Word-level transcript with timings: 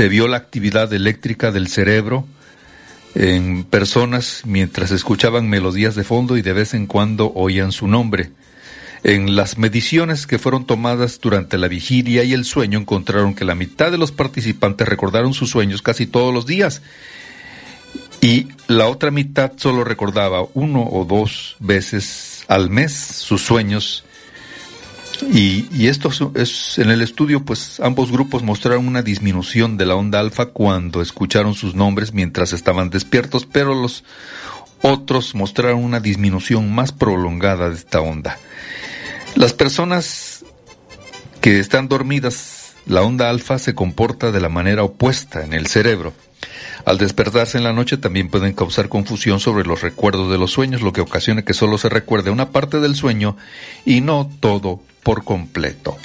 se 0.00 0.08
vio 0.08 0.28
la 0.28 0.38
actividad 0.38 0.90
eléctrica 0.94 1.52
del 1.52 1.68
cerebro 1.68 2.24
en 3.14 3.64
personas 3.64 4.40
mientras 4.46 4.92
escuchaban 4.92 5.50
melodías 5.50 5.94
de 5.94 6.04
fondo 6.04 6.38
y 6.38 6.40
de 6.40 6.54
vez 6.54 6.72
en 6.72 6.86
cuando 6.86 7.30
oían 7.34 7.70
su 7.70 7.86
nombre. 7.86 8.30
En 9.04 9.36
las 9.36 9.58
mediciones 9.58 10.26
que 10.26 10.38
fueron 10.38 10.64
tomadas 10.64 11.20
durante 11.20 11.58
la 11.58 11.68
vigilia 11.68 12.24
y 12.24 12.32
el 12.32 12.46
sueño 12.46 12.78
encontraron 12.78 13.34
que 13.34 13.44
la 13.44 13.54
mitad 13.54 13.90
de 13.90 13.98
los 13.98 14.10
participantes 14.10 14.88
recordaron 14.88 15.34
sus 15.34 15.50
sueños 15.50 15.82
casi 15.82 16.06
todos 16.06 16.32
los 16.32 16.46
días 16.46 16.80
y 18.22 18.48
la 18.68 18.88
otra 18.88 19.10
mitad 19.10 19.52
solo 19.56 19.84
recordaba 19.84 20.46
uno 20.54 20.82
o 20.82 21.04
dos 21.04 21.56
veces 21.58 22.46
al 22.48 22.70
mes 22.70 22.94
sus 22.94 23.42
sueños. 23.42 24.04
Y, 25.22 25.86
esto 25.86 26.10
es 26.34 26.78
en 26.78 26.90
el 26.90 27.02
estudio, 27.02 27.44
pues 27.44 27.80
ambos 27.80 28.10
grupos 28.10 28.42
mostraron 28.42 28.86
una 28.86 29.02
disminución 29.02 29.76
de 29.76 29.86
la 29.86 29.94
onda 29.94 30.20
alfa 30.20 30.46
cuando 30.46 31.02
escucharon 31.02 31.54
sus 31.54 31.74
nombres 31.74 32.12
mientras 32.12 32.52
estaban 32.52 32.90
despiertos, 32.90 33.46
pero 33.46 33.74
los 33.74 34.04
otros 34.82 35.34
mostraron 35.34 35.84
una 35.84 36.00
disminución 36.00 36.72
más 36.72 36.92
prolongada 36.92 37.68
de 37.68 37.76
esta 37.76 38.00
onda. 38.00 38.38
Las 39.34 39.52
personas 39.52 40.44
que 41.40 41.58
están 41.58 41.88
dormidas, 41.88 42.74
la 42.86 43.02
onda 43.02 43.30
alfa 43.30 43.58
se 43.58 43.74
comporta 43.74 44.32
de 44.32 44.40
la 44.40 44.48
manera 44.48 44.84
opuesta 44.84 45.44
en 45.44 45.52
el 45.52 45.66
cerebro. 45.66 46.12
Al 46.84 46.98
despertarse 46.98 47.58
en 47.58 47.64
la 47.64 47.72
noche 47.74 47.98
también 47.98 48.30
pueden 48.30 48.54
causar 48.54 48.88
confusión 48.88 49.38
sobre 49.40 49.64
los 49.64 49.82
recuerdos 49.82 50.30
de 50.30 50.38
los 50.38 50.50
sueños, 50.50 50.80
lo 50.80 50.92
que 50.92 51.02
ocasiona 51.02 51.42
que 51.42 51.52
solo 51.52 51.76
se 51.76 51.90
recuerde 51.90 52.30
una 52.30 52.50
parte 52.50 52.80
del 52.80 52.94
sueño 52.94 53.36
y 53.84 54.00
no 54.00 54.30
todo 54.40 54.80
por 55.02 55.24
completo. 55.24 55.96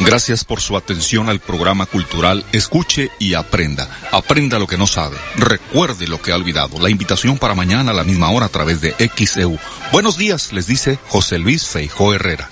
Gracias 0.00 0.44
por 0.44 0.60
su 0.60 0.76
atención 0.76 1.30
al 1.30 1.40
programa 1.40 1.86
cultural 1.86 2.44
Escuche 2.52 3.10
y 3.18 3.34
Aprenda. 3.34 3.88
Aprenda 4.12 4.58
lo 4.58 4.66
que 4.66 4.76
no 4.76 4.86
sabe. 4.86 5.16
Recuerde 5.36 6.06
lo 6.06 6.20
que 6.20 6.30
ha 6.30 6.36
olvidado. 6.36 6.78
La 6.78 6.90
invitación 6.90 7.38
para 7.38 7.54
mañana 7.54 7.92
a 7.92 7.94
la 7.94 8.04
misma 8.04 8.30
hora 8.30 8.46
a 8.46 8.50
través 8.50 8.82
de 8.82 8.94
XEU. 9.16 9.58
Buenos 9.92 10.18
días, 10.18 10.52
les 10.52 10.66
dice 10.66 10.98
José 11.08 11.38
Luis 11.38 11.66
Feijó 11.66 12.12
Herrera. 12.12 12.50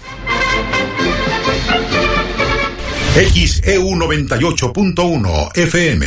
XEU 3.15 3.91
98.1 3.91 5.57
FM. 5.57 6.07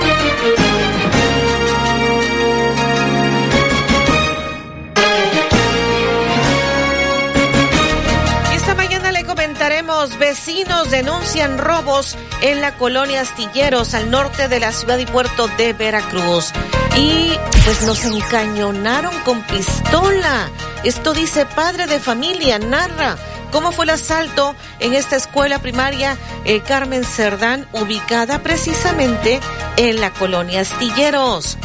Vecinos 10.17 10.89
denuncian 10.89 11.57
robos 11.57 12.17
en 12.41 12.61
la 12.61 12.75
colonia 12.75 13.21
Astilleros 13.21 13.93
al 13.93 14.09
norte 14.09 14.47
de 14.47 14.59
la 14.59 14.71
ciudad 14.71 14.97
y 14.97 15.05
puerto 15.05 15.47
de 15.57 15.73
Veracruz. 15.73 16.51
Y 16.97 17.33
pues 17.63 17.83
nos 17.83 18.03
encañonaron 18.05 19.13
con 19.25 19.41
pistola. 19.43 20.49
Esto 20.83 21.13
dice 21.13 21.45
padre 21.45 21.87
de 21.87 21.99
familia, 21.99 22.59
narra 22.59 23.17
cómo 23.51 23.71
fue 23.71 23.85
el 23.85 23.91
asalto 23.91 24.55
en 24.79 24.93
esta 24.93 25.15
escuela 25.15 25.59
primaria 25.59 26.17
eh, 26.45 26.61
Carmen 26.61 27.03
Cerdán, 27.03 27.67
ubicada 27.73 28.39
precisamente 28.39 29.39
en 29.77 30.01
la 30.01 30.11
colonia 30.11 30.61
Astilleros. 30.61 31.57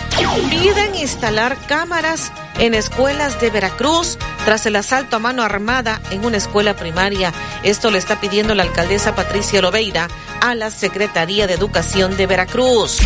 Piden 0.51 0.95
instalar 0.97 1.57
cámaras 1.67 2.33
en 2.59 2.75
escuelas 2.75 3.41
de 3.41 3.51
Veracruz 3.51 4.19
tras 4.45 4.67
el 4.67 4.77
asalto 4.77 5.17
a 5.17 5.19
mano 5.19 5.43
armada 5.43 6.01
en 6.11 6.25
una 6.25 6.37
escuela 6.37 6.75
primaria. 6.75 7.33
Esto 7.63 7.91
le 7.91 7.99
está 7.99 8.21
pidiendo 8.21 8.55
la 8.55 8.63
alcaldesa 8.63 9.15
Patricia 9.15 9.61
Lobeira 9.61 10.09
a 10.41 10.55
la 10.55 10.71
Secretaría 10.71 11.47
de 11.47 11.55
Educación 11.55 12.17
de 12.17 12.27
Veracruz. 12.27 12.99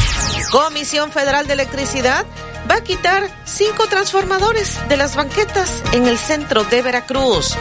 Comisión 0.51 1.11
Federal 1.13 1.47
de 1.47 1.55
Electricidad 1.55 2.25
va 2.71 2.77
a 2.77 2.81
quitar 2.83 3.29
cinco 3.45 3.87
transformadores 3.87 4.79
de 4.89 4.97
las 4.97 5.17
banquetas 5.17 5.83
en 5.93 6.07
el 6.07 6.19
centro 6.19 6.65
de 6.65 6.83
Veracruz. 6.83 7.57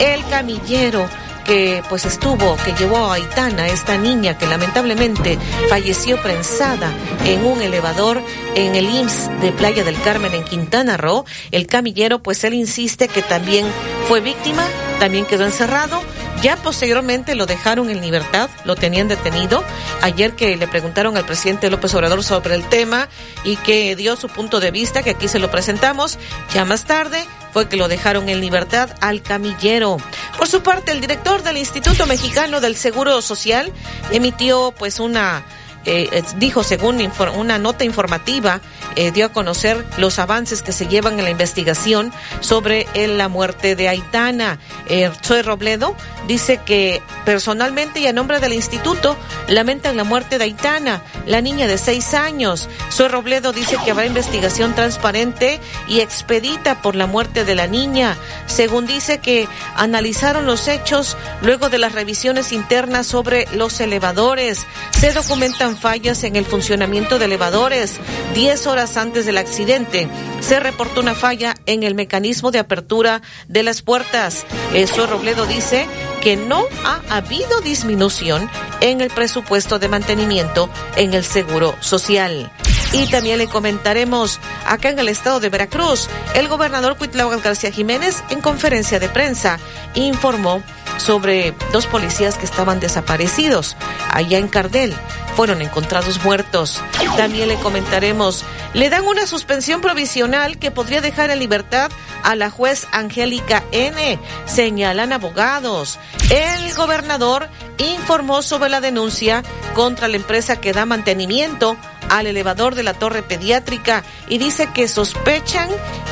El 0.00 0.24
camillero 0.28 1.08
que 1.44 1.82
pues 1.88 2.04
estuvo, 2.04 2.56
que 2.64 2.72
llevó 2.72 2.96
a 2.96 3.14
Aitana, 3.14 3.68
esta 3.68 3.96
niña 3.96 4.36
que 4.38 4.46
lamentablemente 4.46 5.38
falleció 5.68 6.20
prensada 6.22 6.92
en 7.24 7.44
un 7.44 7.62
elevador 7.62 8.22
en 8.54 8.74
el 8.74 8.88
IMSS 8.88 9.40
de 9.40 9.52
Playa 9.52 9.84
del 9.84 10.00
Carmen 10.00 10.34
en 10.34 10.44
Quintana 10.44 10.96
Roo. 10.96 11.24
El 11.50 11.66
camillero 11.66 12.22
pues 12.22 12.42
él 12.44 12.54
insiste 12.54 13.08
que 13.08 13.22
también 13.22 13.66
fue 14.08 14.20
víctima, 14.20 14.66
también 14.98 15.26
quedó 15.26 15.44
encerrado. 15.44 16.02
Ya 16.42 16.56
posteriormente 16.56 17.34
lo 17.34 17.46
dejaron 17.46 17.88
en 17.88 18.02
libertad, 18.02 18.50
lo 18.64 18.76
tenían 18.76 19.08
detenido. 19.08 19.64
Ayer 20.02 20.32
que 20.32 20.56
le 20.56 20.68
preguntaron 20.68 21.16
al 21.16 21.24
presidente 21.24 21.70
López 21.70 21.94
Obrador 21.94 22.22
sobre 22.22 22.54
el 22.54 22.64
tema 22.68 23.08
y 23.44 23.56
que 23.56 23.96
dio 23.96 24.16
su 24.16 24.28
punto 24.28 24.60
de 24.60 24.70
vista, 24.70 25.02
que 25.02 25.10
aquí 25.10 25.28
se 25.28 25.38
lo 25.38 25.50
presentamos, 25.50 26.18
ya 26.52 26.64
más 26.64 26.84
tarde 26.84 27.24
fue 27.54 27.68
que 27.68 27.76
lo 27.76 27.86
dejaron 27.86 28.28
en 28.28 28.40
libertad 28.40 28.90
al 29.00 29.22
camillero. 29.22 29.98
Por 30.38 30.48
su 30.48 30.62
parte, 30.62 30.92
el 30.92 31.00
director 31.00 31.42
del 31.42 31.56
Instituto 31.56 32.06
Mexicano 32.06 32.60
del 32.60 32.76
Seguro 32.76 33.22
Social 33.22 33.72
emitió 34.10 34.74
pues 34.76 35.00
una 35.00 35.44
eh, 35.84 36.08
eh, 36.12 36.22
dijo 36.36 36.62
según 36.62 37.00
una 37.36 37.58
nota 37.58 37.84
informativa, 37.84 38.60
eh, 38.96 39.10
dio 39.10 39.26
a 39.26 39.28
conocer 39.30 39.84
los 39.96 40.18
avances 40.18 40.62
que 40.62 40.72
se 40.72 40.86
llevan 40.86 41.18
en 41.18 41.24
la 41.24 41.30
investigación 41.30 42.12
sobre 42.40 42.86
la 42.94 43.28
muerte 43.28 43.76
de 43.76 43.88
Aitana. 43.88 44.58
eh, 44.88 45.10
Zoe 45.22 45.42
Robledo, 45.42 45.96
dice 46.26 46.60
que 46.64 47.02
personalmente 47.24 48.00
y 48.00 48.06
a 48.06 48.12
nombre 48.12 48.40
del 48.40 48.52
instituto 48.52 49.16
lamentan 49.48 49.96
la 49.96 50.04
muerte 50.04 50.38
de 50.38 50.44
Aitana, 50.44 51.02
la 51.26 51.40
niña 51.40 51.66
de 51.66 51.78
seis 51.78 52.14
años. 52.14 52.68
Zoe 52.90 53.08
Robledo 53.08 53.52
dice 53.52 53.76
que 53.84 53.90
habrá 53.90 54.06
investigación 54.06 54.74
transparente 54.74 55.60
y 55.88 56.00
expedita 56.00 56.80
por 56.82 56.94
la 56.94 57.06
muerte 57.06 57.44
de 57.44 57.54
la 57.54 57.66
niña. 57.66 58.16
Según 58.46 58.86
dice 58.86 59.18
que 59.18 59.48
analizaron 59.74 60.46
los 60.46 60.68
hechos 60.68 61.16
luego 61.42 61.68
de 61.68 61.78
las 61.78 61.92
revisiones 61.92 62.52
internas 62.52 63.06
sobre 63.06 63.46
los 63.54 63.80
elevadores. 63.80 64.66
Se 64.98 65.12
documentan 65.12 65.73
fallas 65.74 66.24
en 66.24 66.36
el 66.36 66.44
funcionamiento 66.44 67.18
de 67.18 67.26
elevadores. 67.26 68.00
Diez 68.34 68.66
horas 68.66 68.96
antes 68.96 69.26
del 69.26 69.38
accidente 69.38 70.08
se 70.40 70.60
reportó 70.60 71.00
una 71.00 71.14
falla 71.14 71.54
en 71.66 71.82
el 71.82 71.94
mecanismo 71.94 72.50
de 72.50 72.58
apertura 72.58 73.22
de 73.48 73.62
las 73.62 73.82
puertas. 73.82 74.44
Eso 74.74 75.06
Robledo 75.06 75.46
dice 75.46 75.86
que 76.20 76.36
no 76.36 76.64
ha 76.84 77.00
habido 77.16 77.60
disminución 77.60 78.50
en 78.80 79.00
el 79.00 79.10
presupuesto 79.10 79.78
de 79.78 79.88
mantenimiento 79.88 80.68
en 80.96 81.14
el 81.14 81.24
Seguro 81.24 81.74
Social. 81.80 82.50
Y 82.92 83.06
también 83.10 83.38
le 83.38 83.48
comentaremos 83.48 84.38
acá 84.66 84.90
en 84.90 84.98
el 84.98 85.08
estado 85.08 85.40
de 85.40 85.48
Veracruz, 85.48 86.08
el 86.34 86.46
gobernador 86.46 86.96
Cuitlao 86.96 87.28
García 87.40 87.72
Jiménez 87.72 88.22
en 88.30 88.40
conferencia 88.40 89.00
de 89.00 89.08
prensa 89.08 89.58
informó 89.94 90.62
sobre 90.98 91.54
dos 91.72 91.86
policías 91.86 92.36
que 92.36 92.44
estaban 92.44 92.80
desaparecidos 92.80 93.76
allá 94.10 94.38
en 94.38 94.48
Cardel. 94.48 94.94
Fueron 95.36 95.62
encontrados 95.62 96.22
muertos. 96.24 96.80
También 97.16 97.48
le 97.48 97.56
comentaremos, 97.56 98.44
le 98.72 98.88
dan 98.88 99.04
una 99.04 99.26
suspensión 99.26 99.80
provisional 99.80 100.58
que 100.58 100.70
podría 100.70 101.00
dejar 101.00 101.30
en 101.30 101.40
libertad 101.40 101.90
a 102.22 102.36
la 102.36 102.50
juez 102.50 102.86
Angélica 102.92 103.64
N. 103.72 104.18
Señalan 104.46 105.12
abogados. 105.12 105.98
El 106.30 106.74
gobernador 106.74 107.48
informó 107.78 108.42
sobre 108.42 108.70
la 108.70 108.80
denuncia 108.80 109.42
contra 109.74 110.08
la 110.08 110.16
empresa 110.16 110.60
que 110.60 110.72
da 110.72 110.86
mantenimiento 110.86 111.76
al 112.10 112.26
elevador 112.26 112.74
de 112.74 112.82
la 112.82 112.94
torre 112.94 113.22
pediátrica 113.22 114.04
y 114.28 114.38
dice 114.38 114.68
que 114.72 114.88
sospechan 114.88 115.68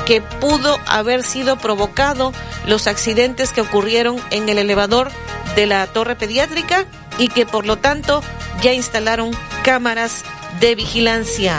que 0.06 0.20
pudo 0.20 0.78
haber 0.86 1.22
sido 1.22 1.56
provocado 1.58 2.32
los 2.66 2.86
accidentes 2.86 3.52
que 3.52 3.60
ocurrieron 3.60 4.20
en 4.30 4.48
el 4.48 4.58
elevador 4.58 5.10
de 5.56 5.66
la 5.66 5.86
torre 5.86 6.16
pediátrica 6.16 6.86
y 7.18 7.28
que 7.28 7.46
por 7.46 7.66
lo 7.66 7.78
tanto 7.78 8.22
ya 8.62 8.72
instalaron 8.72 9.32
cámaras 9.62 10.24
de 10.60 10.74
vigilancia. 10.74 11.56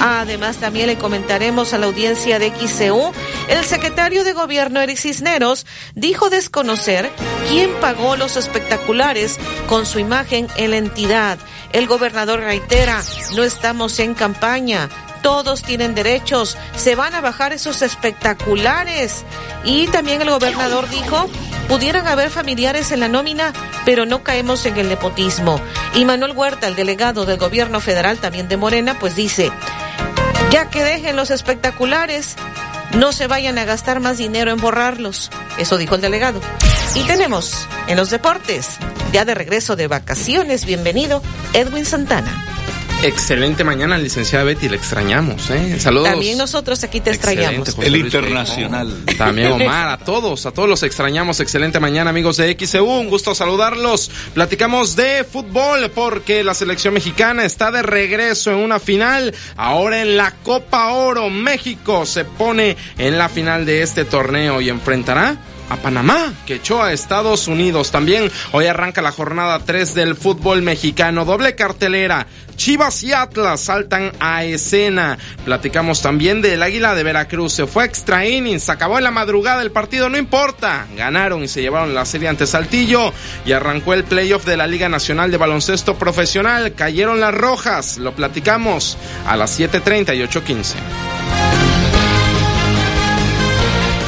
Además, 0.00 0.58
también 0.58 0.86
le 0.86 0.96
comentaremos 0.96 1.72
a 1.72 1.78
la 1.78 1.86
audiencia 1.86 2.38
de 2.38 2.50
XCU, 2.50 3.12
el 3.48 3.64
secretario 3.64 4.22
de 4.22 4.32
Gobierno 4.32 4.80
Eric 4.80 4.98
Cisneros 4.98 5.66
dijo 5.94 6.30
desconocer 6.30 7.10
quién 7.48 7.70
pagó 7.80 8.16
los 8.16 8.36
espectaculares 8.36 9.38
con 9.66 9.86
su 9.86 9.98
imagen 9.98 10.46
en 10.56 10.70
la 10.70 10.76
entidad. 10.76 11.38
El 11.74 11.88
gobernador 11.88 12.38
reitera, 12.38 13.02
no 13.34 13.42
estamos 13.42 13.98
en 13.98 14.14
campaña, 14.14 14.88
todos 15.24 15.64
tienen 15.64 15.96
derechos, 15.96 16.56
se 16.76 16.94
van 16.94 17.16
a 17.16 17.20
bajar 17.20 17.52
esos 17.52 17.82
espectaculares. 17.82 19.24
Y 19.64 19.88
también 19.88 20.22
el 20.22 20.30
gobernador 20.30 20.88
dijo, 20.88 21.28
pudieran 21.66 22.06
haber 22.06 22.30
familiares 22.30 22.92
en 22.92 23.00
la 23.00 23.08
nómina, 23.08 23.52
pero 23.84 24.06
no 24.06 24.22
caemos 24.22 24.64
en 24.66 24.76
el 24.76 24.88
nepotismo. 24.88 25.60
Y 25.96 26.04
Manuel 26.04 26.36
Huerta, 26.36 26.68
el 26.68 26.76
delegado 26.76 27.26
del 27.26 27.38
gobierno 27.38 27.80
federal 27.80 28.18
también 28.18 28.48
de 28.48 28.56
Morena, 28.56 28.96
pues 29.00 29.16
dice, 29.16 29.50
ya 30.52 30.70
que 30.70 30.84
dejen 30.84 31.16
los 31.16 31.32
espectaculares, 31.32 32.36
no 32.96 33.12
se 33.12 33.26
vayan 33.26 33.58
a 33.58 33.64
gastar 33.64 34.00
más 34.00 34.18
dinero 34.18 34.50
en 34.50 34.60
borrarlos. 34.60 35.30
Eso 35.58 35.76
dijo 35.76 35.94
el 35.94 36.00
delegado. 36.00 36.40
Y 36.94 37.02
tenemos 37.04 37.66
en 37.88 37.96
los 37.96 38.10
deportes, 38.10 38.68
ya 39.12 39.24
de 39.24 39.34
regreso 39.34 39.76
de 39.76 39.88
vacaciones, 39.88 40.64
bienvenido 40.64 41.22
Edwin 41.52 41.84
Santana. 41.84 42.63
Excelente 43.02 43.64
mañana, 43.64 43.98
licenciada 43.98 44.44
Betty, 44.44 44.68
le 44.68 44.76
extrañamos, 44.76 45.50
¿eh? 45.50 45.78
Saludos. 45.78 46.08
También 46.08 46.38
nosotros 46.38 46.82
aquí 46.84 47.00
te 47.00 47.10
extrañamos. 47.10 47.76
El 47.78 47.96
internacional. 47.96 49.04
También 49.18 49.52
Omar, 49.62 49.88
a 49.88 49.98
todos, 49.98 50.46
a 50.46 50.52
todos 50.52 50.68
los 50.68 50.82
extrañamos. 50.82 51.40
Excelente 51.40 51.80
mañana, 51.80 52.10
amigos 52.10 52.38
de 52.38 52.56
XEU, 52.58 52.84
un 52.84 53.08
gusto 53.08 53.34
saludarlos. 53.34 54.10
Platicamos 54.32 54.96
de 54.96 55.24
fútbol 55.24 55.90
porque 55.90 56.42
la 56.42 56.54
selección 56.54 56.94
mexicana 56.94 57.44
está 57.44 57.70
de 57.70 57.82
regreso 57.82 58.52
en 58.52 58.58
una 58.58 58.80
final. 58.80 59.34
Ahora 59.56 60.00
en 60.00 60.16
la 60.16 60.32
Copa 60.42 60.92
Oro, 60.92 61.28
México 61.28 62.06
se 62.06 62.24
pone 62.24 62.76
en 62.96 63.18
la 63.18 63.28
final 63.28 63.66
de 63.66 63.82
este 63.82 64.04
torneo 64.04 64.60
y 64.60 64.70
enfrentará 64.70 65.36
a 65.68 65.76
Panamá, 65.76 66.32
que 66.46 66.56
echó 66.56 66.82
a 66.82 66.92
Estados 66.92 67.48
Unidos. 67.48 67.90
También 67.90 68.30
hoy 68.52 68.66
arranca 68.66 69.02
la 69.02 69.12
jornada 69.12 69.58
3 69.64 69.94
del 69.94 70.16
fútbol 70.16 70.62
mexicano. 70.62 71.24
Doble 71.24 71.54
cartelera. 71.54 72.26
Chivas 72.56 73.02
y 73.02 73.12
Atlas 73.12 73.60
saltan 73.60 74.12
a 74.20 74.44
escena. 74.44 75.18
Platicamos 75.44 76.02
también 76.02 76.40
del 76.40 76.62
Águila 76.62 76.94
de 76.94 77.02
Veracruz. 77.02 77.52
Se 77.52 77.66
fue 77.66 77.84
extra 77.84 78.26
innings, 78.26 78.68
acabó 78.68 78.98
en 78.98 79.04
la 79.04 79.10
madrugada 79.10 79.62
el 79.62 79.72
partido, 79.72 80.08
no 80.08 80.18
importa. 80.18 80.86
Ganaron 80.96 81.42
y 81.42 81.48
se 81.48 81.62
llevaron 81.62 81.94
la 81.94 82.04
serie 82.04 82.28
ante 82.28 82.46
Saltillo 82.46 83.12
y 83.44 83.52
arrancó 83.52 83.94
el 83.94 84.04
playoff 84.04 84.44
de 84.44 84.56
la 84.56 84.66
Liga 84.66 84.88
Nacional 84.88 85.30
de 85.30 85.36
Baloncesto 85.36 85.96
Profesional. 85.96 86.74
Cayeron 86.74 87.20
las 87.20 87.34
rojas, 87.34 87.98
lo 87.98 88.14
platicamos 88.14 88.96
a 89.26 89.36
las 89.36 89.58
7.30 89.58 90.16
y 90.16 90.20
8.15. 90.20 91.53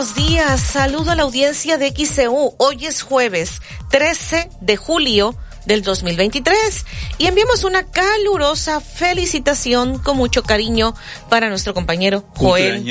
Buenos 0.02 0.16
días. 0.16 0.62
Saludo 0.62 1.12
a 1.12 1.16
la 1.16 1.22
audiencia 1.22 1.78
de 1.78 1.90
XCU. 1.92 2.56
Hoy 2.58 2.88
es 2.88 3.04
jueves 3.04 3.62
13 3.92 4.50
de 4.60 4.76
julio 4.76 5.36
del 5.68 5.84
2023 5.84 6.86
y 7.20 7.28
enviamos 7.28 7.64
una 7.64 7.86
calurosa 7.86 8.82
felicitación 8.82 10.00
con 10.00 10.18
mucho 10.18 10.42
cariño 10.42 10.96
para 11.30 11.50
nuestro 11.50 11.76
compañero 11.76 12.26
Joel. 12.36 12.84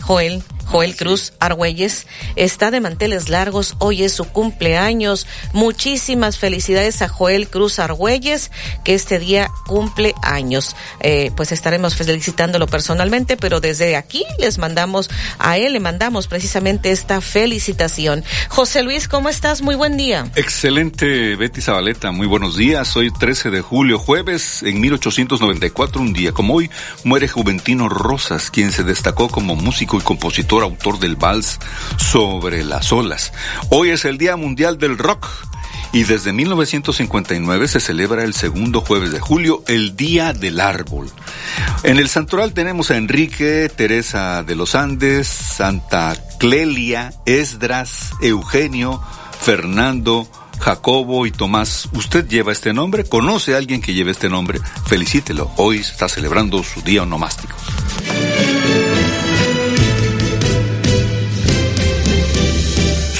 Joel 0.00 0.42
Joel 0.66 0.96
Cruz 0.96 1.32
Argüelles 1.40 2.06
está 2.36 2.70
de 2.70 2.80
manteles 2.80 3.28
largos. 3.28 3.76
Hoy 3.78 4.02
es 4.02 4.12
su 4.12 4.24
cumpleaños. 4.24 5.26
Muchísimas 5.52 6.38
felicidades 6.38 7.02
a 7.02 7.08
Joel 7.08 7.48
Cruz 7.48 7.78
Argüelles, 7.78 8.50
que 8.84 8.94
este 8.94 9.18
día 9.18 9.50
cumple 9.66 10.14
años. 10.22 10.76
Eh, 11.00 11.30
pues 11.36 11.52
estaremos 11.52 11.94
felicitándolo 11.94 12.66
personalmente, 12.66 13.36
pero 13.36 13.60
desde 13.60 13.96
aquí 13.96 14.24
les 14.38 14.58
mandamos, 14.58 15.10
a 15.38 15.58
él 15.58 15.74
le 15.74 15.80
mandamos 15.80 16.26
precisamente 16.26 16.90
esta 16.90 17.20
felicitación. 17.20 18.24
José 18.48 18.82
Luis, 18.82 19.08
¿cómo 19.08 19.28
estás? 19.28 19.62
Muy 19.62 19.74
buen 19.74 19.96
día. 19.96 20.30
Excelente, 20.36 21.36
Betty 21.36 21.60
Zabaleta. 21.60 22.10
Muy 22.12 22.26
buenos 22.26 22.56
días. 22.56 22.96
Hoy 22.96 23.10
13 23.10 23.50
de 23.50 23.60
julio, 23.60 23.98
jueves, 23.98 24.62
en 24.62 24.80
1894, 24.80 26.00
un 26.00 26.12
día 26.12 26.32
como 26.32 26.54
hoy, 26.54 26.70
muere 27.04 27.28
Juventino 27.28 27.88
Rosas, 27.88 28.50
quien 28.50 28.72
se 28.72 28.82
destacó 28.82 29.28
como 29.28 29.56
músico 29.56 29.98
y 29.98 30.00
compositor 30.00 30.53
autor 30.62 30.98
del 30.98 31.16
vals 31.16 31.58
Sobre 31.96 32.64
las 32.64 32.92
olas. 32.92 33.32
Hoy 33.70 33.90
es 33.90 34.04
el 34.04 34.18
Día 34.18 34.36
Mundial 34.36 34.78
del 34.78 34.98
Rock. 34.98 35.28
Y 35.92 36.02
desde 36.02 36.32
1959 36.32 37.68
se 37.68 37.78
celebra 37.78 38.24
el 38.24 38.34
segundo 38.34 38.80
jueves 38.80 39.12
de 39.12 39.20
julio, 39.20 39.62
el 39.68 39.94
Día 39.94 40.32
del 40.32 40.60
Árbol. 40.60 41.08
En 41.84 41.98
el 41.98 42.08
santoral 42.08 42.52
tenemos 42.52 42.90
a 42.90 42.96
Enrique, 42.96 43.70
Teresa 43.74 44.42
de 44.42 44.56
los 44.56 44.74
Andes, 44.74 45.28
Santa 45.28 46.16
Clelia, 46.38 47.12
Esdras, 47.26 48.10
Eugenio, 48.20 49.00
Fernando, 49.40 50.28
Jacobo 50.58 51.26
y 51.26 51.30
Tomás. 51.30 51.88
¿Usted 51.92 52.26
lleva 52.26 52.52
este 52.52 52.72
nombre? 52.72 53.04
¿Conoce 53.04 53.54
a 53.54 53.58
alguien 53.58 53.80
que 53.80 53.94
lleve 53.94 54.10
este 54.10 54.28
nombre? 54.28 54.60
Felicítelo. 54.86 55.50
Hoy 55.56 55.78
está 55.78 56.08
celebrando 56.08 56.62
su 56.64 56.82
día 56.82 57.02
onomástico. 57.02 57.54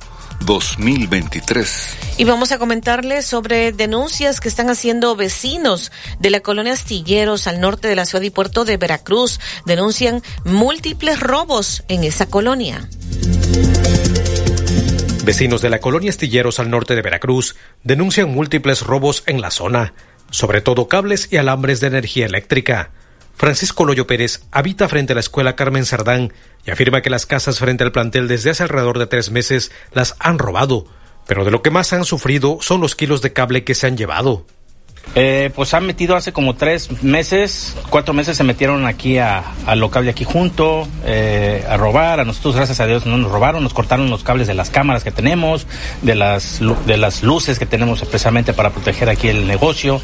2023. 0.44 1.96
Y 2.18 2.24
vamos 2.24 2.52
a 2.52 2.58
comentarles 2.58 3.26
sobre 3.26 3.72
denuncias 3.72 4.40
que 4.40 4.48
están 4.48 4.70
haciendo 4.70 5.16
vecinos 5.16 5.90
de 6.20 6.30
la 6.30 6.40
colonia 6.40 6.74
Astilleros 6.74 7.46
al 7.46 7.60
norte 7.60 7.88
de 7.88 7.96
la 7.96 8.04
ciudad 8.04 8.22
y 8.22 8.30
puerto 8.30 8.64
de 8.64 8.76
Veracruz. 8.76 9.40
Denuncian 9.64 10.22
múltiples 10.44 11.18
robos 11.20 11.82
en 11.88 12.04
esa 12.04 12.26
colonia. 12.26 12.88
Vecinos 15.24 15.60
de 15.60 15.70
la 15.70 15.80
colonia 15.80 16.10
Astilleros 16.10 16.60
al 16.60 16.70
norte 16.70 16.94
de 16.94 17.02
Veracruz 17.02 17.56
denuncian 17.82 18.30
múltiples 18.30 18.82
robos 18.82 19.24
en 19.26 19.40
la 19.40 19.50
zona, 19.50 19.94
sobre 20.30 20.60
todo 20.60 20.86
cables 20.86 21.28
y 21.32 21.38
alambres 21.38 21.80
de 21.80 21.88
energía 21.88 22.26
eléctrica. 22.26 22.92
Francisco 23.36 23.84
Loyo 23.84 24.06
Pérez 24.06 24.42
habita 24.50 24.88
frente 24.88 25.12
a 25.12 25.14
la 25.14 25.20
escuela 25.20 25.56
Carmen 25.56 25.84
Sardán 25.84 26.32
y 26.66 26.70
afirma 26.70 27.02
que 27.02 27.10
las 27.10 27.26
casas 27.26 27.58
frente 27.58 27.84
al 27.84 27.92
plantel 27.92 28.28
desde 28.28 28.50
hace 28.50 28.62
alrededor 28.62 28.98
de 28.98 29.06
tres 29.06 29.30
meses 29.30 29.70
las 29.92 30.16
han 30.18 30.38
robado, 30.38 30.86
pero 31.26 31.44
de 31.44 31.50
lo 31.50 31.62
que 31.62 31.70
más 31.70 31.92
han 31.92 32.04
sufrido 32.04 32.58
son 32.60 32.80
los 32.80 32.96
kilos 32.96 33.20
de 33.20 33.32
cable 33.32 33.62
que 33.62 33.74
se 33.74 33.86
han 33.86 33.96
llevado. 33.96 34.46
Eh, 35.14 35.50
pues 35.54 35.72
han 35.72 35.86
metido 35.86 36.16
hace 36.16 36.32
como 36.32 36.56
tres 36.56 37.02
meses, 37.02 37.76
cuatro 37.90 38.12
meses 38.12 38.36
se 38.36 38.44
metieron 38.44 38.86
aquí 38.86 39.18
a, 39.18 39.44
al 39.64 39.80
local 39.80 40.04
de 40.04 40.10
aquí 40.10 40.24
junto, 40.24 40.86
eh, 41.04 41.64
a 41.68 41.76
robar. 41.76 42.20
A 42.20 42.24
nosotros, 42.24 42.56
gracias 42.56 42.80
a 42.80 42.86
Dios, 42.86 43.06
no 43.06 43.16
nos 43.16 43.30
robaron, 43.30 43.62
nos 43.62 43.72
cortaron 43.72 44.10
los 44.10 44.24
cables 44.24 44.46
de 44.46 44.54
las 44.54 44.68
cámaras 44.70 45.04
que 45.04 45.12
tenemos, 45.12 45.66
de 46.02 46.16
las, 46.16 46.60
de 46.86 46.96
las 46.96 47.22
luces 47.22 47.58
que 47.58 47.66
tenemos 47.66 48.02
especialmente 48.02 48.52
para 48.52 48.70
proteger 48.70 49.08
aquí 49.08 49.28
el 49.28 49.46
negocio. 49.46 50.00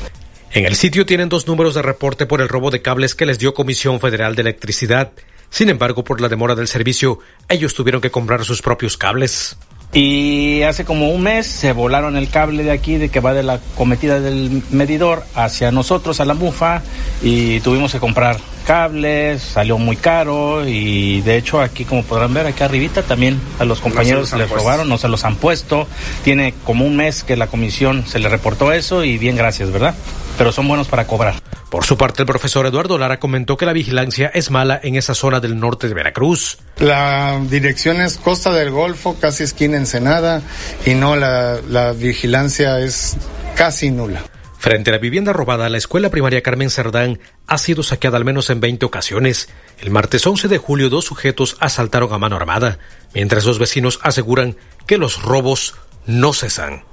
En 0.54 0.66
el 0.66 0.74
sitio 0.76 1.06
tienen 1.06 1.30
dos 1.30 1.46
números 1.46 1.74
de 1.74 1.80
reporte 1.80 2.26
por 2.26 2.42
el 2.42 2.48
robo 2.48 2.70
de 2.70 2.82
cables 2.82 3.14
que 3.14 3.24
les 3.24 3.38
dio 3.38 3.54
Comisión 3.54 4.00
Federal 4.00 4.34
de 4.34 4.42
Electricidad. 4.42 5.12
Sin 5.48 5.70
embargo, 5.70 6.04
por 6.04 6.20
la 6.20 6.28
demora 6.28 6.54
del 6.54 6.68
servicio, 6.68 7.20
ellos 7.48 7.72
tuvieron 7.72 8.02
que 8.02 8.10
comprar 8.10 8.44
sus 8.44 8.60
propios 8.60 8.98
cables. 8.98 9.56
Y 9.94 10.60
hace 10.62 10.84
como 10.84 11.08
un 11.08 11.22
mes 11.22 11.46
se 11.46 11.72
volaron 11.72 12.16
el 12.16 12.28
cable 12.28 12.64
de 12.64 12.70
aquí, 12.70 12.96
de 12.96 13.08
que 13.08 13.20
va 13.20 13.32
de 13.32 13.42
la 13.42 13.60
cometida 13.76 14.20
del 14.20 14.62
medidor 14.70 15.24
hacia 15.34 15.70
nosotros, 15.70 16.20
a 16.20 16.26
la 16.26 16.34
mufa, 16.34 16.82
y 17.22 17.60
tuvimos 17.60 17.92
que 17.92 17.98
comprar 17.98 18.36
cables, 18.62 19.42
salió 19.42 19.78
muy 19.78 19.96
caro 19.96 20.66
y 20.66 21.20
de 21.22 21.36
hecho 21.36 21.60
aquí 21.60 21.84
como 21.84 22.02
podrán 22.02 22.32
ver 22.34 22.46
aquí 22.46 22.62
arribita 22.62 23.02
también 23.02 23.40
a 23.58 23.64
los 23.64 23.80
compañeros 23.80 24.32
les 24.32 24.50
robaron, 24.50 24.88
no 24.88 24.98
se 24.98 25.08
los 25.08 25.24
han 25.24 25.36
puesto. 25.36 25.86
Tiene 26.24 26.54
como 26.64 26.86
un 26.86 26.96
mes 26.96 27.22
que 27.24 27.36
la 27.36 27.46
comisión 27.46 28.06
se 28.06 28.18
le 28.18 28.28
reportó 28.28 28.72
eso 28.72 29.04
y 29.04 29.18
bien 29.18 29.36
gracias, 29.36 29.70
¿verdad? 29.70 29.94
Pero 30.38 30.52
son 30.52 30.66
buenos 30.68 30.88
para 30.88 31.06
cobrar. 31.06 31.34
Por 31.72 31.84
su 31.84 31.96
parte, 31.96 32.20
el 32.22 32.26
profesor 32.26 32.66
Eduardo 32.66 32.98
Lara 32.98 33.18
comentó 33.18 33.56
que 33.56 33.64
la 33.64 33.72
vigilancia 33.72 34.30
es 34.34 34.50
mala 34.50 34.78
en 34.82 34.96
esa 34.96 35.14
zona 35.14 35.40
del 35.40 35.58
norte 35.58 35.88
de 35.88 35.94
Veracruz. 35.94 36.58
La 36.78 37.40
dirección 37.48 38.00
es 38.00 38.18
Costa 38.18 38.52
del 38.52 38.70
Golfo, 38.70 39.16
casi 39.18 39.44
esquina 39.44 39.78
Ensenada, 39.78 40.42
y 40.84 40.94
no, 40.94 41.16
la, 41.16 41.60
la 41.66 41.92
vigilancia 41.92 42.78
es 42.80 43.16
casi 43.56 43.90
nula. 43.90 44.22
Frente 44.62 44.90
a 44.90 44.92
la 44.92 44.98
vivienda 44.98 45.32
robada, 45.32 45.68
la 45.68 45.76
escuela 45.76 46.08
primaria 46.08 46.40
Carmen 46.40 46.70
Cerdán 46.70 47.18
ha 47.48 47.58
sido 47.58 47.82
saqueada 47.82 48.16
al 48.16 48.24
menos 48.24 48.48
en 48.48 48.60
20 48.60 48.86
ocasiones. 48.86 49.48
El 49.80 49.90
martes 49.90 50.24
11 50.24 50.46
de 50.46 50.56
julio 50.56 50.88
dos 50.88 51.04
sujetos 51.04 51.56
asaltaron 51.58 52.12
a 52.12 52.18
mano 52.18 52.36
armada, 52.36 52.78
mientras 53.12 53.44
los 53.44 53.58
vecinos 53.58 53.98
aseguran 54.04 54.56
que 54.86 54.98
los 54.98 55.20
robos 55.20 55.74
no 56.06 56.32
cesan. 56.32 56.84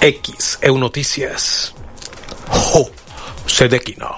X, 0.00 0.58
EU 0.62 0.78
Noticias. 0.78 1.74
Jo, 2.48 2.90
Sedequino. 3.44 4.16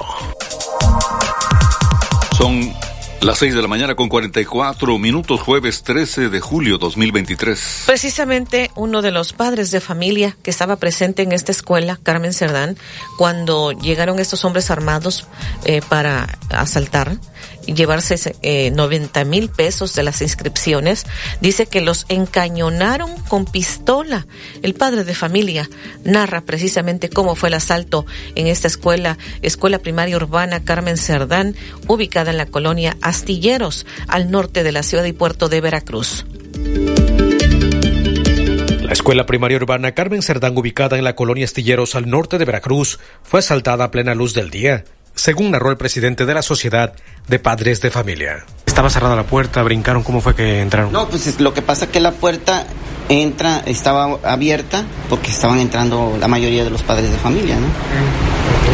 Son 2.38 2.73
las 3.21 3.39
6 3.39 3.55
de 3.55 3.63
la 3.63 3.69
mañana 3.69 3.95
con 3.95 4.09
44 4.09 4.99
minutos, 4.99 5.41
jueves 5.41 5.83
13 5.83 6.29
de 6.29 6.41
julio 6.41 6.79
2023. 6.79 7.85
Precisamente 7.87 8.71
uno 8.77 9.03
de 9.03 9.11
los 9.11 9.33
padres 9.33 9.71
de 9.71 9.81
familia 9.81 10.37
que 10.43 10.51
estaba 10.51 10.77
presente 10.77 11.23
en 11.23 11.33
esta 11.33 11.53
escuela, 11.53 11.99
Carmen 12.03 12.33
Cerdán, 12.33 12.77
cuando 13.19 13.73
llegaron 13.73 14.19
estos 14.19 14.45
hombres 14.45 14.71
armados 14.71 15.27
eh, 15.65 15.81
para 15.89 16.39
asaltar, 16.51 17.17
llevarse 17.67 18.37
eh, 18.43 18.71
90 18.71 19.25
mil 19.25 19.49
pesos 19.49 19.95
de 19.95 20.03
las 20.03 20.23
inscripciones, 20.23 21.05
dice 21.41 21.67
que 21.67 21.81
los 21.81 22.07
encañonaron 22.09 23.11
con 23.29 23.45
pistola. 23.45 24.27
El 24.63 24.75
padre 24.75 25.05
de 25.05 25.15
familia 25.15 25.69
narra 26.05 26.43
precisamente 26.43 27.09
cómo 27.09 27.35
fue 27.35 27.49
el 27.49 27.55
asalto 27.55 28.07
en 28.35 28.47
esta 28.47 28.69
escuela, 28.69 29.19
escuela 29.43 29.79
primaria 29.79 30.17
urbana 30.17 30.65
Carmen 30.65 30.97
Cerdán, 30.97 31.55
ubicada 31.89 32.31
en 32.31 32.39
la 32.39 32.47
colonia 32.47 32.97
Astilleros, 33.01 33.87
al 34.09 34.31
norte 34.31 34.63
de 34.63 34.73
la 34.73 34.83
ciudad 34.83 35.05
y 35.05 35.13
puerto 35.13 35.49
de 35.49 35.61
Veracruz. 35.61 36.25
La 38.83 38.93
escuela 38.93 39.27
primaria 39.27 39.57
urbana 39.57 39.93
Carmen 39.93 40.23
Cerdán, 40.23 40.57
ubicada 40.57 40.97
en 40.97 41.05
la 41.05 41.17
colonia 41.17 41.45
Astilleros 41.45 41.97
al 41.97 42.09
norte 42.09 42.39
de 42.39 42.45
Veracruz, 42.45 43.01
fue 43.23 43.41
asaltada 43.41 43.85
a 43.85 43.91
plena 43.91 44.15
luz 44.15 44.33
del 44.33 44.51
día 44.51 44.85
según 45.17 45.51
narró 45.51 45.71
el 45.71 45.77
presidente 45.77 46.27
de 46.27 46.35
la 46.35 46.43
Sociedad 46.43 46.93
de 47.27 47.39
Padres 47.41 47.81
de 47.81 47.91
Familia. 47.91 48.45
Estaba 48.67 48.91
cerrada 48.91 49.17
la 49.17 49.25
puerta, 49.25 49.63
brincaron, 49.63 50.03
¿cómo 50.03 50.21
fue 50.21 50.35
que 50.35 50.61
entraron? 50.61 50.93
No, 50.93 51.09
pues 51.09 51.41
lo 51.41 51.53
que 51.55 51.63
pasa 51.63 51.87
es 51.87 51.91
que 51.91 51.99
la 51.99 52.13
puerta 52.13 52.67
entra, 53.09 53.63
estaba 53.65 54.19
abierta 54.23 54.85
porque 55.09 55.31
estaban 55.31 55.59
entrando 55.59 56.17
la 56.21 56.29
mayoría 56.29 56.63
de 56.63 56.71
los 56.71 56.83
padres 56.83 57.11
de 57.11 57.17
familia, 57.17 57.57
¿no? 57.57 57.67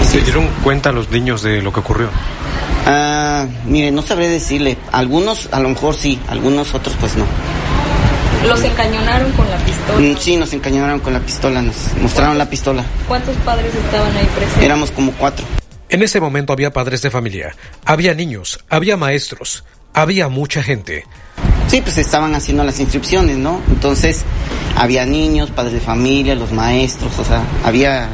¿Se 0.05 0.21
dieron 0.21 0.49
cuenta 0.65 0.91
los 0.91 1.11
niños 1.11 1.43
de 1.43 1.63
lo 1.63 1.73
que 1.73 1.81
ocurrió? 1.81 2.09
Ah, 2.87 3.47
mire, 3.67 3.93
no 3.93 4.03
sabré 4.03 4.29
decirle. 4.29 4.77
Algunos, 4.91 5.49
a 5.53 5.61
lo 5.61 5.69
mejor 5.69 5.95
sí, 5.95 6.19
algunos 6.29 6.75
otros 6.75 6.97
pues 6.99 7.17
no. 7.17 7.25
¿Los 8.49 8.65
encañonaron 8.65 9.31
con 9.33 9.49
la 9.49 9.57
pistola? 9.59 10.01
Mm, 10.01 10.17
sí, 10.19 10.37
nos 10.37 10.53
encañonaron 10.53 10.99
con 10.99 11.13
la 11.13 11.21
pistola, 11.21 11.63
nos 11.63 11.77
mostraron 12.01 12.37
la 12.37 12.51
pistola. 12.51 12.85
¿Cuántos 13.07 13.37
padres 13.37 13.73
estaban 13.73 14.17
ahí 14.17 14.27
presentes? 14.35 14.65
Éramos 14.65 14.91
como 14.91 15.13
cuatro. 15.13 15.45
En 15.93 16.03
ese 16.03 16.23
momento 16.23 16.55
había 16.55 16.73
padres 16.73 17.03
de 17.03 17.11
familia, 17.11 17.55
había 17.85 18.15
niños, 18.15 18.65
había 18.71 18.97
maestros, 18.97 19.63
había 19.93 20.31
mucha 20.31 20.63
gente. 20.63 21.05
Sí, 21.69 21.83
pues 21.83 21.99
estaban 21.99 22.35
haciendo 22.35 22.65
las 22.65 22.81
inscripciones, 22.81 23.37
¿no? 23.37 23.61
Entonces 23.69 24.25
había 24.75 25.05
niños, 25.05 25.51
padres 25.51 25.75
de 25.75 25.81
familia, 25.81 26.35
los 26.35 26.51
maestros, 26.51 27.19
o 27.19 27.25
sea, 27.27 27.45
había 27.63 28.09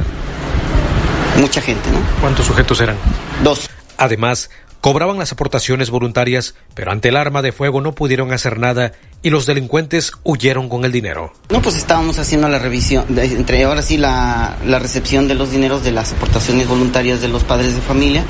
mucha 1.39 1.61
gente, 1.61 1.89
¿no? 1.91 1.99
¿Cuántos 2.19 2.47
sujetos 2.47 2.81
eran? 2.81 2.97
Dos. 3.45 3.69
Además, 3.95 4.49
cobraban 4.81 5.17
las 5.17 5.31
aportaciones 5.31 5.89
voluntarias, 5.89 6.55
pero 6.73 6.91
ante 6.91 7.09
el 7.09 7.17
arma 7.17 7.41
de 7.41 7.51
fuego 7.51 7.81
no 7.81 7.93
pudieron 7.93 8.31
hacer 8.31 8.59
nada 8.59 8.93
y 9.21 9.29
los 9.29 9.45
delincuentes 9.45 10.11
huyeron 10.23 10.69
con 10.69 10.85
el 10.85 10.91
dinero. 10.91 11.33
No, 11.49 11.61
pues 11.61 11.75
estábamos 11.75 12.19
haciendo 12.19 12.47
la 12.47 12.59
revisión, 12.59 13.05
de, 13.09 13.25
entre 13.25 13.63
ahora 13.63 13.81
sí 13.81 13.97
la, 13.97 14.57
la 14.65 14.79
recepción 14.79 15.27
de 15.27 15.35
los 15.35 15.51
dineros 15.51 15.83
de 15.83 15.91
las 15.91 16.13
aportaciones 16.13 16.67
voluntarias 16.67 17.21
de 17.21 17.27
los 17.27 17.43
padres 17.43 17.75
de 17.75 17.81
familia. 17.81 18.23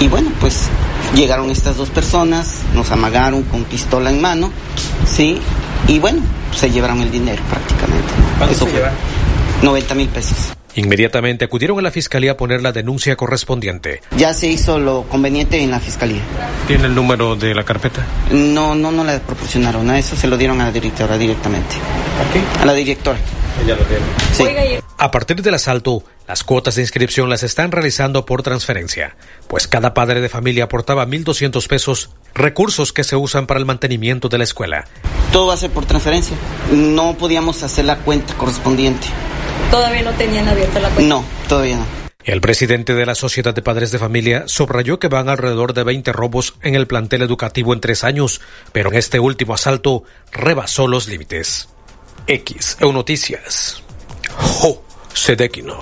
Y 0.00 0.08
bueno, 0.08 0.32
pues 0.40 0.68
llegaron 1.14 1.50
estas 1.50 1.76
dos 1.76 1.90
personas, 1.90 2.60
nos 2.74 2.90
amagaron 2.90 3.42
con 3.44 3.64
pistola 3.64 4.10
en 4.10 4.20
mano, 4.20 4.50
¿sí? 5.06 5.38
Y 5.88 5.98
bueno, 5.98 6.22
se 6.54 6.70
llevaron 6.70 7.00
el 7.00 7.10
dinero 7.10 7.42
prácticamente. 7.48 8.12
Eso 8.50 8.66
fue 8.66 8.82
90 9.62 9.94
mil 9.94 10.08
pesos. 10.08 10.36
Inmediatamente 10.74 11.44
acudieron 11.44 11.78
a 11.78 11.82
la 11.82 11.90
fiscalía 11.90 12.32
a 12.32 12.36
poner 12.36 12.62
la 12.62 12.72
denuncia 12.72 13.16
correspondiente. 13.16 14.00
Ya 14.16 14.32
se 14.32 14.46
hizo 14.46 14.78
lo 14.78 15.02
conveniente 15.04 15.60
en 15.62 15.70
la 15.70 15.80
fiscalía. 15.80 16.22
¿Tiene 16.66 16.86
el 16.86 16.94
número 16.94 17.36
de 17.36 17.54
la 17.54 17.64
carpeta? 17.64 18.06
No, 18.30 18.74
no, 18.74 18.90
no 18.90 19.04
la 19.04 19.18
proporcionaron. 19.20 19.88
A 19.90 19.98
eso 19.98 20.16
se 20.16 20.26
lo 20.26 20.36
dieron 20.36 20.60
a 20.60 20.64
la 20.64 20.72
directora 20.72 21.18
directamente. 21.18 21.74
¿A 21.76 22.32
qué? 22.32 22.62
A 22.62 22.64
la 22.64 22.72
directora. 22.72 23.18
Ella 23.62 23.76
lo 23.76 23.84
tiene. 23.84 24.02
Sí. 24.32 24.82
A 24.98 25.10
partir 25.10 25.42
del 25.42 25.54
asalto, 25.54 26.04
las 26.28 26.44
cuotas 26.44 26.76
de 26.76 26.82
inscripción 26.82 27.28
las 27.28 27.42
están 27.42 27.72
realizando 27.72 28.24
por 28.24 28.42
transferencia, 28.42 29.16
pues 29.48 29.66
cada 29.66 29.94
padre 29.94 30.20
de 30.20 30.28
familia 30.28 30.64
aportaba 30.64 31.04
1.200 31.06 31.66
pesos, 31.66 32.10
recursos 32.34 32.92
que 32.92 33.04
se 33.04 33.16
usan 33.16 33.46
para 33.46 33.60
el 33.60 33.66
mantenimiento 33.66 34.28
de 34.28 34.38
la 34.38 34.44
escuela. 34.44 34.86
Todo 35.32 35.48
va 35.48 35.54
a 35.54 35.56
ser 35.56 35.70
por 35.70 35.86
transferencia. 35.86 36.36
No 36.72 37.14
podíamos 37.18 37.62
hacer 37.62 37.84
la 37.84 37.98
cuenta 37.98 38.34
correspondiente. 38.34 39.08
Todavía 39.70 40.02
no 40.02 40.12
tenían 40.12 40.48
abierta 40.48 40.80
la 40.80 40.90
cuenta. 40.90 41.14
No, 41.14 41.24
todavía 41.48 41.76
no. 41.76 42.02
El 42.24 42.40
presidente 42.40 42.94
de 42.94 43.04
la 43.04 43.16
Sociedad 43.16 43.52
de 43.52 43.62
Padres 43.62 43.90
de 43.90 43.98
Familia 43.98 44.44
subrayó 44.46 45.00
que 45.00 45.08
van 45.08 45.28
alrededor 45.28 45.74
de 45.74 45.82
20 45.82 46.12
robos 46.12 46.54
en 46.62 46.76
el 46.76 46.86
plantel 46.86 47.22
educativo 47.22 47.72
en 47.72 47.80
tres 47.80 48.04
años, 48.04 48.40
pero 48.70 48.90
en 48.90 48.96
este 48.96 49.18
último 49.18 49.54
asalto 49.54 50.04
rebasó 50.30 50.86
los 50.86 51.08
límites. 51.08 51.68
X, 52.28 52.76
EU 52.80 52.92
Noticias. 52.92 53.82
Jo, 54.38 54.84
Sedequino. 55.12 55.78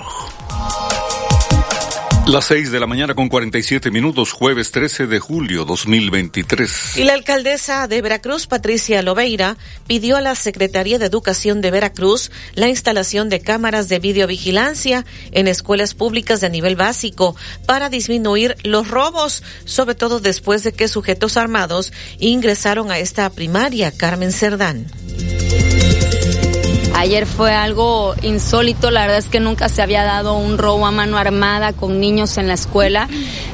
Las 2.27 2.45
6 2.45 2.71
de 2.71 2.79
la 2.79 2.85
mañana 2.85 3.15
con 3.15 3.29
47 3.29 3.89
minutos, 3.89 4.31
jueves 4.31 4.71
13 4.71 5.07
de 5.07 5.19
julio 5.19 5.65
2023. 5.65 6.97
Y 6.97 7.03
la 7.03 7.13
alcaldesa 7.13 7.87
de 7.87 8.01
Veracruz, 8.01 8.45
Patricia 8.45 9.01
Lobeira, 9.01 9.57
pidió 9.87 10.17
a 10.17 10.21
la 10.21 10.35
Secretaría 10.35 10.99
de 10.99 11.07
Educación 11.07 11.61
de 11.61 11.71
Veracruz 11.71 12.31
la 12.53 12.69
instalación 12.69 13.29
de 13.29 13.41
cámaras 13.41 13.89
de 13.89 13.99
videovigilancia 13.99 15.03
en 15.31 15.47
escuelas 15.47 15.95
públicas 15.95 16.41
de 16.41 16.51
nivel 16.51 16.75
básico 16.75 17.35
para 17.65 17.89
disminuir 17.89 18.55
los 18.63 18.87
robos, 18.87 19.43
sobre 19.65 19.95
todo 19.95 20.19
después 20.19 20.63
de 20.63 20.73
que 20.73 20.87
sujetos 20.87 21.37
armados 21.37 21.91
ingresaron 22.19 22.91
a 22.91 22.99
esta 22.99 23.29
primaria, 23.31 23.91
Carmen 23.91 24.31
Cerdán. 24.31 24.85
Ayer 26.93 27.25
fue 27.25 27.53
algo 27.53 28.13
insólito, 28.21 28.91
la 28.91 29.01
verdad 29.01 29.17
es 29.17 29.29
que 29.29 29.39
nunca 29.39 29.69
se 29.69 29.81
había 29.81 30.03
dado 30.03 30.35
un 30.35 30.57
robo 30.57 30.85
a 30.85 30.91
mano 30.91 31.17
armada 31.17 31.73
con 31.73 31.99
niños 31.99 32.37
en 32.37 32.47
la 32.47 32.53
escuela. 32.53 33.07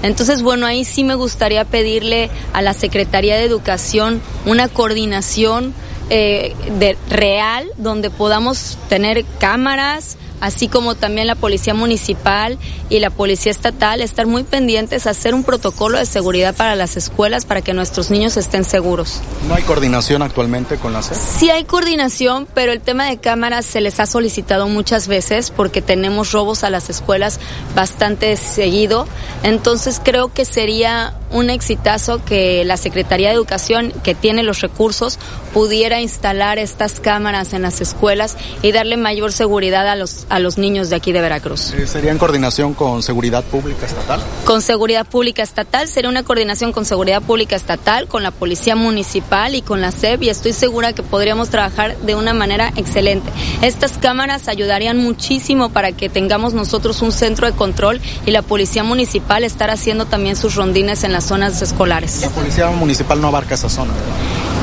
Entonces, 0.04 0.42
bueno, 0.42 0.66
ahí 0.66 0.84
sí 0.84 1.04
me 1.04 1.16
gustaría 1.16 1.64
pedirle 1.64 2.30
a 2.54 2.62
la 2.62 2.74
Secretaría 2.74 3.36
de 3.36 3.44
Educación 3.44 4.22
una 4.46 4.68
coordinación 4.68 5.74
eh, 6.10 6.56
de, 6.80 6.98
real 7.10 7.68
donde 7.78 8.10
podamos 8.10 8.78
tener 8.88 9.26
cámaras, 9.40 10.18
así 10.42 10.68
como 10.68 10.96
también 10.96 11.28
la 11.28 11.36
Policía 11.36 11.74
Municipal 11.74 12.58
y 12.90 13.00
la 13.00 13.10
Policía 13.10 13.52
Estatal, 13.52 14.02
estar 14.02 14.28
muy 14.28 14.44
pendientes 14.44 15.08
a 15.08 15.12
hacer 15.12 15.34
un 15.34 15.44
protocolo 15.44 15.98
de 15.98 16.06
seguridad 16.06 16.56
para 16.56 16.76
las 16.76 16.98
escuelas 16.98 17.46
para 17.46 17.62
que 17.62 17.74
nuestros 17.74 18.12
niños 18.12 18.38
estén 18.38 18.64
seguros. 18.64 19.22
¿No 19.48 19.56
hay 19.56 19.64
coordinación 19.64 20.22
actualmente 20.22 20.78
con 20.78 20.94
la 20.94 21.02
SED? 21.02 21.16
Sí 21.16 21.50
hay 21.50 21.64
coordinación, 21.64 22.48
pero 22.54 22.72
el 22.72 22.82
tema 22.82 23.06
de 23.06 23.18
cámaras 23.18 23.66
se 23.66 23.82
les 23.82 24.00
ha 24.00 24.06
solicitado 24.06 24.68
muchas 24.68 25.08
veces 25.08 25.52
porque 25.52 25.82
tenemos 25.82 26.32
robos 26.32 26.64
a 26.64 26.70
las 26.70 26.90
escuelas 26.90 27.40
bastante 27.76 28.36
seguido. 28.38 29.08
Entonces 29.44 30.02
creo 30.04 30.34
que 30.34 30.46
sería 30.46 31.14
un 31.32 31.50
exitazo 31.50 32.24
que 32.24 32.64
la 32.66 32.78
Secretaría 32.78 33.30
de 33.30 33.36
Educación, 33.36 33.94
que 34.04 34.16
tiene 34.16 34.44
los 34.44 34.62
recursos, 34.62 35.20
pudiera 35.54 36.00
instalar 36.02 36.58
estas 36.60 37.00
cámaras 37.00 37.54
en 37.54 37.64
las 37.64 37.82
escuelas 37.82 38.38
y 38.62 38.72
darle 38.72 38.98
mayor 38.98 39.32
seguridad 39.32 39.88
a 39.88 39.96
los, 39.96 40.27
a 40.30 40.40
los 40.40 40.58
niños 40.58 40.90
de 40.90 40.96
aquí 40.96 41.12
de 41.12 41.22
Veracruz. 41.22 41.74
Eh, 41.74 41.88
¿Sería 41.88 42.12
en 42.12 42.18
coordinación 42.18 42.74
con 42.74 43.04
Seguridad 43.04 43.44
Pública 43.44 43.86
Estatal? 43.86 44.22
Con 44.46 44.62
Seguridad 44.62 45.06
Pública 45.06 45.44
Estatal, 45.44 45.88
sería 45.88 46.10
una 46.10 46.24
coordinación 46.24 46.72
con 46.72 46.86
Seguridad 46.86 47.22
Pública 47.22 47.56
Estatal, 47.56 48.08
con 48.08 48.24
la 48.24 48.32
Policía 48.32 48.76
Municipal 48.76 49.56
y 49.56 49.62
con 49.62 49.82
la 49.82 49.92
SEP 49.92 50.24
y 50.24 50.30
estoy 50.30 50.54
segura 50.54 50.94
que 50.94 51.04
podríamos 51.04 51.50
trabajar 51.50 51.98
de 51.98 52.16
una 52.16 52.34
manera 52.34 52.72
excelente. 52.76 53.30
Estas 53.62 53.98
cámaras 53.98 54.48
ayudarían 54.48 54.98
muchísimo 54.98 55.70
para 55.70 55.92
que 55.92 56.10
tengamos 56.10 56.54
nosotros 56.54 57.02
un 57.02 57.12
centro 57.12 57.48
de 57.48 57.54
control 57.54 58.02
y 58.26 58.32
la 58.32 58.42
Policía 58.42 58.84
Municipal 58.84 59.44
estar 59.44 59.70
haciendo 59.70 60.06
también 60.06 60.36
sus 60.36 60.56
rondines 60.56 61.04
en 61.04 61.14
las 61.14 61.26
zonas 61.26 61.62
escolares. 61.62 62.22
La 62.22 62.30
Policía 62.30 62.70
Municipal 62.70 63.22
no 63.22 63.28
abarca 63.28 63.56
esa 63.56 63.70
zona. 63.70 63.94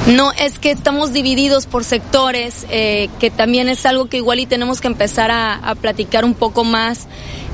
No, 0.07 0.33
es 0.33 0.59
que 0.59 0.71
estamos 0.71 1.15
divididos 1.15 1.65
por 1.65 1.83
sectores, 1.83 2.67
eh, 2.69 3.09
que 3.21 3.31
también 3.31 3.71
es 3.71 3.87
algo 3.87 4.05
que 4.05 4.19
igual 4.19 4.39
y 4.39 4.45
tenemos 4.45 4.83
que 4.83 4.87
empezar 4.87 5.31
a, 5.31 5.54
a, 5.63 5.75
platicar 5.75 6.25
un 6.25 6.35
poco 6.35 6.65
más. 6.65 7.07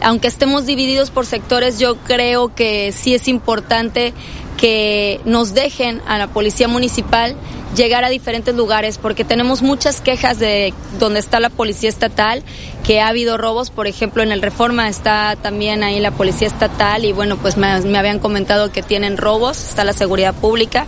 Aunque 0.02 0.28
estemos 0.28 0.66
divididos 0.66 1.10
por 1.10 1.26
sectores, 1.26 1.78
yo 1.78 1.96
creo 1.98 2.54
que 2.54 2.92
sí 2.92 3.14
es 3.14 3.28
importante 3.28 4.12
que 4.56 5.20
nos 5.24 5.54
dejen 5.54 6.02
a 6.06 6.18
la 6.18 6.28
policía 6.28 6.68
municipal 6.68 7.34
llegar 7.74 8.04
a 8.04 8.08
diferentes 8.08 8.54
lugares 8.54 8.98
porque 8.98 9.24
tenemos 9.24 9.62
muchas 9.62 10.00
quejas 10.00 10.38
de 10.38 10.74
donde 10.98 11.20
está 11.20 11.40
la 11.40 11.50
policía 11.50 11.88
estatal 11.88 12.42
que 12.84 13.00
ha 13.00 13.08
habido 13.08 13.38
robos 13.38 13.70
por 13.70 13.86
ejemplo 13.86 14.22
en 14.22 14.32
el 14.32 14.42
Reforma 14.42 14.88
está 14.88 15.36
también 15.40 15.82
ahí 15.82 16.00
la 16.00 16.10
policía 16.10 16.48
estatal 16.48 17.04
y 17.04 17.12
bueno 17.12 17.36
pues 17.36 17.56
me, 17.56 17.68
habían 17.68 18.18
comentado 18.18 18.72
que 18.72 18.82
tienen 18.82 19.16
robos 19.16 19.62
está 19.62 19.84
la 19.84 19.92
seguridad 19.92 20.34
pública 20.34 20.86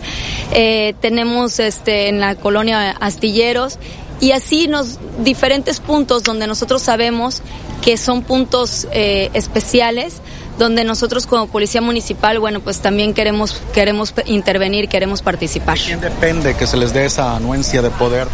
eh, 0.52 0.94
tenemos 1.00 1.60
este 1.60 2.08
en 2.08 2.20
la 2.20 2.34
colonia 2.34 2.90
Astilleros 2.90 3.78
y 4.22 4.30
así 4.30 4.68
nos 4.68 5.00
diferentes 5.24 5.80
puntos 5.80 6.22
donde 6.22 6.46
nosotros 6.46 6.80
sabemos 6.80 7.42
que 7.82 7.96
son 7.96 8.22
puntos 8.22 8.86
eh, 8.92 9.30
especiales 9.34 10.22
donde 10.58 10.84
nosotros 10.84 11.26
como 11.26 11.48
policía 11.48 11.80
municipal, 11.80 12.38
bueno, 12.38 12.60
pues 12.60 12.78
también 12.78 13.14
queremos 13.14 13.60
queremos 13.74 14.14
intervenir, 14.26 14.88
queremos 14.88 15.22
participar. 15.22 15.76
¿De 15.76 15.84
quién 15.84 16.00
depende 16.00 16.54
que 16.54 16.68
se 16.68 16.76
les 16.76 16.92
dé 16.92 17.04
esa 17.04 17.34
anuencia 17.34 17.82
de 17.82 17.90
poder 17.90 18.28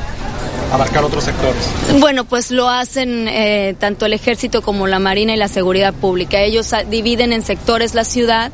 abarcar 0.71 1.05
otros 1.05 1.25
sectores? 1.25 1.71
Bueno, 2.01 2.25
pues 2.25 2.51
lo 2.51 2.69
hacen 2.69 3.27
eh, 3.27 3.75
tanto 3.79 4.05
el 4.05 4.13
ejército 4.13 4.61
como 4.61 4.87
la 4.87 4.99
marina 4.99 5.33
y 5.33 5.37
la 5.39 5.49
seguridad 5.49 5.95
pública. 5.95 6.43
Ellos 6.43 6.71
dividen 6.91 7.33
en 7.33 7.43
sectores 7.43 7.95
la 7.95 8.05
ciudad 8.05 8.53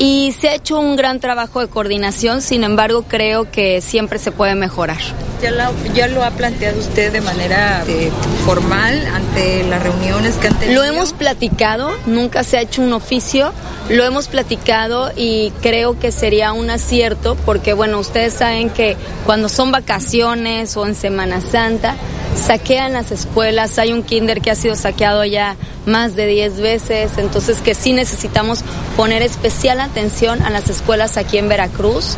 y 0.00 0.32
se 0.32 0.48
ha 0.48 0.54
hecho 0.54 0.80
un 0.80 0.96
gran 0.96 1.20
trabajo 1.20 1.60
de 1.60 1.68
coordinación, 1.68 2.40
sin 2.40 2.64
embargo 2.64 3.04
creo 3.06 3.50
que 3.50 3.82
siempre 3.82 4.18
se 4.18 4.32
puede 4.32 4.54
mejorar. 4.54 4.96
¿Ya, 5.42 5.50
la, 5.50 5.70
ya 5.94 6.08
lo 6.08 6.24
ha 6.24 6.30
planteado 6.30 6.78
usted 6.78 7.12
de 7.12 7.20
manera 7.20 7.84
eh, 7.86 8.10
formal 8.46 9.06
ante 9.06 9.62
las 9.64 9.82
reuniones 9.82 10.36
que 10.36 10.48
han 10.48 10.58
tenido? 10.58 10.80
Lo 10.80 10.88
hemos 10.88 11.12
platicado, 11.12 11.90
nunca 12.06 12.44
se 12.44 12.56
ha 12.56 12.62
hecho 12.62 12.80
un 12.80 12.94
oficio, 12.94 13.52
lo 13.90 14.02
hemos 14.04 14.28
platicado 14.28 15.12
y 15.14 15.52
creo 15.60 15.98
que 15.98 16.12
sería 16.12 16.54
un 16.54 16.70
acierto 16.70 17.36
porque 17.44 17.74
bueno, 17.74 17.98
ustedes 17.98 18.32
saben 18.32 18.70
que 18.70 18.96
cuando 19.26 19.50
son 19.50 19.70
vacaciones 19.70 20.78
o 20.78 20.86
en 20.86 20.94
Semana 20.94 21.42
Santa, 21.42 21.94
saquean 22.36 22.94
las 22.94 23.10
escuelas, 23.10 23.78
hay 23.78 23.92
un 23.92 24.02
kinder 24.02 24.40
que 24.40 24.50
ha 24.50 24.54
sido 24.54 24.76
saqueado 24.76 25.24
ya 25.24 25.56
más 25.86 26.14
de 26.16 26.26
10 26.26 26.60
veces, 26.60 27.12
entonces 27.18 27.58
que 27.58 27.74
sí 27.74 27.92
necesitamos 27.92 28.62
poner 28.96 29.22
especial 29.22 29.80
atención 29.90 30.42
a 30.42 30.50
las 30.50 30.70
escuelas 30.70 31.16
aquí 31.16 31.38
en 31.38 31.48
Veracruz 31.48 32.16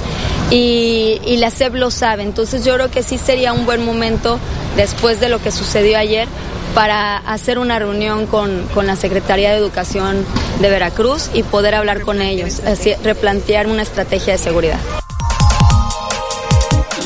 y, 0.50 1.20
y 1.24 1.36
la 1.36 1.50
SEP 1.50 1.74
lo 1.74 1.90
sabe, 1.90 2.22
entonces 2.22 2.64
yo 2.64 2.74
creo 2.74 2.90
que 2.90 3.02
sí 3.02 3.18
sería 3.18 3.52
un 3.52 3.66
buen 3.66 3.84
momento 3.84 4.38
después 4.76 5.20
de 5.20 5.28
lo 5.28 5.40
que 5.40 5.50
sucedió 5.50 5.98
ayer 5.98 6.28
para 6.74 7.18
hacer 7.18 7.58
una 7.58 7.78
reunión 7.78 8.26
con, 8.26 8.66
con, 8.74 8.86
la 8.86 8.96
Secretaría 8.96 9.50
de 9.50 9.56
Educación 9.56 10.24
de 10.60 10.70
Veracruz 10.70 11.30
y 11.34 11.42
poder 11.42 11.74
hablar 11.74 12.00
con 12.00 12.22
ellos, 12.22 12.60
así, 12.60 12.94
replantear 13.02 13.66
una 13.66 13.82
estrategia 13.82 14.32
de 14.34 14.38
seguridad. 14.38 14.78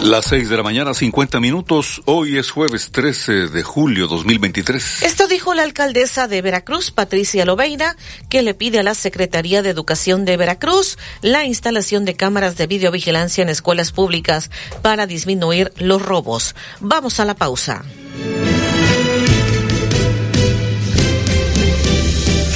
Las 0.06 0.26
6 0.26 0.48
de 0.48 0.56
la 0.56 0.62
mañana, 0.62 0.94
50 0.94 1.40
minutos. 1.40 2.00
Hoy 2.04 2.38
es 2.38 2.52
jueves 2.52 2.92
13 2.92 3.48
de 3.48 3.62
julio 3.64 4.06
2023. 4.06 5.02
Esto 5.02 5.26
dijo 5.26 5.52
la 5.52 5.64
alcaldesa 5.64 6.28
de 6.28 6.42
Veracruz, 6.42 6.92
Patricia 6.92 7.44
Lobeira, 7.44 7.96
que 8.28 8.42
le 8.42 8.54
pide 8.54 8.78
a 8.78 8.84
la 8.84 8.94
Secretaría 8.94 9.62
de 9.62 9.70
Educación 9.70 10.24
de 10.24 10.36
Veracruz 10.36 10.96
la 11.22 11.44
instalación 11.44 12.04
de 12.04 12.14
cámaras 12.14 12.56
de 12.56 12.68
videovigilancia 12.68 13.42
en 13.42 13.48
escuelas 13.48 13.90
públicas 13.90 14.52
para 14.80 15.08
disminuir 15.08 15.72
los 15.76 16.00
robos. 16.00 16.54
Vamos 16.78 17.18
a 17.18 17.24
la 17.24 17.34
pausa. 17.34 17.84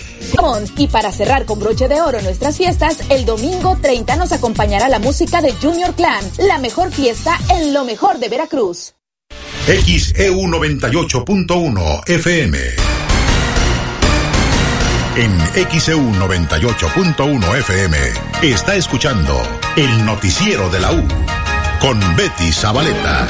Y 0.77 0.89
para 0.89 1.13
cerrar 1.13 1.45
con 1.45 1.61
broche 1.61 1.87
de 1.87 2.01
oro 2.01 2.21
nuestras 2.23 2.57
fiestas, 2.57 2.99
el 3.09 3.25
domingo 3.25 3.79
30 3.81 4.17
nos 4.17 4.33
acompañará 4.33 4.89
la 4.89 4.99
música 4.99 5.41
de 5.41 5.53
Junior 5.53 5.95
Clan, 5.95 6.25
la 6.39 6.59
mejor 6.59 6.91
fiesta 6.91 7.39
en 7.51 7.73
lo 7.73 7.85
mejor 7.85 8.19
de 8.19 8.29
Veracruz. 8.29 8.95
XEU 9.67 10.43
98.1 10.43 12.09
FM. 12.09 12.59
En 15.17 15.39
XEU 15.71 16.01
98.1 16.01 17.59
FM 17.59 17.97
está 18.43 18.75
escuchando 18.75 19.41
el 19.77 20.05
noticiero 20.05 20.69
de 20.69 20.81
la 20.81 20.93
U 20.93 21.03
con 21.81 22.01
Betty 22.17 22.53
Zabaleta. 22.53 23.27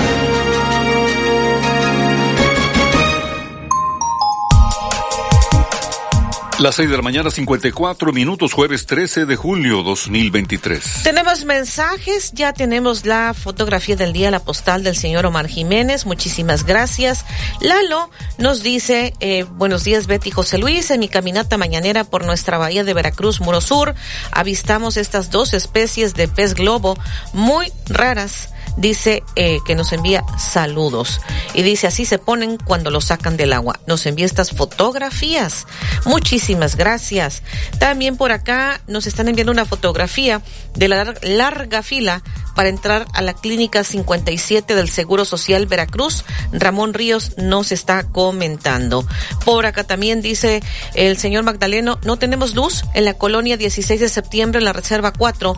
Las 6.59 6.77
6 6.77 6.89
de 6.89 6.97
la 6.97 7.03
mañana, 7.03 7.31
54 7.31 8.13
minutos, 8.15 8.55
jueves 8.55 8.87
13 8.87 9.27
de 9.27 9.37
julio 9.37 9.83
2023. 9.83 11.03
Tenemos 11.03 11.45
mensajes, 11.45 12.33
ya 12.33 12.55
tenemos 12.55 13.05
la 13.05 13.35
fotografía 13.35 13.95
del 13.95 14.15
día, 14.15 14.31
la 14.31 14.41
postal 14.41 14.83
del 14.83 14.97
señor 14.97 15.27
Omar 15.27 15.49
Jiménez. 15.49 16.07
Muchísimas 16.07 16.65
gracias. 16.65 17.27
Lalo 17.61 18.09
nos 18.39 18.63
dice, 18.63 19.13
eh, 19.21 19.45
buenos 19.45 19.85
días 19.85 20.07
Betty 20.07 20.31
José 20.31 20.57
Luis, 20.57 20.91
en 20.91 21.01
mi 21.01 21.09
caminata 21.09 21.59
mañanera 21.59 22.05
por 22.05 22.25
nuestra 22.25 22.57
bahía 22.57 22.85
de 22.85 22.95
Veracruz, 22.95 23.43
Muro 23.43 23.61
Sur, 23.61 23.95
avistamos 24.33 24.97
estas 24.97 25.31
dos 25.31 25.53
especies 25.53 26.15
de 26.15 26.27
pez 26.27 26.55
globo 26.55 26.99
muy 27.35 27.71
raras 27.87 28.49
dice 28.77 29.23
eh, 29.37 29.59
que 29.67 29.75
nos 29.75 29.93
envía 29.93 30.25
saludos 30.39 31.21
y 31.55 31.63
dice 31.63 31.87
así 31.87 32.05
se 32.05 32.19
ponen 32.19 32.59
cuando 32.59 32.91
lo 32.91 33.01
sacan 33.01 33.37
del 33.37 33.53
agua. 33.53 33.81
Nos 33.87 34.07
envía 34.07 34.27
estas 34.27 34.51
fotografías. 34.51 35.67
Muchísimas 36.05 36.77
gracias. 36.77 37.43
También 37.79 38.17
por 38.17 38.33
acá 38.33 38.81
nos 38.87 39.07
están 39.07 39.29
enviando 39.29 39.53
una 39.53 39.65
fotografía 39.65 40.43
de 40.75 40.89
la 40.89 41.15
larga 41.23 41.83
fila 41.83 42.23
para 42.57 42.71
entrar 42.71 43.07
a 43.13 43.23
la 43.23 43.35
clínica 43.35 43.85
57 43.85 44.75
del 44.75 44.89
Seguro 44.89 45.25
Social 45.25 45.67
Veracruz. 45.67 46.25
Ramón 46.53 46.95
Ríos 46.95 47.37
nos 47.37 47.71
está 47.71 48.05
comentando. 48.05 49.07
Por 49.45 49.67
acá 49.67 49.85
también 49.85 50.23
dice 50.23 50.63
el 50.95 51.19
señor 51.19 51.45
Magdaleno, 51.45 51.99
no 52.03 52.17
tenemos 52.19 52.55
luz 52.55 52.83
en 52.95 53.05
la 53.05 53.15
colonia 53.15 53.57
16 53.57 54.01
de 54.01 54.09
septiembre 54.09 54.59
en 54.59 54.65
la 54.65 54.73
Reserva 54.73 55.13
4. 55.13 55.55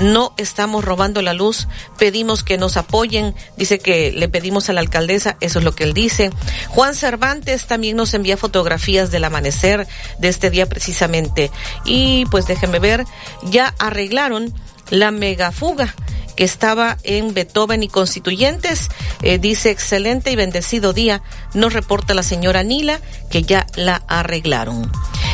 No 0.00 0.34
estamos 0.38 0.84
robando 0.84 1.22
la 1.22 1.34
luz. 1.34 1.68
Pedimos 1.98 2.42
que 2.42 2.57
nos 2.58 2.76
apoyen. 2.76 3.34
Dice 3.56 3.78
que 3.78 4.12
le 4.12 4.28
pedimos 4.28 4.68
a 4.68 4.72
la 4.72 4.80
alcaldesa, 4.80 5.36
eso 5.40 5.58
es 5.58 5.64
lo 5.64 5.74
que 5.74 5.84
él 5.84 5.94
dice. 5.94 6.30
Juan 6.68 6.94
Cervantes 6.94 7.66
también 7.66 7.96
nos 7.96 8.14
envía 8.14 8.36
fotografías 8.36 9.10
del 9.10 9.24
amanecer 9.24 9.86
de 10.18 10.28
este 10.28 10.50
día 10.50 10.66
precisamente. 10.66 11.50
Y 11.84 12.26
pues 12.26 12.46
déjenme 12.46 12.78
ver, 12.78 13.04
ya 13.44 13.74
arreglaron 13.78 14.52
la 14.90 15.10
megafuga 15.10 15.94
que 16.38 16.44
estaba 16.44 16.98
en 17.02 17.34
Beethoven 17.34 17.82
y 17.82 17.88
Constituyentes. 17.88 18.90
Eh, 19.22 19.38
dice, 19.38 19.70
excelente 19.70 20.30
y 20.30 20.36
bendecido 20.36 20.92
día. 20.92 21.20
Nos 21.52 21.72
reporta 21.72 22.14
la 22.14 22.22
señora 22.22 22.62
Nila 22.62 23.00
que 23.28 23.42
ya 23.42 23.66
la 23.74 24.04
arreglaron. 24.06 24.88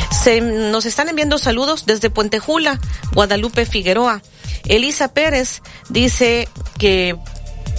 Se, 0.09 0.41
nos 0.41 0.87
están 0.87 1.07
enviando 1.07 1.37
saludos 1.37 1.85
desde 1.85 2.09
Puente 2.09 2.39
Jula, 2.39 2.79
Guadalupe 3.13 3.67
Figueroa. 3.67 4.23
Elisa 4.67 5.13
Pérez 5.13 5.61
dice 5.89 6.47
que 6.77 7.17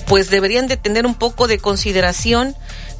pues 0.06 0.30
deberían 0.30 0.68
de 0.68 0.76
tener 0.76 1.06
un 1.06 1.14
poco 1.14 1.48
de 1.48 1.58
consideración 1.58 2.54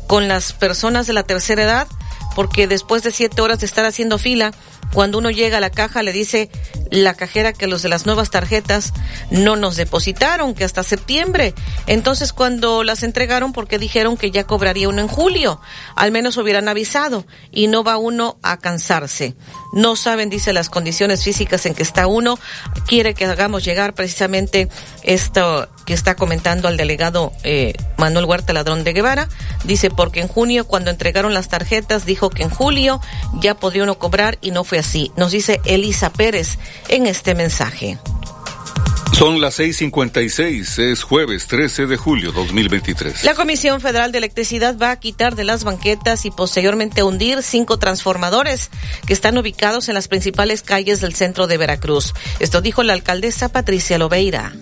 con 0.07 0.29
las 0.29 0.53
personas 0.53 1.07
de 1.07 1.13
la 1.13 1.23
tercera 1.23 1.63
edad, 1.63 1.87
porque 2.35 2.67
después 2.67 3.03
de 3.03 3.13
siete 3.13 3.41
horas 3.43 3.61
de 3.61 3.67
estar 3.67 3.85
haciendo 3.85 4.19
fila, 4.19 4.53
cuando 4.93 5.19
uno 5.19 5.31
llega 5.31 5.59
a 5.59 5.61
la 5.61 5.71
caja 5.71 6.03
le 6.03 6.13
dice 6.13 6.51
la 6.91 7.15
cajera 7.15 7.53
que 7.53 7.67
los 7.67 7.83
de 7.83 7.89
las 7.89 8.07
nuevas 8.07 8.31
tarjetas 8.31 8.93
no 9.31 9.57
nos 9.57 9.77
depositaron, 9.77 10.55
que 10.55 10.65
hasta 10.65 10.83
septiembre. 10.83 11.55
Entonces 11.87 12.33
cuando 12.33 12.85
las 12.85 13.03
entregaron 13.03 13.53
porque 13.53 13.79
dijeron 13.79 14.17
que 14.17 14.31
ya 14.31 14.45
cobraría 14.45 14.89
uno 14.89 15.01
en 15.01 15.09
julio, 15.09 15.61
al 15.97 16.13
menos 16.13 16.37
hubieran 16.37 16.69
avisado 16.69 17.27
y 17.51 17.67
no 17.67 17.83
va 17.83 17.97
uno 17.97 18.39
a 18.43 18.59
cansarse. 18.59 19.35
No 19.73 19.97
saben, 19.97 20.31
dice, 20.31 20.53
las 20.53 20.71
condiciones 20.71 21.25
físicas 21.25 21.67
en 21.67 21.75
que 21.75 21.83
está 21.83 22.07
uno. 22.07 22.39
Quiere 22.87 23.15
que 23.15 23.25
hagamos 23.27 23.65
llegar 23.65 23.95
precisamente 23.95 24.69
esto 25.03 25.69
que 25.85 25.95
está 25.95 26.17
comentando 26.17 26.69
al 26.69 26.77
delegado 26.77 27.33
eh, 27.45 27.75
Manuel 27.97 28.25
Huerta 28.25 28.53
Ladrón 28.53 28.85
de 28.85 28.93
Guevara. 28.93 29.29
Dice, 29.65 29.91
porque 29.91 30.21
en 30.21 30.29
junio 30.29 30.67
cuando 30.67 30.91
entregaron 30.91 31.35
las 31.35 31.49
tarjetas 31.49 32.07
dijo 32.07 32.31
que 32.31 32.43
en 32.43 32.51
julio 32.51 33.01
ya 33.41 33.55
podía 33.55 33.83
uno 33.83 33.99
cobrar 33.99 34.39
y 34.41 34.51
no 34.51 34.65
fue 34.65 34.79
así. 34.79 35.13
Nos 35.17 35.33
dice 35.33 35.61
Elisa 35.65 36.11
Pérez 36.11 36.59
en 36.89 37.07
este 37.07 37.35
mensaje. 37.35 37.99
Son 39.17 39.41
las 39.41 39.59
6:56, 39.59 40.79
es 40.79 41.03
jueves 41.03 41.47
13 41.47 41.87
de 41.87 41.97
julio 41.97 42.33
2023. 42.33 43.25
La 43.25 43.35
Comisión 43.35 43.81
Federal 43.81 44.13
de 44.13 44.19
Electricidad 44.19 44.77
va 44.77 44.91
a 44.91 45.01
quitar 45.01 45.37
de 45.37 45.45
las 45.45 45.65
banquetas 45.65 46.27
y 46.27 46.31
posteriormente 46.31 47.03
hundir 47.03 47.43
cinco 47.43 47.79
transformadores 47.79 48.69
que 49.07 49.15
están 49.15 49.39
ubicados 49.39 49.89
en 49.89 49.95
las 49.95 50.09
principales 50.09 50.61
calles 50.61 51.01
del 51.01 51.15
centro 51.15 51.47
de 51.47 51.57
Veracruz. 51.57 52.13
Esto 52.41 52.61
dijo 52.61 52.83
la 52.83 52.93
alcaldesa 52.93 53.49
Patricia 53.49 53.97
Lobeira. 53.97 54.53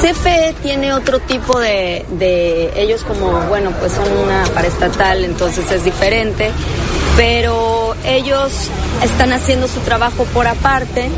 CFE 0.00 0.56
tiene 0.64 0.92
otro 0.92 1.20
tipo 1.20 1.60
de, 1.60 2.04
de, 2.18 2.72
ellos 2.74 3.04
como, 3.04 3.40
bueno, 3.42 3.70
pues 3.78 3.92
son 3.92 4.10
una 4.16 4.42
paraestatal, 4.52 5.24
entonces 5.24 5.70
es 5.70 5.84
diferente, 5.84 6.50
pero 7.16 7.94
ellos 8.04 8.52
están 9.04 9.32
haciendo 9.32 9.68
su 9.68 9.78
trabajo 9.80 10.24
por 10.34 10.48
aparte, 10.48 11.08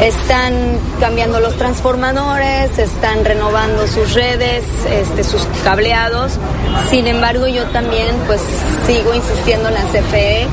están 0.00 0.78
cambiando 1.00 1.40
los 1.40 1.56
transformadores, 1.56 2.78
están 2.78 3.24
renovando 3.24 3.86
sus 3.86 4.14
redes, 4.14 4.64
este, 4.90 5.24
sus 5.24 5.46
cableados. 5.64 6.32
Sin 6.90 7.06
embargo, 7.06 7.46
yo 7.46 7.64
también 7.66 8.14
pues 8.26 8.40
sigo 8.86 9.14
insistiendo 9.14 9.68
en 9.68 9.74
la 9.74 9.82
CFE 9.82 10.46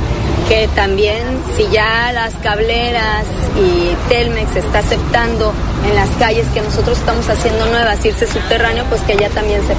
que 0.50 0.68
también 0.76 1.24
si 1.56 1.68
ya 1.72 2.12
las 2.12 2.34
cableras 2.36 3.26
y 3.56 3.96
Telmex 4.10 4.56
está 4.56 4.80
aceptando 4.80 5.54
en 5.86 5.96
las 5.96 6.10
calles 6.12 6.48
que 6.54 6.62
nosotros 6.62 6.98
estamos 6.98 7.28
haciendo 7.30 7.66
nuevas 7.68 8.04
irse 8.06 8.28
subterráneo, 8.28 8.84
pues 8.86 9.02
que 9.02 9.16
ya 9.16 9.30
también 9.30 9.62
se, 9.62 9.76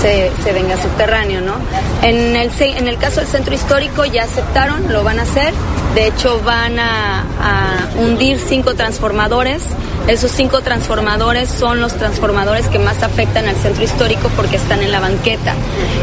se, 0.00 0.30
se, 0.42 0.52
venga 0.52 0.80
subterráneo, 0.80 1.40
¿no? 1.40 1.54
En 2.02 2.36
el, 2.36 2.50
en 2.60 2.88
el 2.88 2.98
caso 2.98 3.20
del 3.20 3.28
centro 3.28 3.54
histórico 3.54 4.04
ya 4.04 4.24
aceptaron, 4.24 4.92
lo 4.92 5.02
van 5.02 5.18
a 5.18 5.22
hacer, 5.22 5.52
de 5.94 6.06
hecho 6.08 6.40
van 6.44 6.78
a, 6.78 7.20
a 7.40 7.88
hundir 7.98 8.38
cinco 8.38 8.74
transformadores, 8.74 9.62
esos 10.06 10.30
cinco 10.32 10.60
transformadores 10.60 11.48
son 11.48 11.80
los 11.80 11.94
transformadores 11.94 12.68
que 12.68 12.78
más 12.78 13.02
afectan 13.02 13.48
al 13.48 13.56
centro 13.56 13.84
histórico 13.84 14.28
porque 14.36 14.56
están 14.56 14.82
en 14.82 14.92
la 14.92 15.00
banqueta. 15.00 15.54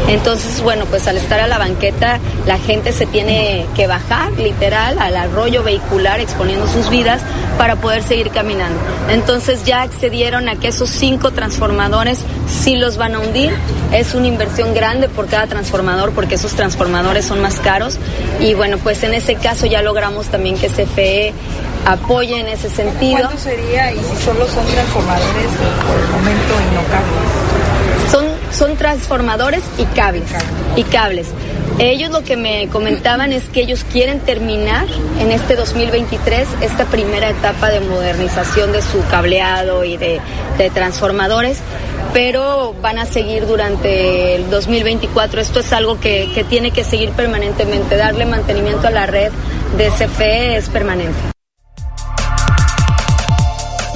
Entonces, 0.08 0.60
bueno, 0.60 0.86
pues 0.86 1.06
al 1.06 1.18
estar 1.18 1.38
a 1.38 1.46
la 1.46 1.56
banqueta 1.56 2.18
la 2.44 2.58
gente 2.58 2.92
se 2.92 3.06
tiene 3.06 3.64
que 3.76 3.86
bajar 3.86 4.32
literal 4.32 4.98
al 4.98 5.16
arroyo 5.16 5.62
vehicular 5.62 6.18
exponiendo 6.18 6.66
sus 6.66 6.90
vidas 6.90 7.22
para 7.58 7.76
poder 7.76 8.02
seguir 8.02 8.30
caminando. 8.30 8.76
Entonces 9.08 9.21
ya 9.64 9.82
accedieron 9.82 10.48
a 10.48 10.56
que 10.56 10.68
esos 10.68 10.90
cinco 10.90 11.30
transformadores 11.30 12.18
sí 12.48 12.76
los 12.76 12.96
van 12.96 13.14
a 13.14 13.20
hundir. 13.20 13.52
Es 13.92 14.14
una 14.14 14.26
inversión 14.26 14.74
grande 14.74 15.08
por 15.08 15.26
cada 15.26 15.46
transformador 15.46 16.12
porque 16.12 16.34
esos 16.34 16.52
transformadores 16.52 17.24
son 17.24 17.40
más 17.40 17.58
caros. 17.60 17.98
Y 18.40 18.54
bueno, 18.54 18.78
pues 18.78 19.02
en 19.02 19.14
ese 19.14 19.36
caso 19.36 19.66
ya 19.66 19.82
logramos 19.82 20.26
también 20.26 20.58
que 20.58 20.68
CFE 20.68 21.32
apoye 21.86 22.40
en 22.40 22.48
ese 22.48 22.68
sentido. 22.68 23.20
¿Cuánto 23.20 23.38
sería 23.38 23.92
y 23.92 23.98
si 23.98 24.24
solo 24.24 24.46
son 24.46 24.66
transformadores 24.66 25.46
por 25.86 25.98
el 25.98 26.08
momento 26.08 26.54
y 26.60 26.74
no 26.74 26.82
cables? 26.90 28.10
Son, 28.10 28.26
son 28.52 28.76
transformadores 28.76 29.62
y 29.78 29.84
cables. 29.96 30.24
Y 30.76 30.84
cables. 30.84 31.28
Ellos 31.78 32.10
lo 32.10 32.22
que 32.22 32.36
me 32.36 32.68
comentaban 32.68 33.32
es 33.32 33.48
que 33.48 33.60
ellos 33.60 33.84
quieren 33.90 34.20
terminar 34.20 34.86
en 35.18 35.32
este 35.32 35.56
2023 35.56 36.46
esta 36.60 36.84
primera 36.86 37.30
etapa 37.30 37.70
de 37.70 37.80
modernización 37.80 38.72
de 38.72 38.82
su 38.82 39.04
cableado 39.10 39.84
y 39.84 39.96
de, 39.96 40.20
transformadores 40.74 41.58
pero 42.12 42.74
van 42.80 42.98
a 42.98 43.06
seguir 43.06 43.46
durante 43.46 44.36
el 44.36 44.50
2024. 44.50 45.40
Esto 45.40 45.60
es 45.60 45.72
algo 45.72 45.98
que, 45.98 46.30
que 46.34 46.44
tiene 46.44 46.70
que 46.70 46.84
seguir 46.84 47.10
permanentemente. 47.10 47.96
Darle 47.96 48.26
mantenimiento 48.26 48.86
a 48.86 48.90
la 48.90 49.06
red 49.06 49.32
de 49.78 49.88
CFE 49.88 50.56
es 50.56 50.68
permanente. 50.68 51.32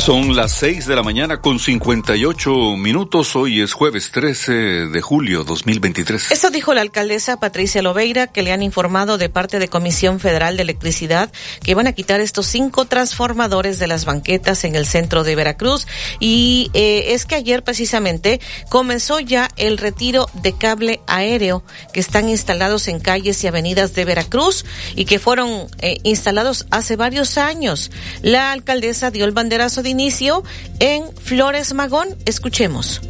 Son 0.06 0.36
las 0.36 0.52
6 0.52 0.86
de 0.86 0.94
la 0.94 1.02
mañana 1.02 1.40
con 1.40 1.58
58 1.58 2.76
minutos. 2.76 3.34
Hoy 3.34 3.60
es 3.60 3.72
jueves 3.72 4.12
13 4.12 4.52
de 4.86 5.00
julio 5.00 5.42
2023. 5.42 6.30
Eso 6.30 6.50
dijo 6.50 6.74
la 6.74 6.82
alcaldesa 6.82 7.40
Patricia 7.40 7.82
Lobeira, 7.82 8.28
que 8.28 8.42
le 8.42 8.52
han 8.52 8.62
informado 8.62 9.18
de 9.18 9.28
parte 9.28 9.58
de 9.58 9.66
Comisión 9.66 10.20
Federal 10.20 10.56
de 10.56 10.62
Electricidad 10.62 11.32
que 11.60 11.74
van 11.74 11.88
a 11.88 11.92
quitar 11.92 12.20
estos 12.20 12.46
cinco 12.46 12.84
transformadores 12.84 13.80
de 13.80 13.88
las 13.88 14.04
banquetas 14.04 14.62
en 14.62 14.76
el 14.76 14.86
centro 14.86 15.24
de 15.24 15.34
Veracruz. 15.34 15.88
Y 16.20 16.70
eh, 16.72 17.06
es 17.08 17.26
que 17.26 17.34
ayer 17.34 17.64
precisamente 17.64 18.40
comenzó 18.68 19.18
ya 19.18 19.48
el 19.56 19.76
retiro 19.76 20.28
de 20.34 20.52
cable 20.52 21.00
aéreo 21.08 21.64
que 21.92 21.98
están 21.98 22.28
instalados 22.28 22.86
en 22.86 23.00
calles 23.00 23.42
y 23.42 23.48
avenidas 23.48 23.92
de 23.94 24.04
Veracruz 24.04 24.66
y 24.94 25.04
que 25.04 25.18
fueron 25.18 25.66
eh, 25.80 25.98
instalados 26.04 26.64
hace 26.70 26.94
varios 26.94 27.38
años. 27.38 27.90
La 28.22 28.52
alcaldesa 28.52 29.10
dio 29.10 29.24
el 29.24 29.32
banderazo 29.32 29.82
de 29.82 29.95
inicio 29.96 30.44
en 30.78 31.04
Flores 31.16 31.72
Magón. 31.72 32.08
Escuchemos. 32.26 33.00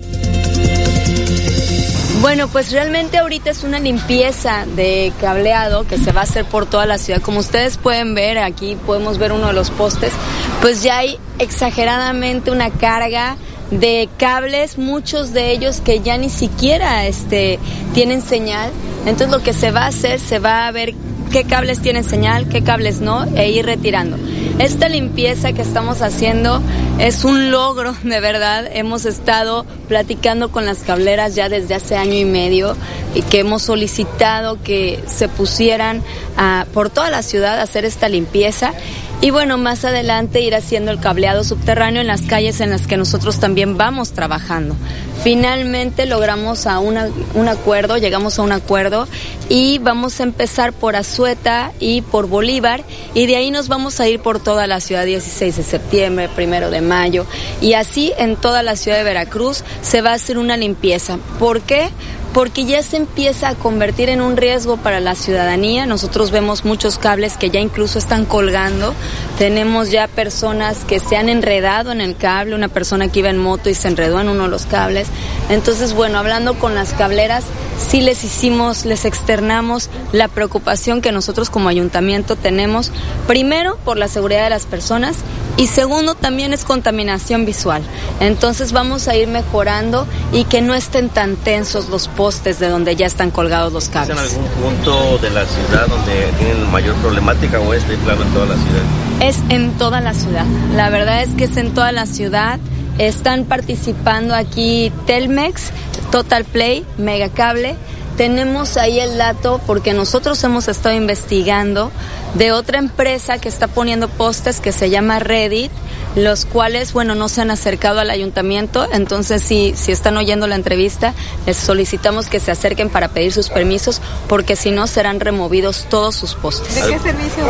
Bueno, 2.20 2.46
pues 2.48 2.70
realmente 2.70 3.18
ahorita 3.18 3.50
es 3.50 3.64
una 3.64 3.80
limpieza 3.80 4.66
de 4.76 5.12
cableado 5.20 5.86
que 5.86 5.98
se 5.98 6.12
va 6.12 6.20
a 6.20 6.24
hacer 6.24 6.44
por 6.44 6.66
toda 6.66 6.86
la 6.86 6.96
ciudad. 6.96 7.20
Como 7.20 7.40
ustedes 7.40 7.76
pueden 7.76 8.14
ver, 8.14 8.38
aquí 8.38 8.76
podemos 8.86 9.18
ver 9.18 9.32
uno 9.32 9.48
de 9.48 9.52
los 9.52 9.70
postes, 9.70 10.12
pues 10.60 10.82
ya 10.82 10.98
hay 10.98 11.18
exageradamente 11.40 12.52
una 12.52 12.70
carga 12.70 13.36
de 13.70 14.08
cables, 14.16 14.78
muchos 14.78 15.32
de 15.32 15.50
ellos 15.50 15.80
que 15.80 16.00
ya 16.00 16.16
ni 16.18 16.30
siquiera 16.30 17.06
este, 17.06 17.58
tienen 17.94 18.22
señal. 18.22 18.70
Entonces 19.06 19.30
lo 19.30 19.42
que 19.42 19.52
se 19.52 19.72
va 19.72 19.82
a 19.82 19.88
hacer, 19.88 20.20
se 20.20 20.38
va 20.38 20.66
a 20.66 20.70
ver 20.70 20.94
qué 21.36 21.44
cables 21.44 21.80
tienen 21.80 22.02
señal, 22.02 22.48
qué 22.48 22.62
cables 22.62 23.02
no, 23.02 23.24
e 23.36 23.50
ir 23.50 23.66
retirando. 23.66 24.16
Esta 24.58 24.88
limpieza 24.88 25.52
que 25.52 25.60
estamos 25.60 26.00
haciendo 26.00 26.62
es 26.98 27.26
un 27.26 27.50
logro, 27.50 27.94
de 28.02 28.20
verdad. 28.20 28.66
Hemos 28.72 29.04
estado 29.04 29.66
platicando 29.86 30.50
con 30.50 30.64
las 30.64 30.78
cableras 30.78 31.34
ya 31.34 31.50
desde 31.50 31.74
hace 31.74 31.94
año 31.94 32.14
y 32.14 32.24
medio 32.24 32.74
y 33.14 33.20
que 33.20 33.40
hemos 33.40 33.60
solicitado 33.60 34.62
que 34.62 34.98
se 35.06 35.28
pusieran 35.28 36.02
a, 36.38 36.64
por 36.72 36.88
toda 36.88 37.10
la 37.10 37.22
ciudad 37.22 37.58
a 37.58 37.64
hacer 37.64 37.84
esta 37.84 38.08
limpieza 38.08 38.72
y 39.20 39.30
bueno, 39.30 39.56
más 39.56 39.84
adelante 39.84 40.40
ir 40.40 40.54
haciendo 40.54 40.90
el 40.90 41.00
cableado 41.00 41.42
subterráneo 41.42 42.00
en 42.00 42.06
las 42.06 42.22
calles 42.22 42.60
en 42.60 42.70
las 42.70 42.86
que 42.86 42.96
nosotros 42.96 43.40
también 43.40 43.76
vamos 43.76 44.12
trabajando. 44.12 44.76
Finalmente 45.24 46.06
logramos 46.06 46.66
a 46.66 46.78
un 46.78 47.48
acuerdo, 47.48 47.96
llegamos 47.96 48.38
a 48.38 48.42
un 48.42 48.52
acuerdo 48.52 49.08
y 49.48 49.78
vamos 49.78 50.20
a 50.20 50.22
empezar 50.22 50.72
por 50.72 50.94
Azueta 50.94 51.72
y 51.80 52.02
por 52.02 52.28
Bolívar 52.28 52.84
y 53.14 53.26
de 53.26 53.36
ahí 53.36 53.50
nos 53.50 53.68
vamos 53.68 53.98
a 53.98 54.08
ir 54.08 54.20
por 54.20 54.38
toda 54.38 54.66
la 54.66 54.80
ciudad 54.80 55.04
16 55.04 55.56
de 55.56 55.62
septiembre, 55.62 56.28
primero 56.28 56.70
de 56.70 56.80
mayo 56.80 57.26
y 57.60 57.72
así 57.72 58.12
en 58.18 58.36
toda 58.36 58.62
la 58.62 58.76
ciudad 58.76 58.98
de 58.98 59.04
Veracruz 59.04 59.64
se 59.82 60.02
va 60.02 60.10
a 60.10 60.14
hacer 60.14 60.38
una 60.38 60.56
limpieza. 60.56 61.18
¿Por 61.38 61.62
qué? 61.62 61.88
Porque 62.36 62.66
ya 62.66 62.82
se 62.82 62.98
empieza 62.98 63.48
a 63.48 63.54
convertir 63.54 64.10
en 64.10 64.20
un 64.20 64.36
riesgo 64.36 64.76
para 64.76 65.00
la 65.00 65.14
ciudadanía. 65.14 65.86
Nosotros 65.86 66.30
vemos 66.30 66.66
muchos 66.66 66.98
cables 66.98 67.38
que 67.38 67.48
ya 67.48 67.60
incluso 67.60 67.98
están 67.98 68.26
colgando. 68.26 68.92
Tenemos 69.38 69.90
ya 69.90 70.06
personas 70.06 70.84
que 70.84 71.00
se 71.00 71.16
han 71.16 71.30
enredado 71.30 71.92
en 71.92 72.02
el 72.02 72.14
cable, 72.14 72.54
una 72.54 72.68
persona 72.68 73.08
que 73.08 73.20
iba 73.20 73.30
en 73.30 73.38
moto 73.38 73.70
y 73.70 73.74
se 73.74 73.88
enredó 73.88 74.20
en 74.20 74.28
uno 74.28 74.42
de 74.42 74.48
los 74.50 74.66
cables. 74.66 75.08
Entonces, 75.48 75.94
bueno, 75.94 76.18
hablando 76.18 76.58
con 76.58 76.74
las 76.74 76.92
cableras, 76.92 77.44
sí 77.78 78.02
les 78.02 78.22
hicimos, 78.22 78.84
les 78.84 79.06
externamos 79.06 79.88
la 80.12 80.28
preocupación 80.28 81.00
que 81.00 81.12
nosotros 81.12 81.48
como 81.48 81.70
ayuntamiento 81.70 82.36
tenemos, 82.36 82.92
primero 83.26 83.78
por 83.82 83.96
la 83.96 84.08
seguridad 84.08 84.44
de 84.44 84.50
las 84.50 84.66
personas 84.66 85.16
y 85.56 85.68
segundo 85.68 86.14
también 86.14 86.52
es 86.52 86.64
contaminación 86.64 87.46
visual. 87.46 87.82
Entonces 88.20 88.72
vamos 88.72 89.08
a 89.08 89.16
ir 89.16 89.28
mejorando 89.28 90.06
y 90.32 90.44
que 90.44 90.60
no 90.60 90.74
estén 90.74 91.08
tan 91.08 91.36
tensos 91.36 91.88
los 91.88 92.08
postes 92.08 92.58
de 92.58 92.68
donde 92.68 92.96
ya 92.96 93.06
están 93.06 93.30
colgados 93.30 93.72
los 93.72 93.88
cables. 93.88 94.18
¿Es 94.18 94.34
en 94.34 94.40
algún 94.40 94.62
punto 94.62 95.18
de 95.18 95.30
la 95.30 95.44
ciudad 95.46 95.86
donde 95.88 96.32
tienen 96.38 96.70
mayor 96.70 96.94
problemática 96.96 97.60
o 97.60 97.72
es 97.72 97.86
de 97.88 97.96
plano 97.98 98.22
en 98.22 98.32
toda 98.32 98.46
la 98.46 98.54
ciudad? 98.54 98.82
Es 99.20 99.38
en 99.48 99.72
toda 99.78 100.00
la 100.00 100.14
ciudad. 100.14 100.44
La 100.74 100.90
verdad 100.90 101.22
es 101.22 101.30
que 101.34 101.44
es 101.44 101.56
en 101.56 101.72
toda 101.72 101.92
la 101.92 102.06
ciudad. 102.06 102.58
Están 102.98 103.44
participando 103.44 104.34
aquí 104.34 104.92
Telmex, 105.06 105.70
Total 106.10 106.44
Play, 106.44 106.84
Megacable 106.98 107.76
tenemos 108.16 108.76
ahí 108.76 108.98
el 108.98 109.18
dato 109.18 109.60
porque 109.66 109.92
nosotros 109.92 110.42
hemos 110.44 110.68
estado 110.68 110.94
investigando 110.94 111.90
de 112.34 112.52
otra 112.52 112.78
empresa 112.78 113.38
que 113.38 113.48
está 113.48 113.68
poniendo 113.68 114.08
postes 114.08 114.60
que 114.60 114.72
se 114.72 114.90
llama 114.90 115.18
Reddit, 115.18 115.70
los 116.14 116.46
cuales, 116.46 116.92
bueno, 116.92 117.14
no 117.14 117.28
se 117.28 117.42
han 117.42 117.50
acercado 117.50 118.00
al 118.00 118.10
ayuntamiento, 118.10 118.88
entonces 118.92 119.42
si, 119.42 119.74
si 119.76 119.92
están 119.92 120.16
oyendo 120.16 120.46
la 120.46 120.54
entrevista, 120.54 121.14
les 121.46 121.56
solicitamos 121.56 122.28
que 122.28 122.40
se 122.40 122.50
acerquen 122.50 122.88
para 122.88 123.08
pedir 123.08 123.32
sus 123.32 123.50
permisos 123.50 124.00
porque 124.28 124.56
si 124.56 124.70
no 124.70 124.86
serán 124.86 125.20
removidos 125.20 125.86
todos 125.90 126.16
sus 126.16 126.34
postes. 126.34 126.74
¿De 126.74 126.80
qué 126.82 126.98
servicio 126.98 127.44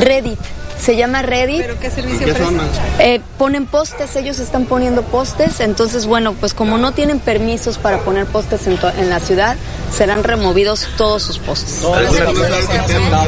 Reddit 0.00 0.38
se 0.80 0.96
llama 0.96 1.22
Reddit. 1.22 1.62
¿Pero 1.62 1.80
qué 1.80 1.90
servicio 1.90 2.26
eh, 2.98 3.20
ponen 3.38 3.66
postes, 3.66 4.14
ellos 4.16 4.38
están 4.38 4.66
poniendo 4.66 5.02
postes, 5.02 5.60
entonces 5.60 6.06
bueno, 6.06 6.34
pues 6.34 6.54
como 6.54 6.78
no 6.78 6.92
tienen 6.92 7.18
permisos 7.18 7.78
para 7.78 8.00
poner 8.00 8.26
postes 8.26 8.66
en, 8.66 8.78
en 8.98 9.10
la 9.10 9.20
ciudad, 9.20 9.56
serán 9.94 10.24
removidos 10.24 10.88
todos 10.96 11.22
sus 11.22 11.38
postes. 11.38 11.80
¿Todas 11.80 12.02
las 12.02 12.12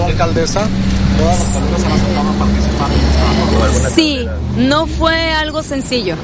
alcaldesa? 0.01 0.69
¿Todas 1.19 1.39
las 1.39 2.37
participar 2.37 2.91
Sí, 3.95 4.29
no 4.57 4.87
fue 4.87 5.33
algo 5.33 5.63
sencillo. 5.63 6.17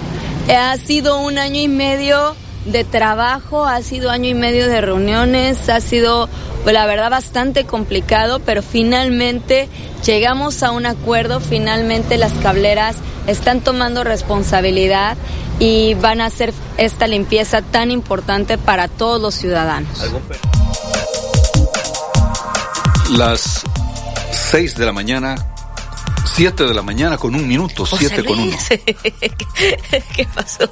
Ha 0.55 0.77
sido 0.77 1.19
un 1.19 1.39
año 1.39 1.61
y 1.61 1.69
medio 1.69 2.37
de 2.65 2.85
trabajo, 2.85 3.65
ha 3.65 3.83
sido 3.83 4.11
año 4.11 4.29
y 4.29 4.35
medio 4.35 4.69
de 4.69 4.81
reuniones, 4.81 5.69
ha 5.69 5.81
sido 5.81 6.29
la 6.65 6.87
verdad 6.87 7.11
bastante 7.11 7.65
complicado, 7.65 8.41
pero 8.41 8.63
finalmente 8.63 9.69
llegamos 10.05 10.63
a 10.63 10.71
un 10.71 10.87
acuerdo, 10.87 11.41
finalmente 11.41 12.17
las 12.17 12.33
cableras 12.35 12.97
están 13.27 13.61
tomando 13.61 14.05
responsabilidad 14.05 15.17
y 15.59 15.95
van 15.95 16.21
a 16.21 16.27
hacer 16.27 16.53
esta 16.79 17.07
limpieza 17.07 17.63
tan 17.63 17.91
importante 17.91 18.59
para 18.59 18.89
todos 18.89 19.21
los 19.21 19.35
ciudadanos. 19.35 20.11
Las 23.11 23.63
6 24.33 24.77
de 24.77 24.87
la 24.87 24.93
mañana 24.93 25.54
7 26.25 26.65
de 26.65 26.75
la 26.75 26.83
mañana 26.83 27.19
con 27.19 27.35
un 27.35 27.47
minuto, 27.47 27.87
7 27.87 28.25
con 28.25 28.39
uno. 28.39 28.57
¿Qué 30.17 30.27
pasó? 30.35 30.71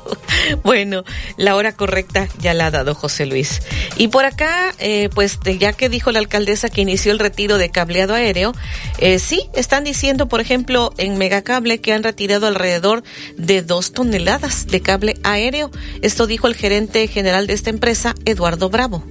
Bueno, 0.64 1.04
la 1.36 1.56
hora 1.56 1.72
correcta 1.72 2.28
ya 2.38 2.54
la 2.54 2.66
ha 2.66 2.70
dado 2.70 2.94
José 2.94 3.26
Luis. 3.26 3.62
Y 3.96 4.08
por 4.08 4.24
acá, 4.24 4.74
eh, 4.78 5.08
pues 5.14 5.38
ya 5.58 5.72
que 5.72 5.88
dijo 5.88 6.10
la 6.10 6.18
alcaldesa 6.18 6.68
que 6.68 6.80
inició 6.80 7.12
el 7.12 7.18
retiro 7.18 7.58
de 7.58 7.70
cableado 7.70 8.14
aéreo, 8.14 8.52
eh, 8.98 9.18
sí, 9.18 9.48
están 9.54 9.84
diciendo, 9.84 10.28
por 10.28 10.40
ejemplo, 10.40 10.92
en 10.98 11.18
Megacable 11.18 11.80
que 11.80 11.92
han 11.92 12.02
retirado 12.02 12.46
alrededor 12.46 13.02
de 13.36 13.62
dos 13.62 13.92
toneladas 13.92 14.66
de 14.66 14.80
cable 14.80 15.16
aéreo. 15.22 15.70
Esto 16.00 16.26
dijo 16.26 16.46
el 16.48 16.54
gerente 16.54 17.06
general 17.08 17.46
de 17.46 17.54
esta 17.54 17.70
empresa, 17.70 18.14
Eduardo 18.24 18.70
Bravo. 18.70 19.04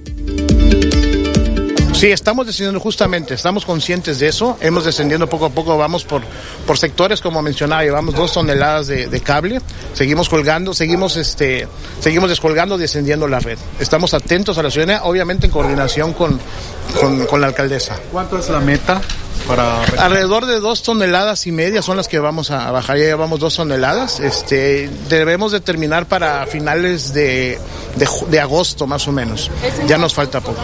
Sí, 1.92 2.10
estamos 2.10 2.46
descendiendo 2.46 2.80
justamente, 2.80 3.34
estamos 3.34 3.64
conscientes 3.64 4.18
de 4.18 4.26
eso, 4.26 4.56
hemos 4.60 4.84
descendiendo 4.84 5.28
poco 5.28 5.46
a 5.46 5.50
poco, 5.50 5.76
vamos 5.78 6.04
por, 6.04 6.22
por 6.66 6.76
sectores 6.76 7.20
como 7.20 7.40
mencionaba, 7.42 7.82
llevamos 7.84 8.14
dos 8.14 8.32
toneladas 8.32 8.88
de, 8.88 9.20
cable, 9.20 9.60
seguimos 9.92 10.28
colgando, 10.28 10.74
seguimos 10.74 11.16
este, 11.16 11.68
seguimos 12.00 12.28
descolgando, 12.28 12.76
descendiendo 12.76 13.28
la 13.28 13.38
red. 13.38 13.58
Estamos 13.78 14.14
atentos 14.14 14.58
a 14.58 14.62
la 14.62 14.70
ciudadanía, 14.70 15.04
obviamente 15.04 15.46
en 15.46 15.52
coordinación 15.52 16.12
con, 16.12 16.40
con 17.28 17.40
la 17.40 17.46
alcaldesa. 17.46 17.96
¿Cuánto 18.10 18.38
es 18.38 18.48
la 18.48 18.60
meta? 18.60 19.00
Alrededor 19.98 20.46
de 20.46 20.60
dos 20.60 20.82
toneladas 20.82 21.46
y 21.46 21.52
media 21.52 21.82
son 21.82 21.96
las 21.96 22.08
que 22.08 22.18
vamos 22.18 22.50
a 22.50 22.70
bajar, 22.70 22.96
ya 22.96 23.04
llevamos 23.04 23.40
dos 23.40 23.56
toneladas. 23.56 24.20
Este, 24.20 24.88
debemos 25.08 25.52
de 25.52 25.60
terminar 25.60 26.06
para 26.06 26.46
finales 26.46 27.12
de, 27.12 27.58
de, 27.96 28.40
agosto 28.40 28.86
más 28.86 29.06
o 29.08 29.12
menos. 29.12 29.50
Ya 29.86 29.98
nos 29.98 30.14
falta 30.14 30.40
poco. 30.40 30.60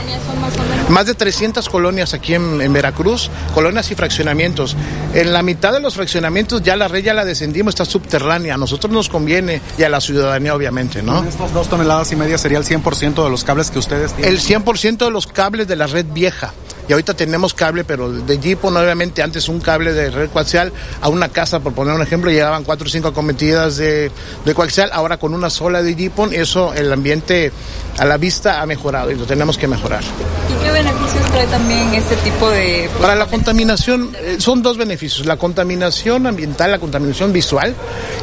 Más, 0.89 1.07
de 1.07 1.15
300 1.15 1.69
colonias 1.69 2.15
aquí 2.15 2.35
en, 2.35 2.73
Veracruz, 2.73 3.31
colonias 3.55 3.91
y 3.91 3.95
fraccionamientos. 3.95 4.77
En 5.15 5.33
la 5.33 5.43
mitad 5.43 5.73
de 5.73 5.81
los 5.81 5.95
fraccionamientos 5.95 6.63
ya 6.63 6.77
la 6.77 6.89
red 6.89 7.05
ya 7.05 7.15
la 7.15 7.25
descendimos, 7.25 7.75
está 7.75 7.85
subterránea. 7.85 8.55
A 8.55 8.59
nosotros 8.59 8.93
nos 8.93 9.09
conviene 9.09 9.61
y 9.77 9.83
a 9.83 9.89
la 9.89 10.01
ciudadanía 10.01 10.55
obviamente, 10.55 11.03
¿no? 11.03 11.25
Estas 11.25 11.53
dos 11.53 11.69
toneladas 11.69 12.11
y 12.13 12.17
media 12.17 12.39
sería 12.39 12.59
el 12.59 12.65
100% 12.65 13.25
de 13.25 13.31
los 13.31 13.45
cables 13.45 13.71
que 13.71 13.79
ustedes 13.79 14.13
tienen. 14.15 14.33
El 14.33 14.41
100% 14.41 14.99
de 14.99 15.11
los 15.11 15.27
cables 15.27 15.69
de 15.69 15.77
la 15.77 15.87
red 15.87 16.07
vieja 16.07 16.53
y 16.89 16.93
ahorita 16.93 17.15
tenemos 17.15 17.53
cable, 17.53 17.85
pero 17.85 18.11
de 18.11 18.39
Jeep, 18.39 18.65
obviamente 18.65 19.23
antes 19.23 19.49
un 19.49 19.61
cable 19.61 19.93
de 19.93 20.11
red 20.11 20.31
coaxial 20.31 20.73
a 21.01 21.09
una 21.09 21.29
casa, 21.29 21.61
por 21.61 21.75
poner 21.75 21.95
un 21.95 22.03
ejemplo, 22.03 22.31
llegaban 22.31 22.65
cuatro 22.65 22.87
o 22.87 22.91
cinco 22.91 23.09
acometidas 23.09 23.77
de, 23.77 24.11
de 24.45 24.55
coaxial, 24.55 24.91
ahora 24.93 25.19
con 25.19 25.35
una 25.35 25.51
sola 25.51 25.83
de 25.83 25.95
Jeepon, 25.95 26.33
eso 26.33 26.73
el 26.73 26.93
ambiente 26.93 27.53
a 27.99 28.05
la 28.05 28.17
vista 28.17 28.61
ha 28.61 28.67
mejorado 28.67 29.11
y 29.11 29.15
lo 29.17 29.25
tenemos 29.27 29.59
que 29.59 29.67
mejorar. 29.67 30.03
¿Y 30.03 30.65
¿Qué 30.65 30.71
beneficios 30.71 31.25
trae 31.33 31.47
también 31.47 31.95
este 31.95 32.17
tipo 32.17 32.49
de... 32.51 32.89
Para 33.01 33.15
la 33.15 33.27
contaminación, 33.27 34.11
eh, 34.19 34.37
son 34.39 34.63
dos 34.63 34.77
beneficios, 34.77 35.27
la 35.27 35.37
contaminación 35.37 36.27
ambiental, 36.27 36.71
la 36.71 36.79
contaminación 36.79 37.33
visual, 37.33 37.75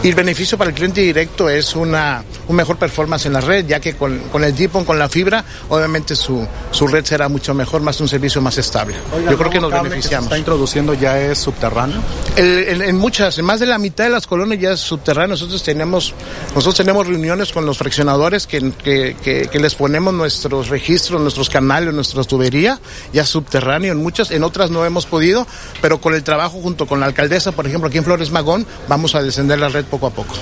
y 0.04 0.10
el 0.10 0.16
beneficio 0.16 0.58
para 0.58 0.70
el 0.70 0.76
cliente 0.76 1.02
directo 1.02 1.50
es 1.50 1.76
una, 1.76 2.24
un 2.48 2.56
mejor 2.56 2.78
performance 2.78 3.26
en 3.26 3.34
la 3.34 3.42
red, 3.42 3.66
ya 3.66 3.80
que 3.80 3.96
con, 3.96 4.18
con 4.32 4.44
el 4.44 4.56
DIPON, 4.56 4.86
con 4.86 4.98
la 5.00 5.10
fibra, 5.10 5.44
obviamente 5.70 6.16
su, 6.16 6.48
su 6.72 6.88
red 6.88 7.04
será 7.06 7.28
mucho 7.30 7.54
mejor, 7.54 7.82
más 7.82 8.00
un 8.02 8.08
servicio 8.08 8.42
más 8.42 8.58
estable. 8.58 8.96
Oiga, 9.16 9.32
Yo 9.32 9.38
creo 9.38 9.50
que 9.52 9.60
nos 9.60 9.72
beneficiamos. 9.72 10.26
se 10.26 10.30
está 10.30 10.38
introduciendo 10.38 10.94
ya 10.94 11.20
es 11.20 11.38
subterráneo. 11.40 11.98
El- 12.36 12.68
en, 12.70 12.82
en 12.82 12.98
muchas, 12.98 13.38
en 13.38 13.46
más 13.46 13.60
de 13.60 13.66
la 13.66 13.78
mitad 13.78 14.04
de 14.06 14.10
las 14.10 14.28
colonias 14.28 14.60
ya 14.62 14.72
es 14.72 14.80
subterráneo. 14.80 15.30
Nosotros 15.36 15.64
tenemos, 15.64 16.14
nosotros 16.54 16.76
tenemos 16.76 17.06
reuniones 17.08 17.52
con 17.52 17.66
los 17.66 17.78
fraccionadores 17.78 18.48
que, 18.48 18.72
que, 18.84 19.16
que- 19.24 19.48
que 19.52 19.60
les 19.66 19.74
ponemos 19.74 20.14
nuestros 20.14 20.70
registros, 20.70 21.20
nuestros 21.20 21.50
canales, 21.50 21.92
nuestra 21.92 22.24
tubería, 22.24 22.80
ya 23.14 23.26
subterráneo 23.26 23.94
en 23.94 23.98
muchas, 23.98 24.30
en 24.30 24.44
otras 24.44 24.70
no 24.70 24.86
hemos 24.86 25.08
podido, 25.08 25.48
pero 25.82 26.00
con 26.00 26.14
el 26.14 26.24
trabajo 26.24 26.62
junto 26.62 26.86
con 26.86 27.00
la 27.00 27.08
alcaldesa, 27.08 27.52
por 27.52 27.66
ejemplo, 27.66 27.88
aquí 27.88 27.98
en 27.98 28.04
Flores 28.04 28.30
Magón, 28.30 28.68
vamos 28.88 29.16
a 29.16 29.24
descender 29.24 29.58
la 29.58 29.70
red 29.70 29.84
poco 29.86 30.06
a 30.06 30.12
poco. 30.12 30.36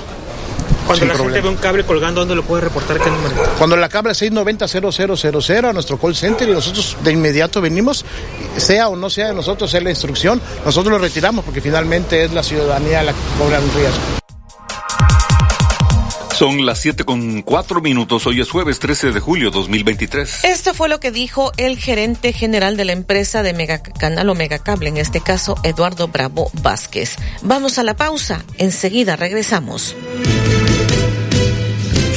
Cuando 0.85 1.05
Sin 1.05 1.07
la 1.07 1.15
gente 1.15 1.39
ve 1.39 1.47
un 1.47 1.55
cable 1.55 1.85
colgando, 1.85 2.19
¿dónde 2.19 2.35
lo 2.35 2.43
puede 2.43 2.63
reportar? 2.63 2.99
¿Qué 2.99 3.09
número? 3.09 3.33
Cuando 3.57 3.77
la 3.77 3.87
cabra 3.87 4.11
690-0000 4.11 5.69
a 5.69 5.71
nuestro 5.71 5.97
call 5.97 6.15
center 6.17 6.49
y 6.49 6.51
nosotros 6.51 6.97
de 7.01 7.13
inmediato 7.13 7.61
venimos, 7.61 8.03
sea 8.57 8.89
o 8.89 8.97
no 8.97 9.09
sea 9.09 9.29
de 9.29 9.35
nosotros, 9.35 9.71
sea 9.71 9.79
la 9.79 9.89
instrucción, 9.89 10.41
nosotros 10.65 10.91
lo 10.91 10.99
retiramos 10.99 11.45
porque 11.45 11.61
finalmente 11.61 12.25
es 12.25 12.33
la 12.33 12.43
ciudadanía 12.43 13.03
la 13.03 13.13
que 13.13 13.19
cobra 13.39 13.61
un 13.61 13.73
riesgo. 13.73 14.22
Son 16.43 16.65
las 16.65 16.79
7 16.79 17.05
con 17.05 17.41
4 17.41 17.79
minutos. 17.79 18.27
Hoy 18.27 18.41
es 18.41 18.49
jueves 18.49 18.77
13 18.79 19.13
de 19.13 19.21
julio 19.21 19.49
2023. 19.49 20.43
Esto 20.43 20.73
fue 20.73 20.89
lo 20.89 20.99
que 20.99 21.09
dijo 21.09 21.53
el 21.55 21.77
gerente 21.77 22.33
general 22.33 22.75
de 22.75 22.83
la 22.83 22.91
empresa 22.91 23.43
de 23.43 23.53
Megacanal 23.53 24.29
o 24.29 24.35
Megacable, 24.35 24.89
en 24.89 24.97
este 24.97 25.21
caso 25.21 25.55
Eduardo 25.63 26.09
Bravo 26.09 26.51
Vázquez. 26.61 27.15
Vamos 27.43 27.79
a 27.79 27.83
la 27.83 27.95
pausa, 27.95 28.43
enseguida 28.57 29.15
regresamos. 29.15 29.95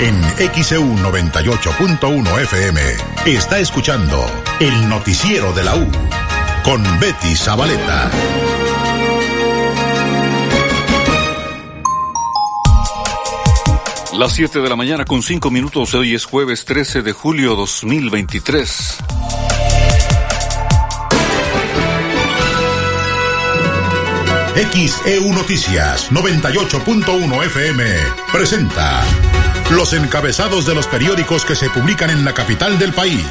En 0.00 0.22
XEU 0.62 0.94
98.1 0.94 2.40
FM 2.42 2.80
está 3.26 3.58
escuchando 3.58 4.24
el 4.60 4.88
noticiero 4.88 5.52
de 5.52 5.64
la 5.64 5.74
U 5.74 5.90
con 6.64 6.82
Betty 7.00 7.34
Zabaleta. 7.34 8.10
Las 14.14 14.32
7 14.32 14.60
de 14.60 14.68
la 14.68 14.76
mañana 14.76 15.04
con 15.04 15.22
5 15.22 15.50
minutos. 15.50 15.94
Hoy 15.94 16.14
es 16.14 16.24
jueves 16.24 16.64
13 16.64 17.02
de 17.02 17.12
julio 17.12 17.54
2023. 17.54 18.98
XEU 24.72 25.32
Noticias 25.32 26.10
98.1 26.10 27.44
FM 27.46 27.84
presenta 28.32 29.04
los 29.70 29.92
encabezados 29.92 30.66
de 30.66 30.74
los 30.74 30.86
periódicos 30.86 31.44
que 31.44 31.54
se 31.54 31.70
publican 31.70 32.10
en 32.10 32.24
la 32.24 32.34
capital 32.34 32.78
del 32.78 32.92
país. 32.92 33.24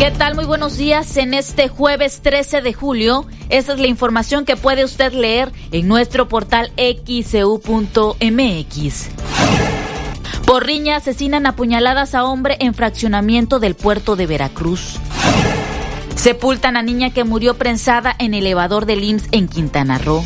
¿Qué 0.00 0.10
tal? 0.10 0.34
Muy 0.34 0.46
buenos 0.46 0.78
días 0.78 1.18
en 1.18 1.34
este 1.34 1.68
jueves 1.68 2.22
13 2.22 2.62
de 2.62 2.72
julio. 2.72 3.26
Esta 3.50 3.74
es 3.74 3.80
la 3.80 3.86
información 3.86 4.46
que 4.46 4.56
puede 4.56 4.82
usted 4.82 5.12
leer 5.12 5.52
en 5.72 5.88
nuestro 5.88 6.26
portal 6.26 6.72
xcu.mx. 6.78 7.60
Por 10.46 10.64
riña 10.64 10.96
asesinan 10.96 11.44
a 11.44 11.54
puñaladas 11.54 12.14
a 12.14 12.24
hombre 12.24 12.56
en 12.60 12.72
fraccionamiento 12.72 13.58
del 13.58 13.74
puerto 13.74 14.16
de 14.16 14.26
Veracruz. 14.26 14.96
Sepultan 16.14 16.78
a 16.78 16.82
niña 16.82 17.12
que 17.12 17.24
murió 17.24 17.58
prensada 17.58 18.16
en 18.18 18.32
elevador 18.32 18.86
del 18.86 19.04
IMSS 19.04 19.28
en 19.32 19.48
Quintana 19.48 19.98
Roo. 19.98 20.24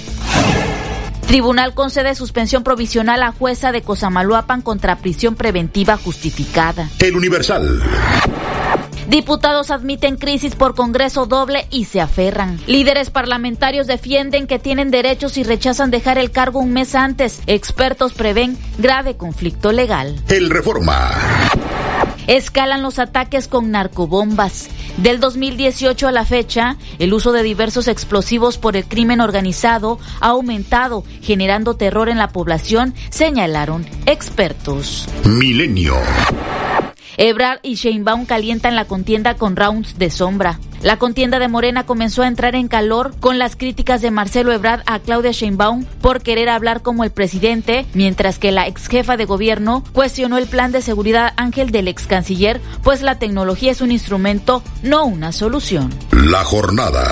Tribunal 1.26 1.74
concede 1.74 2.14
suspensión 2.14 2.62
provisional 2.62 3.24
a 3.24 3.32
jueza 3.32 3.72
de 3.72 3.82
Cosamaloapan 3.82 4.62
contra 4.62 4.98
prisión 4.98 5.34
preventiva 5.34 5.96
justificada. 5.96 6.88
El 7.00 7.16
Universal. 7.16 7.82
Diputados 9.08 9.70
admiten 9.70 10.16
crisis 10.16 10.54
por 10.54 10.74
Congreso 10.74 11.26
doble 11.26 11.66
y 11.70 11.84
se 11.84 12.00
aferran. 12.00 12.58
Líderes 12.66 13.10
parlamentarios 13.10 13.86
defienden 13.86 14.46
que 14.46 14.58
tienen 14.58 14.90
derechos 14.90 15.36
y 15.36 15.44
rechazan 15.44 15.90
dejar 15.90 16.18
el 16.18 16.30
cargo 16.30 16.60
un 16.60 16.72
mes 16.72 16.94
antes. 16.94 17.40
Expertos 17.46 18.14
prevén 18.14 18.58
grave 18.78 19.16
conflicto 19.16 19.72
legal. 19.72 20.20
El 20.28 20.50
Reforma. 20.50 21.10
Escalan 22.26 22.82
los 22.82 22.98
ataques 22.98 23.48
con 23.48 23.70
narcobombas. 23.70 24.68
Del 24.96 25.20
2018 25.20 26.08
a 26.08 26.12
la 26.12 26.24
fecha, 26.24 26.76
el 26.98 27.12
uso 27.12 27.32
de 27.32 27.42
diversos 27.42 27.88
explosivos 27.88 28.56
por 28.58 28.76
el 28.76 28.86
crimen 28.86 29.20
organizado 29.20 29.98
ha 30.20 30.28
aumentado, 30.28 31.04
generando 31.20 31.74
terror 31.74 32.08
en 32.08 32.18
la 32.18 32.28
población, 32.28 32.94
señalaron 33.10 33.84
expertos. 34.06 35.08
Milenio. 35.24 35.96
Ebrard 37.16 37.60
y 37.62 37.74
Sheinbaum 37.74 38.26
calientan 38.26 38.76
la 38.76 38.84
contienda 38.86 39.34
con 39.34 39.56
rounds 39.56 39.98
de 39.98 40.10
sombra. 40.10 40.58
La 40.82 40.98
contienda 40.98 41.38
de 41.38 41.48
Morena 41.48 41.86
comenzó 41.86 42.22
a 42.22 42.28
entrar 42.28 42.54
en 42.54 42.68
calor 42.68 43.14
con 43.18 43.38
las 43.38 43.56
críticas 43.56 44.02
de 44.02 44.10
Marcelo 44.10 44.52
Ebrard 44.52 44.82
a 44.84 44.98
Claudia 44.98 45.30
Sheinbaum 45.30 45.86
por 46.02 46.22
querer 46.22 46.50
hablar 46.50 46.82
como 46.82 47.04
el 47.04 47.10
presidente, 47.10 47.86
mientras 47.94 48.38
que 48.38 48.52
la 48.52 48.66
ex 48.66 48.88
jefa 48.88 49.16
de 49.16 49.24
gobierno 49.24 49.82
cuestionó 49.92 50.36
el 50.36 50.46
plan 50.46 50.72
de 50.72 50.82
seguridad 50.82 51.32
Ángel 51.36 51.70
del 51.70 51.88
ex 51.88 52.06
canciller, 52.06 52.60
pues 52.82 53.00
la 53.00 53.18
tecnología 53.18 53.72
es 53.72 53.80
un 53.80 53.92
instrumento, 53.92 54.62
no 54.82 55.06
una 55.06 55.32
solución. 55.32 55.90
La 56.12 56.44
jornada. 56.44 57.04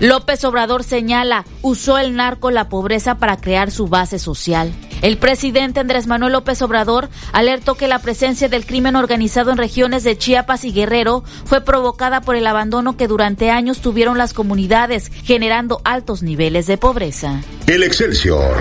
López 0.00 0.44
Obrador 0.44 0.82
señala, 0.82 1.44
usó 1.62 1.98
el 1.98 2.16
narco 2.16 2.50
la 2.50 2.68
pobreza 2.68 3.16
para 3.16 3.36
crear 3.36 3.70
su 3.70 3.86
base 3.86 4.18
social. 4.18 4.72
El 5.02 5.18
presidente 5.18 5.80
Andrés 5.80 6.06
Manuel 6.06 6.32
López 6.32 6.62
Obrador 6.62 7.10
alertó 7.32 7.74
que 7.74 7.88
la 7.88 8.00
presencia 8.00 8.48
del 8.48 8.66
crimen 8.66 8.96
organizado 8.96 9.50
en 9.50 9.58
regiones 9.58 10.02
de 10.02 10.16
Chiapas 10.16 10.64
y 10.64 10.72
Guerrero 10.72 11.24
fue 11.44 11.60
provocada 11.60 12.22
por 12.22 12.36
el 12.36 12.46
abandono 12.46 12.96
que 12.96 13.06
durante 13.06 13.50
años 13.50 13.80
tuvieron 13.80 14.18
las 14.18 14.32
comunidades, 14.32 15.12
generando 15.24 15.80
altos 15.84 16.22
niveles 16.22 16.66
de 16.66 16.78
pobreza. 16.78 17.42
El 17.66 17.82
Excelsior. 17.82 18.56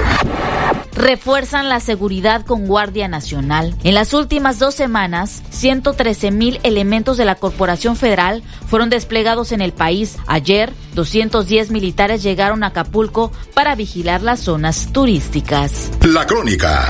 Refuerzan 0.96 1.70
la 1.70 1.80
seguridad 1.80 2.46
con 2.46 2.68
Guardia 2.68 3.08
Nacional. 3.08 3.76
En 3.84 3.96
las 3.96 4.14
últimas 4.14 4.60
dos 4.60 4.76
semanas, 4.76 5.42
113 5.50 6.32
mil 6.32 6.60
elementos 6.64 7.18
de 7.18 7.26
la 7.26 7.36
Corporación 7.36 7.96
Federal 7.96 8.44
fueron 8.68 8.90
desplegados 8.90 9.52
en 9.52 9.62
el 9.62 9.74
país. 9.74 10.18
Ayer, 10.28 10.72
210 10.94 11.72
militares 11.72 12.22
llegaron 12.22 12.64
a 12.64 12.68
Acapulco 12.68 13.32
para 13.54 13.76
vigilar 13.76 14.22
las 14.22 14.42
zonas 14.42 14.90
turísticas. 14.94 15.92
La 16.02 16.26
Crónica. 16.26 16.86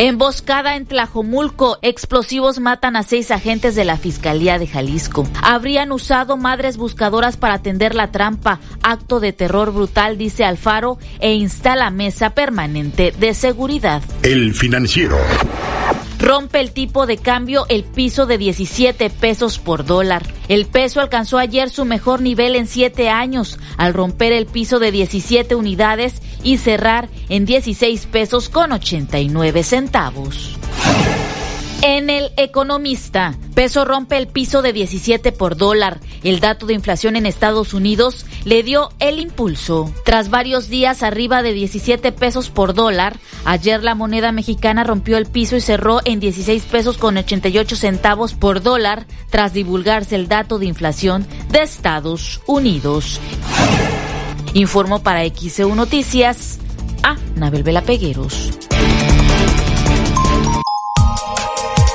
Emboscada 0.00 0.76
en 0.76 0.86
Tlajomulco, 0.86 1.78
explosivos 1.82 2.60
matan 2.60 2.94
a 2.94 3.02
seis 3.02 3.32
agentes 3.32 3.74
de 3.74 3.84
la 3.84 3.96
Fiscalía 3.96 4.56
de 4.56 4.68
Jalisco. 4.68 5.26
Habrían 5.42 5.90
usado 5.90 6.36
madres 6.36 6.76
buscadoras 6.76 7.36
para 7.36 7.54
atender 7.54 7.96
la 7.96 8.12
trampa. 8.12 8.60
Acto 8.84 9.18
de 9.18 9.32
terror 9.32 9.72
brutal, 9.72 10.16
dice 10.16 10.44
Alfaro, 10.44 10.98
e 11.18 11.34
instala 11.34 11.90
mesa 11.90 12.30
permanente 12.30 13.12
de 13.18 13.34
seguridad. 13.34 14.00
El 14.22 14.54
Financiero. 14.54 15.18
Rompe 16.28 16.60
el 16.60 16.72
tipo 16.72 17.06
de 17.06 17.16
cambio 17.16 17.64
el 17.70 17.84
piso 17.84 18.26
de 18.26 18.36
17 18.36 19.08
pesos 19.08 19.58
por 19.58 19.86
dólar. 19.86 20.26
El 20.48 20.66
peso 20.66 21.00
alcanzó 21.00 21.38
ayer 21.38 21.70
su 21.70 21.86
mejor 21.86 22.20
nivel 22.20 22.54
en 22.54 22.66
siete 22.66 23.08
años, 23.08 23.58
al 23.78 23.94
romper 23.94 24.34
el 24.34 24.44
piso 24.44 24.78
de 24.78 24.92
17 24.92 25.54
unidades 25.54 26.20
y 26.42 26.58
cerrar 26.58 27.08
en 27.30 27.46
16 27.46 28.04
pesos 28.12 28.50
con 28.50 28.72
89 28.72 29.62
centavos. 29.62 30.58
En 31.82 32.10
el 32.10 32.32
Economista, 32.36 33.36
peso 33.54 33.84
rompe 33.84 34.18
el 34.18 34.26
piso 34.26 34.62
de 34.62 34.72
17 34.72 35.30
por 35.30 35.56
dólar. 35.56 36.00
El 36.24 36.40
dato 36.40 36.66
de 36.66 36.74
inflación 36.74 37.14
en 37.14 37.24
Estados 37.24 37.72
Unidos 37.72 38.26
le 38.44 38.64
dio 38.64 38.90
el 38.98 39.20
impulso. 39.20 39.92
Tras 40.04 40.28
varios 40.28 40.68
días 40.68 41.04
arriba 41.04 41.40
de 41.42 41.52
17 41.52 42.10
pesos 42.10 42.50
por 42.50 42.74
dólar, 42.74 43.16
ayer 43.44 43.84
la 43.84 43.94
moneda 43.94 44.32
mexicana 44.32 44.82
rompió 44.82 45.18
el 45.18 45.26
piso 45.26 45.54
y 45.56 45.60
cerró 45.60 46.00
en 46.04 46.18
16 46.18 46.64
pesos 46.64 46.98
con 46.98 47.16
88 47.16 47.76
centavos 47.76 48.34
por 48.34 48.60
dólar 48.60 49.06
tras 49.30 49.52
divulgarse 49.52 50.16
el 50.16 50.26
dato 50.26 50.58
de 50.58 50.66
inflación 50.66 51.26
de 51.50 51.60
Estados 51.60 52.40
Unidos. 52.46 53.20
Informó 54.52 55.02
para 55.04 55.24
XEU 55.28 55.74
Noticias 55.76 56.58
a 57.04 57.16
Nabel 57.36 57.62
Vela 57.62 57.82
Pegueros. 57.82 58.50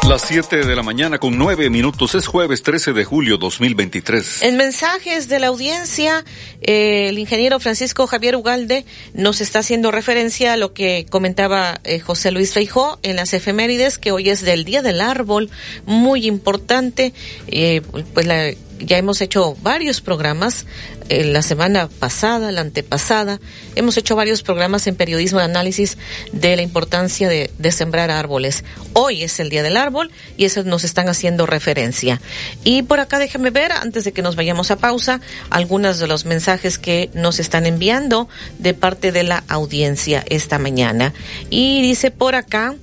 Las 0.08 0.24
7 0.24 0.66
de 0.66 0.76
la 0.76 0.84
mañana 0.84 1.18
con 1.18 1.38
9 1.38 1.70
minutos 1.70 2.14
es 2.14 2.28
jueves 2.28 2.62
13 2.62 2.92
de 2.92 3.06
julio 3.06 3.38
2023. 3.38 4.42
En 4.42 4.58
mensajes 4.58 5.30
de 5.30 5.40
la 5.40 5.48
audiencia, 5.48 6.26
eh, 6.62 7.08
el 7.08 7.18
ingeniero 7.18 7.58
Francisco 7.62 8.06
Javier 8.06 8.36
Ugalde 8.36 8.86
nos 9.14 9.40
está 9.40 9.60
haciendo 9.60 9.92
referencia 9.92 10.54
a 10.54 10.58
lo 10.58 10.74
que 10.74 11.06
comentaba 11.10 11.80
eh, 11.86 12.02
José 12.02 12.32
Luis 12.32 12.52
Feijó 12.52 13.00
en 13.02 13.16
las 13.16 13.34
efemérides, 13.34 13.98
que 13.98 14.12
hoy 14.12 14.30
es 14.30 14.42
del 14.42 14.66
Día 14.66 14.82
del 14.82 15.00
Árbol, 15.00 15.50
muy 15.86 16.28
importante. 16.28 17.14
Eh, 17.48 17.82
pues 18.14 18.28
la 18.28 18.52
ya 18.86 18.98
hemos 18.98 19.22
hecho 19.22 19.56
varios 19.62 20.02
programas, 20.02 20.66
eh, 21.10 21.24
la 21.26 21.42
semana 21.42 21.88
pasada, 21.88 22.52
la 22.52 22.62
antepasada, 22.62 23.40
hemos 23.76 23.98
hecho 23.98 24.16
varios 24.16 24.44
programas 24.44 24.88
en 24.88 24.96
periodismo 24.96 25.40
de 25.40 25.46
análisis 25.46 25.98
de 26.32 26.56
la 26.56 26.62
importancia 26.62 27.30
de, 27.30 27.50
sembrar 27.72 28.12
árboles. 28.12 28.64
Hoy 28.94 29.24
es 29.24 29.40
el 29.40 29.50
Día 29.50 29.64
del 29.64 29.78
Árbol 29.78 30.12
y 30.38 30.46
eso 30.46 30.64
nos 30.64 30.84
están 30.84 31.10
haciendo 31.10 31.46
referencia. 31.46 32.22
Y 32.64 32.84
por 32.84 33.00
acá 33.00 33.18
déjame 33.18 33.50
ver, 33.50 33.72
antes 33.72 34.04
de 34.04 34.12
que 34.12 34.22
nos 34.22 34.36
vayamos 34.36 34.70
a 34.70 34.78
pausa, 34.78 35.22
algunos 35.50 36.00
de 36.00 36.08
los 36.08 36.26
mensajes 36.26 36.78
que 36.78 37.10
nos 37.14 37.40
están 37.40 37.66
enviando 37.66 38.30
de 38.60 38.74
parte 38.74 39.12
de 39.12 39.24
la 39.24 39.44
audiencia 39.48 40.24
esta 40.30 40.60
mañana. 40.60 41.14
Y 41.50 41.82
dice 41.82 42.12
por 42.12 42.36
acá, 42.36 42.76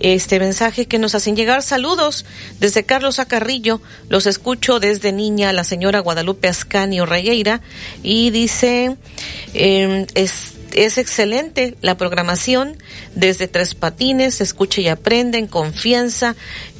este 0.00 0.38
mensaje 0.38 0.86
que 0.86 0.98
nos 0.98 1.14
hacen 1.14 1.36
llegar. 1.36 1.62
Saludos 1.62 2.24
desde 2.60 2.84
Carlos 2.84 3.18
Acarrillo. 3.18 3.80
Los 4.08 4.26
escucho 4.26 4.80
desde 4.80 5.12
niña 5.12 5.52
la 5.52 5.64
señora 5.64 6.00
Guadalupe 6.00 6.48
Ascanio 6.48 7.06
Regueira 7.06 7.60
y 8.02 8.30
dice, 8.30 8.96
eh, 9.54 10.06
es 10.14 10.54
es 10.74 10.98
excelente 10.98 11.76
la 11.80 11.96
programación 11.96 12.76
desde 13.14 13.48
Tres 13.48 13.74
Patines, 13.74 14.40
escucha 14.40 14.80
y 14.80 14.88
aprende 14.88 15.38
en 15.38 15.46
confianza. 15.46 16.34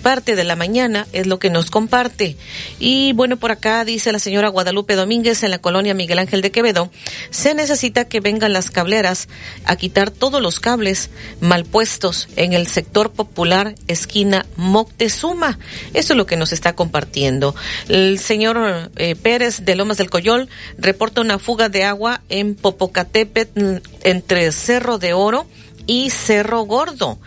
Parte 0.05 0.37
de 0.37 0.45
la 0.45 0.55
mañana 0.55 1.07
es 1.15 1.27
lo 1.27 1.39
que 1.39 1.49
nos 1.49 1.71
comparte. 1.71 2.37
Y 2.79 3.15
bueno, 3.15 3.39
por 3.39 3.51
acá 3.51 3.87
dice 3.87 4.13
la 4.13 4.19
señora 4.19 4.49
Guadalupe 4.49 4.97
Domínguez 4.97 5.43
en 5.43 5.51
la 5.51 5.63
colonia 5.63 5.95
Miguel 5.95 6.19
Ángel 6.19 6.43
de 6.43 6.51
Quevedo, 6.51 6.91
se 7.31 7.55
necesita 7.55 8.05
que 8.05 8.21
vengan 8.21 8.53
las 8.53 8.71
cableras 8.71 9.29
a 9.65 9.77
quitar 9.77 10.11
todos 10.11 10.43
los 10.43 10.61
cables 10.61 11.09
mal 11.41 11.65
puestos 11.65 12.29
en 12.37 12.53
el 12.53 12.67
sector 12.67 13.13
popular 13.13 13.77
esquina 13.89 14.45
Moctezuma. 14.57 15.59
Eso 15.95 16.13
es 16.13 16.19
lo 16.19 16.27
que 16.27 16.37
nos 16.37 16.53
está 16.53 16.75
compartiendo. 16.75 17.55
El 17.89 18.19
señor 18.19 18.91
eh, 18.97 19.17
Pérez 19.17 19.65
de 19.65 19.75
Lomas 19.75 19.97
del 19.97 20.11
Coyol 20.11 20.51
reporta 20.77 21.23
una 21.23 21.39
fuga 21.39 21.71
de 21.71 21.85
agua 21.85 22.21
en 22.29 22.57
Popocatépetl 22.57 23.77
entre 24.03 24.53
Cerro 24.53 24.99
de 24.99 25.15
Oro 25.15 25.47
y 25.87 26.11
Cerro 26.11 26.61
Gordo. 26.65 27.19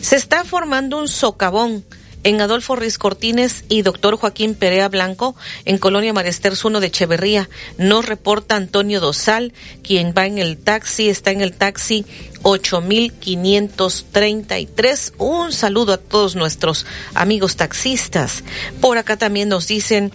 Se 0.00 0.14
está 0.14 0.44
formando 0.44 0.96
un 0.96 1.08
socavón 1.08 1.84
en 2.24 2.40
Adolfo 2.40 2.74
Ruiz 2.76 2.98
Cortines 2.98 3.64
y 3.68 3.82
doctor 3.82 4.16
Joaquín 4.16 4.54
Perea 4.54 4.88
Blanco 4.88 5.34
en 5.64 5.78
Colonia 5.78 6.12
Marester 6.12 6.52
1 6.62 6.80
de 6.80 6.88
Echeverría. 6.88 7.48
Nos 7.78 8.04
reporta 8.04 8.56
Antonio 8.56 9.00
Dosal, 9.00 9.54
quien 9.82 10.12
va 10.16 10.26
en 10.26 10.38
el 10.38 10.58
taxi, 10.58 11.08
está 11.08 11.30
en 11.30 11.40
el 11.40 11.52
taxi 11.52 12.04
8533. 12.42 15.12
Un 15.18 15.52
saludo 15.52 15.92
a 15.92 15.98
todos 15.98 16.36
nuestros 16.36 16.86
amigos 17.14 17.56
taxistas. 17.56 18.44
Por 18.80 18.98
acá 18.98 19.16
también 19.16 19.48
nos 19.48 19.66
dicen, 19.66 20.12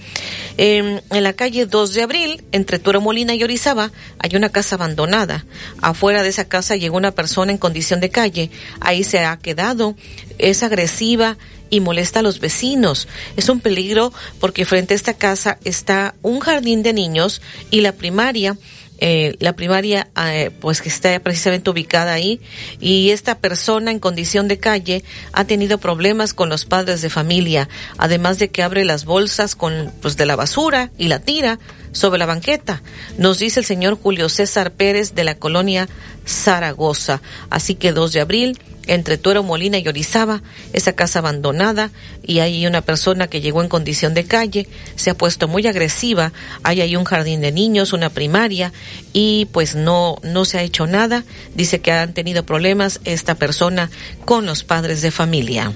eh, 0.58 1.02
en 1.10 1.24
la 1.24 1.34
calle 1.34 1.66
2 1.66 1.94
de 1.94 2.04
abril, 2.04 2.44
entre 2.52 2.80
Turo 2.80 3.02
Molina 3.02 3.36
y 3.36 3.44
Orizaba, 3.44 3.92
hay 4.20 4.36
una 4.36 4.50
casa 4.50 4.76
abandonada. 4.76 5.46
Afuera 5.82 6.24
de 6.24 6.30
esa 6.30 6.46
casa 6.46 6.76
llegó 6.76 6.98
una 6.98 7.12
persona 7.12 7.52
en 7.52 7.58
condición 7.58 8.00
de 8.00 8.10
calle. 8.10 8.50
Ahí 8.80 9.04
se 9.04 9.26
ha 9.26 9.38
quedado. 9.38 9.96
Es 10.38 10.64
agresiva 10.64 11.38
y 11.76 11.82
molesta 11.82 12.20
a 12.20 12.24
los 12.24 12.40
vecinos. 12.40 13.08
Es 13.36 13.50
un 13.50 13.60
peligro 13.60 14.14
porque 14.40 14.66
frente 14.66 14.94
a 14.94 14.98
esta 14.98 15.14
casa 15.14 15.58
está 15.64 16.16
un 16.22 16.40
jardín 16.40 16.84
de 16.84 16.94
niños 16.94 17.42
y 17.70 17.82
la 17.82 17.92
primaria 17.92 18.58
eh, 18.98 19.36
la 19.40 19.52
primaria 19.54 20.08
eh, 20.26 20.52
pues 20.62 20.82
que 20.82 20.88
está 20.88 21.20
precisamente 21.20 21.70
ubicada 21.70 22.14
ahí 22.14 22.40
y 22.80 23.10
esta 23.10 23.40
persona 23.40 23.92
en 23.92 24.00
condición 24.00 24.48
de 24.48 24.58
calle 24.58 25.04
ha 25.34 25.44
tenido 25.44 25.80
problemas 25.80 26.34
con 26.34 26.48
los 26.48 26.64
padres 26.64 27.02
de 27.02 27.10
familia 27.10 27.68
además 27.98 28.40
de 28.40 28.52
que 28.52 28.64
abre 28.64 28.86
las 28.86 29.04
bolsas 29.04 29.54
con 29.56 29.92
pues 30.02 30.16
de 30.16 30.26
la 30.26 30.38
basura 30.38 30.92
y 30.98 31.10
la 31.10 31.20
tira 31.20 31.60
sobre 31.92 32.20
la 32.20 32.26
banqueta 32.26 32.84
nos 33.18 33.38
dice 33.38 33.60
el 33.60 33.66
señor 33.66 34.00
Julio 34.02 34.30
César 34.30 34.72
Pérez 34.72 35.14
de 35.14 35.26
la 35.26 35.36
colonia 35.36 35.90
Zaragoza 36.26 37.22
así 37.50 37.76
que 37.76 37.92
2 37.92 38.14
de 38.14 38.22
abril 38.22 38.60
entre 38.88 39.18
Tuero 39.18 39.44
Molina 39.44 39.78
y 39.78 39.88
Orizaba, 39.88 40.42
esa 40.74 40.94
casa 40.94 41.20
abandonada, 41.20 41.92
y 42.24 42.40
hay 42.40 42.66
una 42.68 42.82
persona 42.82 43.28
que 43.28 43.42
llegó 43.42 43.62
en 43.62 43.70
condición 43.70 44.14
de 44.14 44.26
calle, 44.26 44.68
se 44.96 45.10
ha 45.10 45.18
puesto 45.18 45.48
muy 45.48 45.66
agresiva, 45.68 46.34
hay 46.64 46.82
ahí 46.82 46.96
un 46.96 47.04
jardín 47.06 47.42
de 47.42 47.52
niños, 47.52 47.94
una 47.94 48.10
primaria, 48.10 48.72
y 49.14 49.46
pues 49.52 49.76
no, 49.76 50.18
no 50.24 50.46
se 50.46 50.60
ha 50.60 50.64
hecho 50.64 50.88
nada, 50.88 51.24
dice 51.56 51.82
que 51.82 51.92
han 51.92 52.14
tenido 52.14 52.46
problemas 52.46 53.00
esta 53.06 53.36
persona 53.36 53.90
con 54.24 54.46
los 54.46 54.64
padres 54.64 55.02
de 55.02 55.12
familia. 55.12 55.74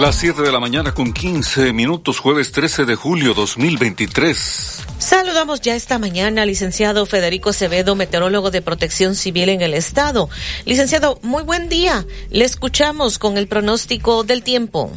Las 0.04 0.18
7 0.18 0.42
de 0.42 0.52
la 0.52 0.60
mañana 0.60 0.94
con 0.94 1.14
15 1.14 1.72
minutos, 1.72 2.20
jueves 2.20 2.52
13 2.52 2.84
de 2.84 2.96
julio 2.96 3.34
2023. 3.34 4.86
Saludamos 4.98 5.62
ya 5.62 5.76
esta 5.76 5.98
mañana 5.98 6.42
al 6.42 6.50
licenciado 6.50 7.06
Federico 7.06 7.52
Acevedo, 7.52 7.96
meteorólogo 7.96 8.52
de 8.52 8.62
protección 8.62 9.16
civil 9.16 9.48
en 9.48 9.62
el 9.62 9.74
estado. 9.74 10.28
Licenciado, 10.66 11.20
muy 11.22 11.44
buen 11.44 11.70
día. 11.70 12.04
Le 12.32 12.44
escuchamos 12.44 13.18
con 13.18 13.38
el 13.38 13.48
pronóstico 13.48 14.26
del 14.26 14.44
tiempo. 14.44 14.92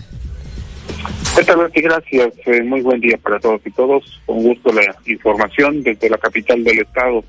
Gracias, 1.36 2.32
eh, 2.44 2.64
muy 2.64 2.80
buen 2.80 3.00
día 3.00 3.16
para 3.22 3.38
todos 3.38 3.60
y 3.64 3.70
todos. 3.70 4.20
Con 4.26 4.42
gusto 4.42 4.72
la 4.72 4.92
información 5.06 5.84
desde 5.84 6.10
la 6.10 6.18
capital 6.18 6.64
del 6.64 6.80
estado. 6.80 7.22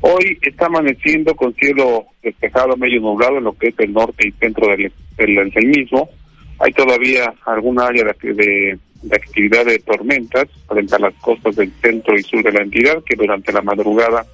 Hoy 0.00 0.38
está 0.40 0.64
amaneciendo 0.64 1.36
con 1.36 1.52
cielo 1.56 2.06
despejado, 2.22 2.74
medio 2.78 3.02
nublado 3.02 3.36
en 3.36 3.44
lo 3.44 3.52
que 3.52 3.68
es 3.68 3.74
el 3.80 3.92
norte 3.92 4.28
y 4.28 4.32
centro 4.32 4.66
del, 4.68 4.90
del, 5.18 5.50
del 5.50 5.66
mismo 5.66 6.08
hay 6.62 6.72
todavía 6.72 7.34
alguna 7.44 7.86
área 7.86 8.04
de, 8.04 8.78
de, 9.02 9.16
actividad 9.16 9.66
de 9.66 9.80
tormentas 9.80 10.48
frente 10.68 10.94
a 10.94 11.00
las 11.00 11.14
costas 11.14 11.56
del 11.56 11.72
centro 11.82 12.16
y 12.16 12.22
sur 12.22 12.42
de 12.42 12.52
la 12.52 12.62
entidad 12.62 13.02
que 13.04 13.16
durante 13.16 13.52
la 13.52 13.62
madrugada 13.62 14.24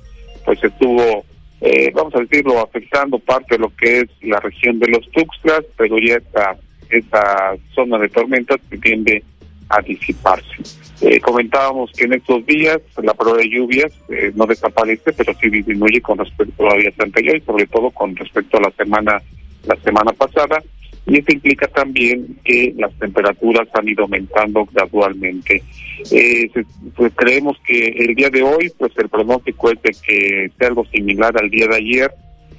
pues 0.45 0.63
estuvo, 0.63 1.25
eh, 1.63 1.91
vamos 1.95 2.15
a 2.15 2.21
decirlo, 2.21 2.61
afectando 2.61 3.19
parte 3.19 3.55
de 3.55 3.61
lo 3.61 3.75
que 3.75 4.01
es 4.01 4.09
la 4.23 4.41
región 4.41 4.79
de 4.79 4.89
los 4.89 5.11
Tuxtlas, 5.11 5.65
pero 5.77 5.99
ya 5.99 6.17
esta, 6.17 6.57
esta 6.91 7.57
zona 7.75 7.99
de 7.99 8.09
tormentas 8.11 8.59
que 8.71 8.79
tiende 8.79 9.23
a 9.71 9.81
disiparse. 9.83 10.63
Eh, 11.01 11.21
comentábamos 11.21 11.93
que 11.93 12.05
en 12.05 12.15
estos 12.15 12.45
días 12.47 12.79
la 13.03 13.15
prueba 13.15 13.39
de 13.39 13.49
lluvias 13.49 13.93
eh, 14.09 14.33
no 14.35 14.47
desaparece, 14.47 15.13
pero 15.13 15.33
sí 15.41 15.49
disminuye 15.49 16.01
con 16.01 16.19
respecto 16.19 16.71
a 16.71 16.77
días 16.77 16.95
anteriores, 16.99 17.45
sobre 17.45 17.67
todo 17.67 17.91
con 17.91 18.17
respecto 18.17 18.59
a 18.59 18.63
la 18.63 18.71
semana 18.73 19.23
la 19.65 19.77
semana 19.77 20.13
pasada. 20.13 20.63
Y 21.09 21.19
esto 21.19 21.33
implica 21.33 21.67
también 21.69 22.37
que 22.45 22.75
las 22.77 22.93
temperaturas 22.99 23.67
han 23.73 23.89
ido 23.89 24.05
aumentando 24.05 24.67
gradualmente. 24.71 25.63
Eh, 26.11 26.51
pues 26.95 27.13
creemos 27.17 27.57
que 27.67 27.89
el 27.89 28.15
día 28.15 28.29
de 28.29 28.43
hoy, 28.43 28.71
pues 28.77 28.93
el 28.99 29.09
pronóstico 29.09 29.71
es 29.71 29.81
de 29.81 29.97
que 30.07 30.51
sea 30.59 30.69
algo 30.69 30.85
similar 30.87 31.33
al 31.37 31.49
día 31.49 31.67
de 31.67 31.77
ayer, 31.77 32.11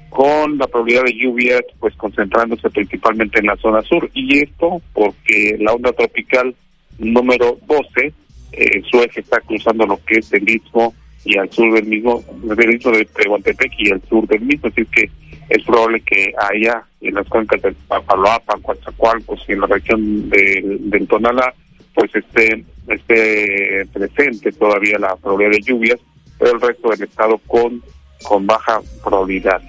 con 0.10 0.58
la 0.58 0.66
probabilidad 0.66 1.04
de 1.04 1.14
lluvias 1.14 1.62
pues 1.80 1.96
concentrándose 1.96 2.72
principalmente 2.72 3.40
en 3.40 3.46
la 3.46 3.56
zona 3.58 3.84
sur. 3.84 4.10
Y 4.16 4.40
esto 4.40 4.82
porque 4.94 5.56
la 5.60 5.74
onda 5.74 5.92
tropical 5.92 6.56
número 6.98 7.60
12, 7.68 8.14
eh, 8.54 8.82
su 8.90 8.98
eje 9.04 9.22
está 9.22 9.40
cruzando 9.42 9.86
lo 9.86 10.04
que 10.04 10.20
es 10.20 10.34
el 10.34 10.50
istmo 10.50 10.96
y 11.24 11.38
al 11.38 11.52
sur 11.52 11.72
del 11.74 11.86
mismo, 11.86 12.24
del 12.42 12.74
istmo 12.74 12.92
de 12.92 13.06
Tehuantepec 13.06 13.72
y 13.78 13.92
al 13.92 14.02
sur 14.10 14.28
del 14.28 14.42
mismo, 14.42 14.70
así 14.70 14.86
que 14.86 15.10
es 15.50 15.64
probable 15.64 16.02
que 16.02 16.34
allá 16.38 16.84
en 17.02 17.16
las 17.16 17.28
cuencas 17.28 17.62
del 17.62 17.76
Papaloapan, 17.88 18.62
Coatzacoalcos 18.62 19.44
y 19.48 19.54
en 19.54 19.62
la 19.62 19.68
región 19.68 20.30
del, 20.30 20.90
del 20.90 21.08
Tonalá, 21.08 21.54
pues 21.94 22.16
esté, 22.16 22.64
esté 22.88 23.86
presente 23.92 24.52
todavía 24.52 25.00
la 25.00 25.16
probabilidad 25.16 25.52
de 25.52 25.62
lluvias, 25.62 26.00
pero 26.38 26.54
el 26.54 26.62
resto 26.62 26.90
del 26.90 27.04
estado 27.04 27.38
con, 27.48 27.82
con 28.24 28.46
baja 28.46 28.80
probabilidad 29.04 29.62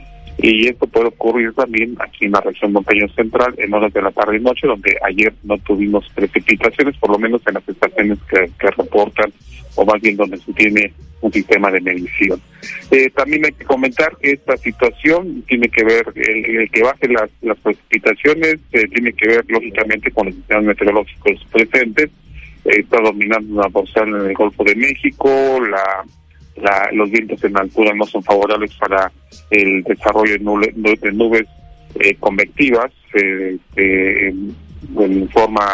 y 0.43 0.68
esto 0.68 0.86
puede 0.86 1.09
ocurrir 1.09 1.53
también 1.53 1.97
aquí 1.99 2.24
en 2.24 2.32
la 2.32 2.41
región 2.41 2.72
montañosa 2.72 3.14
central 3.14 3.55
en 3.59 3.74
horas 3.74 3.93
de 3.93 4.03
la 4.03 4.11
tarde 4.11 4.38
y 4.38 4.41
noche, 4.41 4.66
donde 4.66 4.97
ayer 5.07 5.32
no 5.43 5.59
tuvimos 5.59 6.09
precipitaciones, 6.14 6.97
por 6.99 7.11
lo 7.11 7.18
menos 7.18 7.43
en 7.47 7.55
las 7.55 7.68
estaciones 7.68 8.18
que, 8.28 8.70
reportan, 8.70 9.32
o 9.74 9.84
más 9.84 10.01
bien 10.01 10.16
donde 10.16 10.38
se 10.38 10.53
tiene 10.53 10.93
un 11.20 11.32
sistema 11.32 11.70
de 11.70 11.80
medición. 11.80 12.41
Eh, 12.91 13.11
también 13.11 13.45
hay 13.45 13.53
que 13.53 13.64
comentar 13.64 14.16
que 14.16 14.32
esta 14.32 14.57
situación 14.57 15.43
tiene 15.47 15.68
que 15.68 15.84
ver, 15.84 16.07
el, 16.14 16.70
que 16.70 16.82
baje 16.82 17.09
las, 17.09 17.30
las 17.43 17.59
precipitaciones 17.59 18.57
eh, 18.72 18.88
tiene 18.88 19.12
que 19.12 19.28
ver 19.28 19.45
lógicamente 19.49 20.11
con 20.11 20.26
los 20.26 20.34
sistemas 20.34 20.64
meteorológicos 20.64 21.47
presentes, 21.53 22.11
eh, 22.64 22.80
está 22.80 23.01
dominando 23.03 23.61
una 23.61 23.68
porción 23.68 24.09
en 24.16 24.30
el 24.30 24.34
Golfo 24.34 24.64
de 24.64 24.74
México, 24.74 25.28
la 25.70 26.05
los 26.92 27.11
vientos 27.11 27.42
en 27.44 27.56
altura 27.56 27.92
no 27.94 28.04
son 28.06 28.22
favorables 28.22 28.74
para 28.76 29.11
el 29.50 29.82
desarrollo 29.82 30.32
de, 30.32 31.12
nubes 31.12 31.46
eh, 31.98 32.14
convectivas 32.18 32.92
eh, 33.14 33.58
en, 33.76 34.54
forma 35.28 35.66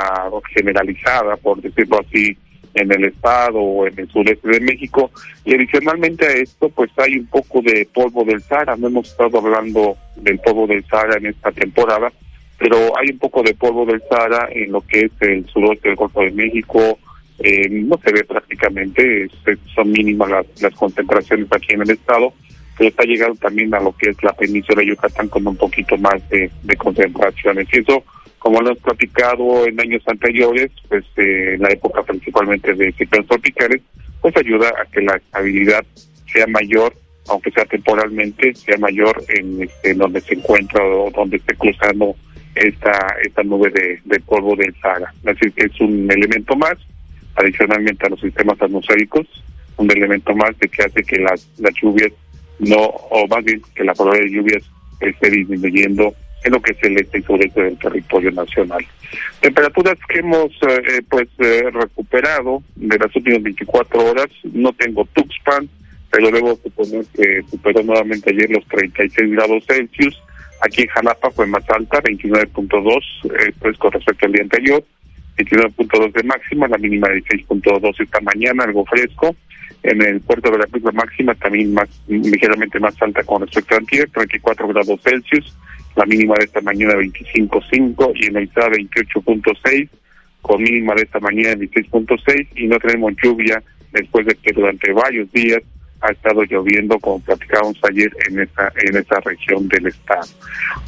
generalizada, 0.55 1.37
por 1.37 1.61
decirlo 1.61 2.01
así, 2.01 2.37
en 2.75 2.93
el 2.93 3.05
estado 3.05 3.59
o 3.59 3.87
en 3.87 3.99
el 3.99 4.09
sureste 4.09 4.49
de 4.49 4.61
México. 4.61 5.11
Y 5.45 5.55
adicionalmente 5.55 6.27
a 6.27 6.33
esto, 6.33 6.69
pues 6.69 6.91
hay 6.99 7.19
un 7.19 7.27
poco 7.27 7.63
de 7.63 7.89
polvo 7.93 8.25
del 8.25 8.43
Sahara. 8.43 8.77
No 8.77 8.89
hemos 8.89 9.09
estado 9.09 9.39
hablando 9.39 9.97
del 10.17 10.39
polvo 10.41 10.67
del 10.67 10.85
Sahara 10.87 11.17
en 11.19 11.27
esta 11.27 11.53
temporada, 11.53 12.13
pero 12.59 12.77
hay 12.99 13.11
un 13.11 13.19
poco 13.19 13.43
de 13.43 13.55
polvo 13.55 13.87
del 13.87 14.03
Sahara 14.09 14.49
en 14.51 14.73
lo 14.73 14.81
que 14.83 15.07
es 15.07 15.13
el 15.21 15.47
suroeste 15.47 15.89
del 15.89 15.97
Golfo 15.97 16.21
de 16.21 16.33
México, 16.33 16.99
eh, 17.39 17.69
no 17.69 17.99
se 18.03 18.13
ve 18.13 18.25
prácticamente, 18.25 19.29
son 19.75 19.91
mínimas 19.91 20.47
las, 20.61 20.75
concentraciones 20.75 21.47
aquí 21.51 21.75
en 21.75 21.83
el 21.83 21.91
estado, 21.91 22.33
pero 22.79 22.89
está 22.89 23.05
llegando 23.05 23.37
también 23.37 23.75
a 23.75 23.81
lo 23.81 23.95
que 23.97 24.11
es 24.11 24.23
la 24.23 24.33
península 24.33 24.81
de 24.81 24.89
Yucatán 24.89 25.29
con 25.29 25.47
un 25.47 25.57
poquito 25.57 25.99
más 25.99 26.27
de, 26.31 26.51
concentraciones. 26.79 27.69
Y 27.73 27.81
eso, 27.81 28.05
como 28.39 28.61
lo 28.61 28.71
hemos 28.71 28.83
platicado 28.83 29.67
en 29.67 29.79
años 29.81 30.03
anteriores, 30.07 30.71
pues 30.89 31.05
eh, 31.17 31.55
en 31.55 31.63
la 31.63 31.71
época 31.71 32.03
principalmente 32.03 32.73
de 32.73 32.93
ciclones 32.93 33.29
tropicales, 33.29 33.83
pues 34.23 34.35
ayuda 34.37 34.69
a 34.69 34.91
que 34.91 35.03
la 35.03 35.17
estabilidad 35.17 35.85
sea 36.33 36.47
mayor, 36.47 36.95
aunque 37.29 37.51
sea 37.51 37.67
temporalmente, 37.67 38.55
sea 38.55 38.79
mayor 38.79 39.23
en, 39.29 39.63
este, 39.63 39.93
donde 39.95 40.23
se 40.23 40.35
encuentra 40.35 40.83
o 40.85 41.11
donde 41.11 41.37
esté 41.37 41.55
cruzando 41.55 42.17
esta, 42.55 43.17
esta 43.23 43.43
nube 43.43 43.71
de, 43.71 44.01
de 44.05 44.21
polvo 44.21 44.57
del 44.57 44.75
Sahara. 44.81 45.13
Así 45.27 45.51
que 45.51 45.67
es 45.67 45.81
un 45.81 46.11
elemento 46.11 46.57
más 46.57 46.77
adicionalmente 47.37 48.07
a 48.07 48.11
los 48.11 48.21
sistemas 48.21 48.61
atmosféricos, 48.61 49.27
un 49.77 49.91
elemento 49.91 50.35
más 50.35 50.59
de 50.59 50.69
que 50.69 50.83
hace 50.83 51.03
que 51.03 51.19
las, 51.19 51.49
las 51.59 51.75
lluvias 51.81 52.13
no, 52.59 52.81
o 52.81 53.27
más 53.29 53.45
bien 53.45 53.63
que 53.75 53.85
la 53.85 53.95
probabilidad 53.95 54.31
de 54.31 54.37
lluvias 54.37 54.63
esté 55.01 55.31
disminuyendo 55.31 56.15
en 56.45 56.53
lo 56.53 56.63
que 56.63 56.73
es 56.73 56.83
el 56.83 56.97
este 56.97 57.19
y 57.19 57.23
sureste 57.23 57.63
del 57.63 57.79
territorio 57.79 58.31
nacional. 58.31 58.85
Temperaturas 59.41 59.99
que 60.09 60.21
hemos 60.21 60.51
eh, 60.63 60.83
eh, 60.89 61.03
pues 61.09 61.29
eh, 61.39 61.71
recuperado 61.73 62.63
de 62.77 62.99
las 62.99 63.15
últimas 63.15 63.43
24 63.43 64.11
horas, 64.11 64.29
no 64.53 64.73
tengo 64.73 65.07
Tuxpan, 65.13 65.69
pero 66.11 66.31
debo 66.31 66.57
suponer 66.57 67.05
que 67.15 67.43
superó 67.51 67.83
nuevamente 67.83 68.31
ayer 68.31 68.51
los 68.51 68.67
36 68.69 69.33
grados 69.33 69.65
Celsius. 69.67 70.23
Aquí 70.63 70.83
en 70.83 70.89
Jalapa 70.89 71.31
fue 71.33 71.47
más 71.47 71.69
alta, 71.69 72.01
29.2, 72.03 73.53
pues 73.61 73.77
con 73.77 73.93
respecto 73.93 74.27
al 74.27 74.33
día 74.33 74.43
anterior. 74.43 74.85
29.2 75.37 76.13
de 76.13 76.23
máxima, 76.23 76.69
la 76.69 76.79
mínima 76.79 77.09
de 77.09 77.23
6.2 77.25 78.01
esta 78.01 78.21
mañana, 78.21 78.65
algo 78.65 78.85
fresco. 78.87 79.37
En 79.83 80.03
el 80.03 80.21
puerto 80.21 80.51
de 80.51 80.59
la 80.59 80.67
Cruz 80.67 80.83
la 80.83 80.93
máxima 80.93 81.35
también 81.35 81.73
más 81.75 81.89
ligeramente 82.09 82.81
más 82.81 83.01
alta 83.01 83.23
con 83.23 83.43
respecto 83.43 83.75
a 83.75 83.79
antier, 83.79 84.09
34 84.11 84.69
grados 84.69 85.01
Celsius, 85.03 85.57
la 85.95 86.07
mínima 86.07 86.35
de 86.39 86.45
esta 86.45 86.61
mañana 86.61 86.95
25.5 86.95 88.13
y 88.15 88.27
en 88.27 88.37
el 88.37 88.45
ISA 88.45 88.69
28.6 88.69 89.89
con 90.41 90.63
mínima 90.63 90.95
de 90.95 91.03
esta 91.03 91.21
mañana 91.21 91.55
16.6 91.55 92.49
y 92.57 92.67
no 92.67 92.79
tenemos 92.79 93.13
lluvia 93.23 93.63
después 93.93 94.27
de 94.27 94.35
que 94.37 94.53
durante 94.53 94.93
varios 94.93 95.31
días 95.33 95.63
ha 96.07 96.13
estado 96.13 96.43
lloviendo, 96.45 96.99
como 96.99 97.21
platicábamos 97.21 97.79
ayer, 97.91 98.11
en 98.29 98.41
esa, 98.41 98.73
en 98.77 98.97
esa 98.97 99.21
región 99.21 99.69
del 99.69 99.87
estado. 99.87 100.27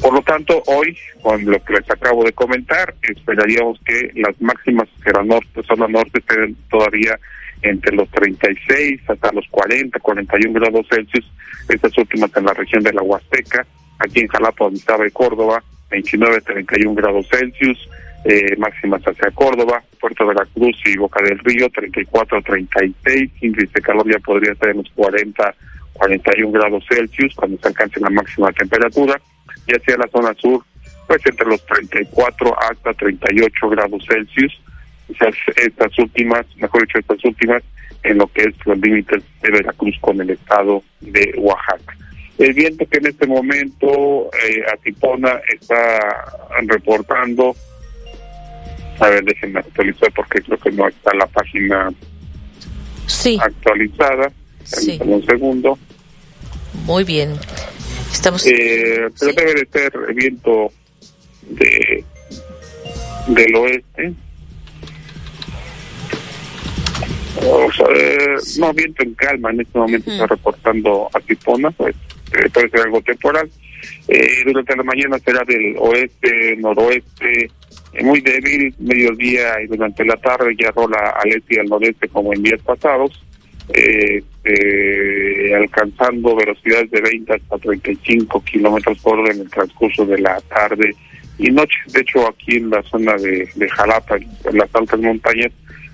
Por 0.01 0.13
lo 0.13 0.21
tanto, 0.21 0.61
hoy, 0.67 0.97
con 1.21 1.43
lo 1.45 1.63
que 1.63 1.73
les 1.73 1.89
acabo 1.89 2.23
de 2.23 2.31
comentar, 2.33 2.93
esperaríamos 3.01 3.79
que 3.85 4.11
las 4.15 4.39
máximas 4.41 4.87
la 5.13 5.23
norte, 5.23 5.63
zona 5.63 5.87
norte, 5.87 6.19
estén 6.19 6.55
todavía 6.69 7.19
entre 7.61 7.95
los 7.95 8.09
36 8.11 9.01
hasta 9.07 9.31
los 9.33 9.45
40, 9.49 9.99
41 9.99 10.59
grados 10.59 10.87
Celsius, 10.89 11.29
estas 11.67 11.97
últimas 11.97 12.31
en 12.35 12.45
la 12.45 12.53
región 12.53 12.83
de 12.83 12.93
la 12.93 13.01
Huasteca, 13.01 13.65
aquí 13.99 14.21
en 14.21 14.27
Jalapa, 14.27 14.65
Orizaba 14.65 15.07
y 15.07 15.11
Córdoba, 15.11 15.63
29, 15.89 16.41
31 16.41 16.95
grados 16.95 17.27
Celsius, 17.29 17.89
eh, 18.25 18.55
máximas 18.57 19.01
hacia 19.03 19.31
Córdoba, 19.31 19.81
Puerto 19.99 20.27
de 20.27 20.33
la 20.33 20.45
Cruz 20.53 20.77
y 20.85 20.97
Boca 20.97 21.23
del 21.23 21.39
Río, 21.39 21.69
34 21.69 22.41
36, 22.41 23.31
índice 23.41 23.71
de 23.73 23.81
calor 23.81 24.11
ya 24.11 24.19
podría 24.19 24.51
estar 24.51 24.69
en 24.69 24.77
los 24.77 24.89
40, 24.95 25.55
41 25.93 26.51
grados 26.51 26.83
Celsius 26.89 27.33
cuando 27.35 27.57
se 27.57 27.67
alcance 27.69 27.99
la 27.99 28.09
máxima 28.09 28.51
temperatura, 28.51 29.19
y 29.67 29.75
hacia 29.75 29.97
la 29.97 30.07
zona 30.07 30.33
sur, 30.35 30.63
pues 31.07 31.25
entre 31.25 31.47
los 31.47 31.65
34 31.65 32.55
hasta 32.61 32.93
38 32.93 33.69
grados 33.69 34.05
Celsius, 34.07 34.61
esas, 35.09 35.35
estas 35.55 35.97
últimas, 35.97 36.45
mejor 36.57 36.81
dicho, 36.81 36.99
estas 36.99 37.23
últimas, 37.23 37.63
en 38.03 38.17
lo 38.17 38.27
que 38.27 38.43
es 38.43 38.55
los 38.65 38.77
límites 38.79 39.23
de 39.41 39.51
Veracruz 39.51 39.95
con 40.01 40.19
el 40.21 40.29
estado 40.29 40.83
de 41.01 41.33
Oaxaca. 41.37 41.95
El 42.37 42.53
viento 42.53 42.85
que 42.85 42.99
en 42.99 43.07
este 43.07 43.27
momento 43.27 44.29
eh, 44.47 44.63
Atipona 44.71 45.41
está 45.53 45.99
reportando 46.67 47.53
a 48.99 49.09
ver, 49.09 49.23
déjenme 49.23 49.59
actualizar 49.59 50.11
porque 50.13 50.41
creo 50.41 50.57
que 50.57 50.71
no 50.71 50.87
está 50.87 51.13
la 51.13 51.27
página 51.27 51.91
actualizada. 53.41 54.31
Sí. 54.63 54.99
Un 55.03 55.25
segundo. 55.25 55.77
Muy 56.85 57.03
bien. 57.03 57.33
Estamos. 58.11 58.45
Eh, 58.45 59.07
pero 59.19 59.33
debe 59.33 59.53
de 59.53 59.67
ser 59.71 60.13
viento 60.13 60.71
de 61.49 62.03
del 63.27 63.55
oeste. 63.55 64.13
No, 68.59 68.73
viento 68.73 69.03
en 69.03 69.13
calma 69.13 69.51
en 69.51 69.61
este 69.61 69.79
momento 69.79 70.11
está 70.11 70.27
reportando 70.27 71.09
a 71.13 71.19
Tipona, 71.21 71.71
pues 71.71 71.95
eh, 72.33 72.49
puede 72.53 72.69
ser 72.69 72.81
algo 72.81 73.01
temporal. 73.01 73.49
Eh, 74.07 74.43
durante 74.45 74.75
la 74.75 74.83
mañana 74.83 75.17
será 75.19 75.43
del 75.45 75.75
oeste, 75.77 76.57
noroeste, 76.57 77.49
muy 78.03 78.21
débil, 78.21 78.73
mediodía 78.79 79.61
y 79.61 79.67
durante 79.67 80.05
la 80.05 80.15
tarde 80.17 80.55
ya 80.57 80.71
rola 80.71 81.15
al 81.21 81.29
este 81.29 81.55
y 81.55 81.59
al 81.59 81.67
noreste 81.67 82.07
como 82.07 82.33
en 82.33 82.43
días 82.43 82.61
pasados, 82.61 83.23
eh, 83.73 84.23
eh, 84.43 85.53
alcanzando 85.55 86.35
velocidades 86.35 86.89
de 86.91 87.01
20 87.01 87.33
hasta 87.33 87.57
35 87.57 88.43
kilómetros 88.43 88.97
por 88.99 89.19
hora 89.19 89.33
en 89.33 89.41
el 89.41 89.49
transcurso 89.49 90.05
de 90.05 90.19
la 90.19 90.39
tarde 90.41 90.95
y 91.37 91.51
noche. 91.51 91.77
De 91.87 92.01
hecho, 92.01 92.27
aquí 92.27 92.57
en 92.57 92.69
la 92.69 92.81
zona 92.83 93.15
de, 93.15 93.49
de 93.55 93.69
Jalapa, 93.69 94.17
en 94.17 94.57
las 94.57 94.73
altas 94.73 94.99
montañas, 94.99 95.51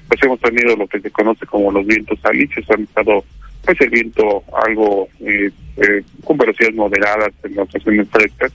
pues 0.07 0.21
hemos 0.23 0.39
tenido 0.39 0.75
lo 0.75 0.87
que 0.87 0.99
se 0.99 1.11
conoce 1.11 1.45
como 1.45 1.71
los 1.71 1.85
vientos 1.85 2.19
alicios, 2.23 2.69
han 2.69 2.83
estado 2.83 3.23
pues 3.65 3.81
el 3.81 3.89
viento 3.89 4.43
algo 4.65 5.09
eh, 5.21 5.49
eh, 5.77 6.03
con 6.23 6.37
velocidades 6.37 6.75
moderadas 6.75 7.31
en 7.43 7.55
las 7.55 7.67
estaciones 7.67 8.07
frescas 8.09 8.51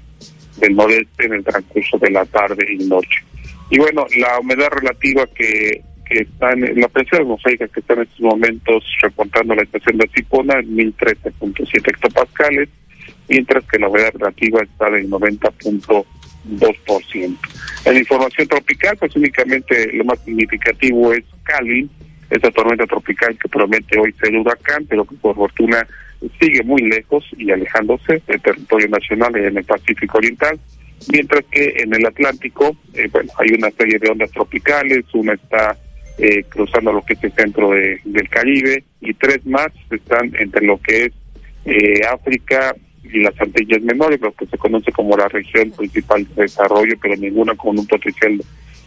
del 0.56 0.74
noreste 0.74 1.26
en 1.26 1.34
el 1.34 1.44
transcurso 1.44 1.98
de 1.98 2.10
la 2.10 2.24
tarde 2.26 2.66
y 2.72 2.84
noche. 2.84 3.22
Y 3.70 3.78
bueno, 3.78 4.04
la 4.16 4.40
humedad 4.40 4.68
relativa 4.70 5.26
que, 5.34 5.82
que 6.10 6.22
está 6.22 6.52
en 6.52 6.80
la 6.80 6.88
presión 6.88 7.22
atmosférica 7.22 7.68
que 7.68 7.78
está 7.80 7.94
en 7.94 8.02
estos 8.02 8.20
momentos 8.20 8.84
reportando 9.00 9.54
la 9.54 9.62
estación 9.62 9.96
de 9.98 10.10
Cipona 10.14 10.58
en 10.58 10.76
1013.7 10.76 11.88
hectopascales, 11.88 12.68
mientras 13.28 13.64
que 13.66 13.78
la 13.78 13.88
humedad 13.88 14.12
relativa 14.14 14.60
está 14.62 14.90
del 14.90 15.08
90.2%. 15.08 17.38
En 17.84 17.96
información 17.96 18.48
tropical, 18.48 18.96
pues 18.98 19.14
únicamente 19.16 19.92
lo 19.92 20.04
más 20.04 20.18
significativo 20.24 21.12
es 21.12 21.22
Cali, 21.44 21.88
esa 22.28 22.50
tormenta 22.50 22.84
tropical 22.86 23.38
que 23.40 23.48
promete 23.48 23.96
hoy 23.98 24.12
ser 24.20 24.36
huracán, 24.36 24.84
pero 24.86 25.04
que 25.04 25.14
por 25.16 25.36
fortuna 25.36 25.86
sigue 26.40 26.62
muy 26.62 26.82
lejos 26.82 27.24
y 27.36 27.50
alejándose 27.50 28.22
del 28.26 28.40
territorio 28.40 28.88
nacional 28.88 29.34
en 29.36 29.56
el 29.56 29.64
Pacífico 29.64 30.18
Oriental, 30.18 30.58
mientras 31.12 31.44
que 31.50 31.74
en 31.78 31.94
el 31.94 32.06
Atlántico, 32.06 32.76
eh, 32.94 33.08
bueno, 33.10 33.30
hay 33.38 33.54
una 33.54 33.70
serie 33.70 33.98
de 33.98 34.10
ondas 34.10 34.30
tropicales, 34.30 35.04
una 35.14 35.34
está 35.34 35.76
eh, 36.18 36.44
cruzando 36.48 36.92
lo 36.92 37.02
que 37.02 37.14
es 37.14 37.24
el 37.24 37.32
centro 37.32 37.70
de, 37.70 38.00
del 38.04 38.28
Caribe 38.28 38.84
y 39.00 39.14
tres 39.14 39.44
más 39.46 39.68
están 39.90 40.34
entre 40.38 40.66
lo 40.66 40.78
que 40.78 41.06
es 41.06 41.12
eh, 41.64 42.02
África 42.04 42.74
y 43.02 43.20
las 43.20 43.40
Antillas 43.40 43.82
Menores, 43.82 44.20
lo 44.20 44.32
que 44.32 44.46
se 44.46 44.58
conoce 44.58 44.92
como 44.92 45.16
la 45.16 45.28
región 45.28 45.70
principal 45.70 46.26
de 46.34 46.42
desarrollo, 46.42 46.94
pero 47.00 47.16
ninguna 47.16 47.54
con 47.54 47.78
un 47.78 47.86
potencial 47.86 48.38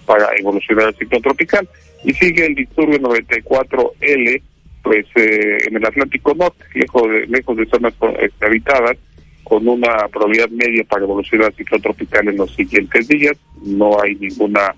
para 0.05 0.27
evolucionar 0.37 0.87
al 0.87 0.95
ciclo 0.95 1.19
tropical. 1.21 1.67
Y 2.03 2.13
sigue 2.13 2.45
el 2.45 2.55
disturbio 2.55 2.99
94L, 2.99 4.41
pues 4.83 5.05
eh, 5.15 5.57
en 5.67 5.77
el 5.77 5.85
Atlántico 5.85 6.33
Norte, 6.35 6.63
lejos 6.75 7.03
de, 7.09 7.25
lejos 7.27 7.57
de 7.57 7.65
zonas 7.65 7.93
este, 8.19 8.45
habitadas, 8.45 8.97
con 9.43 9.67
una 9.67 10.07
probabilidad 10.09 10.49
media 10.49 10.83
para 10.83 11.03
evolucionar 11.03 11.53
ciclo 11.55 11.79
tropical 11.79 12.27
en 12.27 12.37
los 12.37 12.53
siguientes 12.53 13.07
días. 13.07 13.37
No 13.63 14.01
hay 14.01 14.15
ninguna, 14.15 14.75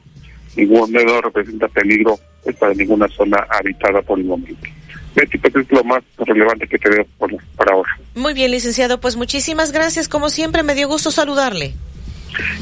ningún 0.56 0.92
no 0.92 1.22
representa 1.22 1.68
peligro 1.68 2.18
para 2.60 2.74
ninguna 2.74 3.08
zona 3.10 3.46
habitada 3.50 4.02
por 4.02 4.20
el 4.20 4.26
momento. 4.26 4.70
Pues 5.14 5.30
es 5.34 5.72
lo 5.72 5.84
más 5.84 6.04
relevante 6.18 6.68
que 6.68 6.78
te 6.78 6.90
veo 6.90 7.06
por, 7.18 7.32
para 7.56 7.74
ahora. 7.74 7.90
Muy 8.16 8.34
bien, 8.34 8.52
licenciado, 8.52 9.00
pues 9.00 9.16
muchísimas 9.16 9.72
gracias. 9.72 10.10
Como 10.10 10.30
siempre, 10.30 10.62
me 10.62 10.76
dio 10.76 10.88
gusto 10.88 11.10
saludarle. 11.10 11.74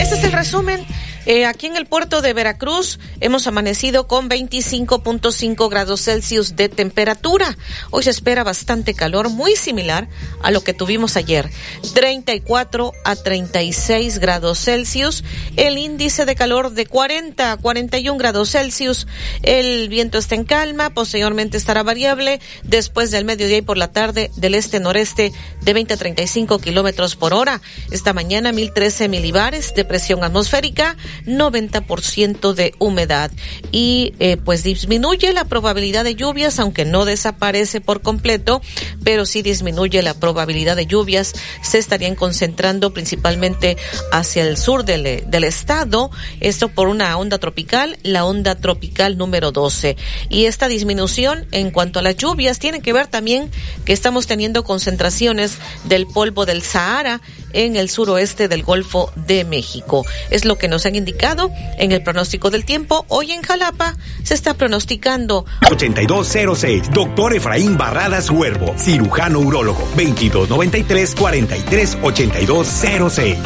Este 0.00 0.14
es 0.14 0.24
el 0.24 0.32
resumen 0.32 0.80
eh, 1.26 1.46
aquí 1.46 1.66
en 1.66 1.76
el 1.76 1.86
puerto 1.86 2.20
de 2.20 2.32
Veracruz 2.32 2.98
hemos 3.20 3.46
amanecido 3.46 4.06
con 4.06 4.28
25.5 4.28 5.68
grados 5.68 6.02
Celsius 6.02 6.56
de 6.56 6.68
temperatura. 6.68 7.56
Hoy 7.90 8.04
se 8.04 8.10
espera 8.10 8.44
bastante 8.44 8.94
calor, 8.94 9.28
muy 9.28 9.56
similar 9.56 10.08
a 10.42 10.50
lo 10.50 10.62
que 10.62 10.74
tuvimos 10.74 11.16
ayer. 11.16 11.50
34 11.94 12.92
a 13.04 13.16
36 13.16 14.18
grados 14.18 14.58
Celsius. 14.64 15.24
El 15.56 15.78
índice 15.78 16.24
de 16.24 16.34
calor 16.34 16.72
de 16.72 16.86
40 16.86 17.52
a 17.52 17.56
41 17.56 18.18
grados 18.18 18.50
Celsius. 18.50 19.06
El 19.42 19.88
viento 19.88 20.18
está 20.18 20.34
en 20.34 20.44
calma, 20.44 20.90
posteriormente 20.90 21.56
estará 21.56 21.82
variable. 21.82 22.40
Después 22.62 23.10
del 23.10 23.24
mediodía 23.24 23.58
y 23.58 23.62
por 23.62 23.76
la 23.76 23.92
tarde 23.92 24.30
del 24.36 24.54
este-noreste 24.54 25.32
de 25.60 25.72
20 25.72 25.94
a 25.94 25.96
35 25.96 26.58
kilómetros 26.58 27.16
por 27.16 27.34
hora. 27.34 27.60
Esta 27.90 28.12
mañana 28.12 28.52
1013 28.52 29.08
milibares 29.08 29.74
de 29.74 29.84
presión 29.84 30.24
atmosférica. 30.24 30.96
90% 31.26 32.52
de 32.54 32.74
humedad 32.78 33.30
y 33.72 34.14
eh, 34.18 34.36
pues 34.36 34.62
disminuye 34.62 35.32
la 35.32 35.44
probabilidad 35.44 36.04
de 36.04 36.14
lluvias, 36.14 36.58
aunque 36.58 36.84
no 36.84 37.04
desaparece 37.04 37.80
por 37.80 38.02
completo, 38.02 38.60
pero 39.04 39.26
sí 39.26 39.42
disminuye 39.42 40.02
la 40.02 40.14
probabilidad 40.14 40.76
de 40.76 40.86
lluvias. 40.86 41.34
Se 41.62 41.78
estarían 41.78 42.14
concentrando 42.14 42.92
principalmente 42.92 43.76
hacia 44.12 44.42
el 44.42 44.56
sur 44.56 44.84
del, 44.84 45.24
del 45.28 45.44
estado, 45.44 46.10
esto 46.40 46.68
por 46.68 46.88
una 46.88 47.16
onda 47.16 47.38
tropical, 47.38 47.98
la 48.02 48.24
onda 48.24 48.54
tropical 48.54 49.16
número 49.16 49.52
12. 49.52 49.96
Y 50.28 50.44
esta 50.44 50.68
disminución 50.68 51.46
en 51.52 51.70
cuanto 51.70 51.98
a 51.98 52.02
las 52.02 52.16
lluvias 52.16 52.58
tiene 52.58 52.80
que 52.80 52.92
ver 52.92 53.06
también 53.06 53.50
que 53.84 53.92
estamos 53.92 54.26
teniendo 54.26 54.64
concentraciones 54.64 55.58
del 55.84 56.06
polvo 56.06 56.46
del 56.46 56.62
Sahara 56.62 57.20
en 57.52 57.76
el 57.76 57.90
suroeste 57.90 58.48
del 58.48 58.62
Golfo 58.62 59.12
de 59.14 59.44
México. 59.44 60.04
Es 60.30 60.44
lo 60.44 60.56
que 60.56 60.68
nos 60.68 60.86
han 60.86 60.94
indicado 60.94 61.50
en 61.78 61.92
el 61.92 62.02
pronóstico 62.02 62.50
del 62.50 62.64
tiempo. 62.64 63.04
Hoy 63.08 63.32
en 63.32 63.42
Jalapa 63.42 63.96
se 64.22 64.34
está 64.34 64.54
pronosticando 64.54 65.44
8206, 65.70 66.90
doctor 66.92 67.34
Efraín 67.34 67.76
Barradas 67.76 68.30
Huervo, 68.30 68.74
cirujano 68.78 69.40
urólogo, 69.40 69.80
2293 69.96 71.14
43 71.14 71.98
8206. 72.02 73.38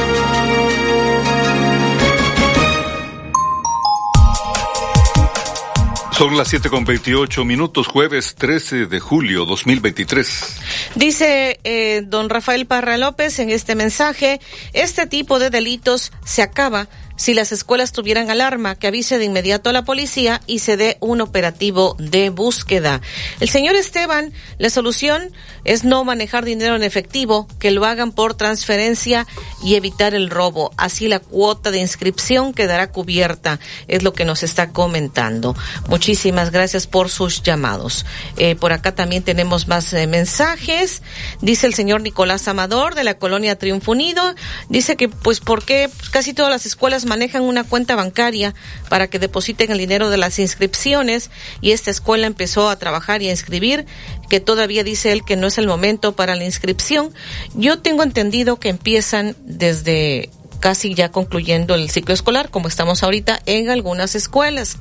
Son 6.21 6.37
las 6.37 6.49
7 6.49 6.69
con 6.69 6.85
28 6.85 7.43
minutos, 7.45 7.87
jueves 7.87 8.35
13 8.35 8.85
de 8.85 8.99
julio 8.99 9.43
2023. 9.45 10.55
Dice 10.93 11.59
eh, 11.63 12.03
don 12.05 12.29
Rafael 12.29 12.67
Parra 12.67 12.95
López 12.97 13.39
en 13.39 13.49
este 13.49 13.73
mensaje, 13.73 14.39
este 14.73 15.07
tipo 15.07 15.39
de 15.39 15.49
delitos 15.49 16.11
se 16.23 16.43
acaba 16.43 16.87
si 17.21 17.35
las 17.35 17.51
escuelas 17.51 17.91
tuvieran 17.91 18.31
alarma, 18.31 18.73
que 18.73 18.87
avise 18.87 19.19
de 19.19 19.25
inmediato 19.25 19.69
a 19.69 19.73
la 19.73 19.85
policía 19.85 20.41
y 20.47 20.57
se 20.57 20.75
dé 20.75 20.97
un 21.01 21.21
operativo 21.21 21.95
de 21.99 22.31
búsqueda. 22.31 22.99
El 23.39 23.47
señor 23.47 23.75
Esteban, 23.75 24.33
la 24.57 24.71
solución 24.71 25.31
es 25.63 25.83
no 25.83 26.03
manejar 26.03 26.45
dinero 26.45 26.75
en 26.75 26.81
efectivo, 26.81 27.47
que 27.59 27.69
lo 27.69 27.85
hagan 27.85 28.11
por 28.11 28.33
transferencia 28.33 29.27
y 29.63 29.75
evitar 29.75 30.15
el 30.15 30.31
robo. 30.31 30.71
Así 30.77 31.07
la 31.07 31.19
cuota 31.19 31.69
de 31.69 31.77
inscripción 31.77 32.55
quedará 32.55 32.91
cubierta, 32.91 33.59
es 33.87 34.01
lo 34.01 34.13
que 34.13 34.25
nos 34.25 34.41
está 34.41 34.71
comentando. 34.71 35.55
Muchísimas 35.89 36.49
gracias 36.49 36.87
por 36.87 37.09
sus 37.09 37.43
llamados. 37.43 38.03
Eh, 38.37 38.55
por 38.55 38.73
acá 38.73 38.95
también 38.95 39.21
tenemos 39.21 39.67
más 39.67 39.93
eh, 39.93 40.07
mensajes. 40.07 41.03
Dice 41.39 41.67
el 41.67 41.75
señor 41.75 42.01
Nicolás 42.01 42.47
Amador 42.47 42.95
de 42.95 43.03
la 43.03 43.19
colonia 43.19 43.59
Triunfo 43.59 43.91
Unido. 43.91 44.23
Dice 44.69 44.97
que 44.97 45.07
pues 45.07 45.39
porque 45.39 45.87
casi 46.09 46.33
todas 46.33 46.49
las 46.49 46.65
escuelas 46.65 47.05
manejan 47.11 47.41
una 47.41 47.65
cuenta 47.65 47.97
bancaria 47.97 48.55
para 48.87 49.07
que 49.07 49.19
depositen 49.19 49.69
el 49.69 49.77
dinero 49.77 50.09
de 50.09 50.15
las 50.15 50.39
inscripciones 50.39 51.29
y 51.59 51.71
esta 51.71 51.91
escuela 51.91 52.25
empezó 52.25 52.69
a 52.69 52.77
trabajar 52.77 53.21
y 53.21 53.27
a 53.27 53.31
inscribir, 53.31 53.85
que 54.29 54.39
todavía 54.39 54.85
dice 54.85 55.11
él 55.11 55.25
que 55.25 55.35
no 55.35 55.47
es 55.47 55.57
el 55.57 55.67
momento 55.67 56.15
para 56.15 56.37
la 56.37 56.45
inscripción. 56.45 57.13
Yo 57.53 57.79
tengo 57.79 58.03
entendido 58.03 58.61
que 58.61 58.69
empiezan 58.69 59.35
desde 59.43 60.29
casi 60.61 60.93
ya 60.93 61.11
concluyendo 61.11 61.75
el 61.75 61.89
ciclo 61.89 62.13
escolar, 62.13 62.49
como 62.49 62.69
estamos 62.69 63.03
ahorita 63.03 63.41
en 63.45 63.69
algunas 63.69 64.15
escuelas 64.15 64.77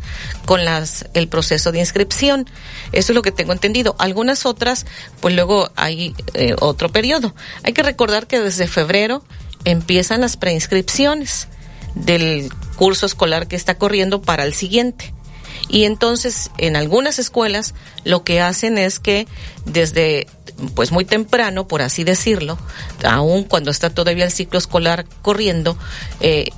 con 0.46 0.64
las 0.64 1.06
el 1.14 1.26
proceso 1.26 1.72
de 1.72 1.80
inscripción. 1.80 2.48
Eso 2.92 3.10
es 3.10 3.16
lo 3.16 3.22
que 3.22 3.32
tengo 3.32 3.52
entendido. 3.52 3.96
Algunas 3.98 4.46
otras, 4.46 4.86
pues 5.18 5.34
luego 5.34 5.68
hay 5.74 6.14
eh, 6.34 6.54
otro 6.60 6.90
periodo. 6.90 7.34
Hay 7.64 7.72
que 7.72 7.82
recordar 7.82 8.28
que 8.28 8.38
desde 8.38 8.68
febrero 8.68 9.24
empiezan 9.64 10.20
las 10.20 10.36
preinscripciones 10.36 11.48
del 11.94 12.50
curso 12.76 13.06
escolar 13.06 13.48
que 13.48 13.56
está 13.56 13.76
corriendo 13.76 14.22
para 14.22 14.44
el 14.44 14.54
siguiente. 14.54 15.12
Y 15.68 15.84
entonces, 15.84 16.50
en 16.58 16.76
algunas 16.76 17.18
escuelas, 17.18 17.74
lo 18.04 18.24
que 18.24 18.40
hacen 18.40 18.76
es 18.76 18.98
que 18.98 19.28
desde, 19.66 20.26
pues 20.74 20.90
muy 20.90 21.04
temprano, 21.04 21.68
por 21.68 21.82
así 21.82 22.02
decirlo, 22.02 22.58
aún 23.04 23.44
cuando 23.44 23.70
está 23.70 23.90
todavía 23.90 24.24
el 24.24 24.32
ciclo 24.32 24.58
escolar 24.58 25.06
corriendo, 25.22 25.78
eh, 26.20 26.48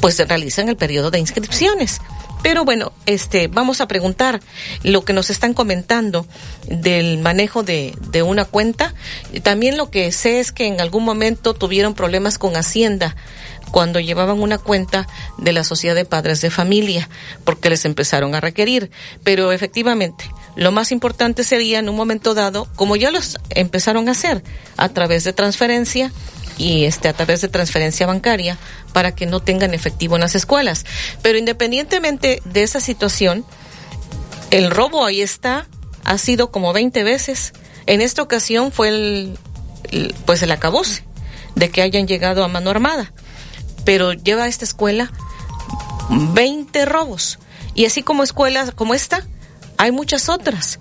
pues 0.00 0.18
realizan 0.26 0.68
el 0.68 0.76
periodo 0.76 1.10
de 1.10 1.18
inscripciones. 1.18 2.00
Pero 2.42 2.64
bueno, 2.64 2.92
este, 3.06 3.48
vamos 3.48 3.80
a 3.80 3.88
preguntar 3.88 4.40
lo 4.82 5.04
que 5.04 5.12
nos 5.12 5.30
están 5.30 5.52
comentando 5.52 6.26
del 6.68 7.18
manejo 7.18 7.62
de, 7.62 7.94
de 8.10 8.22
una 8.22 8.44
cuenta. 8.44 8.94
También 9.42 9.76
lo 9.76 9.90
que 9.90 10.12
sé 10.12 10.38
es 10.38 10.52
que 10.52 10.66
en 10.66 10.80
algún 10.80 11.04
momento 11.04 11.54
tuvieron 11.54 11.94
problemas 11.94 12.38
con 12.38 12.56
Hacienda 12.56 13.16
cuando 13.70 14.00
llevaban 14.00 14.40
una 14.40 14.58
cuenta 14.58 15.06
de 15.38 15.52
la 15.52 15.64
Sociedad 15.64 15.94
de 15.94 16.04
Padres 16.04 16.40
de 16.40 16.50
Familia, 16.50 17.08
porque 17.44 17.70
les 17.70 17.84
empezaron 17.84 18.34
a 18.34 18.40
requerir. 18.40 18.90
Pero 19.24 19.52
efectivamente, 19.52 20.30
lo 20.56 20.72
más 20.72 20.92
importante 20.92 21.44
sería 21.44 21.78
en 21.78 21.88
un 21.88 21.96
momento 21.96 22.34
dado, 22.34 22.68
como 22.76 22.96
ya 22.96 23.10
los 23.10 23.38
empezaron 23.50 24.08
a 24.08 24.12
hacer, 24.12 24.42
a 24.76 24.88
través 24.88 25.24
de 25.24 25.32
transferencia 25.32 26.12
y 26.58 26.84
este 26.84 27.08
a 27.08 27.12
través 27.12 27.42
de 27.42 27.48
transferencia 27.48 28.06
bancaria 28.06 28.56
para 28.92 29.14
que 29.14 29.26
no 29.26 29.40
tengan 29.40 29.74
efectivo 29.74 30.14
en 30.16 30.22
las 30.22 30.34
escuelas. 30.34 30.86
Pero 31.22 31.38
independientemente 31.38 32.40
de 32.44 32.62
esa 32.62 32.80
situación, 32.80 33.44
el 34.50 34.70
robo 34.70 35.04
ahí 35.04 35.20
está, 35.20 35.66
ha 36.04 36.18
sido 36.18 36.50
como 36.50 36.72
20 36.72 37.04
veces. 37.04 37.52
En 37.86 38.00
esta 38.00 38.22
ocasión 38.22 38.72
fue 38.72 38.88
el, 38.88 39.38
pues 40.24 40.42
el 40.42 40.50
acabose 40.50 41.04
de 41.54 41.70
que 41.70 41.82
hayan 41.82 42.06
llegado 42.06 42.44
a 42.44 42.48
mano 42.48 42.70
armada 42.70 43.12
pero 43.86 44.12
lleva 44.12 44.42
a 44.42 44.48
esta 44.48 44.66
escuela 44.66 45.10
20 46.10 46.84
robos. 46.84 47.38
Y 47.74 47.86
así 47.86 48.02
como 48.02 48.22
escuelas 48.22 48.72
como 48.72 48.94
esta, 48.94 49.24
hay 49.78 49.92
muchas 49.92 50.28
otras. 50.28 50.80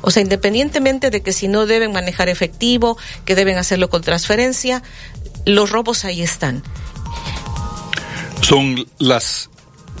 O 0.00 0.10
sea, 0.10 0.22
independientemente 0.22 1.10
de 1.10 1.22
que 1.22 1.32
si 1.32 1.48
no 1.48 1.66
deben 1.66 1.92
manejar 1.92 2.28
efectivo, 2.28 2.96
que 3.24 3.34
deben 3.34 3.58
hacerlo 3.58 3.90
con 3.90 4.02
transferencia, 4.02 4.82
los 5.44 5.70
robos 5.70 6.04
ahí 6.04 6.22
están. 6.22 6.62
Son 8.40 8.86
las 8.98 9.50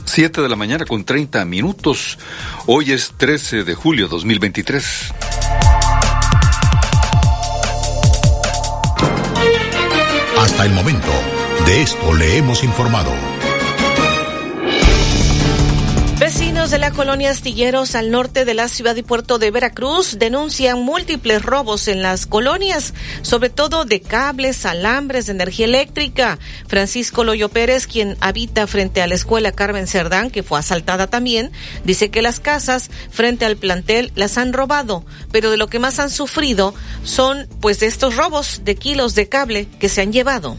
7 0.04 0.40
de 0.40 0.48
la 0.48 0.56
mañana 0.56 0.84
con 0.84 1.04
30 1.04 1.44
minutos. 1.46 2.18
Hoy 2.66 2.92
es 2.92 3.14
13 3.16 3.64
de 3.64 3.74
julio 3.74 4.06
2023. 4.06 4.84
Hasta 10.38 10.66
el 10.66 10.72
momento 10.72 11.33
de 11.66 11.82
esto 11.82 12.12
le 12.12 12.36
hemos 12.36 12.62
informado. 12.62 13.33
Colonia 16.94 17.30
Astilleros 17.30 17.96
al 17.96 18.12
norte 18.12 18.44
de 18.44 18.54
la 18.54 18.68
ciudad 18.68 18.94
y 18.94 19.02
puerto 19.02 19.38
de 19.38 19.50
Veracruz 19.50 20.16
denuncian 20.18 20.80
múltiples 20.80 21.42
robos 21.42 21.88
en 21.88 22.02
las 22.02 22.26
colonias, 22.26 22.94
sobre 23.22 23.50
todo 23.50 23.84
de 23.84 24.00
cables, 24.00 24.64
alambres 24.64 25.26
de 25.26 25.32
energía 25.32 25.66
eléctrica. 25.66 26.38
Francisco 26.68 27.24
Loyo 27.24 27.48
Pérez, 27.48 27.88
quien 27.88 28.16
habita 28.20 28.68
frente 28.68 29.02
a 29.02 29.08
la 29.08 29.16
escuela 29.16 29.50
Carmen 29.50 29.88
Cerdán, 29.88 30.30
que 30.30 30.44
fue 30.44 30.58
asaltada 30.58 31.08
también, 31.08 31.50
dice 31.84 32.10
que 32.10 32.22
las 32.22 32.38
casas 32.38 32.90
frente 33.10 33.44
al 33.44 33.56
plantel 33.56 34.12
las 34.14 34.38
han 34.38 34.52
robado, 34.52 35.04
pero 35.32 35.50
de 35.50 35.56
lo 35.56 35.66
que 35.66 35.80
más 35.80 35.98
han 35.98 36.10
sufrido 36.10 36.74
son 37.02 37.48
pues 37.60 37.80
de 37.80 37.86
estos 37.86 38.16
robos 38.16 38.62
de 38.64 38.76
kilos 38.76 39.16
de 39.16 39.28
cable 39.28 39.68
que 39.80 39.88
se 39.88 40.00
han 40.00 40.12
llevado. 40.12 40.56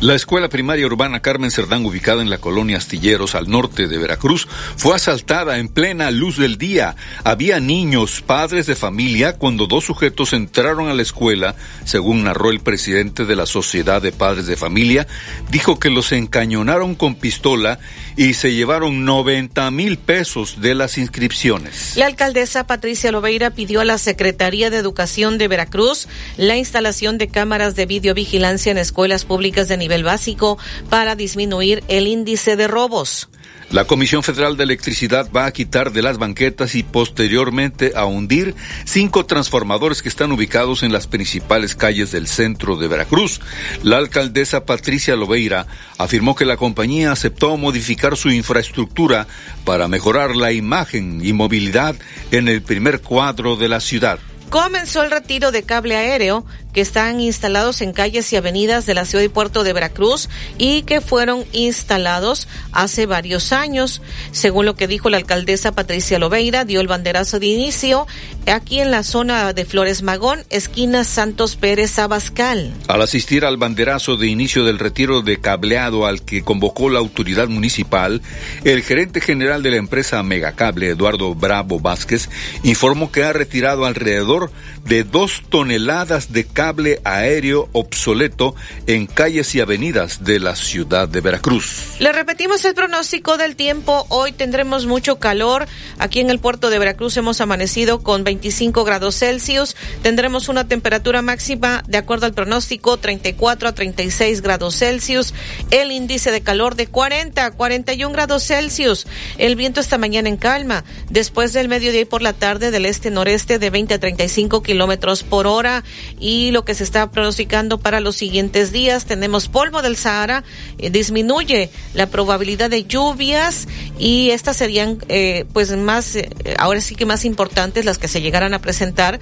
La 0.00 0.14
escuela 0.14 0.48
primaria 0.48 0.86
urbana 0.86 1.20
Carmen 1.20 1.50
Cerdán, 1.50 1.86
ubicada 1.86 2.22
en 2.22 2.30
la 2.30 2.38
colonia 2.38 2.78
Astilleros 2.78 3.34
al 3.34 3.48
norte 3.48 3.88
de 3.88 3.98
Veracruz, 3.98 4.48
fue 4.76 4.94
asaltada 4.94 5.58
en 5.58 5.68
plena 5.76 6.10
luz 6.10 6.38
del 6.38 6.56
día. 6.56 6.96
Había 7.22 7.60
niños, 7.60 8.22
padres 8.22 8.64
de 8.64 8.74
familia, 8.74 9.34
cuando 9.34 9.66
dos 9.66 9.84
sujetos 9.84 10.32
entraron 10.32 10.88
a 10.88 10.94
la 10.94 11.02
escuela, 11.02 11.54
según 11.84 12.24
narró 12.24 12.50
el 12.50 12.60
presidente 12.60 13.26
de 13.26 13.36
la 13.36 13.44
Sociedad 13.44 14.00
de 14.00 14.10
Padres 14.10 14.46
de 14.46 14.56
Familia, 14.56 15.06
dijo 15.50 15.78
que 15.78 15.90
los 15.90 16.12
encañonaron 16.12 16.94
con 16.94 17.14
pistola 17.14 17.78
y 18.16 18.32
se 18.32 18.54
llevaron 18.54 19.04
90 19.04 19.70
mil 19.70 19.98
pesos 19.98 20.62
de 20.62 20.74
las 20.74 20.96
inscripciones. 20.96 21.94
La 21.94 22.06
alcaldesa 22.06 22.66
Patricia 22.66 23.12
Loveira 23.12 23.50
pidió 23.50 23.82
a 23.82 23.84
la 23.84 23.98
Secretaría 23.98 24.70
de 24.70 24.78
Educación 24.78 25.36
de 25.36 25.48
Veracruz 25.48 26.08
la 26.38 26.56
instalación 26.56 27.18
de 27.18 27.28
cámaras 27.28 27.76
de 27.76 27.84
videovigilancia 27.84 28.72
en 28.72 28.78
escuelas 28.78 29.26
públicas 29.26 29.68
de 29.68 29.76
nivel 29.76 30.04
básico 30.04 30.56
para 30.88 31.16
disminuir 31.16 31.84
el 31.88 32.06
índice 32.06 32.56
de 32.56 32.66
robos. 32.66 33.28
La 33.72 33.84
Comisión 33.84 34.22
Federal 34.22 34.56
de 34.56 34.62
Electricidad 34.62 35.28
va 35.34 35.44
a 35.44 35.52
quitar 35.52 35.92
de 35.92 36.00
las 36.00 36.18
banquetas 36.18 36.76
y 36.76 36.84
posteriormente 36.84 37.92
a 37.96 38.04
hundir 38.04 38.54
cinco 38.84 39.26
transformadores 39.26 40.02
que 40.02 40.08
están 40.08 40.30
ubicados 40.30 40.84
en 40.84 40.92
las 40.92 41.08
principales 41.08 41.74
calles 41.74 42.12
del 42.12 42.28
centro 42.28 42.76
de 42.76 42.86
Veracruz. 42.86 43.40
La 43.82 43.98
alcaldesa 43.98 44.64
Patricia 44.64 45.16
Loveira 45.16 45.66
afirmó 45.98 46.36
que 46.36 46.44
la 46.44 46.56
compañía 46.56 47.10
aceptó 47.10 47.56
modificar 47.56 48.16
su 48.16 48.30
infraestructura 48.30 49.26
para 49.64 49.88
mejorar 49.88 50.36
la 50.36 50.52
imagen 50.52 51.20
y 51.24 51.32
movilidad 51.32 51.96
en 52.30 52.46
el 52.46 52.62
primer 52.62 53.00
cuadro 53.00 53.56
de 53.56 53.68
la 53.68 53.80
ciudad. 53.80 54.20
Comenzó 54.50 55.02
el 55.02 55.10
retiro 55.10 55.50
de 55.50 55.62
cable 55.62 55.96
aéreo 55.96 56.44
que 56.76 56.82
están 56.82 57.20
instalados 57.20 57.80
en 57.80 57.94
calles 57.94 58.30
y 58.34 58.36
avenidas 58.36 58.84
de 58.84 58.92
la 58.92 59.06
ciudad 59.06 59.24
y 59.24 59.30
puerto 59.30 59.64
de 59.64 59.72
Veracruz 59.72 60.28
y 60.58 60.82
que 60.82 61.00
fueron 61.00 61.46
instalados 61.52 62.48
hace 62.70 63.06
varios 63.06 63.54
años. 63.54 64.02
Según 64.30 64.66
lo 64.66 64.76
que 64.76 64.86
dijo 64.86 65.08
la 65.08 65.16
alcaldesa 65.16 65.72
Patricia 65.72 66.18
Loveira, 66.18 66.66
dio 66.66 66.82
el 66.82 66.86
banderazo 66.86 67.40
de 67.40 67.46
inicio 67.46 68.06
aquí 68.46 68.80
en 68.80 68.90
la 68.90 69.04
zona 69.04 69.54
de 69.54 69.64
Flores 69.64 70.02
Magón, 70.02 70.44
esquina 70.50 71.04
Santos 71.04 71.56
Pérez 71.56 71.98
Abascal. 71.98 72.74
Al 72.88 73.00
asistir 73.00 73.46
al 73.46 73.56
banderazo 73.56 74.18
de 74.18 74.26
inicio 74.26 74.66
del 74.66 74.78
retiro 74.78 75.22
de 75.22 75.40
cableado 75.40 76.04
al 76.04 76.26
que 76.26 76.42
convocó 76.42 76.90
la 76.90 76.98
autoridad 76.98 77.48
municipal, 77.48 78.20
el 78.64 78.82
gerente 78.82 79.22
general 79.22 79.62
de 79.62 79.70
la 79.70 79.76
empresa 79.76 80.22
Megacable, 80.22 80.90
Eduardo 80.90 81.34
Bravo 81.34 81.80
Vázquez, 81.80 82.28
informó 82.64 83.10
que 83.10 83.24
ha 83.24 83.32
retirado 83.32 83.86
alrededor 83.86 84.35
Salvador 84.36 84.50
de 84.88 85.02
dos 85.02 85.42
toneladas 85.48 86.32
de 86.32 86.46
cable 86.46 87.00
aéreo 87.04 87.68
obsoleto 87.72 88.54
en 88.86 89.06
calles 89.06 89.54
y 89.54 89.60
avenidas 89.60 90.22
de 90.22 90.38
la 90.38 90.54
ciudad 90.54 91.08
de 91.08 91.20
Veracruz. 91.20 91.96
Le 91.98 92.12
repetimos 92.12 92.64
el 92.64 92.74
pronóstico 92.74 93.36
del 93.36 93.56
tiempo. 93.56 94.06
Hoy 94.08 94.32
tendremos 94.32 94.86
mucho 94.86 95.18
calor. 95.18 95.66
Aquí 95.98 96.20
en 96.20 96.30
el 96.30 96.38
puerto 96.38 96.70
de 96.70 96.78
Veracruz 96.78 97.16
hemos 97.16 97.40
amanecido 97.40 98.02
con 98.02 98.22
25 98.22 98.84
grados 98.84 99.18
Celsius. 99.18 99.74
Tendremos 100.02 100.48
una 100.48 100.68
temperatura 100.68 101.20
máxima, 101.20 101.82
de 101.88 101.98
acuerdo 101.98 102.26
al 102.26 102.34
pronóstico, 102.34 102.96
34 102.96 103.68
a 103.68 103.72
36 103.72 104.40
grados 104.40 104.76
Celsius. 104.76 105.34
El 105.72 105.90
índice 105.90 106.30
de 106.30 106.42
calor 106.42 106.76
de 106.76 106.86
40 106.86 107.44
a 107.44 107.50
41 107.50 108.12
grados 108.12 108.44
Celsius. 108.44 109.06
El 109.38 109.56
viento 109.56 109.80
esta 109.80 109.98
mañana 109.98 110.28
en 110.28 110.36
calma. 110.36 110.84
Después 111.10 111.52
del 111.52 111.68
mediodía 111.68 112.02
y 112.02 112.04
por 112.04 112.22
la 112.22 112.34
tarde 112.34 112.70
del 112.70 112.86
este-noreste 112.86 113.58
de 113.58 113.70
20 113.70 113.94
a 113.94 113.98
35 113.98 114.62
kilómetros 114.62 114.75
kilómetros 114.76 115.22
por 115.22 115.46
hora 115.46 115.84
y 116.20 116.50
lo 116.50 116.66
que 116.66 116.74
se 116.74 116.84
está 116.84 117.10
pronosticando 117.10 117.78
para 117.78 117.98
los 117.98 118.14
siguientes 118.14 118.72
días. 118.72 119.06
Tenemos 119.06 119.48
polvo 119.48 119.80
del 119.80 119.96
Sahara 119.96 120.44
eh, 120.76 120.90
disminuye 120.90 121.70
la 121.94 122.08
probabilidad 122.10 122.68
de 122.68 122.84
lluvias 122.84 123.68
y 123.98 124.32
estas 124.32 124.58
serían 124.58 124.98
eh, 125.08 125.46
pues 125.54 125.74
más 125.74 126.14
eh, 126.14 126.28
ahora 126.58 126.82
sí 126.82 126.94
que 126.94 127.06
más 127.06 127.24
importantes 127.24 127.86
las 127.86 127.96
que 127.96 128.06
se 128.06 128.20
llegaran 128.20 128.52
a 128.52 128.58
presentar 128.58 129.18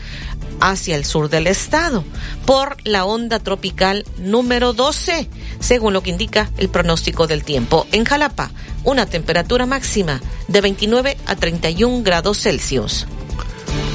hacia 0.59 0.97
el 0.97 1.05
sur 1.05 1.31
del 1.31 1.47
estado 1.47 2.03
por 2.45 2.77
la 2.83 3.05
onda 3.05 3.39
tropical 3.39 4.05
número 4.19 4.73
12 4.73 5.29
según 5.61 5.93
lo 5.93 6.03
que 6.03 6.11
indica 6.11 6.51
el 6.59 6.69
pronóstico 6.69 7.29
del 7.29 7.45
tiempo. 7.45 7.87
En 7.93 8.05
Jalapa 8.05 8.51
una 8.83 9.07
temperatura 9.07 9.67
máxima 9.67 10.21
de 10.49 10.61
29 10.61 11.17
a 11.27 11.37
31 11.37 12.03
grados 12.03 12.43
Celsius 12.43 13.07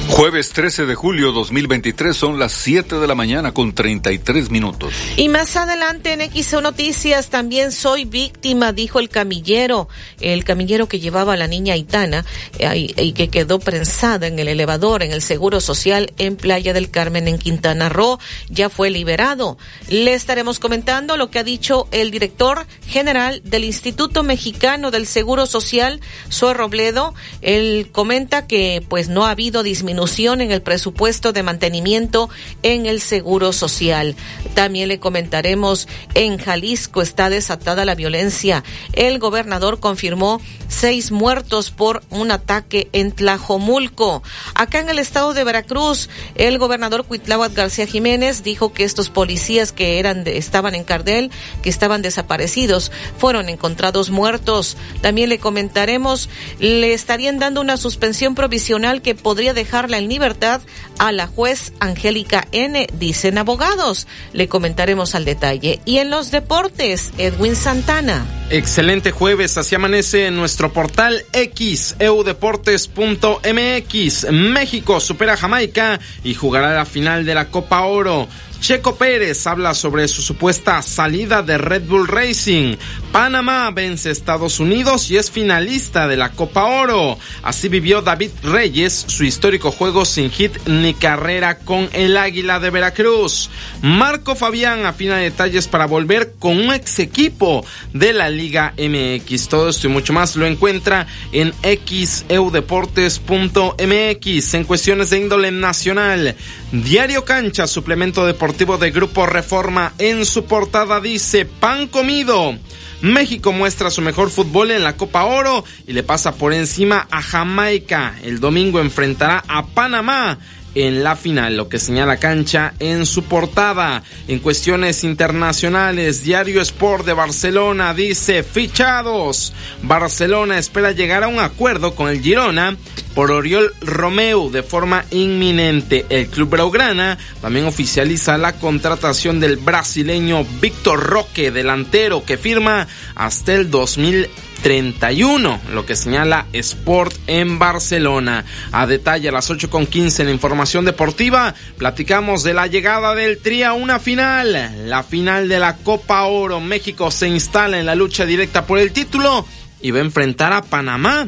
Jueves 0.09 0.49
13 0.49 0.87
de 0.87 0.95
julio 0.95 1.31
2023 1.31 2.17
son 2.17 2.39
las 2.39 2.51
7 2.51 2.95
de 2.95 3.07
la 3.07 3.13
mañana 3.13 3.53
con 3.53 3.73
33 3.73 4.49
minutos. 4.49 4.91
Y 5.15 5.29
más 5.29 5.55
adelante 5.55 6.11
en 6.11 6.21
XO 6.31 6.61
Noticias 6.61 7.29
también 7.29 7.71
soy 7.71 8.05
víctima, 8.05 8.73
dijo 8.73 8.99
el 8.99 9.09
camillero, 9.09 9.87
el 10.19 10.43
camillero 10.43 10.87
que 10.87 10.99
llevaba 10.99 11.33
a 11.33 11.37
la 11.37 11.47
niña 11.47 11.75
Aitana 11.75 12.25
eh, 12.57 12.91
y 12.97 13.13
que 13.13 13.29
quedó 13.29 13.59
prensada 13.59 14.25
en 14.25 14.39
el 14.39 14.47
elevador 14.47 15.03
en 15.03 15.11
el 15.11 15.21
Seguro 15.21 15.61
Social 15.61 16.11
en 16.17 16.37
Playa 16.37 16.73
del 16.73 16.89
Carmen 16.89 17.27
en 17.27 17.37
Quintana 17.37 17.87
Roo, 17.87 18.19
ya 18.49 18.69
fue 18.69 18.89
liberado. 18.89 19.59
Le 19.89 20.15
estaremos 20.15 20.59
comentando 20.59 21.17
lo 21.17 21.29
que 21.29 21.39
ha 21.39 21.43
dicho 21.43 21.87
el 21.91 22.09
director 22.09 22.65
general 22.87 23.41
del 23.45 23.63
Instituto 23.63 24.23
Mexicano 24.23 24.89
del 24.89 25.05
Seguro 25.05 25.45
Social, 25.45 26.01
Zoe 26.31 26.55
Robledo. 26.55 27.13
Él 27.41 27.89
comenta 27.91 28.47
que 28.47 28.83
pues 28.89 29.07
no 29.07 29.25
ha 29.25 29.31
habido 29.31 29.61
disminución 29.61 29.98
en 30.07 30.51
el 30.51 30.61
presupuesto 30.61 31.33
de 31.33 31.43
mantenimiento 31.43 32.29
en 32.63 32.85
el 32.85 33.01
Seguro 33.01 33.51
Social. 33.51 34.15
También 34.53 34.87
le 34.87 34.99
comentaremos, 34.99 35.87
en 36.13 36.37
Jalisco 36.37 37.01
está 37.01 37.29
desatada 37.29 37.83
la 37.83 37.95
violencia. 37.95 38.63
El 38.93 39.19
gobernador 39.19 39.79
confirmó 39.79 40.41
seis 40.69 41.11
muertos 41.11 41.71
por 41.71 42.01
un 42.09 42.31
ataque 42.31 42.87
en 42.93 43.11
Tlajomulco. 43.11 44.23
Acá 44.55 44.79
en 44.79 44.89
el 44.89 44.99
estado 44.99 45.33
de 45.33 45.43
Veracruz, 45.43 46.09
el 46.35 46.57
gobernador 46.57 47.05
Cuitláhuac 47.05 47.53
García 47.53 47.85
Jiménez 47.85 48.41
dijo 48.43 48.71
que 48.71 48.85
estos 48.85 49.09
policías 49.09 49.71
que 49.73 49.99
eran 49.99 50.23
estaban 50.25 50.75
en 50.75 50.85
Cardel, 50.85 51.29
que 51.61 51.69
estaban 51.69 52.01
desaparecidos, 52.01 52.91
fueron 53.17 53.49
encontrados 53.49 54.09
muertos. 54.09 54.77
También 55.01 55.29
le 55.29 55.39
comentaremos, 55.39 56.29
le 56.59 56.93
estarían 56.93 57.37
dando 57.37 57.61
una 57.61 57.77
suspensión 57.77 58.33
provisional 58.33 59.01
que 59.01 59.15
podría 59.15 59.53
en 59.97 60.07
libertad 60.07 60.61
a 60.97 61.11
la 61.11 61.27
juez 61.27 61.73
Angélica 61.79 62.47
N, 62.51 62.87
dicen 62.93 63.37
abogados. 63.37 64.07
Le 64.33 64.47
comentaremos 64.47 65.15
al 65.15 65.25
detalle. 65.25 65.81
Y 65.85 65.97
en 65.97 66.09
los 66.09 66.31
deportes, 66.31 67.11
Edwin 67.17 67.55
Santana. 67.55 68.25
Excelente 68.49 69.11
jueves, 69.11 69.57
así 69.57 69.75
amanece 69.75 70.27
en 70.27 70.35
nuestro 70.35 70.73
portal 70.73 71.23
X, 71.33 71.95
eudeportes.mx. 71.99 74.31
México 74.31 74.99
supera 74.99 75.33
a 75.33 75.37
Jamaica 75.37 75.99
y 76.23 76.33
jugará 76.33 76.73
la 76.73 76.85
final 76.85 77.25
de 77.25 77.35
la 77.35 77.49
Copa 77.49 77.81
Oro. 77.81 78.27
Checo 78.59 78.97
Pérez 78.97 79.47
habla 79.47 79.73
sobre 79.73 80.07
su 80.09 80.21
supuesta 80.21 80.81
salida 80.81 81.41
de 81.41 81.57
Red 81.57 81.83
Bull 81.83 82.07
Racing. 82.07 82.75
Panamá 83.11 83.71
vence 83.71 84.09
a 84.09 84.11
Estados 84.11 84.59
Unidos 84.59 85.09
y 85.09 85.17
es 85.17 85.31
finalista 85.31 86.07
de 86.07 86.17
la 86.17 86.33
Copa 86.33 86.65
Oro. 86.65 87.17
Así 87.41 87.69
vivió 87.69 88.01
David 88.01 88.31
Reyes 88.43 89.05
su 89.07 89.23
histórico 89.23 89.71
juego 89.71 90.03
sin 90.03 90.29
hit 90.29 90.57
ni 90.67 90.93
carrera 90.93 91.59
con 91.59 91.87
el 91.93 92.17
Águila 92.17 92.59
de 92.59 92.69
Veracruz. 92.69 93.49
Marco 93.81 94.35
Fabián 94.35 94.85
afina 94.85 95.15
detalles 95.17 95.67
para 95.67 95.87
volver 95.87 96.33
con 96.37 96.59
un 96.59 96.73
ex 96.73 96.99
equipo 96.99 97.65
de 97.93 98.11
la 98.13 98.29
Liga 98.29 98.73
MX. 98.77 99.47
Todo 99.47 99.69
esto 99.69 99.87
y 99.87 99.89
mucho 99.89 100.13
más 100.13 100.35
lo 100.35 100.45
encuentra 100.45 101.07
en 101.31 101.53
xeudeportes.mx 101.63 104.53
en 104.53 104.63
cuestiones 104.65 105.09
de 105.09 105.17
índole 105.17 105.51
nacional. 105.51 106.35
Diario 106.71 107.25
Cancha, 107.25 107.65
suplemento 107.65 108.23
deportivo 108.25 108.48
de 108.57 108.89
Grupo 108.91 109.27
Reforma, 109.27 109.93
en 109.99 110.25
su 110.25 110.45
portada 110.45 110.99
dice 110.99 111.45
pan 111.45 111.87
comido. 111.87 112.57
México 113.01 113.51
muestra 113.51 113.91
su 113.91 114.01
mejor 114.01 114.31
fútbol 114.31 114.71
en 114.71 114.83
la 114.83 114.97
Copa 114.97 115.23
Oro 115.25 115.63
y 115.85 115.93
le 115.93 116.01
pasa 116.01 116.33
por 116.33 116.51
encima 116.51 117.07
a 117.11 117.21
Jamaica. 117.21 118.15
El 118.23 118.39
domingo 118.39 118.79
enfrentará 118.79 119.43
a 119.47 119.67
Panamá 119.67 120.39
en 120.83 121.03
la 121.03 121.15
final, 121.15 121.57
lo 121.57 121.69
que 121.69 121.79
señala 121.79 122.17
Cancha 122.17 122.73
en 122.79 123.05
su 123.05 123.23
portada. 123.23 124.03
En 124.27 124.39
cuestiones 124.39 125.03
internacionales, 125.03 126.23
Diario 126.23 126.61
Sport 126.61 127.05
de 127.05 127.13
Barcelona 127.13 127.93
dice 127.93 128.43
fichados. 128.43 129.53
Barcelona 129.83 130.57
espera 130.57 130.91
llegar 130.91 131.23
a 131.23 131.27
un 131.27 131.39
acuerdo 131.39 131.95
con 131.95 132.09
el 132.09 132.21
Girona 132.21 132.77
por 133.13 133.31
Oriol 133.31 133.73
Romeu 133.81 134.49
de 134.49 134.63
forma 134.63 135.05
inminente. 135.11 136.05
El 136.09 136.27
club 136.27 136.49
Braugrana 136.49 137.17
también 137.41 137.65
oficializa 137.65 138.37
la 138.37 138.53
contratación 138.53 139.39
del 139.39 139.57
brasileño 139.57 140.45
Víctor 140.61 141.03
Roque, 141.03 141.51
delantero 141.51 142.23
que 142.23 142.37
firma 142.37 142.87
hasta 143.15 143.53
el 143.53 143.69
2030. 143.69 144.48
31, 144.61 145.59
lo 145.73 145.85
que 145.85 145.95
señala 145.95 146.45
Sport 146.53 147.15
en 147.27 147.59
Barcelona. 147.59 148.45
A 148.71 148.85
detalle 148.85 149.29
a 149.29 149.31
las 149.31 149.49
8 149.49 149.69
con 149.69 149.87
15 149.87 150.21
en 150.21 150.27
la 150.27 150.33
información 150.33 150.85
deportiva, 150.85 151.53
platicamos 151.77 152.43
de 152.43 152.53
la 152.53 152.67
llegada 152.67 153.15
del 153.15 153.39
Tri 153.39 153.63
a 153.63 153.73
una 153.73 153.99
final, 153.99 154.89
la 154.89 155.03
final 155.03 155.47
de 155.47 155.59
la 155.59 155.77
Copa 155.77 156.23
Oro. 156.23 156.59
México 156.59 157.11
se 157.11 157.27
instala 157.27 157.79
en 157.79 157.85
la 157.85 157.95
lucha 157.95 158.25
directa 158.25 158.65
por 158.65 158.79
el 158.79 158.91
título 158.91 159.45
y 159.81 159.91
va 159.91 159.99
a 159.99 160.03
enfrentar 160.03 160.53
a 160.53 160.61
Panamá 160.61 161.27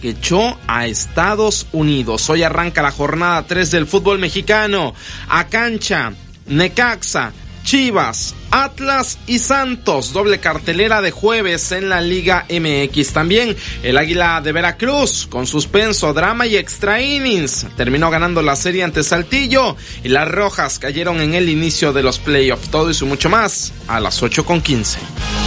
que 0.00 0.10
echó 0.10 0.58
a 0.66 0.86
Estados 0.86 1.68
Unidos. 1.72 2.28
Hoy 2.28 2.42
arranca 2.42 2.82
la 2.82 2.90
jornada 2.90 3.46
3 3.46 3.70
del 3.70 3.86
fútbol 3.86 4.18
mexicano. 4.18 4.94
A 5.28 5.46
cancha, 5.46 6.12
Necaxa, 6.46 7.32
Chivas, 7.64 8.34
Atlas 8.50 9.18
y 9.26 9.38
Santos. 9.38 10.12
Doble 10.12 10.40
cartelera 10.40 11.00
de 11.02 11.10
jueves 11.10 11.72
en 11.72 11.88
la 11.88 12.00
Liga 12.00 12.46
MX. 12.48 13.12
También 13.12 13.56
el 13.82 13.98
Águila 13.98 14.40
de 14.40 14.52
Veracruz 14.52 15.26
con 15.28 15.46
suspenso, 15.46 16.12
drama 16.12 16.46
y 16.46 16.56
extra 16.56 17.00
innings. 17.00 17.66
Terminó 17.76 18.10
ganando 18.10 18.42
la 18.42 18.56
serie 18.56 18.84
ante 18.84 19.02
Saltillo 19.02 19.76
y 20.04 20.08
las 20.08 20.28
Rojas 20.28 20.78
cayeron 20.78 21.20
en 21.20 21.34
el 21.34 21.48
inicio 21.48 21.92
de 21.92 22.02
los 22.02 22.18
playoffs. 22.18 22.70
Todo 22.70 22.90
y 22.90 23.04
mucho 23.04 23.30
más 23.30 23.72
a 23.88 24.00
las 24.00 24.22
8 24.22 24.44
con 24.44 24.60
15. 24.60 25.41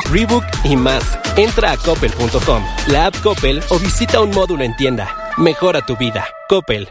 Rebook 0.09 0.43
y 0.63 0.75
más. 0.75 1.03
Entra 1.35 1.71
a 1.71 1.77
coppel.com, 1.77 2.63
la 2.87 3.07
app 3.07 3.15
Coppel 3.21 3.61
o 3.69 3.79
visita 3.79 4.21
un 4.21 4.31
módulo 4.31 4.63
en 4.63 4.75
tienda. 4.75 5.33
Mejora 5.37 5.85
tu 5.85 5.95
vida. 5.97 6.25
Coppel. 6.49 6.89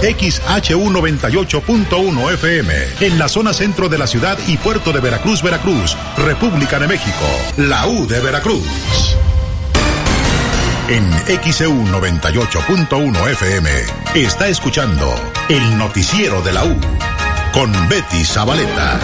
XHU 0.00 0.90
98.1 0.90 2.32
FM, 2.34 2.74
en 3.00 3.18
la 3.18 3.28
zona 3.28 3.52
centro 3.52 3.88
de 3.88 3.98
la 3.98 4.06
ciudad 4.06 4.38
y 4.46 4.56
puerto 4.56 4.92
de 4.92 5.00
Veracruz, 5.00 5.42
Veracruz, 5.42 5.96
República 6.16 6.78
de 6.78 6.86
México, 6.86 7.26
la 7.56 7.84
U 7.88 8.06
de 8.06 8.20
Veracruz. 8.20 9.16
En 10.88 11.10
XEU 11.42 11.84
98.1 11.86 13.28
FM 13.32 13.70
está 14.14 14.48
escuchando 14.48 15.12
el 15.48 15.76
noticiero 15.76 16.40
de 16.42 16.52
la 16.52 16.64
U 16.64 16.80
con 17.52 17.72
Betty 17.88 18.24
Zabaleta. 18.24 19.00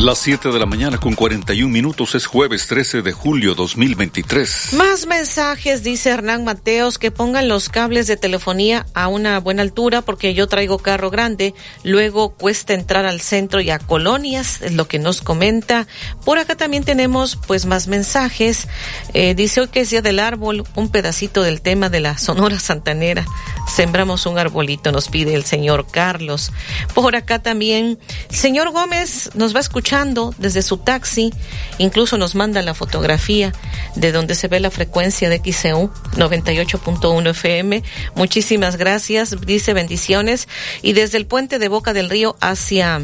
Las 0.00 0.16
7 0.20 0.48
de 0.50 0.58
la 0.58 0.64
mañana 0.64 0.96
con 0.96 1.14
41 1.14 1.70
minutos 1.70 2.14
es 2.14 2.24
jueves 2.24 2.66
13 2.68 3.02
de 3.02 3.12
julio 3.12 3.54
2023. 3.54 4.72
Más 4.72 5.06
mensajes, 5.06 5.82
dice 5.82 6.08
Hernán 6.08 6.42
Mateos, 6.42 6.96
que 6.96 7.10
pongan 7.10 7.48
los 7.48 7.68
cables 7.68 8.06
de 8.06 8.16
telefonía 8.16 8.86
a 8.94 9.08
una 9.08 9.38
buena 9.40 9.60
altura 9.60 10.00
porque 10.00 10.32
yo 10.32 10.46
traigo 10.46 10.78
carro 10.78 11.10
grande, 11.10 11.52
luego 11.84 12.30
cuesta 12.30 12.72
entrar 12.72 13.04
al 13.04 13.20
centro 13.20 13.60
y 13.60 13.68
a 13.68 13.78
colonias, 13.78 14.62
es 14.62 14.72
lo 14.72 14.88
que 14.88 14.98
nos 14.98 15.20
comenta. 15.20 15.86
Por 16.24 16.38
acá 16.38 16.56
también 16.56 16.82
tenemos 16.82 17.38
pues 17.46 17.66
más 17.66 17.86
mensajes. 17.86 18.68
Eh, 19.12 19.34
dice 19.34 19.60
hoy 19.60 19.68
que 19.68 19.80
es 19.80 19.90
día 19.90 20.00
del 20.00 20.18
árbol, 20.18 20.64
un 20.76 20.88
pedacito 20.88 21.42
del 21.42 21.60
tema 21.60 21.90
de 21.90 22.00
la 22.00 22.16
Sonora 22.16 22.58
Santanera. 22.58 23.26
Sembramos 23.70 24.24
un 24.24 24.38
arbolito, 24.38 24.92
nos 24.92 25.08
pide 25.08 25.34
el 25.34 25.44
señor 25.44 25.86
Carlos. 25.90 26.52
Por 26.94 27.16
acá 27.16 27.42
también, 27.42 27.98
señor 28.30 28.70
Gómez 28.70 29.28
nos 29.34 29.52
va 29.52 29.58
a 29.58 29.60
escuchar 29.60 29.89
desde 30.38 30.62
su 30.62 30.76
taxi, 30.76 31.32
incluso 31.78 32.16
nos 32.16 32.36
manda 32.36 32.62
la 32.62 32.74
fotografía 32.74 33.52
de 33.96 34.12
donde 34.12 34.36
se 34.36 34.46
ve 34.46 34.60
la 34.60 34.70
frecuencia 34.70 35.28
de 35.28 35.38
XCU 35.38 35.90
98.1 36.16 37.30
FM. 37.30 37.82
Muchísimas 38.14 38.76
gracias, 38.76 39.34
dice 39.40 39.72
bendiciones. 39.72 40.46
Y 40.82 40.92
desde 40.92 41.18
el 41.18 41.26
puente 41.26 41.58
de 41.58 41.66
Boca 41.66 41.92
del 41.92 42.08
Río 42.08 42.36
hacia 42.40 43.00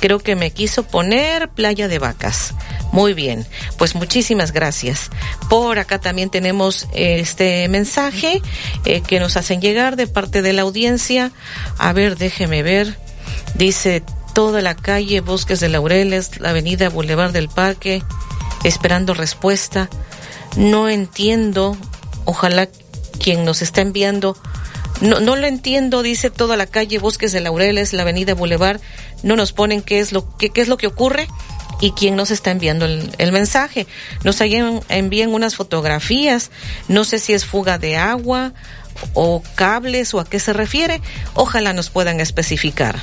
Creo 0.00 0.20
que 0.20 0.36
me 0.36 0.52
quiso 0.52 0.84
poner 0.84 1.48
Playa 1.50 1.88
de 1.88 1.98
Vacas. 1.98 2.54
Muy 2.92 3.14
bien, 3.14 3.44
pues 3.78 3.96
muchísimas 3.96 4.52
gracias. 4.52 5.10
Por 5.50 5.78
acá 5.78 6.00
también 6.00 6.30
tenemos 6.30 6.88
este 6.94 7.68
mensaje 7.68 8.40
eh, 8.84 9.02
que 9.02 9.18
nos 9.18 9.36
hacen 9.36 9.60
llegar 9.60 9.96
de 9.96 10.06
parte 10.06 10.40
de 10.40 10.52
la 10.52 10.62
audiencia. 10.62 11.32
A 11.78 11.92
ver, 11.92 12.16
déjeme 12.16 12.62
ver. 12.62 12.96
Dice 13.56 14.04
toda 14.38 14.62
la 14.62 14.76
calle 14.76 15.20
Bosques 15.20 15.58
de 15.58 15.68
Laureles, 15.68 16.38
la 16.38 16.50
avenida 16.50 16.90
Boulevard 16.90 17.32
del 17.32 17.48
Parque, 17.48 18.04
esperando 18.62 19.12
respuesta. 19.12 19.90
No 20.56 20.88
entiendo, 20.88 21.76
ojalá 22.24 22.68
quien 23.18 23.44
nos 23.44 23.62
está 23.62 23.80
enviando 23.80 24.36
no, 25.00 25.18
no 25.18 25.34
lo 25.34 25.48
entiendo, 25.48 26.04
dice 26.04 26.30
toda 26.30 26.56
la 26.56 26.66
calle 26.66 27.00
Bosques 27.00 27.32
de 27.32 27.40
Laureles, 27.40 27.92
la 27.92 28.02
avenida 28.02 28.34
Boulevard. 28.34 28.80
No 29.24 29.34
nos 29.34 29.50
ponen 29.50 29.82
qué 29.82 29.98
es 29.98 30.12
lo, 30.12 30.36
qué, 30.36 30.50
qué 30.50 30.60
es 30.60 30.68
lo 30.68 30.76
que 30.76 30.86
ocurre 30.86 31.26
y 31.80 31.90
quién 31.90 32.14
nos 32.14 32.30
está 32.30 32.52
enviando 32.52 32.84
el, 32.84 33.10
el 33.18 33.32
mensaje. 33.32 33.88
Nos 34.22 34.40
envían, 34.40 34.82
envían 34.88 35.34
unas 35.34 35.56
fotografías. 35.56 36.52
No 36.86 37.02
sé 37.02 37.18
si 37.18 37.32
es 37.32 37.44
fuga 37.44 37.78
de 37.78 37.96
agua 37.96 38.52
o 39.14 39.42
cables 39.56 40.14
o 40.14 40.20
a 40.20 40.24
qué 40.24 40.38
se 40.38 40.52
refiere. 40.52 41.00
Ojalá 41.34 41.72
nos 41.72 41.90
puedan 41.90 42.20
especificar. 42.20 43.02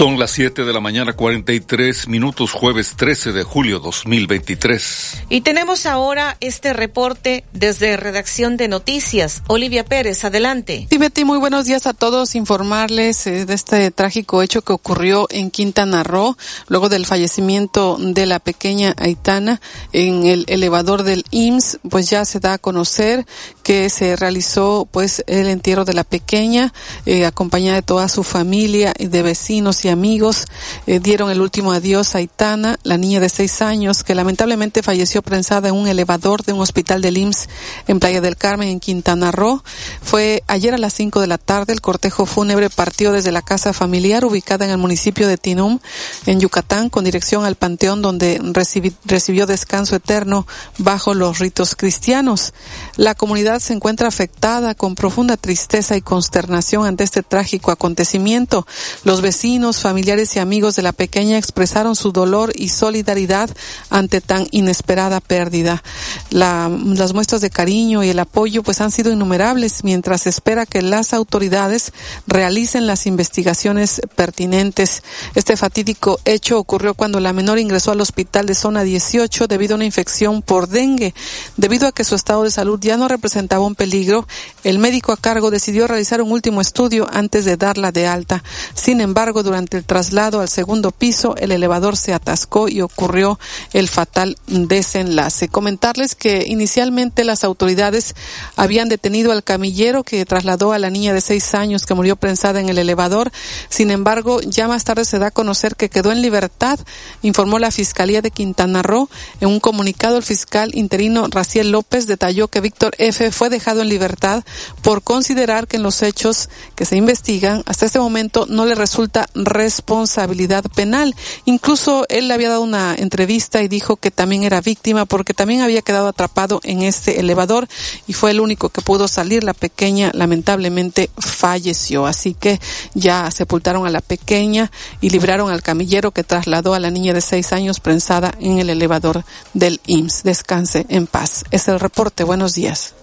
Son 0.00 0.18
las 0.18 0.30
7 0.30 0.64
de 0.64 0.72
la 0.72 0.80
mañana, 0.80 1.12
43 1.12 2.08
minutos, 2.08 2.52
jueves 2.52 2.94
13 2.96 3.32
de 3.32 3.42
julio 3.42 3.80
2023. 3.80 5.24
Y 5.28 5.42
tenemos 5.42 5.84
ahora 5.84 6.38
este 6.40 6.72
reporte 6.72 7.44
desde 7.52 7.98
Redacción 7.98 8.56
de 8.56 8.68
Noticias. 8.68 9.42
Olivia 9.46 9.84
Pérez, 9.84 10.24
adelante. 10.24 10.86
Sí, 10.88 10.96
Betty, 10.96 11.26
muy 11.26 11.36
buenos 11.36 11.66
días 11.66 11.86
a 11.86 11.92
todos. 11.92 12.34
Informarles 12.34 13.26
eh, 13.26 13.44
de 13.44 13.52
este 13.52 13.90
trágico 13.90 14.40
hecho 14.40 14.62
que 14.62 14.72
ocurrió 14.72 15.26
en 15.28 15.50
Quintana 15.50 16.02
Roo, 16.02 16.34
luego 16.68 16.88
del 16.88 17.04
fallecimiento 17.04 17.98
de 18.00 18.24
la 18.24 18.38
pequeña 18.38 18.94
Aitana 18.96 19.60
en 19.92 20.24
el 20.24 20.46
elevador 20.48 21.02
del 21.02 21.26
IMSS, 21.30 21.78
pues 21.90 22.08
ya 22.08 22.24
se 22.24 22.40
da 22.40 22.54
a 22.54 22.58
conocer 22.58 23.26
que 23.62 23.90
se 23.90 24.16
realizó 24.16 24.88
pues 24.90 25.22
el 25.26 25.46
entierro 25.48 25.84
de 25.84 25.92
la 25.92 26.04
pequeña, 26.04 26.72
eh, 27.04 27.26
acompañada 27.26 27.76
de 27.76 27.82
toda 27.82 28.08
su 28.08 28.22
familia 28.22 28.94
y 28.98 29.08
de 29.08 29.20
vecinos 29.20 29.84
y 29.84 29.89
amigos 29.90 30.46
eh, 30.86 31.00
dieron 31.00 31.30
el 31.30 31.40
último 31.40 31.72
adiós 31.72 32.14
a 32.14 32.18
Aitana, 32.18 32.78
la 32.82 32.96
niña 32.96 33.20
de 33.20 33.28
seis 33.28 33.62
años 33.62 34.02
que 34.04 34.14
lamentablemente 34.14 34.82
falleció 34.82 35.22
prensada 35.22 35.68
en 35.68 35.74
un 35.74 35.88
elevador 35.88 36.44
de 36.44 36.52
un 36.52 36.60
hospital 36.60 37.02
del 37.02 37.18
IMSS 37.18 37.48
en 37.88 38.00
Playa 38.00 38.20
del 38.20 38.36
Carmen, 38.36 38.68
en 38.68 38.80
Quintana 38.80 39.30
Roo. 39.30 39.62
Fue 40.02 40.42
ayer 40.46 40.74
a 40.74 40.78
las 40.78 40.94
cinco 40.94 41.20
de 41.20 41.26
la 41.26 41.38
tarde, 41.38 41.72
el 41.72 41.80
cortejo 41.80 42.26
fúnebre 42.26 42.70
partió 42.70 43.12
desde 43.12 43.32
la 43.32 43.42
casa 43.42 43.72
familiar 43.72 44.24
ubicada 44.24 44.64
en 44.64 44.70
el 44.70 44.78
municipio 44.78 45.28
de 45.28 45.36
Tinum, 45.36 45.78
en 46.26 46.40
Yucatán, 46.40 46.90
con 46.90 47.04
dirección 47.04 47.44
al 47.44 47.56
panteón 47.56 48.02
donde 48.02 48.40
recibi 48.52 48.94
recibió 49.04 49.46
descanso 49.46 49.96
eterno 49.96 50.46
bajo 50.78 51.14
los 51.14 51.38
ritos 51.38 51.74
cristianos. 51.76 52.52
La 52.96 53.14
comunidad 53.14 53.60
se 53.60 53.72
encuentra 53.72 54.08
afectada 54.08 54.74
con 54.74 54.94
profunda 54.94 55.36
tristeza 55.36 55.96
y 55.96 56.02
consternación 56.02 56.86
ante 56.86 57.04
este 57.04 57.22
trágico 57.22 57.70
acontecimiento. 57.70 58.66
Los 59.04 59.20
vecinos, 59.20 59.76
familiares 59.82 60.34
y 60.36 60.38
amigos 60.38 60.76
de 60.76 60.82
la 60.82 60.92
pequeña 60.92 61.38
expresaron 61.38 61.96
su 61.96 62.12
dolor 62.12 62.52
y 62.54 62.68
solidaridad 62.68 63.50
ante 63.88 64.20
tan 64.20 64.46
inesperada 64.50 65.20
pérdida. 65.20 65.82
La, 66.30 66.68
las 66.68 67.14
muestras 67.14 67.40
de 67.40 67.50
cariño 67.50 68.04
y 68.04 68.08
el 68.08 68.18
apoyo 68.18 68.62
pues 68.62 68.80
han 68.80 68.90
sido 68.90 69.12
innumerables 69.12 69.84
mientras 69.84 70.26
espera 70.26 70.66
que 70.66 70.82
las 70.82 71.12
autoridades 71.12 71.92
realicen 72.26 72.86
las 72.86 73.06
investigaciones 73.06 74.00
pertinentes. 74.14 75.02
Este 75.34 75.56
fatídico 75.56 76.18
hecho 76.24 76.58
ocurrió 76.58 76.94
cuando 76.94 77.20
la 77.20 77.32
menor 77.32 77.58
ingresó 77.58 77.92
al 77.92 78.00
hospital 78.00 78.46
de 78.46 78.54
zona 78.54 78.82
18 78.82 79.46
debido 79.46 79.74
a 79.74 79.76
una 79.76 79.84
infección 79.84 80.42
por 80.42 80.68
dengue. 80.68 81.14
Debido 81.56 81.86
a 81.86 81.92
que 81.92 82.04
su 82.04 82.14
estado 82.14 82.44
de 82.44 82.50
salud 82.50 82.78
ya 82.80 82.96
no 82.96 83.08
representaba 83.08 83.64
un 83.64 83.74
peligro, 83.74 84.26
el 84.64 84.78
médico 84.78 85.12
a 85.12 85.16
cargo 85.16 85.50
decidió 85.50 85.86
realizar 85.86 86.22
un 86.22 86.32
último 86.32 86.60
estudio 86.60 87.08
antes 87.12 87.44
de 87.44 87.56
darla 87.56 87.92
de 87.92 88.06
alta. 88.06 88.42
Sin 88.74 89.00
embargo, 89.00 89.42
durante 89.42 89.69
el 89.76 89.84
traslado 89.84 90.40
al 90.40 90.48
segundo 90.48 90.90
piso, 90.90 91.34
el 91.36 91.52
elevador 91.52 91.96
se 91.96 92.12
atascó 92.12 92.68
y 92.68 92.80
ocurrió 92.80 93.38
el 93.72 93.88
fatal 93.88 94.36
desenlace. 94.46 95.48
Comentarles 95.48 96.14
que 96.14 96.44
inicialmente 96.46 97.24
las 97.24 97.44
autoridades 97.44 98.14
habían 98.56 98.88
detenido 98.88 99.32
al 99.32 99.44
camillero 99.44 100.04
que 100.04 100.24
trasladó 100.24 100.72
a 100.72 100.78
la 100.78 100.90
niña 100.90 101.14
de 101.14 101.20
seis 101.20 101.54
años 101.54 101.86
que 101.86 101.94
murió 101.94 102.16
prensada 102.16 102.60
en 102.60 102.68
el 102.68 102.78
elevador. 102.78 103.30
Sin 103.68 103.90
embargo, 103.90 104.40
ya 104.40 104.68
más 104.68 104.84
tarde 104.84 105.04
se 105.04 105.18
da 105.18 105.28
a 105.28 105.30
conocer 105.30 105.76
que 105.76 105.90
quedó 105.90 106.12
en 106.12 106.22
libertad, 106.22 106.78
informó 107.22 107.58
la 107.58 107.70
Fiscalía 107.70 108.22
de 108.22 108.30
Quintana 108.30 108.82
Roo. 108.82 109.08
En 109.40 109.48
un 109.48 109.60
comunicado, 109.60 110.16
el 110.16 110.22
fiscal 110.22 110.70
interino 110.74 111.26
Raciel 111.28 111.70
López 111.70 112.06
detalló 112.06 112.48
que 112.48 112.60
Víctor 112.60 112.94
F. 112.98 113.30
fue 113.30 113.50
dejado 113.50 113.82
en 113.82 113.88
libertad 113.88 114.44
por 114.82 115.02
considerar 115.02 115.66
que 115.66 115.76
en 115.76 115.82
los 115.82 116.02
hechos 116.02 116.48
que 116.74 116.84
se 116.84 116.96
investigan 116.96 117.62
hasta 117.66 117.86
este 117.86 117.98
momento 117.98 118.46
no 118.48 118.66
le 118.66 118.74
resulta 118.74 119.28
responsabilidad 119.50 120.64
penal. 120.74 121.14
Incluso 121.44 122.06
él 122.08 122.28
le 122.28 122.34
había 122.34 122.48
dado 122.48 122.62
una 122.62 122.94
entrevista 122.94 123.62
y 123.62 123.68
dijo 123.68 123.96
que 123.96 124.10
también 124.10 124.44
era 124.44 124.62
víctima 124.62 125.04
porque 125.04 125.34
también 125.34 125.60
había 125.60 125.82
quedado 125.82 126.08
atrapado 126.08 126.60
en 126.64 126.82
este 126.82 127.20
elevador 127.20 127.68
y 128.06 128.14
fue 128.14 128.30
el 128.30 128.40
único 128.40 128.70
que 128.70 128.80
pudo 128.80 129.08
salir. 129.08 129.44
La 129.44 129.54
pequeña 129.54 130.10
lamentablemente 130.14 131.10
falleció. 131.18 132.06
Así 132.06 132.34
que 132.34 132.60
ya 132.94 133.30
sepultaron 133.30 133.86
a 133.86 133.90
la 133.90 134.00
pequeña 134.00 134.70
y 135.00 135.10
libraron 135.10 135.50
al 135.50 135.62
camillero 135.62 136.12
que 136.12 136.24
trasladó 136.24 136.74
a 136.74 136.80
la 136.80 136.90
niña 136.90 137.12
de 137.12 137.20
seis 137.20 137.52
años 137.52 137.80
prensada 137.80 138.32
en 138.40 138.58
el 138.58 138.70
elevador 138.70 139.24
del 139.52 139.80
IMSS. 139.86 140.22
Descanse 140.22 140.86
en 140.88 141.06
paz. 141.06 141.44
Es 141.50 141.68
el 141.68 141.80
reporte. 141.80 142.24
Buenos 142.24 142.54
días. 142.54 142.94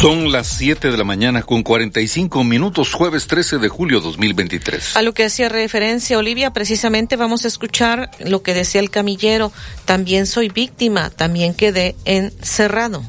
Son 0.00 0.32
las 0.32 0.48
7 0.48 0.90
de 0.90 0.96
la 0.96 1.04
mañana 1.04 1.42
con 1.42 1.62
45 1.62 2.42
minutos, 2.44 2.92
jueves 2.92 3.26
13 3.26 3.58
de 3.58 3.68
julio 3.68 4.00
2023. 4.00 4.96
A 4.96 5.02
lo 5.02 5.14
que 5.14 5.24
hacía 5.24 5.48
referencia 5.48 6.18
Olivia, 6.18 6.52
precisamente 6.52 7.16
vamos 7.16 7.44
a 7.44 7.48
escuchar 7.48 8.10
lo 8.18 8.42
que 8.42 8.54
decía 8.54 8.80
el 8.80 8.90
camillero. 8.90 9.52
También 9.84 10.26
soy 10.26 10.48
víctima, 10.48 11.10
también 11.10 11.54
quedé 11.54 11.94
encerrado. 12.04 13.04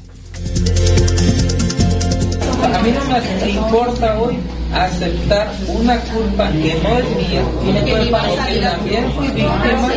A 2.62 2.80
mí 2.82 2.92
no 2.92 3.46
me 3.46 3.50
importa 3.50 4.20
hoy 4.20 4.38
aceptar 4.74 5.52
una 5.68 5.98
culpa 6.00 6.50
que 6.52 6.76
no 6.84 6.98
es 6.98 7.30
mía, 7.30 7.42
porque 7.62 8.60
también 8.62 9.12
fui 9.12 9.28
víctima, 9.28 9.90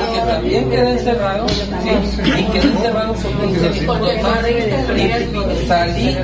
porque 0.00 0.32
también 0.32 0.70
quedé 0.70 0.90
encerrado, 0.92 1.48
¿sí? 1.48 1.64
y 2.38 2.44
quedé 2.44 2.68
encerrado 2.72 3.14
mi 3.42 4.22
madre 4.22 4.72
y 4.96 5.66
salí 5.66 6.16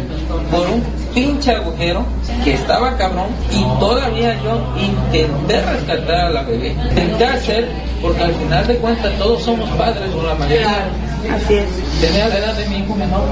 por 0.51 0.69
un 0.69 0.83
pinche 1.15 1.51
agujero 1.53 2.05
que 2.45 2.55
estaba 2.55 2.97
cabrón 2.97 3.27
y 3.51 3.63
todavía 3.81 4.37
yo 4.43 4.61
intenté 4.81 5.61
rescatar 5.63 6.17
a 6.17 6.31
la 6.31 6.43
bebé. 6.43 6.69
Intenté 6.91 7.25
hacer, 7.25 7.69
porque 8.01 8.23
al 8.23 8.35
final 8.35 8.67
de 8.67 8.77
cuentas 8.77 9.13
todos 9.19 9.43
somos 9.43 9.69
padres 9.71 10.09
de 10.09 10.19
una 10.19 10.35
manera. 10.35 10.89
Así 11.35 11.55
es. 11.55 11.67
Tenía 12.01 12.29
la 12.29 12.39
edad 12.39 12.55
de 12.55 12.69
mi 12.69 12.77
hijo 12.79 12.95
menor. 12.95 13.23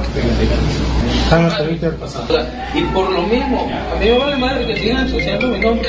Y 2.74 2.82
por 2.92 3.10
lo 3.10 3.22
mismo, 3.22 3.68
a 3.94 3.98
mí 4.00 4.06
me 4.06 4.18
vale 4.18 4.55
madre 4.56 4.74
que 4.74 4.80
sigan 4.80 5.06
asociando 5.06 5.48
mi 5.48 5.58
nombre, 5.58 5.88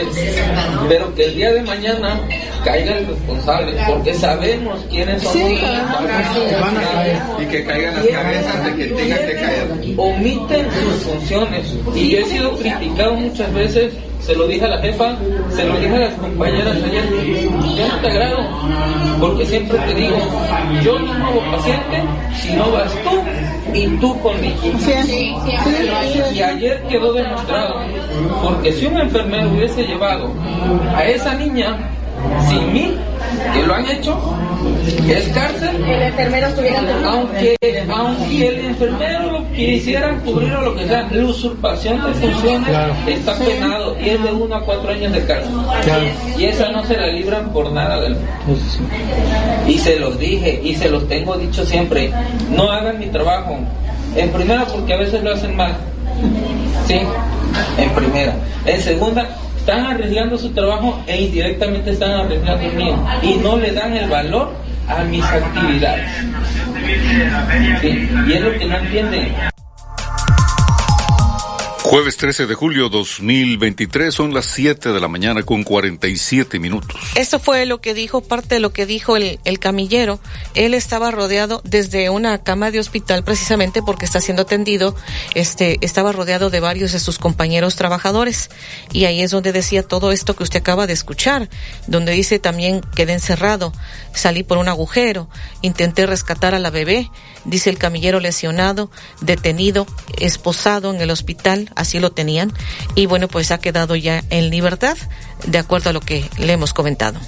pero 0.89 1.15
que 1.15 1.25
el 1.25 1.35
día 1.35 1.51
de 1.53 1.61
mañana 1.61 2.19
caiga 2.63 2.97
el 2.97 3.07
responsable, 3.07 3.73
porque 3.87 4.13
sabemos 4.13 4.85
quiénes 4.89 5.21
son 5.23 5.41
los 5.41 5.61
responsables. 5.61 7.17
Y 7.39 7.45
que 7.45 7.65
caigan 7.65 7.95
las 7.95 8.07
cabezas 8.07 8.65
de 8.65 8.75
que 8.75 8.85
tengan 8.93 9.19
que 9.19 9.33
caer. 9.33 9.67
Omiten 9.97 10.67
sus 10.71 11.03
funciones. 11.03 11.75
Y 11.95 12.09
yo 12.09 12.19
he 12.19 12.25
sido 12.25 12.57
criticado 12.57 13.13
muchas 13.13 13.53
veces 13.53 13.93
se 14.19 14.35
lo 14.35 14.47
dije 14.47 14.65
a 14.65 14.69
la 14.69 14.79
jefa, 14.79 15.15
se 15.49 15.65
lo 15.65 15.79
dije 15.79 15.95
a 15.95 15.99
las 15.99 16.13
compañeras 16.15 16.77
ayer, 16.83 17.05
yo 17.77 17.87
no 17.87 17.99
te 18.01 18.07
agrado, 18.07 18.37
porque 19.19 19.45
siempre 19.45 19.77
te 19.79 19.93
digo, 19.93 20.17
yo 20.83 20.99
no 20.99 21.13
hago 21.13 21.41
paciente 21.51 22.03
si 22.35 22.53
no 22.53 22.71
vas 22.71 22.91
tú 23.03 23.21
y 23.73 23.87
tú 23.99 24.19
conmigo. 24.19 24.57
Y 26.33 26.41
ayer 26.41 26.83
quedó 26.89 27.13
demostrado, 27.13 27.75
porque 28.43 28.73
si 28.73 28.85
un 28.85 28.97
enfermero 28.97 29.49
hubiese 29.49 29.83
llevado 29.83 30.31
a 30.95 31.05
esa 31.05 31.33
niña 31.35 31.77
sin 32.49 32.73
mí, 32.73 32.93
que 33.53 33.63
lo 33.63 33.75
han 33.75 33.85
hecho, 33.87 34.17
es 35.07 35.27
cárcel. 35.29 35.83
El 35.83 36.01
enfermero 36.01 36.47
estuviera 36.47 36.79
aunque, 37.05 37.55
aunque 37.89 38.47
el 38.47 38.65
enfermero 38.65 39.31
lo 39.31 39.51
quisiera 39.51 40.15
cubrir 40.19 40.53
o 40.53 40.61
lo 40.61 40.75
que 40.75 40.87
sea, 40.87 41.07
la 41.09 41.25
usurpación 41.25 42.03
de 42.03 42.13
funciones 42.13 42.69
está 43.07 43.35
penado 43.35 43.95
y 43.99 44.09
es 44.09 44.23
de 44.23 44.31
uno 44.31 44.55
a 44.55 44.61
cuatro 44.61 44.89
años 44.89 45.11
de 45.13 45.25
cárcel. 45.25 45.53
Y 46.37 46.45
esa 46.45 46.71
no 46.71 46.83
se 46.85 46.97
la 46.97 47.07
libran 47.07 47.51
por 47.51 47.71
nada 47.71 48.01
del 48.01 48.15
mundo. 48.15 48.61
Y 49.67 49.77
se 49.77 49.99
los 49.99 50.17
dije 50.19 50.59
y 50.63 50.75
se 50.75 50.89
los 50.89 51.07
tengo 51.07 51.37
dicho 51.37 51.65
siempre, 51.65 52.11
no 52.51 52.71
hagan 52.71 52.99
mi 52.99 53.07
trabajo. 53.07 53.57
En 54.15 54.29
primera 54.31 54.65
porque 54.65 54.93
a 54.93 54.97
veces 54.97 55.23
lo 55.23 55.33
hacen 55.33 55.55
mal. 55.55 55.75
Sí, 56.87 56.99
en 57.77 57.89
primera. 57.91 58.35
En 58.65 58.81
segunda, 58.81 59.27
están 59.67 59.85
arriesgando 59.85 60.37
su 60.37 60.49
trabajo 60.51 61.03
e 61.07 61.23
indirectamente 61.23 61.91
están 61.91 62.11
arriesgando 62.11 62.65
el 62.65 62.73
mío 62.75 62.95
y 63.21 63.33
no 63.35 63.57
le 63.57 63.73
dan 63.73 63.93
el 63.97 64.09
valor 64.09 64.53
a 64.87 65.03
mis 65.03 65.25
actividades. 65.25 66.09
Y 68.25 68.31
es 68.31 68.41
lo 68.41 68.57
que 68.57 68.65
no 68.65 68.77
entienden. 68.77 69.56
Jueves 71.89 72.17
13 72.17 72.47
de 72.47 72.53
julio 72.53 72.89
2023 72.89 74.13
son 74.13 74.33
las 74.33 74.47
7 74.47 74.91
de 74.91 74.99
la 74.99 75.07
mañana 75.07 75.43
con 75.43 75.63
47 75.63 76.59
minutos. 76.59 76.99
Esto 77.15 77.39
fue 77.39 77.65
lo 77.65 77.79
que 77.79 77.93
dijo, 77.93 78.19
parte 78.19 78.55
de 78.55 78.59
lo 78.59 78.73
que 78.73 78.85
dijo 78.85 79.15
el, 79.15 79.39
el, 79.45 79.57
camillero. 79.57 80.19
Él 80.53 80.73
estaba 80.73 81.11
rodeado 81.11 81.61
desde 81.63 82.09
una 82.09 82.43
cama 82.43 82.71
de 82.71 82.81
hospital 82.81 83.23
precisamente 83.23 83.81
porque 83.81 84.03
está 84.03 84.19
siendo 84.19 84.41
atendido. 84.41 84.97
Este, 85.33 85.77
estaba 85.79 86.11
rodeado 86.11 86.49
de 86.49 86.59
varios 86.59 86.91
de 86.91 86.99
sus 86.99 87.19
compañeros 87.19 87.77
trabajadores. 87.77 88.49
Y 88.91 89.05
ahí 89.05 89.21
es 89.21 89.31
donde 89.31 89.53
decía 89.53 89.81
todo 89.81 90.11
esto 90.11 90.35
que 90.35 90.43
usted 90.43 90.59
acaba 90.59 90.87
de 90.87 90.93
escuchar. 90.93 91.47
Donde 91.87 92.11
dice 92.11 92.37
también 92.37 92.81
quedé 92.97 93.13
encerrado, 93.13 93.71
salí 94.13 94.43
por 94.43 94.57
un 94.57 94.67
agujero, 94.67 95.29
intenté 95.61 96.05
rescatar 96.05 96.53
a 96.53 96.59
la 96.59 96.69
bebé. 96.69 97.09
Dice 97.45 97.69
el 97.69 97.77
camillero 97.77 98.19
lesionado, 98.19 98.91
detenido, 99.21 99.87
esposado 100.17 100.93
en 100.93 100.99
el 100.99 101.11
hospital 101.11 101.71
así 101.77 101.99
lo 101.99 102.11
tenían, 102.11 102.51
y 102.95 103.05
bueno, 103.05 103.27
pues 103.27 103.51
ha 103.51 103.59
quedado 103.59 103.95
ya 103.95 104.23
en 104.29 104.49
libertad, 104.49 104.97
de 105.45 105.57
acuerdo 105.57 105.89
a 105.89 105.93
lo 105.93 106.01
que 106.01 106.29
le 106.37 106.53
hemos 106.53 106.73
comentado. 106.73 107.19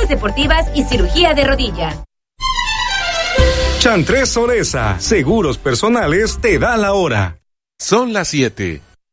deportivas 0.07 0.67
y 0.76 0.84
cirugía 0.84 1.34
de 1.34 1.43
rodilla. 1.43 2.03
Chantres 3.80 4.30
Soresa, 4.30 4.99
seguros 4.99 5.57
personales, 5.57 6.38
te 6.39 6.59
da 6.59 6.78
la 6.78 6.93
hora. 6.93 7.39
Son 7.80 8.13
las 8.13 8.28
7 8.30 8.82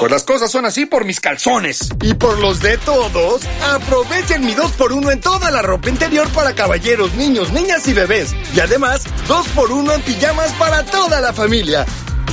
Pues 0.00 0.10
las 0.10 0.24
cosas 0.24 0.50
son 0.50 0.64
así 0.64 0.86
por 0.86 1.04
mis 1.04 1.20
calzones. 1.20 1.90
Y 2.00 2.14
por 2.14 2.38
los 2.38 2.60
de 2.60 2.78
todos, 2.78 3.42
aprovechen 3.62 4.42
mi 4.46 4.54
2x1 4.54 5.12
en 5.12 5.20
toda 5.20 5.50
la 5.50 5.60
ropa 5.60 5.90
interior 5.90 6.26
para 6.30 6.54
caballeros, 6.54 7.12
niños, 7.16 7.52
niñas 7.52 7.86
y 7.86 7.92
bebés. 7.92 8.34
Y 8.56 8.60
además, 8.60 9.04
2x1 9.28 9.94
en 9.94 10.00
pijamas 10.00 10.52
para 10.54 10.86
toda 10.86 11.20
la 11.20 11.34
familia. 11.34 11.84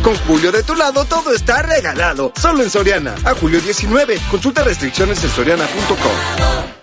Con 0.01 0.15
Julio 0.19 0.53
de 0.53 0.63
tu 0.63 0.75
lado 0.75 1.03
todo 1.03 1.33
está 1.33 1.61
regalado. 1.61 2.31
Solo 2.39 2.63
en 2.63 2.69
Soriana. 2.69 3.15
A 3.25 3.33
julio 3.33 3.59
19. 3.59 4.17
Consulta 4.31 4.63
restricciones 4.63 5.21
en 5.25 5.29
soriana.com. 5.29 6.76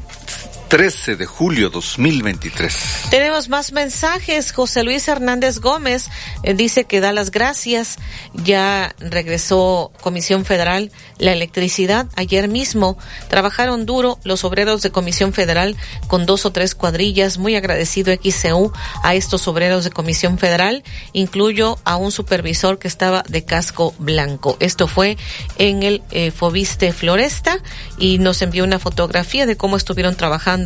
13 0.70 1.16
de 1.16 1.26
julio 1.26 1.72
2023. 1.72 3.08
Tenemos 3.10 3.50
más 3.50 3.72
mensajes. 3.72 4.52
José 4.52 4.84
Luis 4.84 5.08
Hernández 5.08 5.58
Gómez 5.58 6.10
eh, 6.44 6.54
dice 6.54 6.84
que 6.84 7.02
da 7.02 7.12
las 7.12 7.32
gracias. 7.32 7.98
Ya 8.36 8.94
regresó 9.00 9.92
Comisión 10.00 10.46
Federal 10.46 10.92
la 11.18 11.34
electricidad. 11.34 12.06
Ayer 12.16 12.48
mismo 12.50 13.00
trabajaron 13.30 13.88
duro 13.88 14.20
los 14.24 14.44
obreros 14.44 14.84
de 14.84 14.92
Comisión 14.92 15.34
Federal 15.34 15.76
con 16.08 16.28
dos 16.28 16.46
o 16.46 16.52
tres 16.52 16.76
cuadrillas. 16.76 17.40
Muy 17.40 17.56
agradecido 17.56 18.14
XCU 18.14 18.72
a 19.02 19.16
estos 19.16 19.48
obreros 19.48 19.86
de 19.86 19.90
Comisión 19.90 20.38
Federal. 20.38 20.84
Incluyo 21.14 21.80
a 21.84 21.96
un 21.96 22.12
supervisor 22.12 22.78
que 22.78 22.88
estaba 22.88 23.24
de 23.28 23.44
casco 23.44 23.96
blanco. 23.98 24.56
Esto 24.60 24.88
fue 24.88 25.18
en 25.58 25.82
el 25.82 26.04
eh, 26.12 26.30
Fobiste 26.30 26.94
Floresta 26.94 27.58
y 27.98 28.20
nos 28.20 28.44
envió 28.44 28.64
una 28.64 28.78
fotografía 28.78 29.48
de 29.48 29.58
cómo 29.58 29.76
estuvieron 29.76 30.14
trabajando 30.14 30.59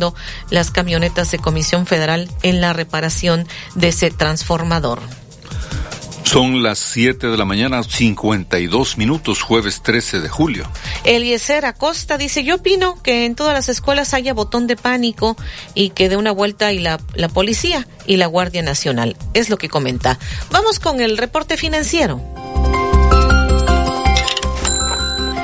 las 0.50 0.70
camionetas 0.70 1.30
de 1.30 1.38
Comisión 1.38 1.86
Federal 1.86 2.30
en 2.42 2.60
la 2.60 2.72
reparación 2.72 3.46
de 3.74 3.88
ese 3.88 4.10
transformador. 4.10 5.00
Son 6.24 6.62
las 6.62 6.78
7 6.78 7.28
de 7.28 7.36
la 7.36 7.44
mañana, 7.44 7.82
52 7.82 8.98
minutos, 8.98 9.42
jueves 9.42 9.82
13 9.82 10.20
de 10.20 10.28
julio. 10.28 10.66
Eliezer 11.04 11.64
Acosta 11.64 12.18
dice, 12.18 12.42
yo 12.42 12.56
opino 12.56 13.00
que 13.02 13.24
en 13.24 13.36
todas 13.36 13.52
las 13.52 13.68
escuelas 13.68 14.14
haya 14.14 14.34
botón 14.34 14.66
de 14.66 14.74
pánico 14.74 15.36
y 15.74 15.90
que 15.90 16.08
dé 16.08 16.16
una 16.16 16.32
vuelta 16.32 16.72
y 16.72 16.80
la, 16.80 16.98
la 17.14 17.28
policía 17.28 17.86
y 18.06 18.16
la 18.16 18.26
Guardia 18.26 18.62
Nacional. 18.62 19.16
Es 19.34 19.48
lo 19.48 19.58
que 19.58 19.68
comenta. 19.68 20.18
Vamos 20.50 20.80
con 20.80 21.00
el 21.00 21.18
reporte 21.18 21.56
financiero. 21.56 22.20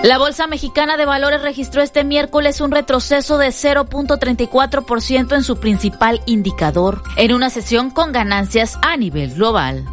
La 0.03 0.17
Bolsa 0.17 0.47
Mexicana 0.47 0.97
de 0.97 1.05
Valores 1.05 1.43
registró 1.43 1.83
este 1.83 2.05
miércoles 2.05 2.63
un 2.63 2.71
retroceso 2.71 3.37
de 3.37 3.49
0.34% 3.49 5.37
en 5.37 5.43
su 5.43 5.61
principal 5.61 6.23
indicador, 6.25 7.03
en 7.17 7.35
una 7.35 7.51
sesión 7.51 7.91
con 7.91 8.11
ganancias 8.11 8.79
a 8.81 8.97
nivel 8.97 9.35
global. 9.35 9.85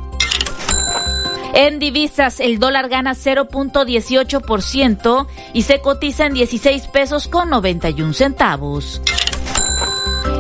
En 1.53 1.79
divisas, 1.79 2.39
el 2.39 2.57
dólar 2.57 2.87
gana 2.87 3.15
0.18% 3.15 5.27
y 5.51 5.63
se 5.63 5.81
cotiza 5.81 6.25
en 6.25 6.35
16 6.35 6.87
pesos 6.87 7.27
con 7.27 7.49
91 7.49 8.13
centavos. 8.13 9.01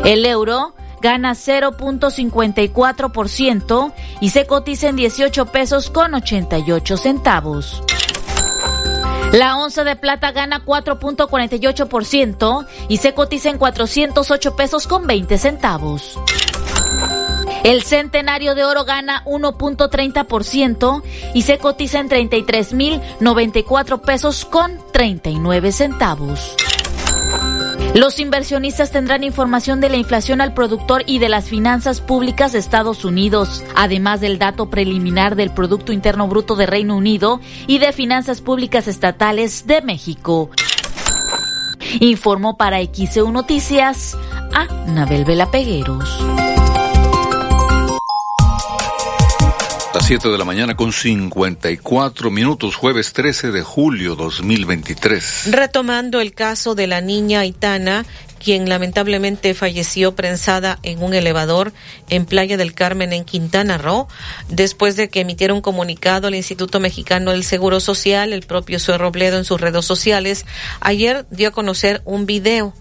El 0.05 0.25
euro 0.25 0.75
gana 1.01 1.33
0.54% 1.33 3.93
y 4.21 4.29
se 4.29 4.47
cotiza 4.47 4.87
en 4.87 4.95
18 4.95 5.47
pesos 5.47 5.89
con 5.89 6.13
88 6.13 6.95
centavos. 6.95 7.83
La 9.33 9.57
onza 9.57 9.83
de 9.83 9.95
plata 9.95 10.31
gana 10.31 10.63
4.48% 10.65 12.65
y 12.87 12.97
se 12.97 13.13
cotiza 13.13 13.49
en 13.49 13.57
408 13.57 14.55
pesos 14.55 14.87
con 14.87 15.05
20 15.05 15.37
centavos. 15.37 16.17
El 17.63 17.83
centenario 17.83 18.55
de 18.55 18.63
oro 18.63 18.85
gana 18.85 19.23
1.30% 19.25 21.03
y 21.33 21.41
se 21.41 21.57
cotiza 21.57 21.99
en 21.99 22.09
33.094 22.09 24.01
pesos 24.01 24.45
con 24.45 24.79
39 24.93 25.71
centavos. 25.73 26.55
Los 27.95 28.19
inversionistas 28.19 28.91
tendrán 28.91 29.23
información 29.23 29.81
de 29.81 29.89
la 29.89 29.97
inflación 29.97 30.39
al 30.41 30.53
productor 30.53 31.03
y 31.07 31.19
de 31.19 31.29
las 31.29 31.45
finanzas 31.49 31.99
públicas 31.99 32.51
de 32.51 32.59
Estados 32.59 33.05
Unidos, 33.05 33.63
además 33.75 34.21
del 34.21 34.37
dato 34.37 34.69
preliminar 34.69 35.35
del 35.35 35.51
Producto 35.51 35.93
Interno 35.93 36.27
Bruto 36.27 36.55
de 36.55 36.67
Reino 36.67 36.95
Unido 36.95 37.39
y 37.65 37.79
de 37.79 37.93
finanzas 37.93 38.41
públicas 38.41 38.87
estatales 38.87 39.65
de 39.65 39.81
México. 39.81 40.51
Informó 41.99 42.57
para 42.57 42.79
XEU 42.83 43.31
Noticias 43.31 44.15
a 44.53 44.65
Nabel 44.85 45.25
Vela 45.25 45.49
Pegueros. 45.49 46.46
7 50.07 50.29
de 50.29 50.37
la 50.37 50.45
mañana 50.45 50.77
con 50.77 50.93
54 50.93 52.31
minutos, 52.31 52.77
jueves 52.77 53.11
13 53.11 53.51
de 53.51 53.61
julio 53.61 54.15
2023. 54.15 55.51
Retomando 55.51 56.21
el 56.21 56.33
caso 56.33 56.75
de 56.75 56.87
la 56.87 57.01
niña 57.01 57.41
Aitana, 57.41 58.05
quien 58.41 58.69
lamentablemente 58.69 59.53
falleció 59.53 60.15
prensada 60.15 60.79
en 60.81 61.03
un 61.03 61.13
elevador 61.13 61.73
en 62.07 62.25
Playa 62.25 62.55
del 62.55 62.73
Carmen 62.73 63.11
en 63.11 63.25
Quintana 63.25 63.77
Roo, 63.77 64.07
después 64.47 64.95
de 64.95 65.09
que 65.09 65.19
emitiera 65.19 65.53
un 65.53 65.59
comunicado 65.59 66.27
al 66.27 66.35
Instituto 66.35 66.79
Mexicano 66.79 67.31
del 67.31 67.43
Seguro 67.43 67.81
Social, 67.81 68.31
el 68.31 68.43
propio 68.43 68.79
Sue 68.79 68.97
Robledo 68.97 69.37
en 69.37 69.43
sus 69.43 69.59
redes 69.59 69.83
sociales, 69.83 70.45
ayer 70.79 71.25
dio 71.31 71.49
a 71.49 71.51
conocer 71.51 72.01
un 72.05 72.25
video 72.25 72.73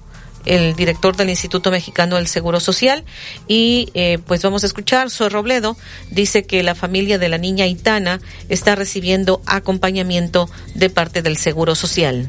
el 0.46 0.74
director 0.74 1.16
del 1.16 1.28
Instituto 1.28 1.70
Mexicano 1.70 2.16
del 2.16 2.28
Seguro 2.28 2.60
Social. 2.60 3.04
Y 3.46 3.90
eh, 3.94 4.18
pues 4.26 4.42
vamos 4.42 4.62
a 4.62 4.66
escuchar, 4.66 5.10
Soy 5.10 5.28
Robledo 5.28 5.76
dice 6.10 6.44
que 6.44 6.62
la 6.62 6.74
familia 6.74 7.18
de 7.18 7.28
la 7.28 7.38
niña 7.38 7.66
Itana 7.66 8.20
está 8.48 8.74
recibiendo 8.74 9.42
acompañamiento 9.44 10.48
de 10.74 10.88
parte 10.88 11.22
del 11.22 11.36
Seguro 11.36 11.74
Social. 11.74 12.28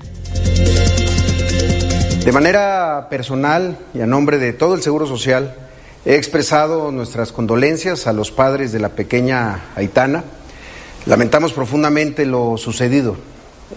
De 2.25 2.31
manera 2.33 3.07
personal 3.09 3.77
y 3.93 4.01
a 4.01 4.05
nombre 4.05 4.37
de 4.37 4.51
todo 4.51 4.75
el 4.75 4.81
Seguro 4.81 5.07
Social, 5.07 5.55
he 6.05 6.15
expresado 6.15 6.91
nuestras 6.91 7.31
condolencias 7.31 8.07
a 8.07 8.13
los 8.13 8.31
padres 8.31 8.71
de 8.71 8.79
la 8.79 8.89
pequeña 8.89 9.61
Aitana. 9.75 10.23
Lamentamos 11.05 11.53
profundamente 11.53 12.25
lo 12.25 12.57
sucedido. 12.57 13.15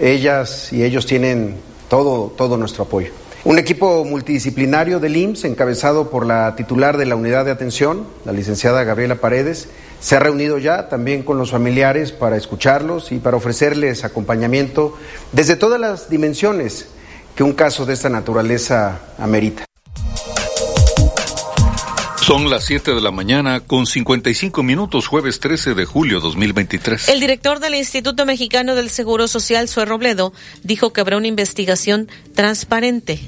Ellas 0.00 0.72
y 0.72 0.82
ellos 0.82 1.06
tienen 1.06 1.56
todo, 1.88 2.32
todo 2.36 2.56
nuestro 2.56 2.84
apoyo. 2.84 3.12
Un 3.42 3.58
equipo 3.58 4.04
multidisciplinario 4.04 5.00
del 5.00 5.16
IMSS, 5.16 5.46
encabezado 5.46 6.10
por 6.10 6.26
la 6.26 6.54
titular 6.56 6.98
de 6.98 7.06
la 7.06 7.16
unidad 7.16 7.46
de 7.46 7.50
atención, 7.50 8.06
la 8.26 8.32
licenciada 8.32 8.84
Gabriela 8.84 9.14
Paredes, 9.14 9.68
se 9.98 10.14
ha 10.14 10.20
reunido 10.20 10.58
ya 10.58 10.90
también 10.90 11.22
con 11.22 11.38
los 11.38 11.50
familiares 11.50 12.12
para 12.12 12.36
escucharlos 12.36 13.12
y 13.12 13.18
para 13.18 13.38
ofrecerles 13.38 14.04
acompañamiento 14.04 14.94
desde 15.32 15.56
todas 15.56 15.80
las 15.80 16.10
dimensiones 16.10 16.88
que 17.34 17.42
un 17.42 17.54
caso 17.54 17.86
de 17.86 17.94
esta 17.94 18.10
naturaleza 18.10 19.00
amerita. 19.16 19.69
Son 22.30 22.48
las 22.48 22.64
7 22.66 22.94
de 22.94 23.00
la 23.00 23.10
mañana 23.10 23.58
con 23.58 23.86
55 23.86 24.62
minutos, 24.62 25.08
jueves 25.08 25.40
13 25.40 25.74
de 25.74 25.84
julio 25.84 26.20
2023. 26.20 27.08
El 27.08 27.18
director 27.18 27.58
del 27.58 27.74
Instituto 27.74 28.24
Mexicano 28.24 28.76
del 28.76 28.88
Seguro 28.88 29.26
Social, 29.26 29.66
Sue 29.66 29.84
Robledo, 29.84 30.32
dijo 30.62 30.92
que 30.92 31.00
habrá 31.00 31.16
una 31.16 31.26
investigación 31.26 32.08
transparente. 32.36 33.18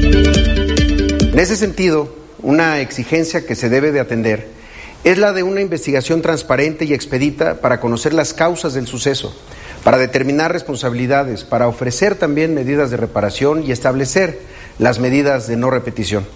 En 0.00 1.38
ese 1.38 1.54
sentido, 1.54 2.12
una 2.42 2.80
exigencia 2.80 3.46
que 3.46 3.54
se 3.54 3.68
debe 3.68 3.92
de 3.92 4.00
atender 4.00 4.48
es 5.04 5.18
la 5.18 5.32
de 5.32 5.44
una 5.44 5.60
investigación 5.60 6.20
transparente 6.20 6.84
y 6.84 6.94
expedita 6.94 7.60
para 7.60 7.78
conocer 7.78 8.12
las 8.12 8.34
causas 8.34 8.74
del 8.74 8.88
suceso, 8.88 9.40
para 9.84 9.98
determinar 9.98 10.52
responsabilidades, 10.52 11.44
para 11.44 11.68
ofrecer 11.68 12.16
también 12.16 12.54
medidas 12.54 12.90
de 12.90 12.96
reparación 12.96 13.62
y 13.64 13.70
establecer 13.70 14.40
las 14.80 14.98
medidas 14.98 15.46
de 15.46 15.56
no 15.56 15.70
repetición. 15.70 16.26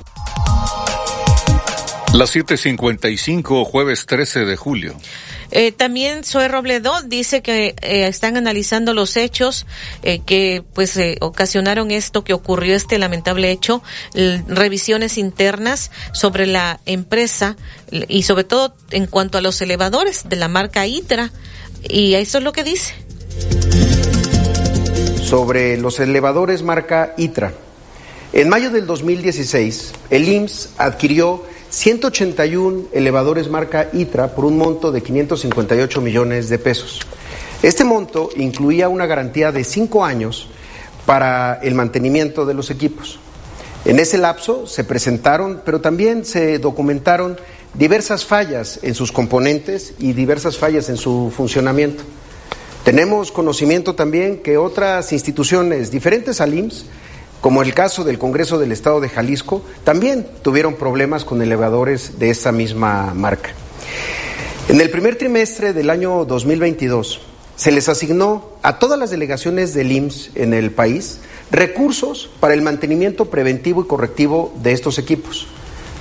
Las 2.13 2.35
7:55, 2.35 3.65
jueves 3.65 4.05
13 4.05 4.45
de 4.45 4.57
julio. 4.57 4.95
Eh, 5.53 5.71
también 5.71 6.25
Zoe 6.25 6.49
Robledo 6.49 6.93
dice 7.03 7.41
que 7.41 7.75
eh, 7.83 8.07
están 8.09 8.37
analizando 8.37 8.95
los 8.95 9.17
hechos 9.17 9.65
eh, 10.03 10.21
que 10.25 10.65
pues 10.75 10.97
eh, 10.97 11.19
ocasionaron 11.21 11.93
esto 11.93 12.25
que 12.25 12.33
ocurrió 12.33 12.75
este 12.75 12.99
lamentable 12.99 13.51
hecho, 13.51 13.83
revisiones 14.49 15.19
internas 15.19 15.93
sobre 16.13 16.47
la 16.47 16.81
empresa 16.85 17.57
y 17.91 18.25
sobre 18.25 18.45
todo 18.45 18.75
en 18.91 19.07
cuanto 19.07 19.39
a 19.39 19.41
los 19.41 19.61
elevadores 19.63 20.29
de 20.29 20.37
la 20.37 20.49
marca 20.49 20.87
ITRA 20.87 21.31
y 21.89 22.15
eso 22.15 22.39
es 22.39 22.45
lo 22.45 22.53
que 22.53 22.65
dice. 22.65 22.95
Sobre 25.25 25.77
los 25.77 26.01
elevadores 26.01 26.63
marca 26.63 27.15
ITRA. 27.17 27.53
En 28.33 28.49
mayo 28.49 28.71
del 28.71 28.87
2016, 28.87 29.93
el 30.11 30.29
IMSS 30.29 30.71
adquirió 30.79 31.45
181 31.71 32.89
elevadores 32.93 33.49
marca 33.49 33.89
ITRA 33.93 34.35
por 34.35 34.45
un 34.45 34.59
monto 34.59 34.91
de 34.91 35.03
558 35.03 36.01
millones 36.01 36.49
de 36.49 36.59
pesos. 36.59 37.01
Este 37.63 37.85
monto 37.85 38.31
incluía 38.37 38.89
una 38.89 39.07
garantía 39.07 39.53
de 39.53 39.63
cinco 39.63 40.05
años 40.05 40.49
para 41.07 41.61
el 41.63 41.75
mantenimiento 41.75 42.45
de 42.45 42.55
los 42.55 42.71
equipos. 42.71 43.21
En 43.85 43.99
ese 43.99 44.19
lapso 44.19 44.67
se 44.67 44.85
presentaron, 44.85 45.63
pero 45.65 45.81
también 45.81 46.25
se 46.25 46.59
documentaron 46.59 47.39
diversas 47.75 48.27
fallas 48.27 48.81
en 48.83 48.95
sus 48.95 49.13
componentes 49.13 49.95
y 49.99 50.13
diversas 50.13 50.59
fallas 50.59 50.89
en 50.89 50.97
su 50.97 51.33
funcionamiento. 51.35 52.03
Tenemos 52.85 53.31
conocimiento 53.31 53.95
también 53.95 54.39
que 54.39 54.57
otras 54.57 55.13
instituciones 55.13 55.91
diferentes 55.91 56.41
al 56.41 56.55
IMSS 56.55 56.87
como 57.41 57.63
el 57.63 57.75
caso 57.75 58.05
del 58.05 58.19
Congreso 58.19 58.59
del 58.59 58.73
Estado 58.73 59.01
de 59.01 59.09
Jalisco, 59.09 59.63
también 59.85 60.27
tuvieron 60.43 60.75
problemas 60.75 61.25
con 61.25 61.41
elevadores 61.41 62.19
de 62.19 62.31
esa 62.31 62.53
misma 62.53 63.15
marca. 63.15 63.51
En 64.69 64.81
el 64.81 64.91
primer 64.91 65.17
trimestre 65.17 65.73
del 65.73 65.91
año 65.91 66.25
2022 66.25 67.21
se 67.57 67.73
les 67.73 67.89
asignó 67.89 68.51
a 68.63 68.79
todas 68.79 68.99
las 68.99 69.11
delegaciones 69.11 69.75
del 69.75 69.93
IMSS 69.93 70.31
en 70.35 70.55
el 70.55 70.71
país 70.71 71.19
recursos 71.51 72.31
para 72.41 72.55
el 72.55 72.63
mantenimiento 72.63 73.27
preventivo 73.27 73.83
y 73.83 73.87
correctivo 73.87 74.55
de 74.63 74.73
estos 74.73 74.99
equipos. 74.99 75.47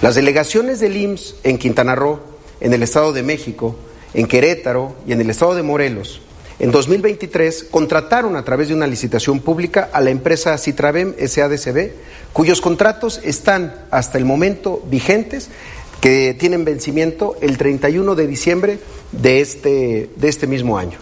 Las 0.02 0.16
delegaciones 0.16 0.80
del 0.80 0.96
IMSS 0.96 1.36
en 1.44 1.58
Quintana 1.58 1.96
Roo, 1.96 2.20
en 2.62 2.74
el 2.74 2.84
Estado 2.84 3.12
de 3.12 3.24
México, 3.24 3.76
en 4.14 4.28
Querétaro 4.28 4.96
y 5.08 5.14
en 5.14 5.22
el 5.22 5.30
Estado 5.30 5.56
de 5.56 5.64
Morelos 5.64 6.22
en 6.60 6.72
2023 6.72 7.68
contrataron 7.72 8.36
a 8.36 8.44
través 8.44 8.68
de 8.68 8.74
una 8.74 8.86
licitación 8.86 9.40
pública 9.40 9.90
a 9.94 10.02
la 10.02 10.10
empresa 10.10 10.58
Citravem 10.58 11.14
SADCB, 11.18 11.92
cuyos 12.34 12.60
contratos 12.60 13.22
están 13.24 13.74
hasta 13.92 14.18
el 14.18 14.26
momento 14.26 14.84
vigentes, 14.90 15.50
que 16.02 16.36
tienen 16.38 16.66
vencimiento 16.66 17.36
el 17.42 17.58
31 17.58 18.16
de 18.16 18.28
diciembre 18.28 18.80
de 19.12 19.42
este, 19.42 20.10
de 20.16 20.30
este 20.30 20.48
mismo 20.48 20.78
año. 20.78 20.98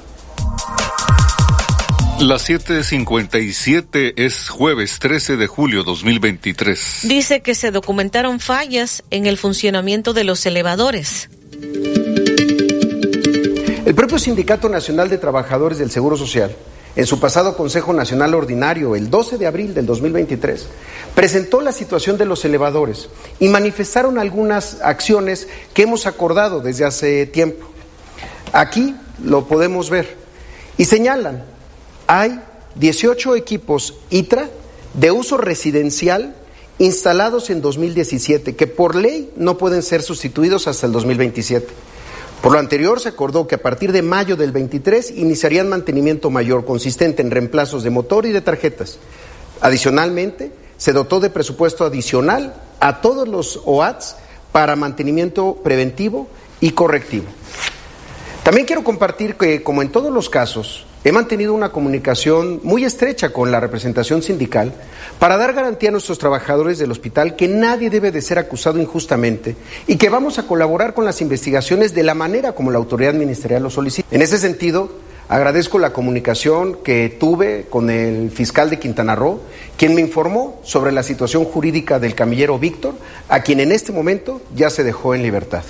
Las 2.19 2.49
7:57 2.49 4.13
es 4.15 4.49
jueves 4.49 4.97
13 4.97 5.37
de 5.37 5.45
julio 5.45 5.83
2023. 5.83 7.01
Dice 7.03 7.41
que 7.41 7.53
se 7.53 7.69
documentaron 7.69 8.39
fallas 8.39 9.03
en 9.11 9.27
el 9.27 9.37
funcionamiento 9.37 10.13
de 10.13 10.23
los 10.23 10.43
elevadores. 10.47 11.29
El 13.87 13.95
propio 13.95 14.19
Sindicato 14.19 14.67
Nacional 14.67 15.07
de 15.07 15.17
Trabajadores 15.17 15.77
del 15.77 15.89
Seguro 15.89 16.17
Social, 16.17 16.53
en 16.97 17.05
su 17.05 17.21
pasado 17.21 17.55
Consejo 17.55 17.93
Nacional 17.93 18.33
Ordinario, 18.33 18.97
el 18.97 19.09
12 19.09 19.37
de 19.37 19.47
abril 19.47 19.73
del 19.73 19.85
2023, 19.85 20.67
presentó 21.15 21.61
la 21.61 21.71
situación 21.71 22.17
de 22.17 22.25
los 22.25 22.43
elevadores 22.43 23.07
y 23.39 23.47
manifestaron 23.47 24.19
algunas 24.19 24.81
acciones 24.81 25.47
que 25.73 25.83
hemos 25.83 26.05
acordado 26.05 26.59
desde 26.59 26.83
hace 26.83 27.27
tiempo. 27.27 27.65
Aquí 28.51 28.93
lo 29.23 29.47
podemos 29.47 29.89
ver. 29.89 30.17
Y 30.77 30.83
señalan, 30.83 31.45
hay 32.07 32.41
18 32.75 33.37
equipos 33.37 33.93
ITRA 34.09 34.49
de 34.95 35.11
uso 35.11 35.37
residencial 35.37 36.35
instalados 36.77 37.49
en 37.49 37.61
2017 37.61 38.53
que 38.57 38.67
por 38.67 38.95
ley 38.95 39.31
no 39.37 39.57
pueden 39.57 39.81
ser 39.81 40.01
sustituidos 40.01 40.67
hasta 40.67 40.87
el 40.87 40.91
2027. 40.91 41.86
Por 42.41 42.53
lo 42.53 42.59
anterior, 42.59 42.99
se 42.99 43.09
acordó 43.09 43.47
que 43.47 43.55
a 43.55 43.61
partir 43.61 43.91
de 43.91 44.01
mayo 44.01 44.35
del 44.35 44.51
23 44.51 45.11
iniciarían 45.11 45.69
mantenimiento 45.69 46.29
mayor 46.29 46.65
consistente 46.65 47.21
en 47.21 47.31
reemplazos 47.31 47.83
de 47.83 47.89
motor 47.89 48.25
y 48.25 48.31
de 48.31 48.41
tarjetas. 48.41 48.99
Adicionalmente, 49.61 50.51
se 50.77 50.93
dotó 50.93 51.19
de 51.19 51.29
presupuesto 51.29 51.83
adicional 51.83 52.53
a 52.79 53.01
todos 53.01 53.27
los 53.27 53.61
OATs 53.65 54.15
para 54.51 54.75
mantenimiento 54.75 55.55
preventivo 55.63 56.27
y 56.61 56.71
correctivo. 56.71 57.25
También 58.43 58.65
quiero 58.65 58.83
compartir 58.83 59.35
que, 59.35 59.61
como 59.61 59.81
en 59.81 59.91
todos 59.91 60.11
los 60.11 60.29
casos, 60.29 60.86
he 61.07 61.11
mantenido 61.13 61.53
una 61.53 61.69
comunicación 61.69 62.59
muy 62.63 62.83
estrecha 62.83 63.29
con 63.29 63.49
la 63.49 63.61
representación 63.61 64.21
sindical 64.21 64.73
para 65.19 65.37
dar 65.37 65.53
garantía 65.53 65.87
a 65.87 65.93
nuestros 65.93 66.19
trabajadores 66.19 66.79
del 66.79 66.91
hospital 66.91 67.37
que 67.37 67.47
nadie 67.47 67.89
debe 67.89 68.11
de 68.11 68.21
ser 68.21 68.37
acusado 68.37 68.77
injustamente 68.77 69.55
y 69.87 69.95
que 69.95 70.09
vamos 70.09 70.37
a 70.37 70.45
colaborar 70.45 70.93
con 70.93 71.05
las 71.05 71.21
investigaciones 71.21 71.93
de 71.93 72.03
la 72.03 72.13
manera 72.13 72.51
como 72.51 72.71
la 72.71 72.77
autoridad 72.77 73.13
ministerial 73.13 73.63
lo 73.63 73.69
solicita. 73.69 74.05
En 74.13 74.21
ese 74.21 74.37
sentido, 74.37 74.91
agradezco 75.29 75.79
la 75.79 75.93
comunicación 75.93 76.79
que 76.83 77.15
tuve 77.17 77.67
con 77.69 77.89
el 77.89 78.29
fiscal 78.29 78.69
de 78.69 78.77
Quintana 78.77 79.15
Roo, 79.15 79.39
quien 79.77 79.95
me 79.95 80.01
informó 80.01 80.59
sobre 80.63 80.91
la 80.91 81.03
situación 81.03 81.45
jurídica 81.45 81.99
del 81.99 82.15
camillero 82.15 82.59
Víctor, 82.59 82.95
a 83.29 83.43
quien 83.43 83.61
en 83.61 83.71
este 83.71 83.93
momento 83.93 84.41
ya 84.57 84.69
se 84.69 84.83
dejó 84.83 85.15
en 85.15 85.23
libertad. 85.23 85.63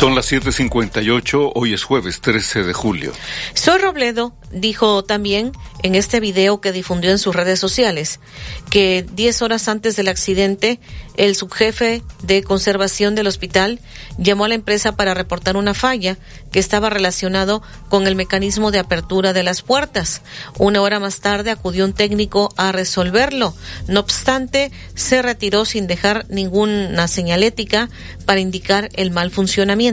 Son 0.00 0.14
las 0.14 0.32
7:58, 0.32 1.52
hoy 1.54 1.74
es 1.74 1.84
jueves 1.84 2.22
13 2.22 2.62
de 2.62 2.72
julio. 2.72 3.12
Soy 3.52 3.78
Robledo 3.78 4.32
dijo 4.50 5.04
también 5.04 5.52
en 5.82 5.94
este 5.94 6.20
video 6.20 6.60
que 6.60 6.72
difundió 6.72 7.10
en 7.10 7.18
sus 7.18 7.36
redes 7.36 7.60
sociales 7.60 8.18
que 8.70 9.06
10 9.12 9.42
horas 9.42 9.68
antes 9.68 9.96
del 9.96 10.08
accidente, 10.08 10.80
el 11.16 11.36
subjefe 11.36 12.02
de 12.22 12.42
conservación 12.42 13.14
del 13.14 13.26
hospital 13.26 13.78
llamó 14.16 14.46
a 14.46 14.48
la 14.48 14.54
empresa 14.54 14.96
para 14.96 15.12
reportar 15.12 15.56
una 15.56 15.74
falla 15.74 16.16
que 16.50 16.58
estaba 16.58 16.88
relacionado 16.88 17.62
con 17.88 18.06
el 18.06 18.16
mecanismo 18.16 18.70
de 18.70 18.78
apertura 18.78 19.32
de 19.32 19.42
las 19.42 19.62
puertas. 19.62 20.22
Una 20.58 20.80
hora 20.80 20.98
más 20.98 21.20
tarde 21.20 21.50
acudió 21.50 21.84
un 21.84 21.92
técnico 21.92 22.52
a 22.56 22.72
resolverlo. 22.72 23.54
No 23.86 24.00
obstante, 24.00 24.72
se 24.94 25.20
retiró 25.22 25.64
sin 25.64 25.86
dejar 25.86 26.26
ninguna 26.28 27.06
señalética 27.06 27.90
para 28.24 28.40
indicar 28.40 28.88
el 28.94 29.10
mal 29.10 29.30
funcionamiento. 29.30 29.89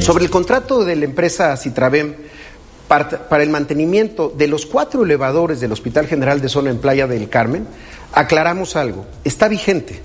Sobre 0.00 0.24
el 0.24 0.30
contrato 0.30 0.86
de 0.86 0.96
la 0.96 1.04
empresa 1.04 1.54
Citravem 1.58 2.14
para, 2.86 3.42
el 3.42 3.50
mantenimiento 3.50 4.32
de 4.34 4.48
los 4.48 4.64
cuatro 4.64 5.04
elevadores 5.04 5.60
del 5.60 5.72
Hospital 5.72 6.06
General 6.06 6.40
de 6.40 6.48
Zona 6.48 6.70
en 6.70 6.78
Playa 6.78 7.06
del 7.06 7.28
Carmen, 7.28 7.66
aclaramos 8.12 8.74
algo, 8.74 9.04
está 9.22 9.48
vigente. 9.48 10.00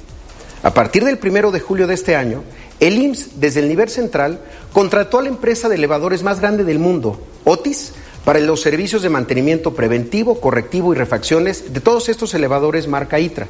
A 0.62 0.74
partir 0.74 1.06
del 1.06 1.18
primero 1.18 1.52
de 1.52 1.62
julio 1.62 1.88
de 1.88 1.94
este 1.94 2.18
año, 2.18 2.44
el 2.82 2.98
IMSS, 2.98 3.40
desde 3.40 3.62
el 3.62 3.70
nivel 3.70 3.88
central, 3.88 4.42
contrató 4.74 5.20
a 5.20 5.24
la 5.24 5.30
empresa 5.30 5.70
de 5.70 5.76
elevadores 5.76 6.22
más 6.22 6.42
grande 6.42 6.66
del 6.66 6.80
mundo, 6.80 7.26
Otis, 7.46 7.94
para 8.26 8.40
los 8.40 8.60
servicios 8.60 9.04
de 9.04 9.10
mantenimiento 9.10 9.74
preventivo, 9.74 10.42
correctivo 10.42 10.94
y 10.94 10.98
refacciones 10.98 11.74
de 11.74 11.80
todos 11.80 12.10
estos 12.10 12.34
elevadores 12.34 12.90
marca 12.90 13.22
ITRA. 13.22 13.48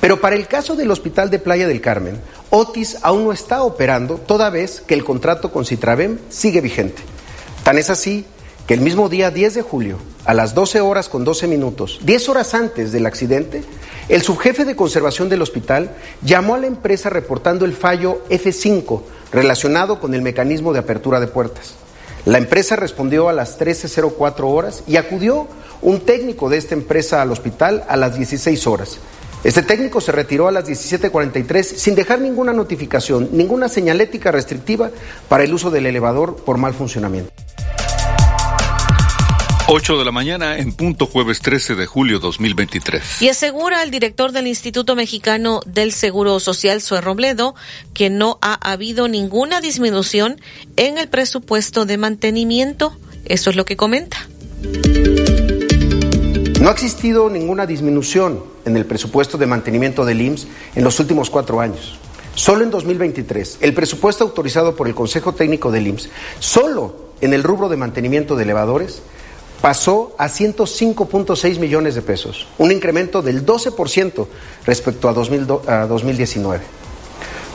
Pero 0.00 0.20
para 0.20 0.36
el 0.36 0.46
caso 0.46 0.76
del 0.76 0.90
Hospital 0.90 1.30
de 1.30 1.38
Playa 1.38 1.66
del 1.66 1.80
Carmen, 1.80 2.20
Otis 2.50 2.98
aún 3.02 3.24
no 3.24 3.32
está 3.32 3.62
operando, 3.62 4.14
toda 4.16 4.50
vez 4.50 4.80
que 4.80 4.94
el 4.94 5.04
contrato 5.04 5.50
con 5.50 5.64
Citravem 5.64 6.18
sigue 6.28 6.60
vigente. 6.60 7.02
Tan 7.64 7.78
es 7.78 7.90
así 7.90 8.24
que 8.66 8.74
el 8.74 8.80
mismo 8.80 9.08
día 9.08 9.30
10 9.30 9.54
de 9.54 9.62
julio, 9.62 9.98
a 10.24 10.34
las 10.34 10.54
12 10.54 10.80
horas 10.82 11.08
con 11.08 11.24
12 11.24 11.46
minutos, 11.46 12.00
10 12.02 12.28
horas 12.28 12.54
antes 12.54 12.92
del 12.92 13.06
accidente, 13.06 13.64
el 14.08 14.22
subjefe 14.22 14.64
de 14.64 14.76
conservación 14.76 15.28
del 15.28 15.42
hospital 15.42 15.90
llamó 16.22 16.54
a 16.54 16.58
la 16.58 16.66
empresa 16.66 17.10
reportando 17.10 17.64
el 17.64 17.72
fallo 17.72 18.22
F5 18.28 19.02
relacionado 19.32 20.00
con 20.00 20.14
el 20.14 20.22
mecanismo 20.22 20.72
de 20.72 20.78
apertura 20.78 21.18
de 21.18 21.26
puertas. 21.26 21.74
La 22.24 22.38
empresa 22.38 22.76
respondió 22.76 23.28
a 23.28 23.32
las 23.32 23.58
13.04 23.58 24.42
horas 24.44 24.82
y 24.86 24.96
acudió 24.96 25.48
un 25.80 26.00
técnico 26.00 26.50
de 26.50 26.58
esta 26.58 26.74
empresa 26.74 27.22
al 27.22 27.32
hospital 27.32 27.84
a 27.88 27.96
las 27.96 28.16
16 28.16 28.66
horas. 28.66 28.98
Este 29.44 29.62
técnico 29.62 30.00
se 30.00 30.12
retiró 30.12 30.48
a 30.48 30.52
las 30.52 30.66
17:43 30.66 31.62
sin 31.62 31.94
dejar 31.94 32.20
ninguna 32.20 32.52
notificación, 32.52 33.28
ninguna 33.32 33.68
señalética 33.68 34.32
restrictiva 34.32 34.90
para 35.28 35.44
el 35.44 35.54
uso 35.54 35.70
del 35.70 35.86
elevador 35.86 36.36
por 36.36 36.58
mal 36.58 36.74
funcionamiento. 36.74 37.32
8 39.70 39.98
de 39.98 40.04
la 40.06 40.12
mañana 40.12 40.56
en 40.56 40.72
punto 40.72 41.04
jueves 41.04 41.40
13 41.40 41.74
de 41.74 41.84
julio 41.84 42.20
2023. 42.20 43.20
Y 43.20 43.28
asegura 43.28 43.82
el 43.82 43.90
director 43.90 44.32
del 44.32 44.46
Instituto 44.46 44.96
Mexicano 44.96 45.60
del 45.66 45.92
Seguro 45.92 46.40
Social, 46.40 46.80
Sue 46.80 47.02
Robledo, 47.02 47.54
que 47.92 48.08
no 48.08 48.38
ha 48.40 48.54
habido 48.54 49.08
ninguna 49.08 49.60
disminución 49.60 50.40
en 50.76 50.96
el 50.96 51.08
presupuesto 51.08 51.84
de 51.84 51.98
mantenimiento. 51.98 52.96
Eso 53.26 53.50
es 53.50 53.56
lo 53.56 53.66
que 53.66 53.76
comenta. 53.76 54.26
No 56.60 56.70
ha 56.70 56.72
existido 56.72 57.30
ninguna 57.30 57.66
disminución 57.66 58.42
en 58.64 58.76
el 58.76 58.84
presupuesto 58.84 59.38
de 59.38 59.46
mantenimiento 59.46 60.04
del 60.04 60.20
IMSS 60.20 60.48
en 60.74 60.82
los 60.82 60.98
últimos 60.98 61.30
cuatro 61.30 61.60
años. 61.60 61.96
Solo 62.34 62.64
en 62.64 62.70
2023, 62.70 63.58
el 63.60 63.74
presupuesto 63.74 64.24
autorizado 64.24 64.74
por 64.74 64.88
el 64.88 64.94
Consejo 64.94 65.32
Técnico 65.32 65.70
del 65.70 65.86
IMSS, 65.86 66.08
solo 66.40 67.10
en 67.20 67.32
el 67.32 67.44
rubro 67.44 67.68
de 67.68 67.76
mantenimiento 67.76 68.34
de 68.34 68.42
elevadores, 68.42 69.02
pasó 69.60 70.16
a 70.18 70.28
105.6 70.28 71.60
millones 71.60 71.94
de 71.94 72.02
pesos, 72.02 72.48
un 72.58 72.72
incremento 72.72 73.22
del 73.22 73.46
12% 73.46 74.26
respecto 74.66 75.08
a, 75.08 75.12
2019. 75.86 76.60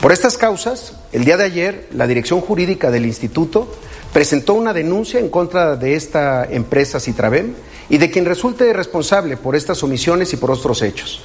Por 0.00 0.12
estas 0.12 0.38
causas, 0.38 0.94
el 1.12 1.26
día 1.26 1.36
de 1.36 1.44
ayer, 1.44 1.88
la 1.92 2.06
Dirección 2.06 2.40
Jurídica 2.40 2.90
del 2.90 3.04
Instituto 3.04 3.68
presentó 4.14 4.54
una 4.54 4.72
denuncia 4.72 5.20
en 5.20 5.28
contra 5.28 5.76
de 5.76 5.94
esta 5.94 6.44
empresa 6.44 7.00
Citravem 7.00 7.52
y 7.88 7.98
de 7.98 8.10
quien 8.10 8.24
resulte 8.24 8.72
responsable 8.72 9.36
por 9.36 9.56
estas 9.56 9.82
omisiones 9.82 10.32
y 10.32 10.36
por 10.36 10.50
otros 10.50 10.82
hechos. 10.82 11.22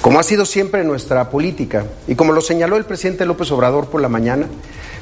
Como 0.00 0.20
ha 0.20 0.22
sido 0.22 0.44
siempre 0.44 0.84
nuestra 0.84 1.30
política 1.30 1.84
y 2.06 2.14
como 2.14 2.32
lo 2.32 2.40
señaló 2.40 2.76
el 2.76 2.84
presidente 2.84 3.26
López 3.26 3.50
Obrador 3.50 3.88
por 3.88 4.00
la 4.00 4.08
mañana, 4.08 4.46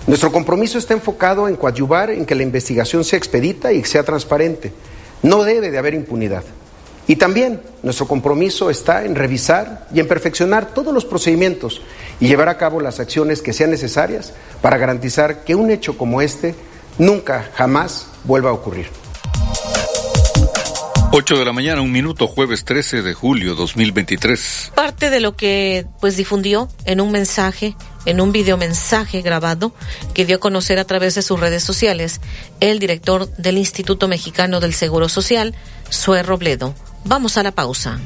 nuestro 0.06 0.32
compromiso 0.32 0.78
está 0.78 0.94
enfocado 0.94 1.48
en 1.48 1.56
coadyuvar 1.56 2.10
en 2.10 2.26
que 2.26 2.34
la 2.34 2.42
investigación 2.42 3.04
sea 3.04 3.18
expedita 3.18 3.72
y 3.72 3.84
sea 3.84 4.02
transparente. 4.02 4.72
No 5.22 5.44
debe 5.44 5.70
de 5.70 5.78
haber 5.78 5.94
impunidad. 5.94 6.44
Y 7.06 7.16
también 7.16 7.60
nuestro 7.82 8.06
compromiso 8.06 8.70
está 8.70 9.04
en 9.04 9.14
revisar 9.14 9.86
y 9.92 10.00
en 10.00 10.08
perfeccionar 10.08 10.72
todos 10.72 10.94
los 10.94 11.04
procedimientos 11.04 11.82
y 12.18 12.28
llevar 12.28 12.48
a 12.48 12.56
cabo 12.56 12.80
las 12.80 12.98
acciones 12.98 13.42
que 13.42 13.52
sean 13.52 13.70
necesarias 13.70 14.32
para 14.62 14.78
garantizar 14.78 15.44
que 15.44 15.54
un 15.54 15.70
hecho 15.70 15.98
como 15.98 16.22
este 16.22 16.54
nunca, 16.98 17.50
jamás 17.54 18.06
vuelva 18.24 18.50
a 18.50 18.54
ocurrir. 18.54 19.03
8 21.16 21.38
de 21.38 21.44
la 21.44 21.52
mañana, 21.52 21.80
un 21.80 21.92
minuto, 21.92 22.26
jueves 22.26 22.64
13 22.64 23.02
de 23.02 23.14
julio 23.14 23.54
2023. 23.54 24.72
Parte 24.74 25.10
de 25.10 25.20
lo 25.20 25.36
que 25.36 25.86
pues 26.00 26.16
difundió 26.16 26.68
en 26.86 27.00
un 27.00 27.12
mensaje, 27.12 27.76
en 28.04 28.20
un 28.20 28.32
videomensaje 28.32 29.22
grabado 29.22 29.72
que 30.12 30.24
dio 30.24 30.38
a 30.38 30.40
conocer 30.40 30.80
a 30.80 30.84
través 30.84 31.14
de 31.14 31.22
sus 31.22 31.38
redes 31.38 31.62
sociales 31.62 32.20
el 32.58 32.80
director 32.80 33.28
del 33.36 33.58
Instituto 33.58 34.08
Mexicano 34.08 34.58
del 34.58 34.74
Seguro 34.74 35.08
Social, 35.08 35.54
Sue 35.88 36.24
Robledo. 36.24 36.74
Vamos 37.04 37.36
a 37.36 37.44
la 37.44 37.52
pausa. 37.52 38.00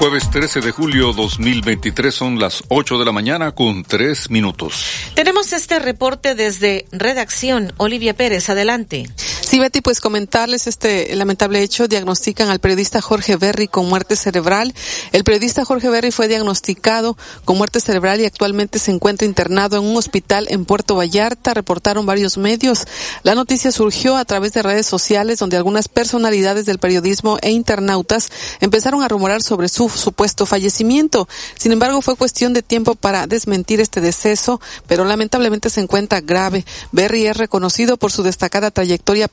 Jueves 0.00 0.30
13 0.30 0.62
de 0.62 0.70
julio 0.70 1.12
2023 1.12 2.14
son 2.14 2.38
las 2.38 2.64
8 2.68 2.98
de 2.98 3.04
la 3.04 3.12
mañana 3.12 3.52
con 3.52 3.84
3 3.84 4.30
minutos. 4.30 5.12
Tenemos 5.12 5.52
este 5.52 5.78
reporte 5.78 6.34
desde 6.34 6.86
redacción. 6.90 7.74
Olivia 7.76 8.14
Pérez, 8.14 8.48
adelante. 8.48 9.10
Sí, 9.50 9.58
Betty, 9.58 9.80
pues 9.80 10.00
comentarles 10.00 10.68
este 10.68 11.12
lamentable 11.16 11.60
hecho. 11.60 11.88
Diagnostican 11.88 12.50
al 12.50 12.60
periodista 12.60 13.00
Jorge 13.00 13.34
Berry 13.34 13.66
con 13.66 13.88
muerte 13.88 14.14
cerebral. 14.14 14.72
El 15.10 15.24
periodista 15.24 15.64
Jorge 15.64 15.88
Berry 15.88 16.12
fue 16.12 16.28
diagnosticado 16.28 17.18
con 17.44 17.58
muerte 17.58 17.80
cerebral 17.80 18.20
y 18.20 18.26
actualmente 18.26 18.78
se 18.78 18.92
encuentra 18.92 19.26
internado 19.26 19.76
en 19.76 19.82
un 19.82 19.96
hospital 19.96 20.46
en 20.50 20.66
Puerto 20.66 20.94
Vallarta, 20.94 21.52
reportaron 21.52 22.06
varios 22.06 22.38
medios. 22.38 22.84
La 23.24 23.34
noticia 23.34 23.72
surgió 23.72 24.16
a 24.16 24.24
través 24.24 24.52
de 24.52 24.62
redes 24.62 24.86
sociales 24.86 25.40
donde 25.40 25.56
algunas 25.56 25.88
personalidades 25.88 26.64
del 26.64 26.78
periodismo 26.78 27.36
e 27.42 27.50
internautas 27.50 28.30
empezaron 28.60 29.02
a 29.02 29.08
rumorar 29.08 29.42
sobre 29.42 29.68
su 29.68 29.88
supuesto 29.88 30.46
fallecimiento. 30.46 31.28
Sin 31.58 31.72
embargo, 31.72 32.02
fue 32.02 32.14
cuestión 32.14 32.52
de 32.52 32.62
tiempo 32.62 32.94
para 32.94 33.26
desmentir 33.26 33.80
este 33.80 34.00
deceso, 34.00 34.60
pero 34.86 35.04
lamentablemente 35.04 35.70
se 35.70 35.80
encuentra 35.80 36.20
grave. 36.20 36.64
Berry 36.92 37.26
es 37.26 37.36
reconocido 37.36 37.96
por 37.96 38.12
su 38.12 38.22
destacada 38.22 38.70
trayectoria 38.70 39.26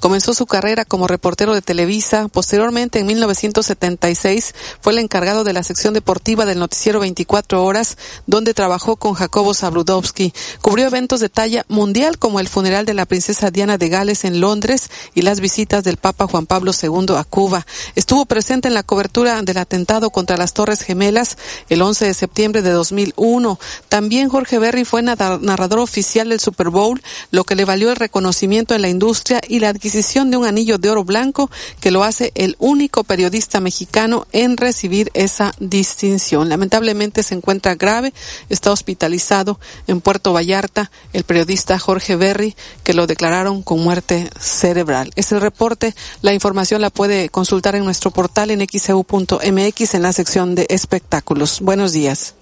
comenzó 0.00 0.34
su 0.34 0.46
carrera 0.46 0.84
como 0.84 1.06
reportero 1.06 1.54
de 1.54 1.62
Televisa, 1.62 2.28
posteriormente 2.28 2.98
en 2.98 3.06
1976 3.06 4.54
fue 4.80 4.92
el 4.92 4.98
encargado 4.98 5.44
de 5.44 5.52
la 5.52 5.62
sección 5.62 5.94
deportiva 5.94 6.46
del 6.46 6.58
noticiero 6.58 7.00
24 7.00 7.62
horas, 7.64 7.96
donde 8.26 8.54
trabajó 8.54 8.96
con 8.96 9.14
Jacobo 9.14 9.54
Zabludowski. 9.54 10.32
Cubrió 10.60 10.86
eventos 10.86 11.20
de 11.20 11.28
talla 11.28 11.64
mundial 11.68 12.18
como 12.18 12.40
el 12.40 12.48
funeral 12.48 12.86
de 12.86 12.94
la 12.94 13.06
princesa 13.06 13.50
Diana 13.50 13.78
de 13.78 13.88
Gales 13.88 14.24
en 14.24 14.40
Londres 14.40 14.90
y 15.14 15.22
las 15.22 15.40
visitas 15.40 15.84
del 15.84 15.96
Papa 15.96 16.26
Juan 16.26 16.46
Pablo 16.46 16.72
II 16.80 17.14
a 17.16 17.24
Cuba. 17.24 17.66
Estuvo 17.94 18.26
presente 18.26 18.68
en 18.68 18.74
la 18.74 18.82
cobertura 18.82 19.40
del 19.42 19.58
atentado 19.58 20.10
contra 20.10 20.36
las 20.36 20.54
Torres 20.54 20.82
Gemelas 20.82 21.36
el 21.68 21.82
11 21.82 22.06
de 22.06 22.14
septiembre 22.14 22.62
de 22.62 22.70
2001. 22.70 23.58
También 23.88 24.28
Jorge 24.28 24.58
Berry 24.58 24.84
fue 24.84 25.02
narrador 25.02 25.80
oficial 25.80 26.28
del 26.28 26.40
Super 26.40 26.70
Bowl, 26.70 27.02
lo 27.30 27.44
que 27.44 27.54
le 27.54 27.64
valió 27.64 27.90
el 27.90 27.96
reconocimiento 27.96 28.74
en 28.74 28.82
la 28.82 28.87
industria 28.88 29.40
y 29.46 29.58
la 29.58 29.68
adquisición 29.68 30.30
de 30.30 30.36
un 30.36 30.46
anillo 30.46 30.78
de 30.78 30.90
oro 30.90 31.04
blanco 31.04 31.50
que 31.80 31.90
lo 31.90 32.04
hace 32.04 32.32
el 32.34 32.56
único 32.58 33.04
periodista 33.04 33.60
mexicano 33.60 34.26
en 34.32 34.56
recibir 34.56 35.10
esa 35.14 35.52
distinción. 35.58 36.48
Lamentablemente 36.48 37.22
se 37.22 37.34
encuentra 37.34 37.74
grave, 37.74 38.12
está 38.48 38.72
hospitalizado 38.72 39.58
en 39.86 40.00
Puerto 40.00 40.32
Vallarta 40.32 40.90
el 41.12 41.24
periodista 41.24 41.78
Jorge 41.78 42.16
Berry 42.16 42.56
que 42.82 42.94
lo 42.94 43.06
declararon 43.06 43.62
con 43.62 43.80
muerte 43.80 44.30
cerebral. 44.40 45.10
Es 45.16 45.32
el 45.32 45.40
reporte, 45.40 45.94
la 46.22 46.32
información 46.32 46.80
la 46.80 46.90
puede 46.90 47.28
consultar 47.28 47.74
en 47.74 47.84
nuestro 47.84 48.10
portal 48.10 48.50
en 48.50 48.66
xeu.mx 48.66 49.94
en 49.94 50.02
la 50.02 50.12
sección 50.12 50.54
de 50.54 50.66
espectáculos. 50.70 51.60
Buenos 51.60 51.92
días. 51.92 52.34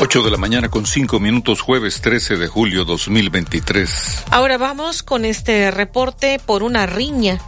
8 0.00 0.22
de 0.22 0.30
la 0.30 0.36
mañana 0.36 0.68
con 0.68 0.86
5 0.86 1.20
minutos, 1.20 1.60
jueves 1.60 2.00
13 2.00 2.36
de 2.36 2.48
julio 2.48 2.84
2023. 2.84 4.24
Ahora 4.30 4.56
vamos 4.56 5.02
con 5.02 5.24
este 5.24 5.70
reporte 5.70 6.40
por 6.44 6.62
una 6.62 6.86
riña. 6.86 7.38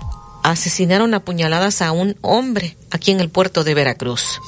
Asesinaron 0.42 1.14
a 1.14 1.20
puñaladas 1.20 1.82
a 1.82 1.92
un 1.92 2.16
hombre 2.20 2.76
aquí 2.90 3.10
en 3.10 3.20
el 3.20 3.30
puerto 3.30 3.64
de 3.64 3.74
Veracruz. 3.74 4.40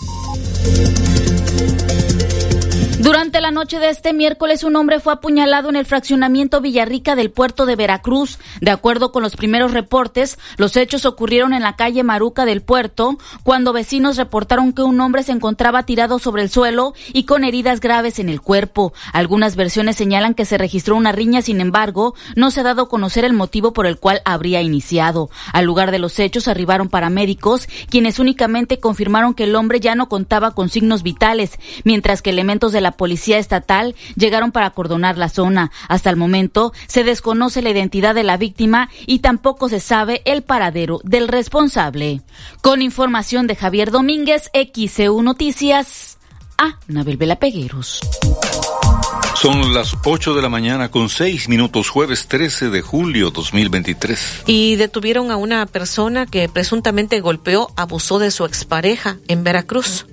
La 3.45 3.51
noche 3.51 3.79
de 3.79 3.91
este 3.91 4.15
miércoles, 4.15 4.65
un 4.65 4.75
hombre 4.75 5.01
fue 5.01 5.13
apuñalado 5.13 5.69
en 5.69 5.77
el 5.77 5.85
fraccionamiento 5.85 6.63
Villarrica 6.63 7.15
del 7.15 7.31
puerto 7.31 7.67
de 7.67 7.77
Veracruz. 7.77 8.39
De 8.63 8.71
acuerdo 8.71 9.13
con 9.13 9.23
los 9.23 9.37
primeros 9.37 9.73
reportes, 9.73 10.39
los 10.57 10.79
hechos 10.79 11.05
ocurrieron 11.05 11.53
en 11.53 11.63
la 11.63 11.77
calle 11.77 12.03
Maruca 12.05 12.47
del 12.47 12.63
puerto, 12.63 13.19
cuando 13.43 13.75
vecinos 13.75 14.17
reportaron 14.17 14.73
que 14.73 14.81
un 14.81 14.99
hombre 14.99 15.23
se 15.25 15.33
encontraba 15.33 15.83
tirado 15.83 16.19
sobre 16.19 16.41
el 16.41 16.49
suelo 16.49 16.95
y 17.13 17.25
con 17.25 17.45
heridas 17.45 17.81
graves 17.81 18.19
en 18.19 18.31
el 18.31 18.41
cuerpo. 18.41 18.95
Algunas 19.13 19.57
versiones 19.57 19.97
señalan 19.97 20.33
que 20.33 20.47
se 20.47 20.57
registró 20.57 20.97
una 20.97 21.13
riña, 21.13 21.43
sin 21.43 21.61
embargo, 21.61 22.15
no 22.37 22.51
se 22.51 22.61
ha 22.61 22.65
dado 22.65 22.85
a 22.85 22.89
conocer 22.89 23.27
el 23.27 23.35
motivo 23.35 23.75
por 23.75 23.85
el 23.85 23.99
cual 23.99 24.23
habría 24.25 24.63
iniciado. 24.63 25.29
Al 25.53 25.67
lugar 25.67 25.91
de 25.91 25.99
los 25.99 26.19
hechos 26.19 26.49
arribaron 26.49 26.89
paramédicos, 26.89 27.69
quienes 27.91 28.19
únicamente 28.19 28.81
confirmaron 28.81 29.35
que 29.35 29.45
el 29.45 29.55
hombre 29.55 29.81
ya 29.81 29.95
no 29.95 30.09
contaba 30.09 30.53
con 30.53 30.71
signos 30.71 31.03
vitales, 31.03 31.59
mientras 31.85 32.23
que 32.23 32.31
elementos 32.31 32.73
de 32.73 32.81
la 32.81 32.93
policía 32.93 33.34
estatal 33.39 33.95
llegaron 34.17 34.53
para 34.53 34.67
acordonar 34.67 35.19
la 35.19 35.29
zona. 35.29 35.71
Hasta 35.89 36.11
el 36.11 36.17
momento 36.17 36.73
se 36.87 37.05
desconoce 37.05 37.63
la 37.63 37.71
identidad 37.71 38.15
de 38.15 38.25
la 38.25 38.37
víctima 38.37 38.89
y 39.07 39.21
tampoco 39.21 39.69
se 39.69 39.81
sabe 39.81 40.23
el 40.25 40.43
paradero 40.43 41.01
del 41.05 41.29
responsable. 41.29 42.23
Con 42.63 42.83
información 42.83 43.47
de 43.47 43.57
Javier 43.57 43.91
Domínguez, 43.91 44.51
XCU 44.55 45.23
Noticias, 45.23 46.19
a 46.59 46.79
Nabel 46.89 47.17
Vela 47.17 47.37
Pegueros. 47.37 48.01
Son 49.35 49.75
las 49.75 49.95
8 50.05 50.35
de 50.35 50.43
la 50.43 50.49
mañana 50.49 50.91
con 50.91 51.09
6 51.09 51.49
minutos, 51.49 51.91
jueves 51.91 52.29
13 52.29 52.71
de 52.71 52.81
julio 52.81 53.31
2023. 53.31 54.45
Y 54.47 54.77
detuvieron 54.77 55.31
a 55.31 55.37
una 55.37 55.67
persona 55.67 56.25
que 56.25 56.49
presuntamente 56.49 57.21
golpeó, 57.21 57.71
abusó 57.77 58.19
de 58.19 58.31
su 58.31 58.45
expareja 58.47 59.19
en 59.29 59.45
Veracruz. 59.45 60.07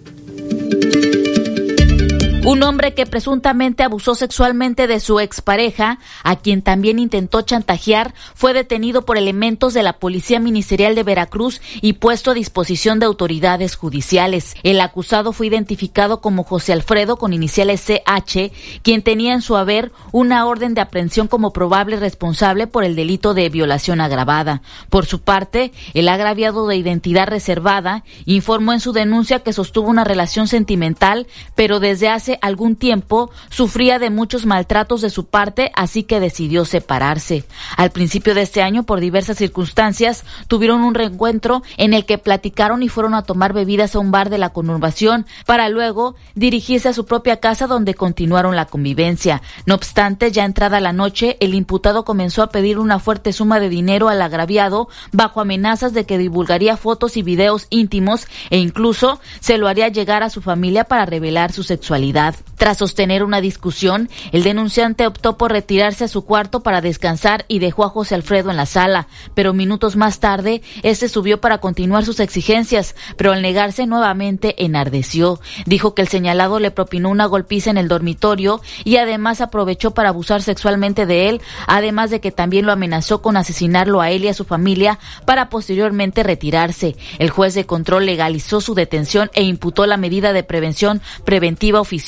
Un 2.44 2.64
hombre 2.64 2.96
que 2.96 3.06
presuntamente 3.06 3.84
abusó 3.84 4.16
sexualmente 4.16 4.88
de 4.88 5.00
su 5.00 5.20
expareja, 5.20 6.00
a 6.24 6.38
quien 6.38 6.64
también 6.64 6.98
intentó 6.98 7.44
chantajear, 7.44 8.16
fue 8.34 8.54
detenido 8.54 9.04
por 9.04 9.20
elementos 9.20 9.76
de 9.76 9.84
la 9.84 10.00
Policía 10.00 10.40
Ministerial 10.40 10.96
de 10.96 11.04
Veracruz 11.04 11.62
y 11.82 11.94
puesto 11.94 12.32
a 12.32 12.34
disposición 12.34 12.98
de 12.98 13.06
autoridades 13.06 13.76
judiciales. 13.76 14.56
El 14.64 14.82
acusado 14.82 15.34
fue 15.34 15.48
identificado 15.48 16.20
como 16.20 16.44
José 16.44 16.74
Alfredo 16.74 17.18
con 17.18 17.32
iniciales 17.32 17.86
CH, 17.86 18.52
quien 18.82 19.04
tenía 19.04 19.34
en 19.34 19.44
su 19.44 19.56
haber 19.56 19.92
una 20.12 20.48
orden 20.48 20.74
de 20.74 20.82
aprehensión 20.82 21.28
como 21.28 21.54
probable 21.54 21.98
responsable 21.98 22.66
por 22.66 22.84
el 22.84 22.96
delito 22.96 23.36
de 23.36 23.50
violación 23.50 24.02
agravada. 24.02 24.64
Por 24.90 25.06
su 25.06 25.22
parte, 25.22 25.74
el 25.94 26.10
agraviado 26.10 26.66
de 26.66 26.76
identidad 26.76 27.28
reservada 27.28 28.04
informó 28.26 28.74
en 28.74 28.80
su 28.80 28.94
denuncia 28.94 29.44
que 29.44 29.54
sostuvo 29.54 29.92
una 29.92 30.06
relación 30.06 30.48
sentimental, 30.48 31.28
pero 31.54 31.80
desde 31.80 32.10
hace 32.10 32.31
algún 32.42 32.76
tiempo 32.76 33.32
sufría 33.50 34.00
de 34.00 34.10
muchos 34.10 34.46
maltratos 34.46 35.02
de 35.02 35.10
su 35.10 35.26
parte, 35.26 35.72
así 35.76 36.04
que 36.04 36.20
decidió 36.20 36.66
separarse. 36.66 37.44
Al 37.78 37.92
principio 37.92 38.34
de 38.36 38.42
este 38.42 38.62
año, 38.62 38.84
por 38.84 39.00
diversas 39.00 39.38
circunstancias, 39.38 40.24
tuvieron 40.48 40.82
un 40.82 40.94
reencuentro 40.94 41.64
en 41.78 41.94
el 41.94 42.06
que 42.06 42.18
platicaron 42.18 42.84
y 42.84 42.90
fueron 42.90 43.14
a 43.14 43.24
tomar 43.24 43.54
bebidas 43.54 43.96
a 43.96 44.00
un 44.00 44.12
bar 44.12 44.30
de 44.30 44.38
la 44.38 44.50
conurbación 44.50 45.26
para 45.46 45.70
luego 45.70 46.16
dirigirse 46.36 46.90
a 46.90 46.94
su 46.94 47.06
propia 47.06 47.38
casa 47.38 47.68
donde 47.68 47.94
continuaron 47.94 48.56
la 48.56 48.66
convivencia. 48.66 49.42
No 49.66 49.76
obstante, 49.76 50.32
ya 50.32 50.46
entrada 50.46 50.80
la 50.80 50.94
noche, 50.94 51.38
el 51.40 51.54
imputado 51.54 52.06
comenzó 52.06 52.44
a 52.44 52.50
pedir 52.50 52.80
una 52.80 53.00
fuerte 53.00 53.34
suma 53.34 53.60
de 53.60 53.70
dinero 53.70 54.10
al 54.10 54.22
agraviado 54.22 54.90
bajo 55.12 55.42
amenazas 55.42 55.94
de 55.94 56.06
que 56.06 56.18
divulgaría 56.18 56.78
fotos 56.78 57.18
y 57.18 57.24
videos 57.24 57.68
íntimos 57.70 58.28
e 58.50 58.58
incluso 58.58 59.20
se 59.40 59.58
lo 59.58 59.68
haría 59.68 59.88
llegar 59.88 60.24
a 60.24 60.30
su 60.30 60.42
familia 60.42 60.86
para 60.86 61.06
revelar 61.06 61.52
su 61.52 61.64
sexualidad. 61.64 62.21
ciudad 62.22 62.51
Tras 62.62 62.78
sostener 62.78 63.24
una 63.24 63.42
discusión, 63.42 64.08
el 64.32 64.44
denunciante 64.44 65.08
optó 65.08 65.36
por 65.36 65.52
retirarse 65.52 66.04
a 66.04 66.08
su 66.08 66.26
cuarto 66.26 66.60
para 66.60 66.80
descansar 66.80 67.44
y 67.48 67.58
dejó 67.58 67.86
a 67.86 67.90
José 67.90 68.14
Alfredo 68.14 68.52
en 68.52 68.58
la 68.58 68.68
sala, 68.68 69.08
pero 69.34 69.52
minutos 69.52 69.96
más 69.96 70.20
tarde, 70.20 70.62
este 70.84 71.10
subió 71.10 71.42
para 71.42 71.58
continuar 71.58 72.06
sus 72.06 72.20
exigencias, 72.20 72.96
pero 73.18 73.32
al 73.32 73.42
negarse 73.42 73.88
nuevamente 73.88 74.64
enardeció. 74.64 75.40
Dijo 75.66 75.96
que 75.96 76.04
el 76.04 76.08
señalado 76.08 76.60
le 76.60 76.70
propinó 76.70 77.10
una 77.10 77.26
golpiza 77.26 77.72
en 77.72 77.80
el 77.80 77.88
dormitorio 77.88 78.62
y 78.84 78.98
además 78.98 79.42
aprovechó 79.42 79.96
para 79.96 80.10
abusar 80.10 80.44
sexualmente 80.44 81.08
de 81.08 81.30
él, 81.30 81.42
además 81.66 82.12
de 82.12 82.22
que 82.22 82.32
también 82.32 82.68
lo 82.68 82.74
amenazó 82.74 83.24
con 83.24 83.38
asesinarlo 83.38 84.02
a 84.02 84.12
él 84.12 84.26
y 84.26 84.28
a 84.28 84.36
su 84.36 84.46
familia 84.46 85.00
para 85.26 85.50
posteriormente 85.50 86.22
retirarse. 86.22 86.96
El 87.18 87.32
juez 87.32 87.56
de 87.56 87.66
control 87.66 88.06
legalizó 88.06 88.62
su 88.62 88.76
detención 88.76 89.32
e 89.34 89.42
imputó 89.42 89.88
la 89.88 89.98
medida 89.98 90.32
de 90.32 90.44
prevención 90.44 91.02
preventiva 91.26 91.82
oficial 91.82 92.02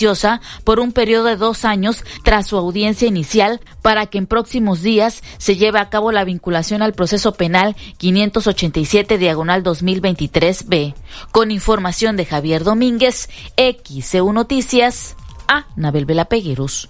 por 0.64 0.80
un 0.80 0.92
periodo 0.92 1.26
de 1.26 1.36
dos 1.36 1.66
años 1.66 2.04
tras 2.24 2.48
su 2.48 2.58
audiencia 2.58 3.08
inicial 3.08 3.62
para 3.82 4.06
que 4.08 4.18
en 4.18 4.28
próximos 4.28 4.82
días 4.82 5.24
se 5.38 5.56
lleve 5.56 5.80
a 5.80 5.90
cabo 5.90 6.12
la 6.12 6.24
vinculación 6.24 6.82
al 6.82 6.94
proceso 6.94 7.34
penal 7.34 7.76
587 7.98 9.18
diagonal 9.18 9.64
2023B. 9.64 10.96
Con 11.32 11.52
información 11.52 12.18
de 12.18 12.26
Javier 12.26 12.64
Domínguez, 12.64 13.30
XCU 13.58 14.34
Noticias, 14.34 15.16
a 15.48 15.68
Nabel 15.76 16.06
Vela 16.06 16.26
Pegueros. 16.26 16.90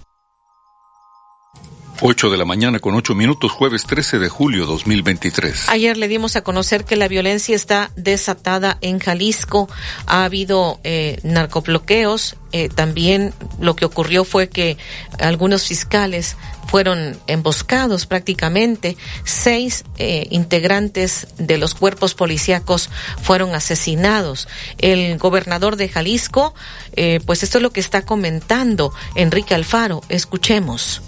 8 2.00 2.30
de 2.30 2.36
la 2.36 2.44
mañana 2.44 2.80
con 2.80 2.94
8 2.94 3.14
minutos, 3.14 3.52
jueves 3.52 3.84
13 3.84 4.18
de 4.18 4.28
julio 4.28 4.66
2023. 4.66 5.68
Ayer 5.68 5.96
le 5.96 6.08
dimos 6.08 6.36
a 6.36 6.42
conocer 6.42 6.84
que 6.84 6.96
la 6.96 7.08
violencia 7.08 7.54
está 7.54 7.90
desatada 7.96 8.78
en 8.80 8.98
Jalisco. 8.98 9.68
Ha 10.06 10.24
habido 10.24 10.80
eh, 10.84 11.18
narcobloqueos. 11.22 12.36
Eh, 12.52 12.68
también 12.68 13.32
lo 13.60 13.74
que 13.74 13.84
ocurrió 13.84 14.24
fue 14.24 14.48
que 14.48 14.76
algunos 15.18 15.66
fiscales 15.66 16.36
fueron 16.66 17.16
emboscados 17.26 18.06
prácticamente. 18.06 18.96
Seis 19.24 19.84
eh, 19.98 20.26
integrantes 20.30 21.28
de 21.38 21.58
los 21.58 21.74
cuerpos 21.74 22.14
policíacos 22.14 22.90
fueron 23.22 23.54
asesinados. 23.54 24.48
El 24.78 25.18
gobernador 25.18 25.76
de 25.76 25.88
Jalisco, 25.88 26.54
eh, 26.96 27.20
pues 27.24 27.42
esto 27.42 27.58
es 27.58 27.62
lo 27.62 27.70
que 27.70 27.80
está 27.80 28.02
comentando 28.02 28.92
Enrique 29.14 29.54
Alfaro. 29.54 30.02
Escuchemos. 30.08 31.00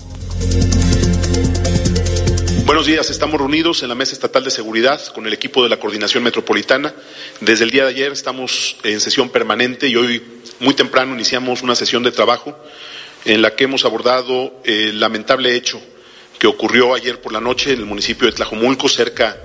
Buenos 2.67 2.87
días, 2.87 3.11
estamos 3.11 3.39
reunidos 3.39 3.83
en 3.83 3.89
la 3.89 3.95
Mesa 3.95 4.13
Estatal 4.13 4.45
de 4.45 4.51
Seguridad 4.51 5.01
con 5.15 5.27
el 5.27 5.33
equipo 5.33 5.63
de 5.63 5.69
la 5.69 5.79
Coordinación 5.79 6.23
Metropolitana. 6.23 6.95
Desde 7.41 7.65
el 7.65 7.71
día 7.71 7.85
de 7.85 7.91
ayer 7.91 8.13
estamos 8.13 8.77
en 8.83 9.01
sesión 9.01 9.31
permanente 9.31 9.89
y 9.89 9.97
hoy 9.97 10.23
muy 10.61 10.75
temprano 10.75 11.15
iniciamos 11.15 11.63
una 11.63 11.75
sesión 11.75 12.03
de 12.03 12.13
trabajo 12.13 12.59
en 13.25 13.43
la 13.43 13.55
que 13.55 13.65
hemos 13.65 13.85
abordado 13.85 14.61
el 14.65 15.01
lamentable 15.01 15.55
hecho 15.55 15.81
que 16.39 16.47
ocurrió 16.47 16.95
ayer 16.95 17.21
por 17.21 17.33
la 17.33 17.41
noche 17.41 17.73
en 17.73 17.81
el 17.81 17.87
municipio 17.87 18.27
de 18.27 18.35
Tlajomulco, 18.35 18.89
cerca 18.89 19.37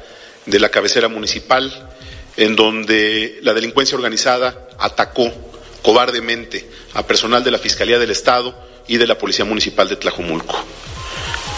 de 0.45 0.59
la 0.59 0.69
cabecera 0.69 1.07
municipal, 1.07 1.89
en 2.37 2.55
donde 2.55 3.39
la 3.43 3.53
delincuencia 3.53 3.95
organizada 3.95 4.67
atacó 4.77 5.31
cobardemente 5.81 6.69
a 6.93 7.05
personal 7.05 7.43
de 7.43 7.51
la 7.51 7.59
Fiscalía 7.59 7.99
del 7.99 8.11
Estado 8.11 8.70
y 8.91 8.97
de 8.97 9.07
la 9.07 9.17
Policía 9.17 9.45
Municipal 9.45 9.87
de 9.87 9.95
Tlajomulco 9.95 10.65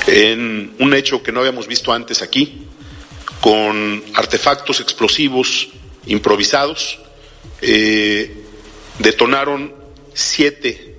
en 0.06 0.76
un 0.80 0.94
hecho 0.94 1.24
que 1.24 1.32
no 1.32 1.40
habíamos 1.40 1.66
visto 1.66 1.92
antes 1.92 2.22
aquí, 2.22 2.68
con 3.42 4.04
artefactos 4.14 4.80
explosivos 4.80 5.70
improvisados. 6.06 7.00
Eh, 7.62 8.44
detonaron 9.00 9.74
siete 10.14 10.98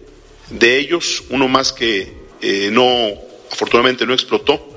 de 0.50 0.78
ellos, 0.78 1.22
uno 1.30 1.46
más 1.46 1.72
que 1.72 2.12
eh, 2.40 2.70
no, 2.72 3.12
afortunadamente 3.52 4.04
no 4.04 4.14
explotó. 4.14 4.76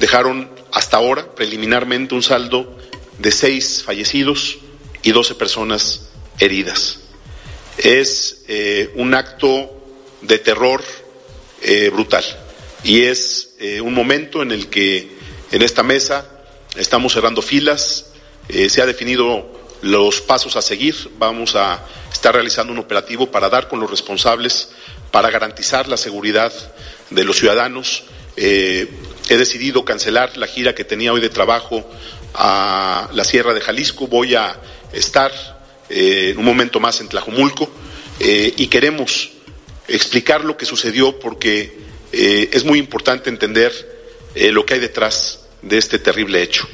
Dejaron 0.00 0.50
hasta 0.72 0.96
ahora, 0.96 1.34
preliminarmente, 1.34 2.14
un 2.14 2.22
saldo 2.22 2.78
de 3.18 3.30
seis 3.30 3.82
fallecidos 3.84 4.58
y 5.02 5.12
doce 5.12 5.34
personas 5.34 6.08
heridas. 6.38 7.00
Es 7.76 8.44
eh, 8.48 8.90
un 8.94 9.14
acto 9.14 9.73
de 10.26 10.38
terror 10.38 10.82
brutal. 11.92 12.24
Y 12.84 13.02
es 13.04 13.54
eh, 13.58 13.80
un 13.80 13.94
momento 13.94 14.42
en 14.42 14.52
el 14.52 14.68
que 14.68 15.08
en 15.50 15.62
esta 15.62 15.82
mesa 15.82 16.26
estamos 16.76 17.14
cerrando 17.14 17.40
filas, 17.40 18.12
eh, 18.48 18.68
se 18.68 18.82
ha 18.82 18.86
definido 18.86 19.50
los 19.80 20.20
pasos 20.20 20.56
a 20.56 20.62
seguir, 20.62 20.94
vamos 21.18 21.56
a 21.56 21.82
estar 22.12 22.34
realizando 22.34 22.74
un 22.74 22.78
operativo 22.78 23.30
para 23.30 23.48
dar 23.48 23.68
con 23.68 23.80
los 23.80 23.90
responsables, 23.90 24.68
para 25.10 25.30
garantizar 25.30 25.88
la 25.88 25.96
seguridad 25.96 26.52
de 27.08 27.24
los 27.24 27.38
ciudadanos. 27.38 28.04
Eh, 28.36 28.86
he 29.30 29.36
decidido 29.38 29.86
cancelar 29.86 30.36
la 30.36 30.46
gira 30.46 30.74
que 30.74 30.84
tenía 30.84 31.14
hoy 31.14 31.22
de 31.22 31.30
trabajo 31.30 31.88
a 32.34 33.08
la 33.14 33.24
Sierra 33.24 33.54
de 33.54 33.62
Jalisco, 33.62 34.08
voy 34.08 34.34
a 34.34 34.60
estar 34.92 35.32
en 35.88 36.36
un 36.36 36.44
momento 36.44 36.80
más 36.80 37.00
en 37.00 37.08
Tlajumulco 37.08 37.70
y 38.18 38.66
queremos 38.66 39.30
explicar 39.88 40.44
lo 40.44 40.56
que 40.56 40.66
sucedió 40.66 41.18
porque 41.18 41.78
eh, 42.12 42.50
es 42.52 42.64
muy 42.64 42.78
importante 42.78 43.30
entender 43.30 43.72
eh, 44.34 44.50
lo 44.50 44.64
que 44.64 44.74
hay 44.74 44.80
detrás 44.80 45.46
de 45.62 45.78
este 45.78 45.98
terrible 45.98 46.42
hecho. 46.42 46.68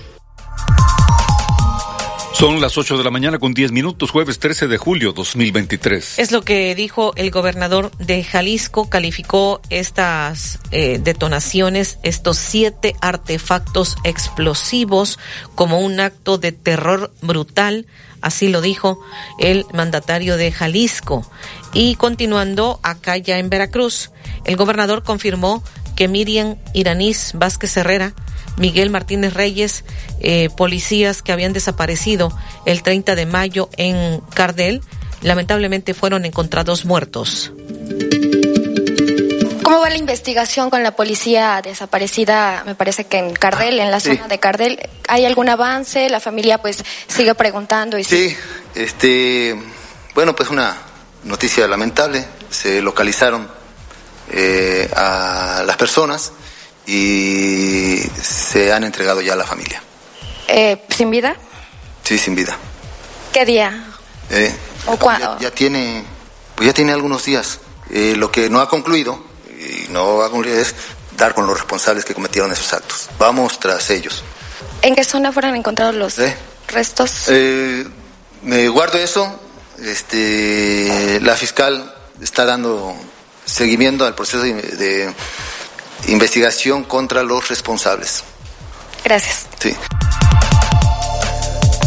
Son 2.41 2.59
las 2.59 2.79
8 2.79 2.97
de 2.97 3.05
la 3.05 3.11
mañana 3.11 3.39
con 3.39 3.53
10 3.53 3.71
minutos, 3.71 4.11
jueves 4.11 4.39
13 4.39 4.67
de 4.67 4.79
julio 4.79 5.13
2023. 5.13 6.19
Es 6.19 6.33
lo 6.33 6.41
que 6.41 6.75
dijo 6.75 7.13
el 7.17 7.31
gobernador 7.31 7.91
de 7.99 8.25
Jalisco, 8.25 8.89
calificó 8.89 9.61
estas 9.69 10.59
eh, 10.71 10.99
detonaciones, 11.03 11.99
estos 12.03 12.39
siete 12.39 12.97
artefactos 13.03 13.97
explosivos 14.05 15.19
como 15.55 15.81
un 15.81 16.01
acto 16.01 16.39
de 16.39 16.53
terror 16.53 17.13
brutal, 17.21 17.87
así 18.21 18.49
lo 18.49 18.61
dijo 18.61 19.01
el 19.39 19.67
mandatario 19.73 20.37
de 20.37 20.53
Jalisco. 20.53 21.25
Y 21.73 21.95
continuando 21.97 22.81
acá 22.83 23.17
ya 23.17 23.39
en 23.39 23.51
Veracruz, 23.51 24.11
el 24.45 24.57
gobernador 24.57 25.03
confirmó 25.03 25.63
que 25.97 26.09
Miriam 26.09 26.57
Iranís 26.73 27.33
Vázquez 27.35 27.77
Herrera, 27.77 28.15
Miguel 28.57 28.91
Martínez 28.91 29.35
Reyes, 29.35 29.85
eh, 30.21 30.49
policías 30.57 31.23
que 31.23 31.33
habían 31.33 31.53
desaparecido 31.53 32.33
el 32.67 32.83
30 32.83 33.15
de 33.15 33.27
mayo 33.27 33.69
en 33.77 34.21
Cardel, 34.35 34.83
lamentablemente 35.23 35.95
fueron 35.95 36.25
encontrados 36.25 36.85
muertos. 36.85 37.53
¿Cómo 39.71 39.83
va 39.83 39.91
la 39.91 39.99
investigación 39.99 40.69
con 40.69 40.83
la 40.83 40.97
policía 40.97 41.61
desaparecida? 41.63 42.65
Me 42.67 42.75
parece 42.75 43.05
que 43.05 43.19
en 43.19 43.33
Cardel, 43.33 43.79
en 43.79 43.93
la 43.93 44.01
zona 44.01 44.27
de 44.27 44.41
Cardel, 44.41 44.81
¿hay 45.07 45.25
algún 45.25 45.49
avance? 45.49 46.11
La 46.11 46.19
familia 46.19 46.59
pues 46.59 46.83
sigue 47.07 47.37
preguntando 47.37 47.97
y 47.97 48.03
sí, 48.03 48.37
este, 48.75 49.57
bueno, 50.13 50.35
pues 50.35 50.51
una 50.51 50.77
noticia 51.23 51.69
lamentable. 51.69 52.27
Se 52.51 52.83
localizaron 52.83 53.49
eh, 54.33 54.91
a 54.93 55.63
las 55.65 55.77
personas 55.77 56.33
y 56.85 58.01
se 58.21 58.73
han 58.73 58.83
entregado 58.83 59.21
ya 59.21 59.35
a 59.35 59.37
la 59.37 59.45
familia. 59.45 59.81
Eh, 60.49 60.83
¿Sin 60.89 61.13
vida? 61.13 61.37
Sí, 62.03 62.19
sin 62.19 62.35
vida. 62.35 62.57
¿Qué 63.33 63.45
día? 63.45 63.85
Eh, 64.31 64.53
¿O 64.87 64.97
cuándo? 64.97 65.39
Ya, 65.39 65.53
tiene, 65.53 66.03
pues 66.57 66.67
ya 66.67 66.75
tiene 66.75 66.91
algunos 66.93 67.25
días. 67.25 67.61
lo 67.89 68.33
que 68.33 68.51
no 68.51 68.61
ha 68.61 68.69
concluido 68.69 69.30
no 69.91 70.19
va 70.19 70.27
a 70.27 70.31
concluir 70.31 70.59
es 70.59 70.75
dar 71.17 71.35
con 71.35 71.47
los 71.47 71.57
responsables 71.57 72.05
que 72.05 72.15
cometieron 72.15 72.51
esos 72.53 72.73
actos. 72.73 73.09
Vamos 73.19 73.59
tras 73.61 73.91
ellos. 73.91 74.23
¿En 74.83 74.95
qué 74.95 75.05
zona 75.05 75.33
fueron 75.33 75.55
encontrados 75.55 75.95
los 75.95 76.17
restos? 76.69 77.29
me 78.43 78.69
guardo 78.69 78.99
eso. 78.99 79.39
Este, 79.79 81.19
la 81.23 81.37
fiscal 81.37 81.95
está 82.21 82.45
dando 82.45 82.95
seguimiento 83.45 84.07
al 84.07 84.15
proceso 84.15 84.43
de, 84.43 85.13
investigación 86.09 86.85
contra 86.85 87.23
los 87.23 87.49
responsables. 87.49 88.25
Gracias. 89.05 89.47
Sí. 89.59 89.77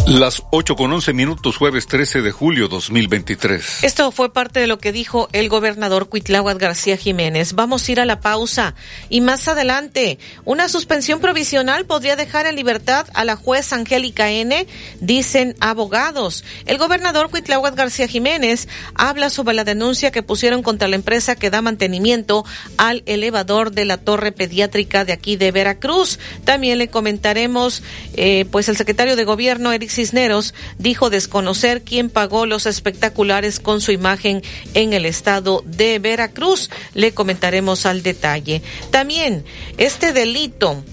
Las 0.06 0.42
8 0.50 0.76
con 0.76 0.92
11 0.92 1.14
minutos, 1.14 1.56
jueves 1.56 1.86
13 1.86 2.20
de 2.20 2.30
julio 2.30 2.68
2023. 2.68 3.84
Esto 3.84 4.12
fue 4.12 4.30
parte 4.30 4.60
de 4.60 4.66
lo 4.66 4.76
que 4.76 4.92
dijo 4.92 5.30
el 5.32 5.48
gobernador 5.48 6.10
Cuitláhuac 6.10 6.58
García 6.58 6.98
Jiménez. 6.98 7.54
Vamos 7.54 7.88
a 7.88 7.92
ir 7.92 8.00
a 8.00 8.04
la 8.04 8.20
pausa 8.20 8.74
y 9.08 9.22
más 9.22 9.48
adelante, 9.48 10.18
una 10.44 10.68
suspensión 10.68 11.20
provisional 11.20 11.86
podría 11.86 12.16
dejar 12.16 12.44
en 12.44 12.54
libertad 12.54 13.06
a 13.14 13.24
la 13.24 13.36
juez 13.36 13.72
Angélica 13.72 14.30
N, 14.30 14.66
dicen 15.00 15.56
abogados. 15.60 16.44
El 16.66 16.76
gobernador 16.76 17.30
Cuitláhuac 17.30 17.74
García 17.74 18.06
Jiménez 18.06 18.68
habla 18.94 19.30
sobre 19.30 19.54
la 19.54 19.64
denuncia 19.64 20.12
que 20.12 20.22
pusieron 20.22 20.62
contra 20.62 20.86
la 20.86 20.96
empresa 20.96 21.34
que 21.34 21.48
da 21.48 21.62
mantenimiento 21.62 22.44
al 22.76 23.04
elevador 23.06 23.72
de 23.72 23.86
la 23.86 23.96
torre 23.96 24.32
pediátrica 24.32 25.06
de 25.06 25.14
aquí 25.14 25.36
de 25.36 25.50
Veracruz. 25.50 26.18
También 26.44 26.76
le 26.76 26.88
comentaremos, 26.88 27.82
eh, 28.12 28.44
pues 28.50 28.68
el 28.68 28.76
secretario 28.76 29.16
de 29.16 29.24
gobierno, 29.24 29.72
Eric 29.72 29.93
Cisneros 29.94 30.54
dijo 30.78 31.10
desconocer 31.10 31.82
quién 31.82 32.10
pagó 32.10 32.46
los 32.46 32.66
espectaculares 32.66 33.60
con 33.60 33.80
su 33.80 33.92
imagen 33.92 34.42
en 34.74 34.92
el 34.92 35.06
estado 35.06 35.62
de 35.66 35.98
Veracruz. 35.98 36.70
Le 36.94 37.12
comentaremos 37.12 37.86
al 37.86 38.02
detalle. 38.02 38.62
También 38.90 39.44
este 39.78 40.12
delito 40.12 40.84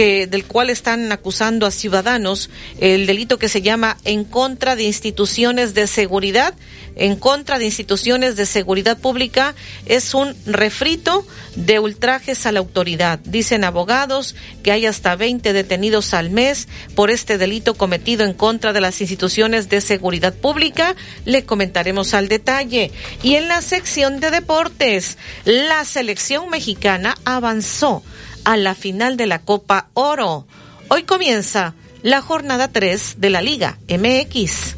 que 0.00 0.26
del 0.26 0.46
cual 0.46 0.70
están 0.70 1.12
acusando 1.12 1.66
a 1.66 1.70
ciudadanos, 1.70 2.48
el 2.78 3.06
delito 3.06 3.38
que 3.38 3.50
se 3.50 3.60
llama 3.60 3.98
en 4.06 4.24
contra 4.24 4.74
de 4.74 4.84
instituciones 4.84 5.74
de 5.74 5.86
seguridad, 5.86 6.54
en 6.96 7.16
contra 7.16 7.58
de 7.58 7.66
instituciones 7.66 8.34
de 8.34 8.46
seguridad 8.46 8.96
pública 8.96 9.54
es 9.84 10.14
un 10.14 10.34
refrito 10.46 11.26
de 11.54 11.80
ultrajes 11.80 12.46
a 12.46 12.52
la 12.52 12.60
autoridad. 12.60 13.18
Dicen 13.18 13.62
abogados 13.62 14.36
que 14.62 14.72
hay 14.72 14.86
hasta 14.86 15.16
20 15.16 15.52
detenidos 15.52 16.14
al 16.14 16.30
mes 16.30 16.66
por 16.94 17.10
este 17.10 17.36
delito 17.36 17.74
cometido 17.74 18.24
en 18.24 18.32
contra 18.32 18.72
de 18.72 18.80
las 18.80 19.02
instituciones 19.02 19.68
de 19.68 19.82
seguridad 19.82 20.32
pública. 20.32 20.96
Le 21.26 21.44
comentaremos 21.44 22.14
al 22.14 22.28
detalle. 22.28 22.90
Y 23.22 23.34
en 23.34 23.48
la 23.48 23.60
sección 23.60 24.18
de 24.18 24.30
deportes, 24.30 25.18
la 25.44 25.84
selección 25.84 26.48
mexicana 26.48 27.18
avanzó 27.26 28.02
a 28.44 28.56
la 28.56 28.74
final 28.74 29.16
de 29.16 29.26
la 29.26 29.40
Copa 29.40 29.88
Oro. 29.94 30.46
Hoy 30.88 31.04
comienza 31.04 31.74
la 32.02 32.20
jornada 32.22 32.68
3 32.68 33.16
de 33.18 33.30
la 33.30 33.42
Liga 33.42 33.78
MX. 33.88 34.76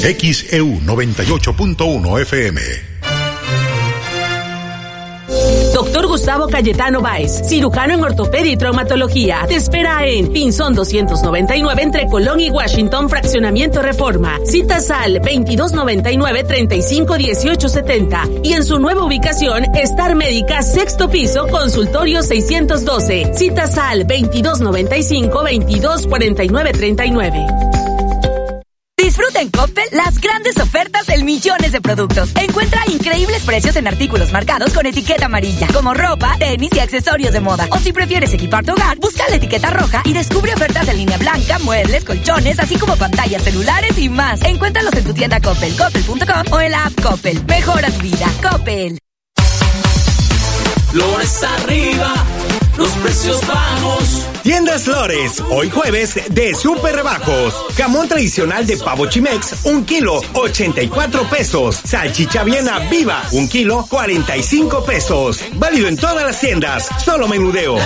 XEU 0.00 0.80
98.1 0.80 2.20
FM. 2.22 2.87
Doctor 5.78 6.08
Gustavo 6.08 6.48
Cayetano 6.48 7.00
Báez, 7.00 7.40
cirujano 7.48 7.94
en 7.94 8.02
ortopedia 8.02 8.50
y 8.50 8.56
traumatología. 8.56 9.44
Te 9.46 9.54
espera 9.54 10.04
en 10.08 10.32
Pinzón 10.32 10.74
299 10.74 11.80
entre 11.80 12.08
Colón 12.08 12.40
y 12.40 12.50
Washington, 12.50 13.08
Fraccionamiento 13.08 13.80
Reforma. 13.80 14.40
Citas 14.44 14.90
al 14.90 15.20
2299 15.20 16.42
351870 16.42 18.24
y 18.42 18.54
en 18.54 18.64
su 18.64 18.80
nueva 18.80 19.04
ubicación, 19.04 19.66
Star 19.76 20.16
Médica, 20.16 20.62
sexto 20.62 21.08
piso, 21.08 21.46
consultorio 21.46 22.24
612. 22.24 23.34
Citas 23.34 23.78
al 23.78 24.00
2295 24.00 25.32
2249 25.32 26.72
39. 26.72 27.46
Disfruta 27.46 27.87
en 29.40 29.50
Coppel 29.50 29.84
las 29.92 30.20
grandes 30.20 30.56
ofertas 30.58 31.06
del 31.06 31.24
millones 31.24 31.72
de 31.72 31.80
productos. 31.80 32.30
Encuentra 32.36 32.82
increíbles 32.88 33.42
precios 33.42 33.76
en 33.76 33.86
artículos 33.86 34.32
marcados 34.32 34.72
con 34.72 34.86
etiqueta 34.86 35.26
amarilla, 35.26 35.68
como 35.72 35.94
ropa, 35.94 36.36
tenis 36.38 36.70
y 36.74 36.80
accesorios 36.80 37.32
de 37.32 37.40
moda. 37.40 37.68
O 37.70 37.78
si 37.78 37.92
prefieres 37.92 38.32
equipar 38.32 38.64
tu 38.64 38.72
hogar, 38.72 38.98
busca 38.98 39.28
la 39.28 39.36
etiqueta 39.36 39.70
roja 39.70 40.02
y 40.04 40.12
descubre 40.12 40.54
ofertas 40.54 40.88
en 40.88 40.96
línea 40.96 41.18
blanca, 41.18 41.58
muebles, 41.60 42.04
colchones, 42.04 42.58
así 42.58 42.78
como 42.78 42.96
pantallas 42.96 43.42
celulares 43.42 43.96
y 43.98 44.08
más. 44.08 44.42
Encuéntralos 44.42 44.94
en 44.94 45.04
tu 45.04 45.14
tienda 45.14 45.40
Coppel, 45.40 45.74
coppel.com 45.76 46.52
o 46.52 46.60
en 46.60 46.72
la 46.72 46.84
app 46.86 47.00
Coppel. 47.00 47.44
Mejora 47.46 47.90
tu 47.90 48.00
vida. 48.00 48.26
Coppel. 48.42 48.98
Arriba, 51.42 52.14
los 52.78 52.88
precios 52.98 53.46
bajos. 53.46 54.26
Tiendas 54.42 54.84
Flores, 54.84 55.42
hoy 55.50 55.68
jueves 55.68 56.18
de 56.30 56.54
super 56.54 56.94
rebajos. 56.94 57.54
Jamón 57.76 58.08
tradicional 58.08 58.66
de 58.66 58.76
pavo 58.76 59.06
chimex, 59.06 59.64
un 59.64 59.84
kilo, 59.84 60.20
84 60.32 61.28
pesos. 61.28 61.80
Salchicha 61.84 62.44
viena 62.44 62.78
viva, 62.88 63.22
un 63.32 63.48
kilo, 63.48 63.84
45 63.90 64.84
pesos. 64.84 65.40
Válido 65.54 65.88
en 65.88 65.96
todas 65.96 66.24
las 66.24 66.40
tiendas, 66.40 66.88
solo 67.04 67.28
menudeo. 67.28 67.76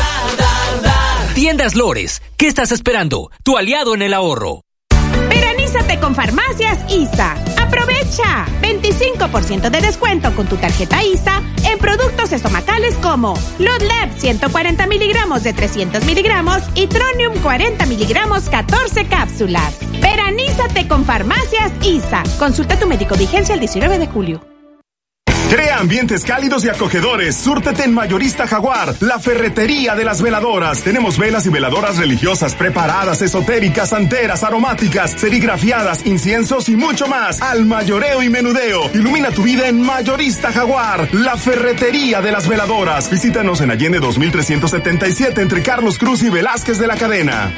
Tiendas 1.34 1.74
Lores, 1.74 2.20
¿qué 2.36 2.46
estás 2.46 2.70
esperando? 2.70 3.30
Tu 3.42 3.56
aliado 3.56 3.94
en 3.94 4.02
el 4.02 4.12
ahorro. 4.12 4.62
Veranízate 5.72 6.00
con 6.00 6.14
Farmacias 6.14 6.78
ISA. 6.90 7.32
Aprovecha 7.58 8.44
25% 8.60 9.70
de 9.70 9.80
descuento 9.80 10.34
con 10.36 10.46
tu 10.46 10.56
tarjeta 10.56 11.02
ISA 11.02 11.40
en 11.64 11.78
productos 11.78 12.30
estomacales 12.30 12.94
como 12.96 13.32
Lodlab 13.58 14.10
140 14.18 14.86
miligramos 14.86 15.44
de 15.44 15.54
300 15.54 16.04
miligramos 16.04 16.62
y 16.74 16.88
Tronium 16.88 17.38
40 17.38 17.86
miligramos 17.86 18.50
14 18.50 19.06
cápsulas. 19.06 19.78
Veranízate 20.02 20.86
con 20.88 21.06
Farmacias 21.06 21.72
ISA. 21.82 22.22
Consulta 22.38 22.74
a 22.74 22.78
tu 22.78 22.86
médico 22.86 23.14
vigencia 23.14 23.54
el 23.54 23.60
19 23.60 23.98
de 23.98 24.06
julio. 24.08 24.51
Crea 25.52 25.80
ambientes 25.80 26.24
cálidos 26.24 26.64
y 26.64 26.70
acogedores. 26.70 27.36
Súrtete 27.36 27.84
en 27.84 27.92
Mayorista 27.92 28.46
Jaguar, 28.46 28.94
la 29.00 29.18
ferretería 29.18 29.94
de 29.94 30.02
las 30.02 30.22
veladoras. 30.22 30.82
Tenemos 30.82 31.18
velas 31.18 31.44
y 31.44 31.50
veladoras 31.50 31.98
religiosas 31.98 32.54
preparadas, 32.54 33.20
esotéricas, 33.20 33.90
santeras, 33.90 34.44
aromáticas, 34.44 35.10
serigrafiadas, 35.10 36.06
inciensos 36.06 36.70
y 36.70 36.76
mucho 36.76 37.06
más. 37.06 37.42
Al 37.42 37.66
mayoreo 37.66 38.22
y 38.22 38.30
menudeo. 38.30 38.90
Ilumina 38.94 39.30
tu 39.30 39.42
vida 39.42 39.68
en 39.68 39.82
Mayorista 39.82 40.52
Jaguar, 40.52 41.14
la 41.14 41.36
ferretería 41.36 42.22
de 42.22 42.32
las 42.32 42.48
veladoras. 42.48 43.10
Visítanos 43.10 43.60
en 43.60 43.72
Allende 43.72 44.00
2377 44.00 45.42
entre 45.42 45.62
Carlos 45.62 45.98
Cruz 45.98 46.22
y 46.22 46.30
Velázquez 46.30 46.78
de 46.78 46.86
la 46.86 46.96
Cadena. 46.96 47.52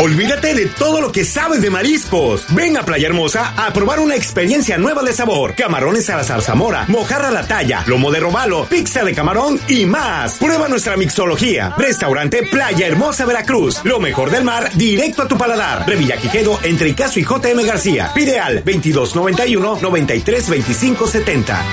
Olvídate 0.00 0.54
de 0.54 0.66
todo 0.66 1.00
lo 1.00 1.10
que 1.10 1.24
sabes 1.24 1.60
de 1.60 1.70
mariscos. 1.70 2.44
Ven 2.54 2.76
a 2.76 2.84
Playa 2.84 3.08
Hermosa 3.08 3.52
a 3.56 3.72
probar 3.72 3.98
una 3.98 4.14
experiencia 4.14 4.78
nueva 4.78 5.02
de 5.02 5.12
sabor. 5.12 5.56
Camarones 5.56 6.08
a 6.08 6.16
la 6.16 6.22
zarzamora, 6.22 6.84
mojarra 6.86 7.28
a 7.28 7.32
la 7.32 7.48
talla, 7.48 7.82
lomo 7.86 8.12
de 8.12 8.20
robalo, 8.20 8.66
pizza 8.66 9.02
de 9.02 9.12
camarón 9.12 9.58
y 9.66 9.86
más. 9.86 10.38
Prueba 10.38 10.68
nuestra 10.68 10.96
mixología. 10.96 11.74
Restaurante 11.76 12.44
Playa 12.44 12.86
Hermosa 12.86 13.26
Veracruz. 13.26 13.80
Lo 13.84 13.98
mejor 13.98 14.30
del 14.30 14.44
mar 14.44 14.70
directo 14.74 15.22
a 15.22 15.28
tu 15.28 15.36
paladar. 15.36 15.88
Revilla 15.88 16.16
Quijedo 16.16 16.60
entre 16.62 16.90
Icaso 16.90 17.18
y 17.18 17.24
JM 17.24 17.66
García. 17.66 18.12
Pide 18.14 18.38
al 18.38 18.62
2291 18.64 19.80
932570. 19.82 21.64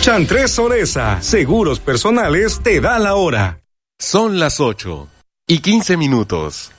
Chantres 0.00 0.50
Soresa, 0.50 1.22
seguros 1.22 1.78
personales, 1.78 2.58
te 2.64 2.80
da 2.80 2.98
la 2.98 3.14
hora. 3.14 3.60
Son 4.00 4.40
las 4.40 4.58
8 4.58 5.11
y 5.46 5.58
15 5.58 5.96
minutos. 5.96 6.72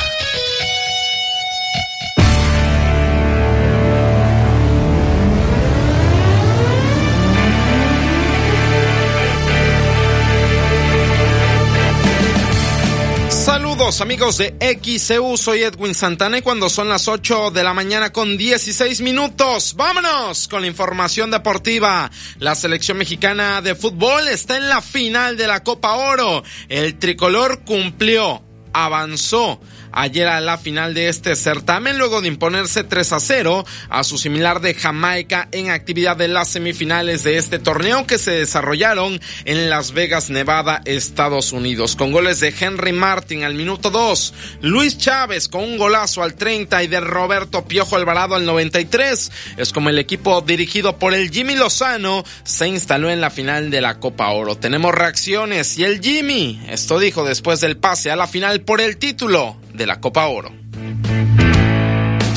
Amigos 13.80 14.38
de 14.38 14.56
XCU, 14.60 15.38
soy 15.38 15.64
Edwin 15.64 15.96
Santana 15.96 16.38
y 16.38 16.42
cuando 16.42 16.68
son 16.68 16.90
las 16.90 17.08
8 17.08 17.52
de 17.52 17.64
la 17.64 17.74
mañana 17.74 18.12
con 18.12 18.38
16 18.38 19.00
minutos, 19.00 19.74
vámonos 19.78 20.50
con 20.50 20.62
la 20.62 20.68
información 20.68 21.32
deportiva. 21.32 22.12
La 22.40 22.56
selección 22.56 22.98
mexicana 22.98 23.62
de 23.62 23.76
fútbol 23.76 24.28
está 24.28 24.58
en 24.58 24.68
la 24.68 24.82
final 24.82 25.38
de 25.38 25.48
la 25.48 25.64
Copa 25.64 25.96
Oro. 25.96 26.44
El 26.68 27.00
tricolor 27.00 27.64
cumplió, 27.64 28.44
avanzó 28.74 29.62
ayer 29.92 30.28
a 30.28 30.42
la 30.42 30.58
final 30.58 30.94
de 30.94 31.10
este 31.10 31.36
certamen 31.36 31.98
luego 31.98 32.22
de 32.22 32.28
imponerse 32.28 32.84
3 32.84 33.14
a 33.14 33.20
0 33.20 33.66
a 33.90 34.04
su 34.04 34.18
similar 34.18 34.62
de 34.62 34.74
Jamaica 34.74 35.48
en 35.52 35.70
actividad 35.70 36.18
de 36.18 36.28
las 36.28 36.50
semifinales 36.50 37.24
de 37.24 37.38
este 37.38 37.60
torneo 37.60 38.06
que 38.06 38.18
se 38.18 38.32
desarrollaron 38.32 39.20
en 39.46 39.70
Las 39.70 39.92
Vegas, 39.92 40.30
Nevada, 40.30 40.82
Estados 40.86 41.52
Unidos. 41.52 41.96
Con 41.96 42.12
goles 42.12 42.40
de 42.40 42.54
Henry 42.58 42.94
Martin 42.94 43.44
al 43.44 43.54
minuto 43.54 43.90
2, 43.90 44.34
Luis 44.62 44.98
Chávez 44.98 45.48
con 45.48 45.64
un 45.64 45.78
golazo 45.78 46.24
al 46.24 46.36
30 46.36 46.84
y 46.84 46.88
de 46.88 47.00
Roberto 47.00 47.66
Piojo 47.66 47.96
Alvarado 47.96 48.36
al 48.36 48.46
93. 48.46 49.32
Es 49.58 49.74
como 49.74 49.90
el 49.90 50.00
equipo 50.00 50.42
dirigido 50.42 50.98
por 50.98 51.14
el 51.14 51.30
Jimmy 51.32 51.56
Lozano 51.56 52.24
se 52.44 52.68
instaló 52.68 53.10
en 53.10 53.22
la 53.22 53.30
final 53.30 53.70
de 53.70 53.82
la 53.82 54.00
Copa 54.00 54.30
Oro. 54.30 54.58
Tenemos 54.58 54.94
reacciones 54.94 55.78
y 55.78 55.84
el 55.84 56.02
Jimmy, 56.02 56.62
esto 56.70 57.00
dijo 57.00 57.24
después 57.24 57.62
del 57.62 57.78
pase 57.78 58.12
a 58.12 58.16
la 58.16 58.28
final 58.28 58.62
por 58.62 58.82
el 58.82 58.98
título 58.98 59.58
de 59.80 59.86
la 59.86 60.02
Copa 60.02 60.28
Oro. 60.28 60.52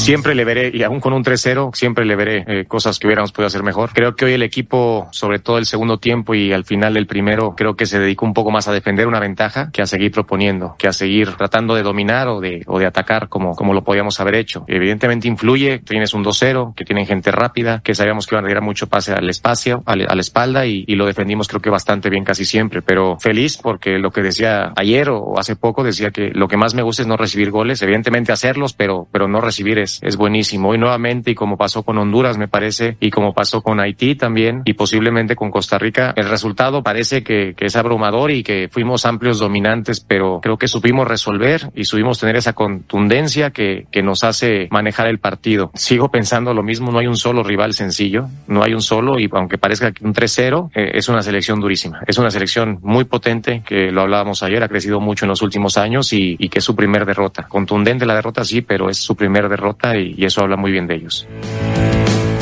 Siempre 0.02 0.34
le 0.34 0.44
veré, 0.44 0.72
y 0.74 0.82
aún 0.82 0.98
con 0.98 1.12
un 1.12 1.22
3-0, 1.22 1.76
siempre 1.76 2.04
le 2.04 2.16
veré 2.16 2.44
eh, 2.48 2.64
cosas 2.66 2.98
que 2.98 3.06
hubiéramos 3.06 3.30
podido 3.30 3.46
hacer 3.46 3.62
mejor. 3.62 3.90
Creo 3.94 4.16
que 4.16 4.24
hoy 4.24 4.32
el 4.32 4.42
equipo, 4.42 5.06
sobre 5.12 5.38
todo 5.38 5.58
el 5.58 5.64
segundo 5.64 5.98
tiempo 5.98 6.34
y 6.34 6.52
al 6.52 6.64
final 6.64 6.94
del 6.94 7.06
primero, 7.06 7.54
creo 7.56 7.76
que 7.76 7.86
se 7.86 8.00
dedicó 8.00 8.26
un 8.26 8.34
poco 8.34 8.50
más 8.50 8.66
a 8.66 8.72
defender 8.72 9.06
una 9.06 9.20
ventaja 9.20 9.70
que 9.72 9.80
a 9.80 9.86
seguir 9.86 10.10
proponiendo, 10.10 10.74
que 10.76 10.88
a 10.88 10.92
seguir 10.92 11.36
tratando 11.36 11.76
de 11.76 11.84
dominar 11.84 12.26
o 12.26 12.40
de, 12.40 12.64
o 12.66 12.80
de 12.80 12.86
atacar 12.86 13.28
como, 13.28 13.54
como 13.54 13.74
lo 13.74 13.84
podíamos 13.84 14.18
haber 14.18 14.34
hecho. 14.34 14.64
Evidentemente 14.66 15.28
influye, 15.28 15.78
tienes 15.78 16.14
un 16.14 16.24
2-0, 16.24 16.74
que 16.74 16.84
tienen 16.84 17.06
gente 17.06 17.30
rápida, 17.30 17.80
que 17.84 17.94
sabíamos 17.94 18.26
que 18.26 18.34
iban 18.34 18.44
a 18.44 18.48
dar 18.48 18.60
mucho 18.60 18.88
pase 18.88 19.12
al 19.12 19.30
espacio, 19.30 19.84
a, 19.86 19.94
la 19.94 20.20
espalda 20.20 20.66
y, 20.66 20.82
y, 20.84 20.96
lo 20.96 21.06
defendimos 21.06 21.46
creo 21.46 21.62
que 21.62 21.70
bastante 21.70 22.10
bien 22.10 22.24
casi 22.24 22.44
siempre, 22.44 22.82
pero 22.82 23.20
feliz 23.20 23.56
porque 23.56 24.00
lo 24.00 24.10
que 24.10 24.22
decía 24.22 24.72
ayer 24.74 25.10
o 25.10 25.38
hace 25.38 25.54
poco 25.54 25.84
decía 25.84 26.10
que 26.10 26.32
lo 26.34 26.48
que 26.48 26.56
más 26.56 26.74
me 26.74 26.82
gusta 26.82 27.02
es 27.02 27.08
no 27.08 27.16
recibir 27.16 27.52
goles, 27.52 27.80
evidentemente 27.82 28.32
hacerlos, 28.32 28.72
pero, 28.72 29.06
pero 29.12 29.28
no 29.28 29.40
recibir 29.40 29.78
es 29.78 29.91
es, 30.00 30.16
buenísimo. 30.16 30.74
Y 30.74 30.78
nuevamente, 30.78 31.32
y 31.32 31.34
como 31.34 31.56
pasó 31.56 31.82
con 31.82 31.98
Honduras, 31.98 32.38
me 32.38 32.48
parece, 32.48 32.96
y 33.00 33.10
como 33.10 33.34
pasó 33.34 33.62
con 33.62 33.80
Haití 33.80 34.14
también, 34.14 34.62
y 34.64 34.74
posiblemente 34.74 35.36
con 35.36 35.50
Costa 35.50 35.78
Rica, 35.78 36.12
el 36.16 36.28
resultado 36.28 36.82
parece 36.82 37.22
que, 37.22 37.54
es 37.58 37.76
abrumador 37.76 38.32
y 38.32 38.42
que 38.42 38.68
fuimos 38.70 39.06
amplios 39.06 39.38
dominantes, 39.38 40.00
pero 40.00 40.40
creo 40.42 40.56
que 40.56 40.66
supimos 40.66 41.06
resolver 41.06 41.70
y 41.76 41.84
supimos 41.84 42.18
tener 42.18 42.36
esa 42.36 42.52
contundencia 42.54 43.50
que, 43.50 43.86
nos 44.02 44.24
hace 44.24 44.66
manejar 44.72 45.06
el 45.06 45.20
partido. 45.20 45.70
Sigo 45.74 46.10
pensando 46.10 46.52
lo 46.54 46.64
mismo, 46.64 46.90
no 46.90 46.98
hay 46.98 47.06
un 47.06 47.16
solo 47.16 47.44
rival 47.44 47.72
sencillo, 47.72 48.26
no 48.48 48.64
hay 48.64 48.74
un 48.74 48.82
solo, 48.82 49.20
y 49.20 49.30
aunque 49.30 49.58
parezca 49.58 49.92
un 50.00 50.12
3-0, 50.12 50.70
eh, 50.74 50.90
es 50.94 51.08
una 51.08 51.22
selección 51.22 51.60
durísima. 51.60 52.00
Es 52.08 52.18
una 52.18 52.32
selección 52.32 52.80
muy 52.82 53.04
potente, 53.04 53.62
que 53.64 53.92
lo 53.92 54.00
hablábamos 54.00 54.42
ayer, 54.42 54.60
ha 54.64 54.68
crecido 54.68 55.00
mucho 55.00 55.24
en 55.24 55.28
los 55.28 55.40
últimos 55.40 55.78
años 55.78 56.12
y, 56.12 56.34
y 56.36 56.48
que 56.48 56.58
es 56.58 56.64
su 56.64 56.74
primer 56.74 57.06
derrota. 57.06 57.46
Contundente 57.48 58.06
la 58.06 58.16
derrota, 58.16 58.44
sí, 58.44 58.62
pero 58.62 58.90
es 58.90 58.98
su 58.98 59.14
primer 59.14 59.48
derrota 59.48 59.81
y, 59.84 60.14
y 60.16 60.24
eso 60.24 60.40
habla 60.42 60.56
muy 60.56 60.70
bien 60.72 60.86
de 60.86 60.96
ellos 60.96 61.26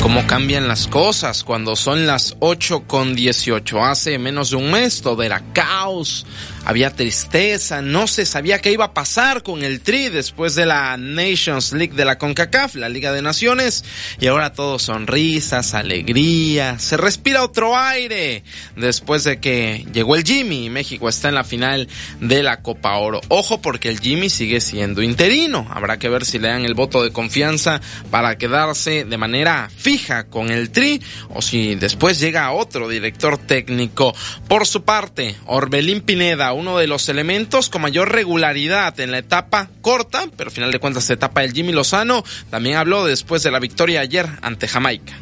cómo 0.01 0.25
cambian 0.25 0.67
las 0.67 0.87
cosas 0.87 1.43
cuando 1.43 1.75
son 1.75 2.07
las 2.07 2.35
8 2.39 2.83
con 2.87 3.15
18. 3.15 3.85
Hace 3.85 4.17
menos 4.17 4.49
de 4.49 4.55
un 4.57 4.71
mes 4.71 5.01
todo 5.01 5.21
era 5.21 5.41
caos, 5.53 6.25
había 6.65 6.91
tristeza, 6.91 7.81
no 7.81 8.07
se 8.07 8.25
sabía 8.25 8.59
qué 8.59 8.71
iba 8.71 8.85
a 8.85 8.93
pasar 8.93 9.43
con 9.43 9.63
el 9.63 9.81
Tri 9.81 10.09
después 10.09 10.55
de 10.55 10.65
la 10.65 10.97
Nations 10.97 11.73
League 11.73 11.95
de 11.95 12.05
la 12.05 12.17
CONCACAF, 12.17 12.75
la 12.75 12.89
Liga 12.89 13.11
de 13.11 13.21
Naciones, 13.21 13.83
y 14.19 14.27
ahora 14.27 14.53
todo 14.53 14.79
sonrisas, 14.79 15.73
alegría, 15.73 16.77
se 16.79 16.97
respira 16.97 17.43
otro 17.43 17.77
aire 17.77 18.43
después 18.75 19.23
de 19.23 19.39
que 19.39 19.85
llegó 19.91 20.15
el 20.15 20.23
Jimmy 20.23 20.65
y 20.65 20.69
México 20.69 21.09
está 21.09 21.29
en 21.29 21.35
la 21.35 21.43
final 21.43 21.87
de 22.19 22.43
la 22.43 22.61
Copa 22.61 22.97
Oro. 22.97 23.21
Ojo 23.29 23.61
porque 23.61 23.89
el 23.89 23.99
Jimmy 23.99 24.29
sigue 24.29 24.61
siendo 24.61 25.01
interino, 25.01 25.67
habrá 25.71 25.97
que 25.97 26.09
ver 26.09 26.25
si 26.25 26.39
le 26.39 26.49
dan 26.49 26.65
el 26.65 26.73
voto 26.73 27.03
de 27.03 27.11
confianza 27.11 27.81
para 28.09 28.37
quedarse 28.37 29.05
de 29.05 29.17
manera 29.17 29.69
fija 29.75 30.25
con 30.25 30.51
el 30.51 30.69
Tri 30.69 31.01
o 31.29 31.41
si 31.41 31.75
después 31.75 32.19
llega 32.19 32.51
otro 32.51 32.87
director 32.87 33.37
técnico. 33.37 34.13
Por 34.47 34.67
su 34.67 34.83
parte, 34.83 35.35
Orbelín 35.45 36.01
Pineda 36.01 36.50
uno 36.53 36.77
de 36.77 36.87
los 36.87 37.09
elementos 37.09 37.69
con 37.69 37.81
mayor 37.81 38.11
regularidad 38.11 38.99
en 38.99 39.11
la 39.11 39.19
etapa 39.19 39.69
corta, 39.81 40.25
pero 40.37 40.49
al 40.49 40.53
final 40.53 40.71
de 40.71 40.79
cuentas 40.79 41.09
etapa 41.09 41.41
del 41.41 41.53
Jimmy 41.53 41.71
Lozano, 41.71 42.23
también 42.49 42.77
habló 42.77 43.05
después 43.05 43.43
de 43.43 43.51
la 43.51 43.59
victoria 43.59 44.01
ayer 44.01 44.27
ante 44.41 44.67
Jamaica. 44.67 45.13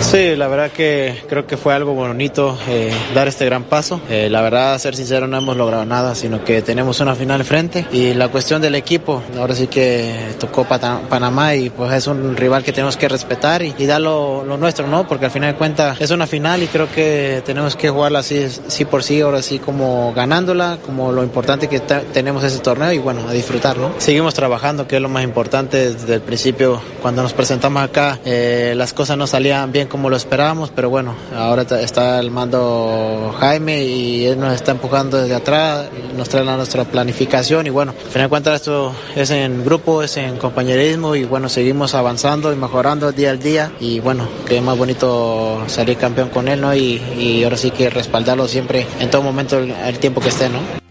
Sí, 0.00 0.36
la 0.36 0.46
verdad 0.46 0.70
que 0.70 1.22
creo 1.28 1.46
que 1.46 1.56
fue 1.56 1.74
algo 1.74 1.94
bonito 1.94 2.56
eh, 2.68 2.92
dar 3.14 3.28
este 3.28 3.44
gran 3.44 3.64
paso. 3.64 4.00
Eh, 4.08 4.28
la 4.30 4.40
verdad, 4.40 4.74
a 4.74 4.78
ser 4.78 4.94
sincero, 4.94 5.26
no 5.26 5.36
hemos 5.36 5.56
logrado 5.56 5.84
nada, 5.84 6.14
sino 6.14 6.44
que 6.44 6.62
tenemos 6.62 7.00
una 7.00 7.14
final 7.14 7.44
frente. 7.44 7.86
Y 7.92 8.14
la 8.14 8.28
cuestión 8.28 8.62
del 8.62 8.74
equipo, 8.74 9.22
ahora 9.38 9.54
sí 9.54 9.66
que 9.66 10.34
tocó 10.38 10.64
Panamá 10.64 11.54
y 11.54 11.70
pues 11.70 11.92
es 11.92 12.06
un 12.06 12.36
rival 12.36 12.62
que 12.62 12.72
tenemos 12.72 12.96
que 12.96 13.08
respetar 13.08 13.62
y, 13.62 13.86
dar 13.86 14.00
lo, 14.00 14.44
nuestro, 14.58 14.86
¿no? 14.86 15.06
Porque 15.08 15.26
al 15.26 15.30
final 15.30 15.52
de 15.52 15.58
cuentas 15.58 16.00
es 16.00 16.10
una 16.10 16.26
final 16.26 16.62
y 16.62 16.66
creo 16.66 16.90
que 16.90 17.42
tenemos 17.44 17.76
que 17.76 17.90
jugarla 17.90 18.20
así, 18.20 18.46
sí 18.68 18.84
por 18.84 19.02
sí, 19.02 19.20
ahora 19.20 19.42
sí 19.42 19.58
como 19.58 20.12
ganándola, 20.14 20.78
como 20.84 21.12
lo 21.12 21.22
importante 21.22 21.68
que 21.68 21.80
tenemos 21.80 22.44
ese 22.44 22.58
torneo 22.58 22.92
y 22.92 22.98
bueno, 22.98 23.28
a 23.28 23.32
disfrutar, 23.32 23.76
¿no? 23.76 23.92
Seguimos 23.98 24.34
trabajando, 24.34 24.86
que 24.86 24.96
es 24.96 25.02
lo 25.02 25.08
más 25.08 25.24
importante 25.24 25.92
desde 25.92 26.14
el 26.14 26.20
principio. 26.20 26.80
Cuando 27.02 27.22
nos 27.22 27.32
presentamos 27.32 27.82
acá, 27.82 28.18
eh, 28.24 28.74
las 28.76 28.92
cosas 28.92 29.16
no 29.16 29.26
salían 29.26 29.72
bien 29.72 29.85
como 29.88 30.10
lo 30.10 30.16
esperábamos, 30.16 30.70
pero 30.70 30.90
bueno, 30.90 31.14
ahora 31.34 31.62
está 31.62 32.18
el 32.20 32.30
mando 32.30 33.34
Jaime 33.38 33.84
y 33.84 34.26
él 34.26 34.38
nos 34.38 34.54
está 34.54 34.72
empujando 34.72 35.18
desde 35.18 35.34
atrás, 35.34 35.88
nos 36.16 36.28
trae 36.28 36.44
la 36.44 36.56
nuestra 36.56 36.84
planificación 36.84 37.66
y 37.66 37.70
bueno, 37.70 37.92
al 37.92 38.10
final 38.10 38.26
de 38.26 38.28
cuentas 38.28 38.56
esto 38.56 38.92
es 39.14 39.30
en 39.30 39.64
grupo, 39.64 40.02
es 40.02 40.16
en 40.16 40.36
compañerismo 40.36 41.14
y 41.14 41.24
bueno, 41.24 41.48
seguimos 41.48 41.94
avanzando 41.94 42.52
y 42.52 42.56
mejorando 42.56 43.12
día 43.12 43.30
al 43.30 43.38
día 43.38 43.72
y 43.80 44.00
bueno, 44.00 44.28
que 44.46 44.56
es 44.58 44.62
más 44.62 44.76
bonito 44.76 45.62
salir 45.66 45.96
campeón 45.96 46.28
con 46.30 46.48
él, 46.48 46.60
¿no? 46.60 46.74
Y, 46.74 47.42
ahora 47.44 47.56
sí 47.56 47.70
que 47.70 47.90
respaldarlo 47.90 48.48
siempre 48.48 48.86
en 48.98 49.10
todo 49.10 49.22
momento 49.22 49.58
el, 49.58 49.70
el 49.70 49.98
tiempo 49.98 50.20
que 50.20 50.28
esté, 50.28 50.48
¿no? 50.48 50.85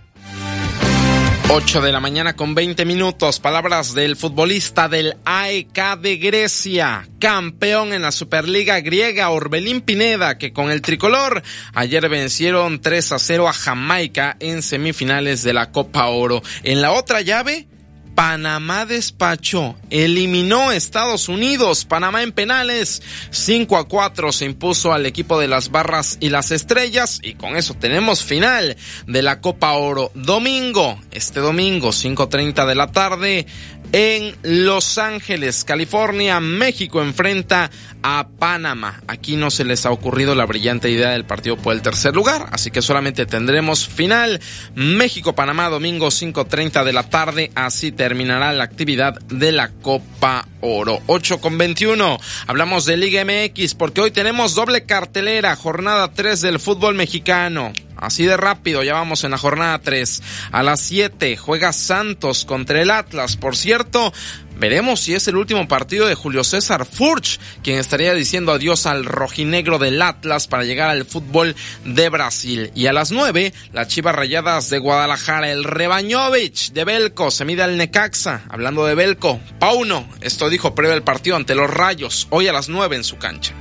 8 1.48 1.82
de 1.82 1.92
la 1.92 2.00
mañana 2.00 2.36
con 2.36 2.56
20 2.56 2.86
minutos. 2.86 3.40
Palabras 3.40 3.94
del 3.94 4.16
futbolista 4.16 4.90
del 4.90 5.16
AEK 5.26 6.00
de 6.00 6.18
Grecia, 6.18 7.08
campeón 7.20 7.94
en 7.94 8.02
la 8.02 8.12
Superliga 8.12 8.80
griega, 8.82 9.30
Orbelín 9.30 9.82
Pineda, 9.82 10.40
que 10.40 10.52
con 10.52 10.72
el 10.72 10.82
tricolor 10.82 11.44
ayer 11.74 12.10
vencieron 12.10 12.82
3 12.82 13.12
a 13.12 13.20
0 13.20 13.48
a 13.48 13.54
Jamaica 13.54 14.36
en 14.40 14.64
semifinales 14.64 15.44
de 15.44 15.54
la 15.54 15.72
Copa 15.72 16.08
Oro. 16.08 16.42
En 16.64 16.82
la 16.82 16.92
otra 16.92 17.22
llave, 17.22 17.68
Panamá 18.16 18.86
despachó, 18.86 19.76
eliminó 19.90 20.72
Estados 20.72 21.28
Unidos, 21.28 21.84
Panamá 21.84 22.24
en 22.24 22.32
penales, 22.32 23.02
5 23.30 23.78
a 23.78 23.88
4 23.88 24.32
se 24.32 24.46
impuso 24.46 24.94
al 24.94 25.06
equipo 25.06 25.38
de 25.38 25.50
las 25.50 25.70
barras 25.70 26.18
y 26.22 26.30
las 26.30 26.52
estrellas 26.52 27.20
y 27.22 27.34
con 27.34 27.58
eso 27.58 27.74
tenemos 27.74 28.24
final 28.24 28.78
de 29.06 29.22
la 29.22 29.42
Copa 29.42 29.74
Oro. 29.74 30.12
Domingo, 30.16 30.98
este 31.12 31.42
domingo, 31.42 31.90
5.30 31.90 32.66
de 32.66 32.76
la 32.76 32.88
tarde, 32.88 33.46
en 33.92 34.36
Los 34.44 34.98
Ángeles, 34.98 35.64
California, 35.64 36.40
México 36.40 37.02
enfrenta 37.02 37.70
a 38.08 38.28
Panamá. 38.38 39.02
Aquí 39.08 39.36
no 39.36 39.50
se 39.50 39.66
les 39.66 39.84
ha 39.88 39.90
ocurrido 39.90 40.36
la 40.36 40.46
brillante 40.46 40.92
idea 40.92 41.10
del 41.10 41.26
partido 41.26 41.58
por 41.58 41.74
el 41.74 41.82
tercer 41.82 42.14
lugar, 42.14 42.50
así 42.52 42.70
que 42.70 42.84
solamente 42.84 43.26
tendremos 43.26 43.88
final 43.88 44.40
México-Panamá 44.76 45.70
domingo 45.70 46.10
5.30 46.10 46.84
de 46.84 46.94
la 46.94 47.10
tarde, 47.10 47.52
así 47.56 47.92
terminará 47.92 48.54
la 48.54 48.64
actividad 48.64 49.20
de 49.22 49.52
la 49.52 49.70
Copa 49.70 50.48
Oro. 50.62 51.02
8 51.08 51.42
con 51.42 51.58
21. 51.58 52.20
Hablamos 52.46 52.86
de 52.86 52.98
Liga 52.98 53.26
MX 53.26 53.74
porque 53.74 54.02
hoy 54.02 54.12
tenemos 54.12 54.54
doble 54.54 54.86
cartelera, 54.86 55.56
jornada 55.56 56.12
3 56.14 56.42
del 56.42 56.60
fútbol 56.60 56.94
mexicano. 56.94 57.74
Así 57.98 58.26
de 58.26 58.36
rápido, 58.36 58.84
ya 58.84 58.94
vamos 58.94 59.24
en 59.24 59.32
la 59.32 59.38
jornada 59.38 59.80
3. 59.80 60.22
A 60.52 60.64
las 60.64 60.82
7 60.82 61.38
juega 61.38 61.72
Santos 61.74 62.46
contra 62.46 62.82
el 62.82 62.92
Atlas. 62.92 63.38
Por 63.38 63.56
cierto, 63.56 64.14
veremos 64.58 65.00
si 65.00 65.14
es 65.14 65.28
el 65.28 65.38
último 65.38 65.68
partido 65.68 66.08
de 66.08 66.16
Julio 66.16 66.44
César 66.44 66.86
Furch, 66.86 67.40
quien 67.64 67.78
estaría 67.78 68.14
diciendo 68.14 68.52
adiós 68.52 68.86
al 68.86 69.06
rojinegro 69.06 69.80
del 69.80 70.02
Atlas 70.02 70.48
para 70.48 70.64
llegar 70.64 70.90
al 70.90 71.06
fútbol 71.06 71.56
de 71.84 72.10
Brasil. 72.10 72.72
Y 72.76 72.88
a 72.88 72.94
las 72.94 73.12
9, 73.12 73.54
las 73.74 73.88
Chivas 73.88 74.16
Rayadas 74.16 74.70
de 74.70 74.80
Guadalajara, 74.80 75.52
el 75.52 75.64
Rebañovich 75.64 76.72
de 76.72 76.86
Belco 76.86 77.32
se 77.32 77.46
mide 77.46 77.64
al 77.64 77.78
Necaxa. 77.78 78.44
Hablando 78.50 78.86
de 78.86 78.96
Belco, 78.96 79.40
Pauno, 79.60 80.08
esto 80.22 80.50
dijo 80.50 80.76
previo 80.76 80.94
al 80.94 81.04
partido 81.04 81.36
ante 81.36 81.56
los 81.56 81.70
Rayos, 81.70 82.28
hoy 82.30 82.48
a 82.48 82.54
las 82.54 82.70
9 82.70 82.96
en 82.96 83.04
su 83.04 83.18
cancha. 83.18 83.54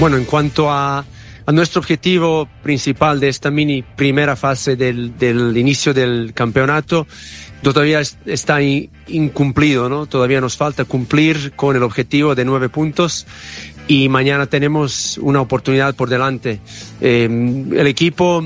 Bueno, 0.00 0.16
en 0.16 0.24
cuanto 0.24 0.70
a 0.70 1.04
a 1.46 1.52
nuestro 1.52 1.80
objetivo 1.80 2.48
principal 2.62 3.20
de 3.20 3.28
esta 3.28 3.50
mini 3.50 3.82
primera 3.82 4.36
fase 4.36 4.76
del, 4.76 5.16
del 5.18 5.56
inicio 5.56 5.92
del 5.92 6.32
campeonato 6.34 7.06
todavía 7.72 8.00
está 8.26 8.60
incumplido, 8.62 9.88
¿no? 9.88 10.06
Todavía 10.06 10.40
nos 10.40 10.56
falta 10.56 10.84
cumplir 10.84 11.52
con 11.56 11.76
el 11.76 11.82
objetivo 11.82 12.34
de 12.34 12.44
nueve 12.44 12.68
puntos 12.68 13.26
y 13.88 14.08
mañana 14.08 14.46
tenemos 14.46 15.18
una 15.18 15.40
oportunidad 15.40 15.94
por 15.94 16.08
delante. 16.08 16.60
Eh, 17.00 17.24
el 17.24 17.86
equipo 17.86 18.44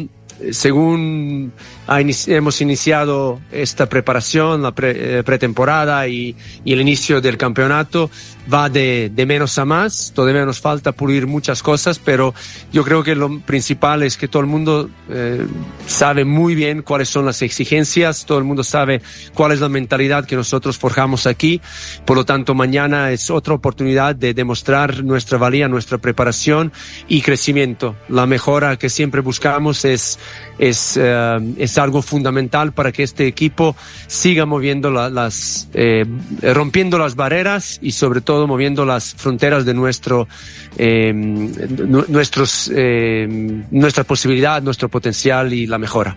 según 0.51 1.53
hemos 1.89 2.60
iniciado 2.60 3.40
esta 3.51 3.89
preparación, 3.89 4.62
la 4.62 4.74
eh, 4.82 5.23
pretemporada 5.24 6.06
y, 6.06 6.36
el 6.66 6.81
inicio 6.81 7.20
del 7.20 7.39
campeonato, 7.39 8.10
va 8.52 8.69
de, 8.69 9.10
menos 9.27 9.59
a 9.59 9.65
más. 9.65 10.12
Todavía 10.15 10.44
nos 10.44 10.60
falta 10.60 10.93
pulir 10.93 11.27
muchas 11.27 11.62
cosas, 11.62 11.98
pero 11.98 12.35
yo 12.73 12.85
creo 12.85 13.02
que 13.02 13.15
lo 13.15 13.40
principal 13.40 14.02
es 14.02 14.16
que 14.16 14.28
todo 14.28 14.40
el 14.40 14.48
mundo 14.48 14.90
eh, 15.09 15.47
sabe 15.86 16.24
muy 16.24 16.55
bien 16.55 16.82
cuáles 16.82 17.09
son 17.09 17.24
las 17.24 17.40
exigencias, 17.40 18.27
todo 18.27 18.39
el 18.39 18.44
mundo 18.44 18.65
sabe 18.65 19.01
cuál 19.35 19.52
es 19.52 19.60
la 19.60 19.69
mentalidad 19.69 20.27
que 20.27 20.36
nosotros 20.36 20.77
forjamos 20.77 21.27
aquí. 21.27 21.60
Por 22.05 22.16
lo 22.16 22.24
tanto, 22.24 22.55
mañana 22.55 23.10
es 23.12 23.31
otra 23.31 23.55
oportunidad 23.55 24.15
de 24.15 24.35
demostrar 24.35 25.02
nuestra 25.02 25.39
valía, 25.39 25.69
nuestra 25.69 25.98
preparación 25.98 26.73
y 27.09 27.23
crecimiento. 27.23 27.97
La 28.09 28.27
mejora 28.27 28.77
que 28.77 28.90
siempre 28.90 29.23
buscamos 29.23 29.86
es 29.86 30.19
es, 30.59 30.97
eh, 31.01 31.55
es 31.56 31.77
algo 31.78 32.02
fundamental 32.02 32.72
para 32.72 32.92
que 32.92 33.02
este 33.02 33.26
equipo 33.26 33.76
siga 34.06 34.46
moviendo 34.46 34.90
las, 34.90 35.68
eh, 35.74 36.05
rompiendo 36.42 36.98
las 36.98 37.14
barreras 37.14 37.78
y 37.82 37.92
sobre 37.92 38.20
todo 38.20 38.46
moviendo 38.46 38.84
las 38.84 39.14
fronteras 39.14 39.64
de 39.64 39.74
nuestro, 39.74 40.28
eh, 40.76 41.12
nuestros, 41.12 42.70
nuestra 43.70 44.05
posibilidad, 44.05 44.62
nuestro 44.62 44.88
potencial 44.88 45.52
y 45.52 45.66
la 45.66 45.78
mejora. 45.78 46.16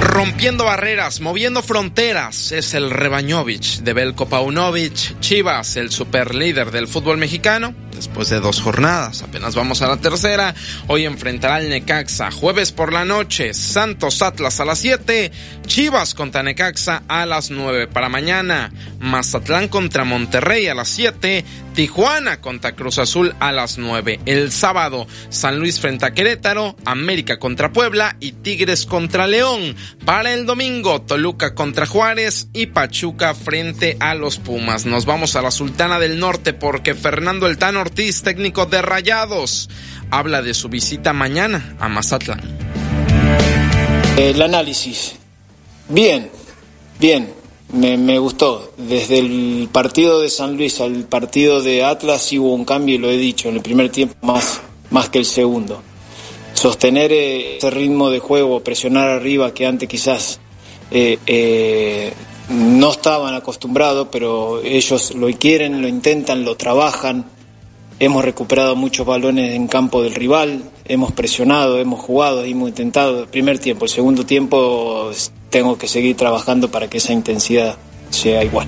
Rompiendo 0.00 0.64
barreras, 0.64 1.20
moviendo 1.20 1.62
fronteras, 1.62 2.52
es 2.52 2.74
el 2.74 2.90
Rebañovich 2.90 3.80
de 3.80 3.94
Belko 3.94 4.28
Paunovic, 4.28 5.18
Chivas, 5.20 5.76
el 5.76 5.90
superlíder 5.90 6.70
del 6.70 6.86
fútbol 6.86 7.16
mexicano 7.16 7.74
después 7.94 8.28
de 8.28 8.40
dos 8.40 8.60
jornadas. 8.60 9.22
Apenas 9.22 9.54
vamos 9.54 9.82
a 9.82 9.88
la 9.88 9.98
tercera. 9.98 10.54
Hoy 10.88 11.04
enfrentará 11.04 11.56
al 11.56 11.68
Necaxa. 11.68 12.30
Jueves 12.30 12.72
por 12.72 12.92
la 12.92 13.04
noche, 13.04 13.54
Santos 13.54 14.22
Atlas 14.22 14.60
a 14.60 14.64
las 14.64 14.78
7. 14.78 15.30
Chivas 15.66 16.14
contra 16.14 16.42
Necaxa 16.42 17.02
a 17.08 17.26
las 17.26 17.50
9. 17.50 17.88
Para 17.88 18.08
mañana, 18.08 18.72
Mazatlán 19.00 19.68
contra 19.68 20.04
Monterrey 20.04 20.68
a 20.68 20.74
las 20.74 20.88
7. 20.88 21.44
Tijuana 21.74 22.40
contra 22.40 22.72
Cruz 22.72 22.98
Azul 22.98 23.34
a 23.40 23.50
las 23.50 23.78
9. 23.78 24.20
El 24.26 24.52
sábado, 24.52 25.06
San 25.30 25.58
Luis 25.58 25.80
frente 25.80 26.04
a 26.04 26.12
Querétaro, 26.12 26.76
América 26.84 27.38
contra 27.38 27.72
Puebla 27.72 28.16
y 28.20 28.32
Tigres 28.32 28.84
contra 28.84 29.26
León. 29.26 29.74
Para 30.04 30.34
el 30.34 30.44
domingo, 30.44 31.00
Toluca 31.00 31.54
contra 31.54 31.86
Juárez 31.86 32.48
y 32.52 32.66
Pachuca 32.66 33.34
frente 33.34 33.96
a 34.00 34.14
los 34.14 34.38
Pumas. 34.38 34.84
Nos 34.84 35.06
vamos 35.06 35.34
a 35.34 35.42
la 35.42 35.50
Sultana 35.50 35.98
del 35.98 36.18
Norte 36.18 36.52
porque 36.52 36.94
Fernando 36.94 37.46
El 37.46 37.56
Tan 37.56 37.76
Ortiz, 37.82 38.22
técnico 38.22 38.66
de 38.66 38.80
Rayados, 38.80 39.68
habla 40.10 40.40
de 40.40 40.54
su 40.54 40.68
visita 40.68 41.12
mañana 41.12 41.76
a 41.80 41.88
Mazatlán. 41.88 42.40
El 44.16 44.40
análisis. 44.40 45.16
Bien, 45.88 46.30
bien 47.00 47.42
me, 47.72 48.18
gustó. 48.18 48.72
Desde 48.76 49.18
el 49.18 49.68
partido 49.72 50.20
de 50.20 50.28
San 50.28 50.56
Luis 50.56 50.80
al 50.80 51.04
partido 51.04 51.60
de 51.60 51.82
Atlas 51.82 52.30
hubo 52.32 52.54
un 52.54 52.64
cambio 52.64 52.94
y 52.94 52.98
lo 52.98 53.10
he 53.10 53.16
dicho, 53.16 53.48
en 53.48 53.56
el 53.56 53.62
primer 53.62 53.90
tiempo 53.90 54.14
más, 54.22 54.60
más 54.90 55.08
que 55.08 55.18
el 55.18 55.24
segundo. 55.24 55.82
Sostener 56.52 57.10
eh, 57.12 57.56
ese 57.56 57.70
ritmo 57.70 58.10
de 58.10 58.20
juego, 58.20 58.62
presionar 58.62 59.08
arriba 59.08 59.52
que 59.52 59.66
antes 59.66 59.88
quizás 59.88 60.38
eh, 60.92 61.18
eh, 61.26 62.12
no 62.48 62.92
estaban 62.92 63.34
acostumbrados, 63.34 64.06
pero 64.12 64.62
ellos 64.62 65.14
lo 65.16 65.28
quieren, 65.36 65.82
lo 65.82 65.88
intentan, 65.88 66.44
lo 66.44 66.56
trabajan. 66.56 67.41
Hemos 68.02 68.24
recuperado 68.24 68.74
muchos 68.74 69.06
balones 69.06 69.54
en 69.54 69.68
campo 69.68 70.02
del 70.02 70.16
rival, 70.16 70.64
hemos 70.86 71.12
presionado, 71.12 71.78
hemos 71.78 72.00
jugado, 72.00 72.42
hemos 72.42 72.70
intentado. 72.70 73.20
El 73.20 73.28
primer 73.28 73.60
tiempo, 73.60 73.84
el 73.84 73.92
segundo 73.92 74.26
tiempo 74.26 75.12
tengo 75.50 75.78
que 75.78 75.86
seguir 75.86 76.16
trabajando 76.16 76.68
para 76.68 76.90
que 76.90 76.98
esa 76.98 77.12
intensidad 77.12 77.76
sea 78.10 78.42
igual. 78.42 78.66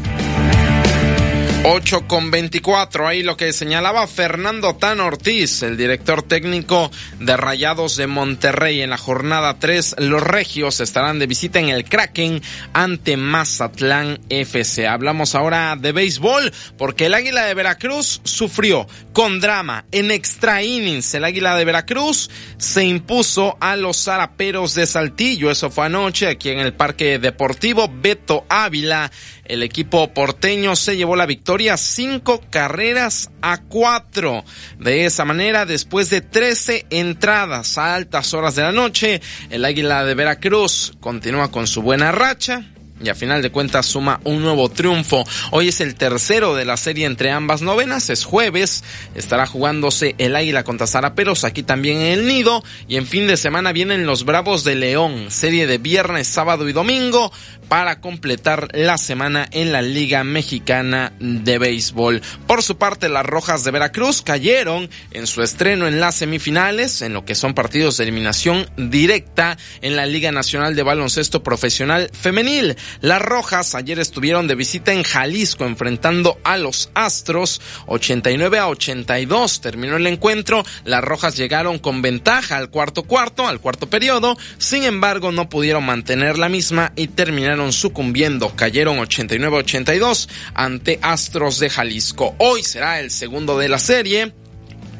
8 1.66 2.06
con 2.06 2.30
24, 2.30 3.08
ahí 3.08 3.22
lo 3.22 3.38
que 3.38 3.50
señalaba 3.54 4.06
Fernando 4.06 4.76
Tan 4.76 5.00
Ortiz, 5.00 5.62
el 5.62 5.78
director 5.78 6.22
técnico 6.22 6.90
de 7.20 7.38
Rayados 7.38 7.96
de 7.96 8.06
Monterrey. 8.06 8.82
En 8.82 8.90
la 8.90 8.98
jornada 8.98 9.58
3, 9.58 9.96
los 10.00 10.22
regios 10.22 10.80
estarán 10.80 11.18
de 11.18 11.26
visita 11.26 11.60
en 11.60 11.70
el 11.70 11.86
Kraken 11.86 12.42
ante 12.74 13.16
Mazatlán 13.16 14.20
FC. 14.28 14.86
Hablamos 14.86 15.34
ahora 15.34 15.74
de 15.76 15.92
béisbol, 15.92 16.52
porque 16.76 17.06
el 17.06 17.14
Águila 17.14 17.46
de 17.46 17.54
Veracruz 17.54 18.20
sufrió 18.24 18.86
con 19.14 19.40
drama 19.40 19.86
en 19.90 20.10
extra 20.10 20.62
innings. 20.62 21.14
El 21.14 21.24
Águila 21.24 21.56
de 21.56 21.64
Veracruz 21.64 22.28
se 22.58 22.84
impuso 22.84 23.56
a 23.58 23.76
los 23.76 23.96
zaraperos 24.04 24.74
de 24.74 24.86
Saltillo. 24.86 25.50
Eso 25.50 25.70
fue 25.70 25.86
anoche 25.86 26.28
aquí 26.28 26.50
en 26.50 26.58
el 26.58 26.74
Parque 26.74 27.18
Deportivo 27.18 27.90
Beto 27.90 28.44
Ávila 28.50 29.10
el 29.44 29.62
equipo 29.62 30.12
porteño 30.12 30.76
se 30.76 30.96
llevó 30.96 31.16
la 31.16 31.26
victoria 31.26 31.76
cinco 31.76 32.42
carreras 32.50 33.30
a 33.42 33.62
cuatro. 33.62 34.44
De 34.78 35.04
esa 35.06 35.24
manera, 35.24 35.66
después 35.66 36.10
de 36.10 36.20
13 36.20 36.86
entradas 36.90 37.78
a 37.78 37.94
altas 37.94 38.34
horas 38.34 38.54
de 38.54 38.62
la 38.62 38.72
noche, 38.72 39.20
el 39.50 39.64
Águila 39.64 40.04
de 40.04 40.14
Veracruz 40.14 40.94
continúa 41.00 41.50
con 41.50 41.66
su 41.66 41.82
buena 41.82 42.12
racha 42.12 42.64
y 43.02 43.08
a 43.08 43.14
final 43.14 43.42
de 43.42 43.50
cuentas 43.50 43.86
suma 43.86 44.20
un 44.24 44.42
nuevo 44.42 44.68
triunfo. 44.68 45.24
Hoy 45.50 45.68
es 45.68 45.80
el 45.80 45.94
tercero 45.94 46.54
de 46.54 46.64
la 46.64 46.76
serie 46.76 47.06
entre 47.06 47.30
ambas 47.30 47.62
novenas, 47.62 48.10
es 48.10 48.24
jueves, 48.24 48.84
estará 49.14 49.46
jugándose 49.46 50.14
el 50.18 50.36
Águila 50.36 50.64
contra 50.64 50.86
Zaraperos 50.86 51.44
aquí 51.44 51.62
también 51.62 51.98
en 51.98 52.12
el 52.12 52.26
Nido 52.26 52.62
y 52.88 52.96
en 52.96 53.06
fin 53.06 53.26
de 53.26 53.36
semana 53.36 53.72
vienen 53.72 54.06
los 54.06 54.24
Bravos 54.24 54.64
de 54.64 54.76
León, 54.76 55.30
serie 55.30 55.66
de 55.66 55.78
viernes, 55.78 56.28
sábado 56.28 56.68
y 56.68 56.72
domingo 56.72 57.32
para 57.68 58.00
completar 58.00 58.68
la 58.72 58.98
semana 58.98 59.48
en 59.50 59.72
la 59.72 59.82
Liga 59.82 60.22
Mexicana 60.22 61.12
de 61.18 61.58
Béisbol. 61.58 62.22
Por 62.46 62.62
su 62.62 62.76
parte, 62.76 63.08
las 63.08 63.26
Rojas 63.26 63.64
de 63.64 63.70
Veracruz 63.70 64.22
cayeron 64.22 64.88
en 65.12 65.26
su 65.26 65.42
estreno 65.42 65.88
en 65.88 66.00
las 66.00 66.16
semifinales, 66.16 67.02
en 67.02 67.14
lo 67.14 67.24
que 67.24 67.34
son 67.34 67.54
partidos 67.54 67.96
de 67.96 68.04
eliminación 68.04 68.68
directa 68.76 69.56
en 69.80 69.96
la 69.96 70.06
Liga 70.06 70.30
Nacional 70.32 70.76
de 70.76 70.82
Baloncesto 70.82 71.42
Profesional 71.42 72.10
Femenil. 72.12 72.76
Las 73.00 73.22
Rojas 73.22 73.74
ayer 73.74 73.98
estuvieron 73.98 74.46
de 74.46 74.54
visita 74.54 74.92
en 74.92 75.02
Jalisco 75.02 75.64
enfrentando 75.64 76.38
a 76.44 76.56
los 76.56 76.90
Astros 76.94 77.60
89 77.86 78.58
a 78.58 78.68
82. 78.68 79.60
Terminó 79.60 79.96
el 79.96 80.06
encuentro. 80.06 80.64
Las 80.84 81.02
Rojas 81.02 81.36
llegaron 81.36 81.78
con 81.78 82.02
ventaja 82.02 82.56
al 82.56 82.70
cuarto 82.70 83.02
cuarto, 83.02 83.46
al 83.46 83.60
cuarto 83.60 83.88
periodo. 83.88 84.36
Sin 84.58 84.84
embargo, 84.84 85.32
no 85.32 85.48
pudieron 85.48 85.84
mantener 85.84 86.38
la 86.38 86.48
misma 86.48 86.92
y 86.96 87.08
terminaron 87.08 87.72
sucumbiendo. 87.72 88.54
Cayeron 88.56 88.98
89 88.98 89.56
a 89.56 89.60
82 89.60 90.28
ante 90.54 90.98
Astros 91.02 91.58
de 91.58 91.70
Jalisco. 91.70 92.34
Hoy 92.38 92.62
será 92.62 93.00
el 93.00 93.10
segundo 93.10 93.58
de 93.58 93.68
la 93.68 93.78
serie 93.78 94.32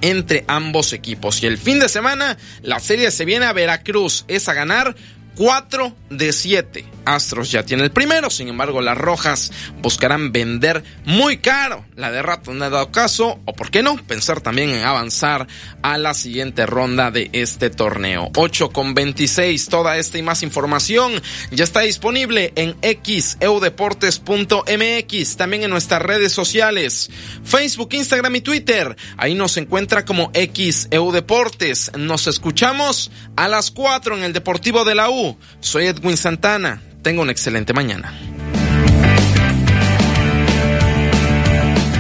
entre 0.01 0.45
ambos 0.49 0.93
equipos. 0.93 1.43
Y 1.43 1.47
el 1.47 1.59
fin 1.59 1.79
de 1.79 1.89
semana, 1.89 2.37
la 2.63 2.79
serie 2.79 3.11
se 3.11 3.25
viene 3.25 3.47
a 3.47 3.53
Veracruz. 3.53 4.25
Es 4.29 4.49
a 4.49 4.55
ganar 4.55 4.95
4 5.37 5.97
de 6.11 6.33
7. 6.33 6.94
Astros 7.05 7.51
ya 7.51 7.65
tiene 7.65 7.85
el 7.85 7.91
primero, 7.91 8.31
sin 8.31 8.49
embargo 8.49 8.81
las 8.81 8.99
rojas 8.99 9.53
buscarán 9.81 10.33
vender 10.33 10.83
muy 11.05 11.39
caro 11.39 11.85
la 11.97 12.11
de 12.11 12.23
Rato 12.23 12.53
no 12.53 12.65
ha 12.65 12.71
dado 12.71 12.91
caso, 12.91 13.39
o 13.45 13.53
por 13.53 13.71
qué 13.71 13.81
no, 13.83 13.97
pensar 13.97 14.41
también 14.41 14.71
en 14.71 14.85
avanzar 14.85 15.47
a 15.83 15.99
la 15.99 16.15
siguiente 16.15 16.67
ronda 16.67 17.13
de 17.13 17.31
este 17.33 17.71
torneo. 17.71 18.31
8 18.37 18.71
con 18.71 18.95
26, 18.95 19.69
toda 19.69 19.97
esta 19.97 20.19
y 20.19 20.23
más 20.23 20.43
información 20.43 21.13
ya 21.51 21.65
está 21.65 21.81
disponible 21.81 22.53
en 22.57 22.77
xeudeportes.mx, 22.83 25.37
también 25.37 25.63
en 25.63 25.71
nuestras 25.71 26.03
redes 26.03 26.33
sociales, 26.33 27.11
Facebook, 27.45 27.91
Instagram 27.93 28.35
y 28.37 28.41
Twitter. 28.41 28.97
Ahí 29.17 29.35
nos 29.35 29.57
encuentra 29.57 30.05
como 30.05 30.31
xeudeportes. 30.35 31.93
Nos 31.97 32.27
escuchamos 32.27 33.13
a 33.37 33.47
las 33.49 33.71
4 33.71 34.17
en 34.17 34.25
el 34.25 34.33
Deportivo 34.33 34.85
de 34.85 34.97
la 34.97 35.11
U. 35.11 35.39
Soy 35.61 35.87
Edwin 35.87 36.17
Santana. 36.17 36.81
Tengo 37.05 37.21
una 37.21 37.33
excelente 37.33 37.75
mañana. 37.75 38.15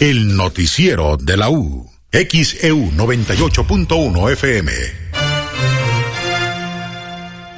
El 0.00 0.36
noticiero 0.36 1.16
de 1.16 1.36
la 1.36 1.50
U, 1.50 1.88
XEU 2.12 2.90
98.1 2.92 4.32
FM. 4.32 4.99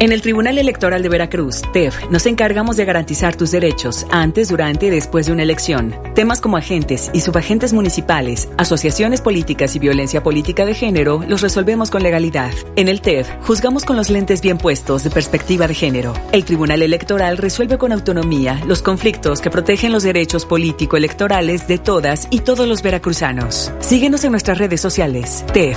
En 0.00 0.12
el 0.12 0.22
Tribunal 0.22 0.58
Electoral 0.58 1.02
de 1.02 1.08
Veracruz, 1.08 1.60
TEF, 1.72 2.08
nos 2.08 2.24
encargamos 2.26 2.76
de 2.76 2.84
garantizar 2.84 3.34
tus 3.34 3.50
derechos 3.50 4.06
antes, 4.10 4.46
durante 4.46 4.86
y 4.86 4.90
después 4.90 5.26
de 5.26 5.32
una 5.32 5.42
elección. 5.42 5.92
Temas 6.14 6.40
como 6.40 6.56
agentes 6.56 7.10
y 7.12 7.20
subagentes 7.20 7.72
municipales, 7.72 8.48
asociaciones 8.58 9.20
políticas 9.20 9.74
y 9.74 9.80
violencia 9.80 10.22
política 10.22 10.64
de 10.64 10.74
género 10.74 11.24
los 11.26 11.40
resolvemos 11.40 11.90
con 11.90 12.04
legalidad. 12.04 12.52
En 12.76 12.86
el 12.86 13.00
TEF, 13.00 13.28
juzgamos 13.42 13.84
con 13.84 13.96
los 13.96 14.08
lentes 14.08 14.40
bien 14.40 14.58
puestos 14.58 15.02
de 15.02 15.10
perspectiva 15.10 15.66
de 15.66 15.74
género. 15.74 16.14
El 16.30 16.44
Tribunal 16.44 16.82
Electoral 16.82 17.36
resuelve 17.36 17.76
con 17.76 17.90
autonomía 17.90 18.62
los 18.68 18.82
conflictos 18.82 19.40
que 19.40 19.50
protegen 19.50 19.90
los 19.90 20.04
derechos 20.04 20.46
político-electorales 20.46 21.66
de 21.66 21.78
todas 21.78 22.28
y 22.30 22.42
todos 22.42 22.68
los 22.68 22.82
veracruzanos. 22.82 23.72
Síguenos 23.80 24.22
en 24.22 24.30
nuestras 24.30 24.58
redes 24.58 24.80
sociales. 24.80 25.44
TEF. 25.52 25.76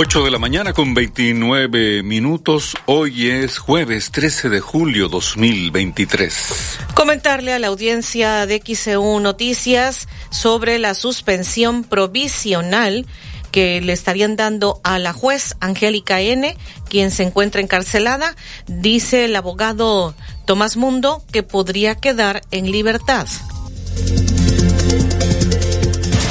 8 0.00 0.22
de 0.22 0.30
la 0.30 0.38
mañana 0.38 0.72
con 0.74 0.94
29 0.94 2.04
minutos. 2.04 2.76
Hoy 2.86 3.30
es 3.30 3.58
jueves 3.58 4.12
13 4.12 4.48
de 4.48 4.60
julio 4.60 5.08
2023. 5.08 6.78
Comentarle 6.94 7.52
a 7.52 7.58
la 7.58 7.66
audiencia 7.66 8.46
de 8.46 8.62
XEU 8.64 9.18
Noticias 9.18 10.06
sobre 10.30 10.78
la 10.78 10.94
suspensión 10.94 11.82
provisional 11.82 13.06
que 13.50 13.80
le 13.80 13.92
estarían 13.92 14.36
dando 14.36 14.80
a 14.84 15.00
la 15.00 15.12
juez 15.12 15.56
Angélica 15.58 16.20
N., 16.20 16.56
quien 16.88 17.10
se 17.10 17.24
encuentra 17.24 17.60
encarcelada. 17.60 18.36
Dice 18.68 19.24
el 19.24 19.34
abogado 19.34 20.14
Tomás 20.44 20.76
Mundo 20.76 21.24
que 21.32 21.42
podría 21.42 21.96
quedar 21.96 22.42
en 22.52 22.70
libertad. 22.70 23.26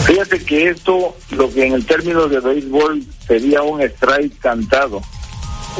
Fíjate 0.08 0.40
que 0.40 0.70
esto, 0.70 1.18
lo 1.32 1.52
que 1.52 1.66
en 1.66 1.74
el 1.74 1.86
término 1.86 2.30
de 2.30 2.40
béisbol 2.40 3.04
sería 3.28 3.62
un 3.62 3.82
strike 3.82 4.40
cantado, 4.40 5.02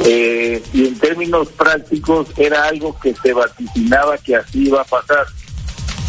eh, 0.04 0.62
y 0.74 0.86
en 0.86 0.98
términos 0.98 1.48
prácticos 1.48 2.28
era 2.36 2.64
algo 2.64 2.94
que 3.00 3.14
se 3.14 3.32
vaticinaba 3.32 4.18
que 4.18 4.36
así 4.36 4.66
iba 4.66 4.82
a 4.82 4.84
pasar, 4.84 5.24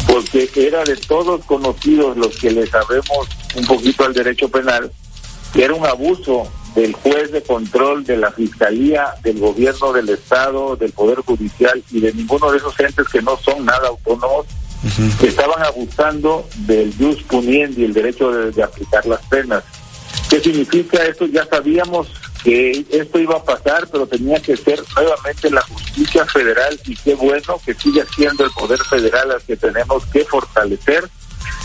porque 0.06 0.50
era 0.54 0.84
de 0.84 0.98
todos 0.98 1.46
conocidos 1.46 2.14
los 2.18 2.36
que 2.38 2.50
le 2.50 2.66
sabemos 2.66 3.26
un 3.56 3.64
poquito 3.64 4.04
al 4.04 4.12
derecho 4.12 4.50
penal, 4.50 4.92
que 5.54 5.64
era 5.64 5.72
un 5.72 5.86
abuso 5.86 6.46
del 6.74 6.92
juez 6.92 7.32
de 7.32 7.42
control, 7.42 8.04
de 8.04 8.18
la 8.18 8.30
fiscalía, 8.32 9.14
del 9.22 9.40
gobierno 9.40 9.94
del 9.94 10.10
Estado, 10.10 10.76
del 10.76 10.92
Poder 10.92 11.20
Judicial 11.20 11.82
y 11.90 12.00
de 12.00 12.12
ninguno 12.12 12.52
de 12.52 12.58
esos 12.58 12.78
entes 12.80 13.08
que 13.08 13.22
no 13.22 13.38
son 13.38 13.64
nada 13.64 13.88
autónomos 13.88 14.44
estaban 15.22 15.62
abusando 15.62 16.48
del 16.56 16.94
jus 16.96 17.22
puniendi, 17.24 17.84
el 17.84 17.92
derecho 17.92 18.30
de, 18.30 18.62
aplicar 18.62 19.04
las 19.06 19.24
penas. 19.26 19.64
¿Qué 20.28 20.40
significa 20.40 21.04
esto? 21.04 21.26
Ya 21.26 21.46
sabíamos 21.46 22.08
que 22.42 22.86
esto 22.90 23.18
iba 23.18 23.36
a 23.36 23.44
pasar, 23.44 23.88
pero 23.92 24.06
tenía 24.06 24.40
que 24.40 24.56
ser 24.56 24.82
nuevamente 24.96 25.50
la 25.50 25.60
justicia 25.62 26.24
federal 26.24 26.80
y 26.86 26.96
qué 26.96 27.14
bueno 27.14 27.60
que 27.64 27.74
siga 27.74 28.04
siendo 28.14 28.44
el 28.44 28.50
poder 28.52 28.78
federal 28.84 29.32
al 29.32 29.42
que 29.42 29.56
tenemos 29.56 30.06
que 30.06 30.24
fortalecer, 30.24 31.06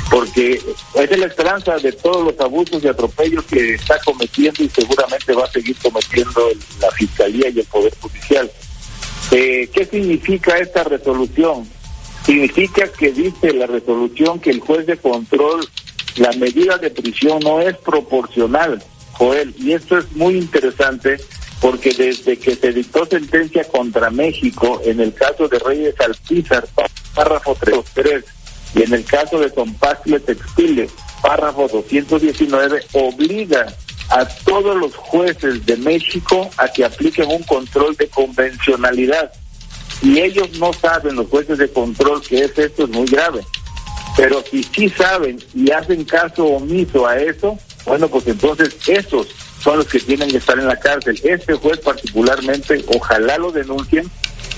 porque 0.09 0.61
es 0.95 1.17
la 1.17 1.25
esperanza 1.25 1.77
de 1.77 1.93
todos 1.93 2.25
los 2.25 2.39
abusos 2.39 2.83
y 2.83 2.87
atropellos 2.87 3.45
que 3.45 3.75
está 3.75 3.97
cometiendo 4.03 4.63
y 4.63 4.69
seguramente 4.69 5.33
va 5.33 5.45
a 5.45 5.51
seguir 5.51 5.77
cometiendo 5.81 6.49
la 6.81 6.91
Fiscalía 6.91 7.49
y 7.49 7.59
el 7.59 7.65
Poder 7.65 7.93
Judicial. 8.01 8.51
Eh, 9.31 9.69
¿Qué 9.73 9.85
significa 9.85 10.57
esta 10.57 10.83
resolución? 10.83 11.67
Significa 12.26 12.88
que 12.88 13.11
dice 13.11 13.53
la 13.53 13.68
resolución 13.68 14.39
que 14.39 14.49
el 14.49 14.60
juez 14.60 14.88
de 14.88 14.97
control, 14.97 15.68
la 16.18 16.31
medida 16.34 16.77
de 16.77 16.89
prisión 16.89 17.39
no 17.43 17.61
es 17.61 17.77
proporcional, 17.77 18.81
Joel, 19.11 19.53
y 19.60 19.73
esto 19.73 19.97
es 19.99 20.11
muy 20.14 20.38
interesante 20.38 21.18
porque 21.61 21.93
desde 21.93 22.38
que 22.38 22.56
se 22.56 22.73
dictó 22.73 23.06
sentencia 23.06 23.64
contra 23.65 24.10
México 24.10 24.81
en 24.84 24.99
el 24.99 25.14
caso 25.14 25.47
de 25.47 25.60
Reyes 25.60 25.95
Alpizar, 25.99 26.68
párrafo 27.14 27.56
3, 27.93 28.23
y 28.76 28.84
en 28.84 28.93
el 28.93 29.06
caso 29.06 29.39
de 29.39 29.52
Compastle 29.52 30.19
Textiles, 30.19 30.91
párrafo 31.22 31.68
219, 31.68 32.81
obliga 32.93 33.68
a 34.10 34.26
todos 34.26 34.76
los 34.77 34.95
jueces 34.95 35.65
de 35.65 35.77
México 35.77 36.49
a 36.57 36.68
que 36.68 36.85
apliquen 36.85 37.30
un 37.30 37.43
control 37.43 37.95
de 37.95 38.07
convencionalidad 38.07 39.31
y 40.01 40.19
ellos 40.19 40.49
no 40.59 40.72
saben, 40.73 41.15
los 41.15 41.27
jueces 41.27 41.57
de 41.57 41.72
control, 41.72 42.22
que 42.22 42.43
es 42.45 42.57
esto 42.57 42.84
es 42.84 42.89
muy 42.89 43.05
grave. 43.05 43.41
Pero 44.17 44.43
si 44.49 44.63
sí 44.63 44.89
saben 44.89 45.38
y 45.53 45.72
hacen 45.72 46.03
caso 46.05 46.45
omiso 46.45 47.05
a 47.05 47.17
eso, 47.17 47.57
bueno, 47.85 48.07
pues 48.07 48.27
entonces 48.27 48.76
esos 48.88 49.27
son 49.61 49.77
los 49.80 49.88
que 49.88 49.99
tienen 49.99 50.30
que 50.30 50.38
estar 50.38 50.57
en 50.57 50.67
la 50.67 50.80
cárcel. 50.80 51.19
Este 51.23 51.53
juez 51.53 51.80
particularmente, 51.80 52.84
ojalá 52.95 53.38
lo 53.38 53.51
denuncien, 53.51 54.09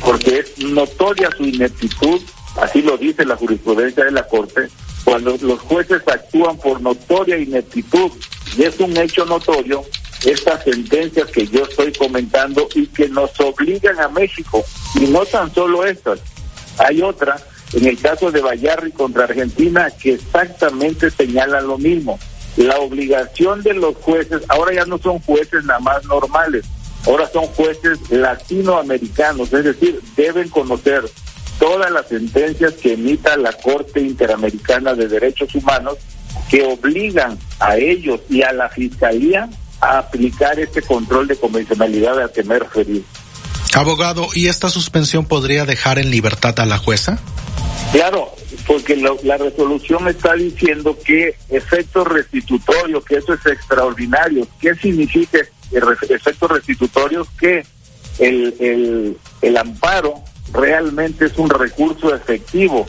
porque 0.03 0.39
es 0.39 0.57
notoria 0.59 1.29
su 1.35 1.43
ineptitud, 1.43 2.21
así 2.61 2.81
lo 2.81 2.97
dice 2.97 3.25
la 3.25 3.35
jurisprudencia 3.35 4.05
de 4.05 4.11
la 4.11 4.27
Corte, 4.27 4.69
cuando 5.03 5.37
los 5.41 5.59
jueces 5.61 6.01
actúan 6.07 6.57
por 6.57 6.81
notoria 6.81 7.37
ineptitud, 7.37 8.11
y 8.57 8.63
es 8.63 8.79
un 8.79 8.95
hecho 8.97 9.25
notorio, 9.25 9.83
estas 10.25 10.63
sentencias 10.63 11.29
que 11.29 11.47
yo 11.47 11.63
estoy 11.63 11.93
comentando 11.93 12.67
y 12.73 12.87
que 12.87 13.07
nos 13.09 13.39
obligan 13.39 13.99
a 13.99 14.09
México. 14.09 14.63
Y 14.95 15.07
no 15.07 15.25
tan 15.25 15.53
solo 15.53 15.85
estas, 15.85 16.19
hay 16.77 17.01
otra, 17.01 17.37
en 17.73 17.85
el 17.85 17.99
caso 17.99 18.31
de 18.31 18.41
Bayarri 18.41 18.91
contra 18.91 19.25
Argentina, 19.25 19.89
que 19.91 20.13
exactamente 20.13 21.09
señala 21.11 21.61
lo 21.61 21.77
mismo. 21.77 22.19
La 22.55 22.79
obligación 22.79 23.61
de 23.61 23.73
los 23.73 23.95
jueces, 23.97 24.41
ahora 24.49 24.73
ya 24.73 24.85
no 24.85 24.97
son 24.97 25.19
jueces 25.19 25.63
nada 25.65 25.79
más 25.79 26.03
normales, 26.05 26.65
ahora 27.05 27.29
son 27.31 27.45
jueces 27.47 27.99
latinoamericanos, 28.09 29.53
es 29.53 29.63
decir, 29.63 30.01
deben 30.15 30.49
conocer 30.49 31.03
todas 31.59 31.91
las 31.91 32.07
sentencias 32.07 32.73
que 32.73 32.93
emita 32.93 33.37
la 33.37 33.53
Corte 33.53 34.01
Interamericana 34.01 34.93
de 34.95 35.07
Derechos 35.07 35.53
Humanos 35.55 35.97
que 36.49 36.63
obligan 36.63 37.37
a 37.59 37.77
ellos 37.77 38.21
y 38.29 38.41
a 38.41 38.53
la 38.53 38.69
Fiscalía 38.69 39.49
a 39.81 39.99
aplicar 39.99 40.59
este 40.59 40.81
control 40.81 41.27
de 41.27 41.35
convencionalidad 41.35 42.21
al 42.21 42.31
que 42.31 42.43
me 42.43 42.59
referí. 42.59 43.03
Abogado, 43.73 44.27
¿y 44.33 44.47
esta 44.47 44.69
suspensión 44.69 45.25
podría 45.25 45.65
dejar 45.65 45.99
en 45.99 46.09
libertad 46.09 46.59
a 46.59 46.65
la 46.65 46.77
jueza? 46.77 47.19
Claro, 47.91 48.33
porque 48.65 48.95
la 48.95 49.37
resolución 49.37 50.07
está 50.07 50.33
diciendo 50.33 50.97
que 51.05 51.35
efecto 51.49 52.03
restitutorio, 52.03 53.01
que 53.03 53.15
eso 53.15 53.33
es 53.33 53.45
extraordinario. 53.45 54.47
¿Qué 54.59 54.73
significa 54.75 55.39
efectos 55.71 56.51
restitutorios? 56.51 57.27
Que 57.39 57.65
el, 58.19 58.55
el, 58.59 59.17
el 59.41 59.57
amparo 59.57 60.15
realmente 60.51 61.25
es 61.25 61.37
un 61.37 61.49
recurso 61.49 62.13
efectivo 62.15 62.85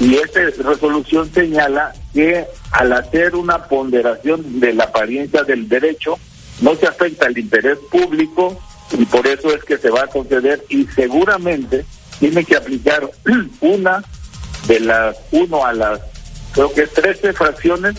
y 0.00 0.16
esta 0.16 0.40
resolución 0.40 1.30
señala 1.32 1.92
que 2.12 2.44
al 2.72 2.92
hacer 2.92 3.36
una 3.36 3.64
ponderación 3.64 4.60
de 4.60 4.74
la 4.74 4.84
apariencia 4.84 5.42
del 5.44 5.68
derecho 5.68 6.18
no 6.62 6.74
se 6.76 6.86
afecta 6.86 7.26
el 7.26 7.36
interés 7.36 7.78
público 7.90 8.58
y 8.96 9.04
por 9.04 9.26
eso 9.26 9.54
es 9.54 9.62
que 9.64 9.76
se 9.76 9.90
va 9.90 10.02
a 10.02 10.06
conceder 10.06 10.64
y 10.68 10.86
seguramente 10.86 11.84
tiene 12.18 12.44
que 12.44 12.56
aplicar 12.56 13.10
una 13.60 14.02
de 14.66 14.80
las 14.80 15.16
uno 15.32 15.66
a 15.66 15.72
las 15.72 16.00
creo 16.52 16.72
que 16.72 16.86
13 16.86 17.32
fracciones 17.32 17.96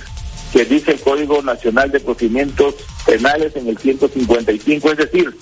que 0.54 0.66
dice 0.66 0.92
el 0.92 1.02
Código 1.02 1.42
Nacional 1.42 1.92
de 1.92 2.00
Procedimientos 2.00 2.76
Penales 3.06 3.56
en 3.56 3.68
el 3.68 3.78
155, 3.78 4.92
es 4.92 4.98
decir, 4.98 5.36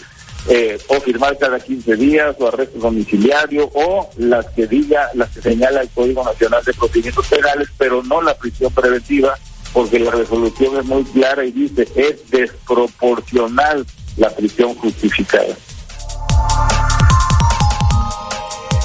eh, 0.48 0.80
o 0.88 1.00
firmar 1.02 1.38
cada 1.38 1.60
15 1.60 1.96
días 1.98 2.36
o 2.40 2.48
arresto 2.48 2.80
domiciliario 2.80 3.70
o 3.74 4.10
las 4.18 4.48
que 4.48 4.66
diga, 4.66 5.10
las 5.14 5.30
que 5.30 5.42
señala 5.42 5.82
el 5.82 5.90
Código 5.90 6.24
Nacional 6.24 6.64
de 6.64 6.74
Procedimientos 6.74 7.28
Penales, 7.28 7.68
pero 7.78 8.02
no 8.04 8.22
la 8.22 8.36
prisión 8.36 8.74
preventiva, 8.74 9.38
porque 9.74 10.00
la 10.00 10.12
resolución 10.12 10.78
es 10.78 10.86
muy 10.86 11.04
clara 11.06 11.46
y 11.46 11.52
dice 11.52 11.88
es 11.96 12.30
desproporcional 12.30 13.86
la 14.18 14.30
prisión 14.30 14.76
justificada. 14.76 15.56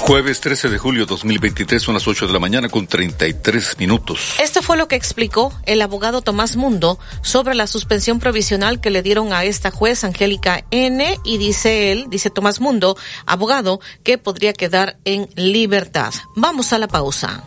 Jueves 0.07 0.39
13 0.39 0.69
de 0.69 0.77
julio 0.77 1.05
2023 1.05 1.83
son 1.83 1.95
las 1.95 2.07
8 2.07 2.27
de 2.27 2.33
la 2.33 2.39
mañana 2.39 2.69
con 2.69 2.87
33 2.87 3.77
minutos. 3.77 4.35
Esto 4.41 4.61
fue 4.61 4.77
lo 4.77 4.87
que 4.87 4.95
explicó 4.95 5.51
el 5.65 5.81
abogado 5.81 6.21
Tomás 6.21 6.55
Mundo 6.55 6.97
sobre 7.21 7.55
la 7.55 7.67
suspensión 7.67 8.19
provisional 8.19 8.79
que 8.79 8.89
le 8.89 9.03
dieron 9.03 9.33
a 9.33 9.43
esta 9.43 9.69
juez 9.69 10.05
Angélica 10.05 10.63
N 10.71 11.19
y 11.25 11.37
dice 11.37 11.91
él, 11.91 12.05
dice 12.09 12.29
Tomás 12.29 12.61
Mundo, 12.61 12.95
abogado, 13.25 13.81
que 14.03 14.17
podría 14.17 14.53
quedar 14.53 14.97
en 15.03 15.27
libertad. 15.35 16.13
Vamos 16.37 16.71
a 16.71 16.77
la 16.77 16.87
pausa. 16.87 17.43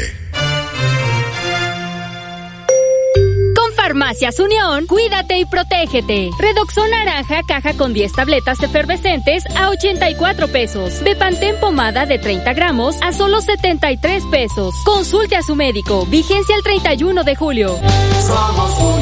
Con 3.55 3.73
Farmacias 3.77 4.41
Unión, 4.41 4.87
cuídate 4.87 5.39
y 5.39 5.45
protégete. 5.45 6.31
Redoxón 6.39 6.89
naranja, 6.91 7.43
caja 7.47 7.75
con 7.75 7.93
10 7.93 8.15
tabletas 8.15 8.63
efervescentes 8.63 9.45
a 9.55 9.69
84 9.69 10.49
pesos. 10.49 11.03
Bepantén 11.05 11.61
pomada 11.61 12.07
de 12.07 12.19
30 12.19 12.55
gramos 12.55 12.97
a 13.03 13.13
solo 13.13 13.43
73 13.43 14.25
pesos. 14.31 14.75
Consulte 14.87 15.37
a 15.37 15.43
su 15.43 15.55
médico. 15.55 16.07
Vigencia 16.07 16.57
el 16.57 16.63
31 16.63 17.25
de 17.25 17.37
julio. 17.37 17.79
Somos 18.27 19.00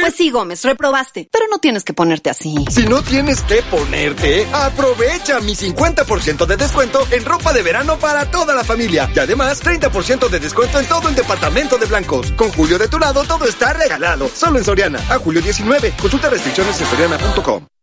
Pues 0.00 0.14
sí, 0.14 0.30
Gómez, 0.30 0.64
reprobaste, 0.64 1.28
pero 1.30 1.46
no 1.50 1.58
tienes 1.58 1.84
que 1.84 1.92
ponerte 1.92 2.30
así. 2.30 2.64
Si 2.70 2.86
no 2.86 3.02
tienes 3.02 3.42
que 3.42 3.62
ponerte, 3.62 4.46
aprovecha 4.52 5.40
mi 5.40 5.54
50% 5.54 6.46
de 6.46 6.56
descuento 6.56 7.06
en 7.10 7.24
ropa 7.24 7.52
de 7.52 7.62
verano 7.62 7.98
para 7.98 8.30
toda 8.30 8.54
la 8.54 8.64
familia. 8.64 9.10
Y 9.14 9.18
además, 9.18 9.62
30% 9.62 10.28
de 10.28 10.40
descuento 10.40 10.80
en 10.80 10.86
todo 10.86 11.08
el 11.08 11.14
departamento 11.14 11.78
de 11.78 11.86
blancos. 11.86 12.32
Con 12.32 12.50
Julio 12.52 12.78
de 12.78 12.88
tu 12.88 12.98
lado, 12.98 13.24
todo 13.24 13.46
está 13.46 13.72
regalado. 13.72 14.28
Solo 14.28 14.58
en 14.58 14.64
Soriana. 14.64 14.98
A 15.08 15.18
julio 15.18 15.40
19. 15.40 15.94
Consulta 16.00 16.30
restricciones 16.30 16.80
en 16.80 16.86
soriana.com. 16.86 17.77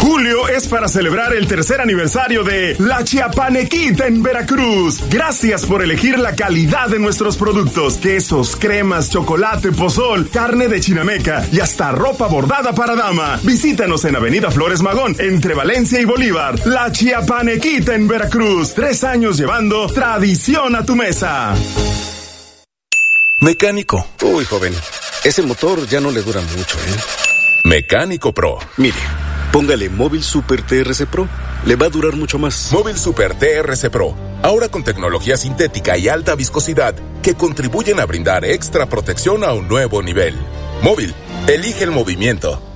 Julio 0.00 0.48
es 0.48 0.66
para 0.66 0.88
celebrar 0.88 1.34
el 1.34 1.46
tercer 1.46 1.80
aniversario 1.80 2.42
de 2.42 2.74
La 2.78 3.04
Chiapanequita 3.04 4.06
en 4.06 4.22
Veracruz. 4.22 5.02
Gracias 5.10 5.66
por 5.66 5.82
elegir 5.82 6.18
la 6.18 6.34
calidad 6.34 6.88
de 6.88 6.98
nuestros 6.98 7.36
productos, 7.36 7.98
quesos, 7.98 8.56
cremas, 8.56 9.10
chocolate, 9.10 9.72
pozol, 9.72 10.28
carne 10.30 10.68
de 10.68 10.80
chinameca 10.80 11.46
y 11.52 11.60
hasta 11.60 11.92
ropa 11.92 12.28
bordada 12.28 12.74
para 12.74 12.96
dama. 12.96 13.38
Visítanos 13.42 14.04
en 14.06 14.16
Avenida 14.16 14.50
Flores 14.50 14.80
Magón, 14.80 15.14
entre 15.18 15.54
Valencia 15.54 16.00
y 16.00 16.06
Bolívar. 16.06 16.66
La 16.66 16.90
Chiapanequita 16.90 17.94
en 17.94 18.08
Veracruz. 18.08 18.74
Tres 18.74 19.04
años 19.04 19.36
llevando 19.36 19.86
tradición 19.86 20.76
a 20.76 20.84
tu 20.84 20.96
mesa. 20.96 21.54
Mecánico. 23.42 24.06
Uy, 24.22 24.44
joven, 24.44 24.74
ese 25.24 25.42
motor 25.42 25.86
ya 25.86 26.00
no 26.00 26.10
le 26.10 26.22
dura 26.22 26.40
mucho, 26.40 26.78
¿eh? 26.78 26.96
Mecánico 27.64 28.32
Pro. 28.32 28.58
Mire. 28.78 29.29
Póngale 29.52 29.88
Móvil 29.90 30.22
Super 30.22 30.62
TRC 30.62 31.06
Pro. 31.06 31.28
Le 31.66 31.74
va 31.74 31.86
a 31.86 31.90
durar 31.90 32.14
mucho 32.14 32.38
más. 32.38 32.70
Móvil 32.72 32.96
Super 32.96 33.34
TRC 33.34 33.90
Pro. 33.90 34.14
Ahora 34.42 34.68
con 34.68 34.84
tecnología 34.84 35.36
sintética 35.36 35.98
y 35.98 36.08
alta 36.08 36.36
viscosidad 36.36 36.94
que 37.20 37.34
contribuyen 37.34 37.98
a 37.98 38.06
brindar 38.06 38.44
extra 38.44 38.86
protección 38.86 39.42
a 39.42 39.52
un 39.52 39.66
nuevo 39.66 40.02
nivel. 40.02 40.36
Móvil. 40.82 41.14
Elige 41.48 41.82
el 41.82 41.90
movimiento. 41.90 42.69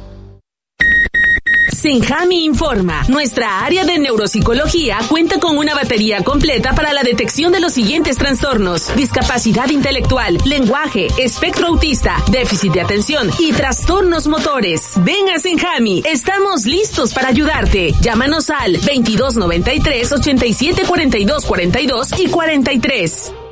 Senjami 1.84 2.46
informa. 2.46 3.02
Nuestra 3.08 3.60
área 3.60 3.84
de 3.84 3.98
neuropsicología 3.98 5.00
cuenta 5.06 5.38
con 5.38 5.58
una 5.58 5.74
batería 5.74 6.24
completa 6.24 6.74
para 6.74 6.94
la 6.94 7.02
detección 7.02 7.52
de 7.52 7.60
los 7.60 7.74
siguientes 7.74 8.16
trastornos. 8.16 8.96
Discapacidad 8.96 9.68
intelectual, 9.68 10.38
lenguaje, 10.46 11.08
espectro 11.18 11.66
autista, 11.66 12.16
déficit 12.32 12.72
de 12.72 12.80
atención 12.80 13.28
y 13.38 13.52
trastornos 13.52 14.28
motores. 14.28 14.92
Ven 15.04 15.28
a 15.28 15.38
Senjami. 15.38 16.02
Estamos 16.06 16.64
listos 16.64 17.12
para 17.12 17.28
ayudarte. 17.28 17.92
Llámanos 18.00 18.48
al 18.48 18.72
2293 18.72 20.10
87 20.10 20.84
42 20.88 21.44
42 21.44 22.18
y 22.18 22.28
43. 22.30 23.43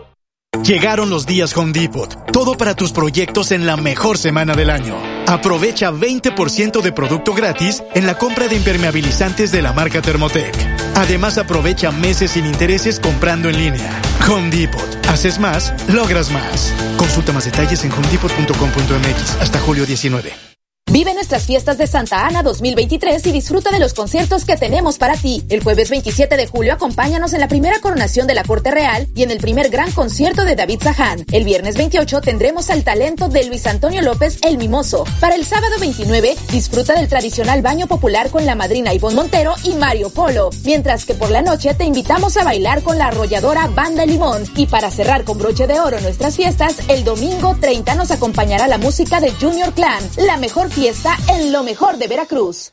Llegaron 0.62 1.10
los 1.10 1.26
días 1.26 1.56
Home 1.56 1.72
Depot. 1.72 2.30
Todo 2.30 2.56
para 2.56 2.76
tus 2.76 2.92
proyectos 2.92 3.50
en 3.50 3.66
la 3.66 3.76
mejor 3.76 4.16
semana 4.16 4.54
del 4.54 4.70
año. 4.70 4.96
Aprovecha 5.26 5.90
20% 5.90 6.82
de 6.82 6.92
producto 6.92 7.34
gratis 7.34 7.82
en 7.94 8.06
la 8.06 8.16
compra 8.16 8.46
de 8.46 8.56
impermeabilizantes 8.56 9.50
de 9.50 9.60
la 9.60 9.72
marca 9.72 10.00
Thermotec. 10.00 10.54
Además 10.94 11.36
aprovecha 11.36 11.90
meses 11.90 12.32
sin 12.32 12.46
intereses 12.46 13.00
comprando 13.00 13.48
en 13.48 13.56
línea. 13.56 14.00
Home 14.30 14.50
Depot. 14.50 15.06
Haces 15.08 15.40
más, 15.40 15.74
logras 15.88 16.30
más. 16.30 16.72
Consulta 16.96 17.32
más 17.32 17.44
detalles 17.44 17.82
en 17.84 17.90
homedepot.com.mx 17.90 19.40
hasta 19.40 19.58
julio 19.58 19.84
19. 19.84 20.51
Vive 20.90 21.14
nuestras 21.14 21.46
fiestas 21.46 21.78
de 21.78 21.86
Santa 21.86 22.26
Ana 22.26 22.42
2023 22.42 23.26
y 23.26 23.32
disfruta 23.32 23.70
de 23.70 23.78
los 23.78 23.94
conciertos 23.94 24.44
que 24.44 24.56
tenemos 24.56 24.98
para 24.98 25.14
ti. 25.14 25.42
El 25.48 25.62
jueves 25.62 25.88
27 25.88 26.36
de 26.36 26.46
julio 26.46 26.74
acompáñanos 26.74 27.32
en 27.32 27.40
la 27.40 27.48
primera 27.48 27.78
coronación 27.78 28.26
de 28.26 28.34
la 28.34 28.42
Corte 28.42 28.70
Real 28.70 29.08
y 29.14 29.22
en 29.22 29.30
el 29.30 29.38
primer 29.38 29.70
gran 29.70 29.90
concierto 29.92 30.44
de 30.44 30.54
David 30.54 30.80
Zahán. 30.82 31.24
El 31.32 31.44
viernes 31.44 31.76
28 31.76 32.20
tendremos 32.20 32.68
al 32.68 32.84
talento 32.84 33.28
de 33.28 33.44
Luis 33.44 33.66
Antonio 33.66 34.02
López 34.02 34.38
El 34.42 34.58
Mimoso. 34.58 35.04
Para 35.18 35.34
el 35.34 35.46
sábado 35.46 35.76
29 35.80 36.36
disfruta 36.50 36.94
del 36.94 37.08
tradicional 37.08 37.62
baño 37.62 37.86
popular 37.86 38.28
con 38.28 38.44
la 38.44 38.54
madrina 38.54 38.92
Ivonne 38.92 39.16
Montero 39.16 39.54
y 39.64 39.74
Mario 39.74 40.10
Polo. 40.10 40.50
Mientras 40.64 41.06
que 41.06 41.14
por 41.14 41.30
la 41.30 41.40
noche 41.40 41.72
te 41.72 41.84
invitamos 41.84 42.36
a 42.36 42.44
bailar 42.44 42.82
con 42.82 42.98
la 42.98 43.06
arrolladora 43.06 43.66
Banda 43.68 44.04
Limón. 44.04 44.44
Y 44.56 44.66
para 44.66 44.90
cerrar 44.90 45.24
con 45.24 45.38
broche 45.38 45.66
de 45.66 45.80
oro 45.80 46.00
nuestras 46.00 46.36
fiestas, 46.36 46.76
el 46.88 47.02
domingo 47.02 47.56
30 47.58 47.94
nos 47.94 48.10
acompañará 48.10 48.68
la 48.68 48.78
música 48.78 49.20
de 49.20 49.30
Junior 49.30 49.72
Clan, 49.72 50.02
la 50.18 50.36
mejor 50.36 50.68
fiesta 50.72 51.18
en 51.28 51.52
lo 51.52 51.62
mejor 51.62 51.98
de 51.98 52.08
Veracruz. 52.08 52.72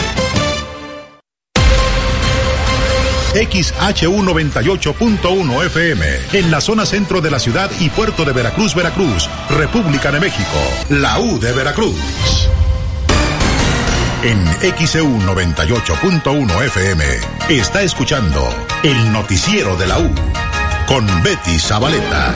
XHU98.1 3.33 5.65
FM, 5.65 6.05
en 6.33 6.51
la 6.51 6.59
zona 6.59 6.85
centro 6.85 7.21
de 7.21 7.31
la 7.31 7.39
ciudad 7.39 7.71
y 7.79 7.87
puerto 7.89 8.25
de 8.25 8.33
Veracruz, 8.33 8.75
Veracruz, 8.75 9.29
República 9.49 10.11
de 10.11 10.19
México, 10.19 10.59
la 10.89 11.17
U 11.19 11.39
de 11.39 11.53
Veracruz. 11.53 11.95
En 14.23 14.45
XEU 14.77 15.07
98.1 15.21 16.65
FM 16.65 17.03
está 17.49 17.81
escuchando 17.81 18.47
el 18.83 19.11
noticiero 19.11 19.75
de 19.77 19.87
la 19.87 19.97
U 19.97 20.13
con 20.85 21.07
Betty 21.23 21.57
Zabaleta. 21.57 22.31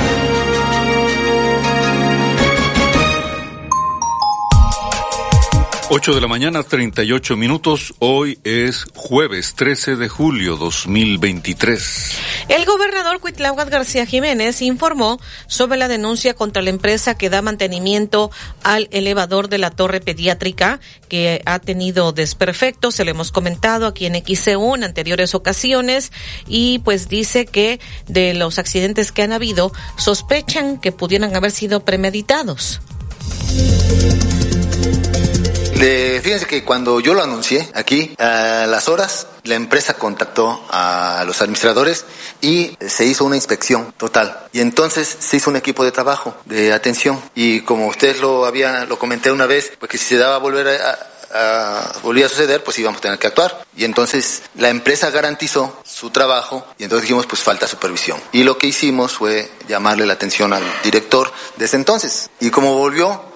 8 5.88 6.16
de 6.16 6.22
la 6.22 6.28
mañana, 6.28 6.64
38 6.64 7.38
minutos. 7.38 7.94
Hoy 8.00 8.40
es 8.44 8.86
jueves 8.96 9.54
13 9.54 9.98
de 9.98 10.10
julio 10.10 10.58
2023. 10.58 12.12
El 12.50 12.66
gobernador 12.66 13.20
Cuitláhuac 13.20 13.70
García 13.70 14.08
Jiménez 14.08 14.64
informó 14.64 15.20
sobre 15.46 15.78
la 15.78 15.88
denuncia 15.88 16.34
contra 16.34 16.64
la 16.64 16.72
empresa 16.72 17.16
que 17.16 17.30
da 17.30 17.44
mantenimiento 17.44 18.32
al 18.64 18.88
elevador 18.92 19.48
de 19.48 19.60
la 19.60 19.70
torre 19.70 20.02
pediátrica 20.02 20.80
que 21.08 21.44
ha 21.46 21.60
tenido 21.60 22.14
desperfectos. 22.14 22.96
Se 22.96 23.06
lo 23.06 23.12
hemos 23.12 23.32
comentado 23.32 23.86
aquí 23.86 24.08
en 24.08 24.16
XCU 24.16 24.74
en 24.74 24.86
anteriores 24.86 25.36
ocasiones 25.36 26.12
y 26.48 26.80
pues 26.80 27.10
dice 27.10 27.46
que 27.46 27.80
de 28.08 28.34
los 28.34 28.58
accidentes 28.58 29.12
que 29.12 29.22
han 29.22 29.34
habido 29.34 29.72
sospechan 29.98 30.80
que 30.80 30.92
pudieran 30.92 31.36
haber 31.36 31.52
sido 31.52 31.86
premeditados 31.86 32.82
fíjense 35.76 36.46
que 36.48 36.64
cuando 36.64 37.00
yo 37.00 37.14
lo 37.14 37.24
anuncié 37.24 37.70
aquí, 37.74 38.16
a 38.18 38.66
las 38.68 38.90
horas, 38.90 39.28
la 39.44 39.56
empresa 39.56 39.94
contactó 39.96 40.66
a 40.70 41.24
los 41.26 41.42
administradores 41.42 42.06
y 42.42 42.78
se 42.88 43.06
hizo 43.06 43.26
una 43.26 43.36
inspección 43.36 43.94
total. 43.98 44.48
Y 44.54 44.60
entonces 44.60 45.18
se 45.20 45.38
hizo 45.38 45.50
un 45.50 45.56
equipo 45.56 45.84
de 45.84 45.92
trabajo, 45.92 46.36
de 46.46 46.74
atención. 46.74 47.22
Y 47.36 47.62
como 47.62 47.88
ustedes 47.88 48.20
lo 48.20 48.46
había, 48.46 48.86
lo 48.86 48.98
comenté 48.98 49.32
una 49.32 49.46
vez, 49.46 49.74
pues 49.80 49.92
que 49.92 49.98
si 49.98 50.06
se 50.06 50.18
daba 50.18 50.36
a 50.36 50.40
volver 50.40 50.82
a, 50.82 51.92
volvía 52.02 52.28
a 52.28 52.30
suceder, 52.30 52.64
pues 52.64 52.80
íbamos 52.80 53.00
a 53.00 53.02
tener 53.02 53.20
que 53.20 53.28
actuar. 53.28 53.66
Y 53.76 53.84
entonces 53.84 54.44
la 54.56 54.70
empresa 54.70 55.10
garantizó 55.12 55.82
su 55.84 56.10
trabajo 56.10 56.66
y 56.78 56.84
entonces 56.84 57.04
dijimos, 57.04 57.26
pues 57.26 57.44
falta 57.44 57.68
supervisión. 57.68 58.20
Y 58.32 58.44
lo 58.44 58.58
que 58.58 58.68
hicimos 58.68 59.14
fue 59.14 59.52
llamarle 59.68 60.06
la 60.06 60.14
atención 60.14 60.54
al 60.54 60.64
director 60.84 61.32
desde 61.58 61.78
entonces. 61.78 62.30
Y 62.40 62.50
como 62.50 62.78
volvió 62.78 63.35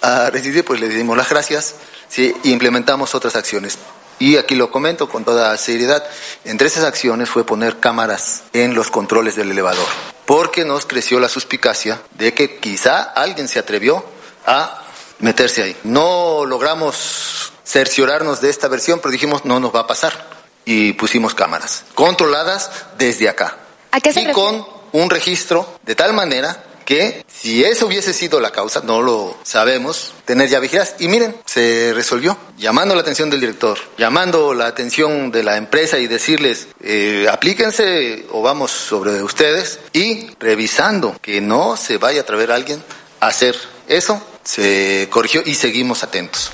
a 0.00 0.30
residir, 0.30 0.64
pues 0.64 0.80
le 0.80 0.88
dimos 0.88 1.16
las 1.16 1.28
gracias 1.28 1.74
¿sí? 2.08 2.34
y 2.42 2.52
implementamos 2.52 3.14
otras 3.14 3.36
acciones. 3.36 3.78
Y 4.18 4.36
aquí 4.36 4.54
lo 4.54 4.70
comento 4.70 5.08
con 5.08 5.24
toda 5.24 5.56
seriedad. 5.56 6.04
Entre 6.44 6.68
esas 6.68 6.84
acciones 6.84 7.30
fue 7.30 7.44
poner 7.44 7.80
cámaras 7.80 8.42
en 8.52 8.74
los 8.74 8.90
controles 8.90 9.34
del 9.34 9.50
elevador, 9.50 9.86
porque 10.26 10.64
nos 10.64 10.84
creció 10.84 11.18
la 11.20 11.28
suspicacia 11.28 12.02
de 12.18 12.34
que 12.34 12.58
quizá 12.58 13.00
alguien 13.02 13.48
se 13.48 13.58
atrevió 13.58 14.04
a 14.44 14.82
meterse 15.20 15.62
ahí. 15.62 15.76
No 15.84 16.44
logramos 16.44 17.52
cerciorarnos 17.64 18.42
de 18.42 18.50
esta 18.50 18.68
versión, 18.68 19.00
pero 19.00 19.12
dijimos 19.12 19.46
no 19.46 19.58
nos 19.58 19.74
va 19.74 19.80
a 19.80 19.86
pasar. 19.86 20.28
Y 20.66 20.92
pusimos 20.92 21.34
cámaras 21.34 21.84
controladas 21.94 22.70
desde 22.98 23.28
acá. 23.28 23.56
¿A 23.90 24.00
qué 24.00 24.12
se 24.12 24.20
y 24.20 24.32
con 24.32 24.66
un 24.92 25.08
registro 25.08 25.78
de 25.82 25.94
tal 25.94 26.12
manera 26.12 26.62
que 26.90 27.24
si 27.32 27.62
eso 27.62 27.86
hubiese 27.86 28.12
sido 28.12 28.40
la 28.40 28.50
causa, 28.50 28.80
no 28.80 29.00
lo 29.00 29.38
sabemos, 29.44 30.12
tener 30.24 30.48
ya 30.48 30.58
vigiladas. 30.58 30.96
Y 30.98 31.06
miren, 31.06 31.36
se 31.46 31.92
resolvió, 31.94 32.36
llamando 32.58 32.96
la 32.96 33.02
atención 33.02 33.30
del 33.30 33.38
director, 33.38 33.78
llamando 33.96 34.54
la 34.54 34.66
atención 34.66 35.30
de 35.30 35.44
la 35.44 35.56
empresa 35.56 35.98
y 35.98 36.08
decirles, 36.08 36.66
eh, 36.82 37.28
aplíquense 37.30 38.26
o 38.32 38.42
vamos 38.42 38.72
sobre 38.72 39.22
ustedes 39.22 39.78
y 39.92 40.30
revisando 40.40 41.16
que 41.22 41.40
no 41.40 41.76
se 41.76 41.96
vaya 41.98 42.18
a 42.18 42.22
atrever 42.24 42.50
a 42.50 42.56
alguien 42.56 42.82
a 43.20 43.28
hacer 43.28 43.54
eso, 43.86 44.20
se 44.42 45.06
corrigió 45.12 45.42
y 45.46 45.54
seguimos 45.54 46.02
atentos. 46.02 46.50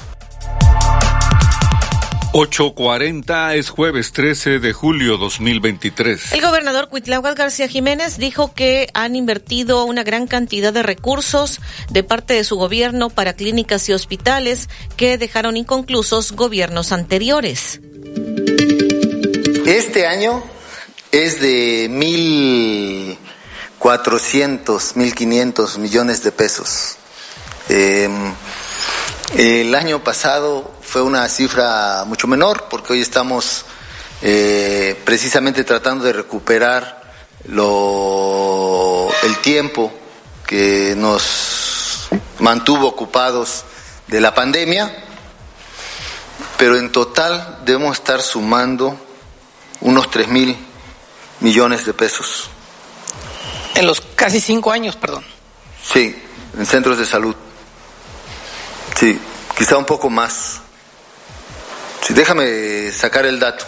8.40 2.36 3.54
es 3.54 3.70
jueves 3.70 4.12
13 4.12 4.58
de 4.58 4.74
julio 4.74 5.16
2023. 5.16 6.34
El 6.34 6.42
gobernador 6.42 6.90
Cuitláhuac 6.90 7.34
García 7.34 7.66
Jiménez 7.66 8.18
dijo 8.18 8.52
que 8.52 8.90
han 8.92 9.16
invertido 9.16 9.86
una 9.86 10.02
gran 10.02 10.26
cantidad 10.26 10.70
de 10.70 10.82
recursos 10.82 11.62
de 11.88 12.02
parte 12.02 12.34
de 12.34 12.44
su 12.44 12.56
gobierno 12.56 13.08
para 13.08 13.32
clínicas 13.32 13.88
y 13.88 13.94
hospitales 13.94 14.68
que 14.98 15.16
dejaron 15.16 15.56
inconclusos 15.56 16.32
gobiernos 16.32 16.92
anteriores. 16.92 17.80
Este 19.64 20.06
año 20.06 20.44
es 21.12 21.40
de 21.40 21.88
mil 21.88 23.16
cuatrocientos, 23.78 24.94
mil 24.94 25.14
quinientos 25.14 25.78
millones 25.78 26.22
de 26.22 26.32
pesos. 26.32 26.96
Em, 27.70 28.34
el 29.38 29.74
año 29.74 30.04
pasado 30.04 30.75
fue 30.96 31.02
una 31.02 31.28
cifra 31.28 32.04
mucho 32.06 32.26
menor 32.26 32.68
porque 32.70 32.94
hoy 32.94 33.02
estamos 33.02 33.66
eh, 34.22 34.98
precisamente 35.04 35.62
tratando 35.62 36.04
de 36.04 36.14
recuperar 36.14 37.12
lo, 37.48 39.10
el 39.22 39.36
tiempo 39.42 39.92
que 40.46 40.94
nos 40.96 42.08
mantuvo 42.38 42.88
ocupados 42.88 43.64
de 44.06 44.22
la 44.22 44.34
pandemia, 44.34 44.90
pero 46.56 46.78
en 46.78 46.90
total 46.90 47.58
debemos 47.66 47.98
estar 47.98 48.22
sumando 48.22 48.98
unos 49.82 50.10
3 50.10 50.28
mil 50.28 50.56
millones 51.40 51.84
de 51.84 51.92
pesos. 51.92 52.48
En 53.74 53.86
los 53.86 54.00
casi 54.00 54.40
cinco 54.40 54.72
años, 54.72 54.96
perdón. 54.96 55.26
Sí, 55.92 56.16
en 56.58 56.64
centros 56.64 56.96
de 56.96 57.04
salud. 57.04 57.36
Sí, 58.98 59.20
quizá 59.58 59.76
un 59.76 59.84
poco 59.84 60.08
más. 60.08 60.62
Déjame 62.10 62.92
sacar 62.92 63.26
el 63.26 63.40
dato, 63.40 63.64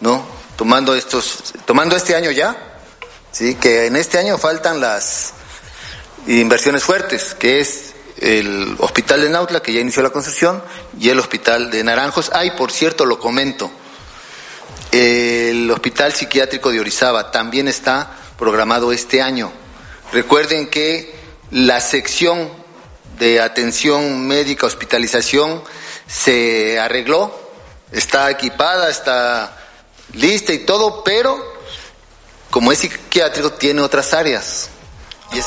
¿no? 0.00 0.26
Tomando 0.56 0.94
estos, 0.94 1.52
tomando 1.66 1.96
este 1.96 2.14
año 2.14 2.30
ya, 2.30 2.56
sí, 3.30 3.56
que 3.56 3.86
en 3.86 3.96
este 3.96 4.18
año 4.18 4.38
faltan 4.38 4.80
las 4.80 5.34
inversiones 6.26 6.82
fuertes, 6.82 7.34
que 7.34 7.60
es 7.60 7.94
el 8.18 8.76
hospital 8.78 9.20
de 9.20 9.28
Nautla, 9.28 9.60
que 9.60 9.72
ya 9.72 9.80
inició 9.80 10.02
la 10.02 10.10
construcción, 10.10 10.62
y 10.98 11.10
el 11.10 11.18
hospital 11.18 11.70
de 11.70 11.84
Naranjos. 11.84 12.30
Ay, 12.32 12.52
por 12.52 12.72
cierto, 12.72 13.04
lo 13.04 13.18
comento. 13.18 13.70
El 14.90 15.70
hospital 15.70 16.12
psiquiátrico 16.12 16.70
de 16.70 16.80
Orizaba 16.80 17.30
también 17.30 17.68
está 17.68 18.16
programado 18.38 18.92
este 18.92 19.20
año. 19.20 19.52
Recuerden 20.12 20.68
que 20.68 21.14
la 21.50 21.80
sección 21.80 22.48
de 23.18 23.40
atención 23.40 24.26
médica, 24.26 24.66
hospitalización, 24.66 25.62
se 26.06 26.78
arregló, 26.78 27.43
está 27.92 28.30
equipada, 28.30 28.90
está 28.90 29.56
lista 30.12 30.52
y 30.52 30.60
todo, 30.60 31.02
pero 31.04 31.36
como 32.50 32.72
es 32.72 32.78
psiquiátrico 32.78 33.52
tiene 33.52 33.80
otras 33.82 34.14
áreas. 34.14 34.68
Y. 35.32 35.40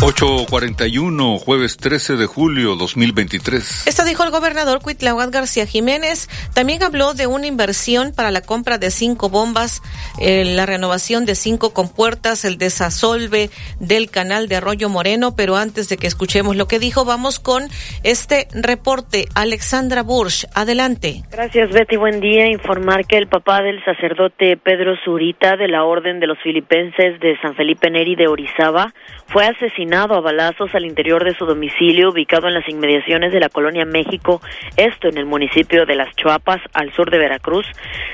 841, 0.00 1.38
jueves 1.38 1.76
13 1.76 2.14
de 2.14 2.26
julio 2.26 2.76
2023. 2.76 3.88
Esto 3.88 4.04
dijo 4.04 4.22
el 4.22 4.30
gobernador 4.30 4.80
Cuitláhuac 4.80 5.32
García 5.32 5.66
Jiménez. 5.66 6.28
También 6.54 6.84
habló 6.84 7.14
de 7.14 7.26
una 7.26 7.48
inversión 7.48 8.12
para 8.14 8.30
la 8.30 8.40
compra 8.40 8.78
de 8.78 8.92
cinco 8.92 9.28
bombas, 9.28 9.82
eh, 10.20 10.44
la 10.44 10.66
renovación 10.66 11.26
de 11.26 11.34
cinco 11.34 11.74
compuertas, 11.74 12.44
el 12.44 12.58
desasolve 12.58 13.50
del 13.80 14.08
canal 14.08 14.46
de 14.46 14.54
Arroyo 14.54 14.88
Moreno. 14.88 15.34
Pero 15.34 15.56
antes 15.56 15.88
de 15.88 15.96
que 15.96 16.06
escuchemos 16.06 16.54
lo 16.54 16.68
que 16.68 16.78
dijo, 16.78 17.04
vamos 17.04 17.40
con 17.40 17.64
este 18.04 18.46
reporte. 18.52 19.24
Alexandra 19.34 20.04
Bursch, 20.04 20.46
adelante. 20.54 21.22
Gracias, 21.32 21.72
Betty. 21.72 21.96
Buen 21.96 22.20
día. 22.20 22.46
Informar 22.46 23.04
que 23.04 23.18
el 23.18 23.26
papá 23.26 23.62
del 23.62 23.84
sacerdote 23.84 24.56
Pedro 24.58 24.94
Zurita 25.04 25.56
de 25.56 25.66
la 25.66 25.82
Orden 25.82 26.20
de 26.20 26.28
los 26.28 26.38
Filipenses 26.38 27.18
de 27.18 27.36
San 27.42 27.56
Felipe 27.56 27.90
Neri 27.90 28.14
de 28.14 28.28
Orizaba 28.28 28.94
fue 29.26 29.44
asesinado 29.44 29.87
asesinado 29.88 30.16
a 30.16 30.20
balazos 30.20 30.74
al 30.74 30.84
interior 30.84 31.24
de 31.24 31.34
su 31.34 31.46
domicilio 31.46 32.10
ubicado 32.10 32.46
en 32.46 32.52
las 32.52 32.68
inmediaciones 32.68 33.32
de 33.32 33.40
la 33.40 33.48
colonia 33.48 33.86
México, 33.86 34.42
esto 34.76 35.08
en 35.08 35.16
el 35.16 35.24
municipio 35.24 35.86
de 35.86 35.94
Las 35.94 36.14
Chuapas, 36.14 36.60
al 36.74 36.92
sur 36.92 37.10
de 37.10 37.16
Veracruz. 37.16 37.64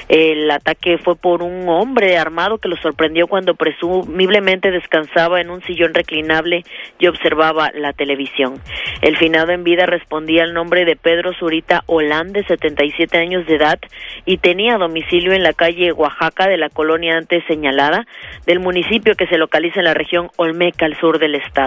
El 0.08 0.48
ataque 0.52 0.98
fue 0.98 1.16
por 1.16 1.42
un 1.42 1.68
hombre 1.68 2.16
armado 2.16 2.58
que 2.58 2.68
lo 2.68 2.76
sorprendió 2.76 3.26
cuando 3.26 3.54
presumiblemente 3.56 4.70
descansaba 4.70 5.40
en 5.40 5.50
un 5.50 5.62
sillón 5.62 5.94
reclinable 5.94 6.62
y 7.00 7.08
observaba 7.08 7.72
la 7.74 7.92
televisión. 7.92 8.60
El 9.02 9.16
finado 9.16 9.50
en 9.50 9.64
vida 9.64 9.84
respondía 9.86 10.44
al 10.44 10.54
nombre 10.54 10.84
de 10.84 10.94
Pedro 10.94 11.32
Zurita 11.32 11.82
Holán, 11.86 12.32
de 12.32 12.44
77 12.44 13.18
años 13.18 13.46
de 13.46 13.56
edad, 13.56 13.80
y 14.24 14.36
tenía 14.36 14.78
domicilio 14.78 15.32
en 15.32 15.42
la 15.42 15.54
calle 15.54 15.92
Oaxaca 15.92 16.46
de 16.46 16.56
la 16.56 16.68
colonia 16.68 17.16
antes 17.16 17.42
señalada 17.48 18.06
del 18.46 18.60
municipio 18.60 19.16
que 19.16 19.26
se 19.26 19.38
localiza 19.38 19.80
en 19.80 19.86
la 19.86 19.94
región 19.94 20.30
Olmeca, 20.36 20.86
al 20.86 20.96
sur 21.00 21.18
del 21.18 21.34
estado. 21.34 21.63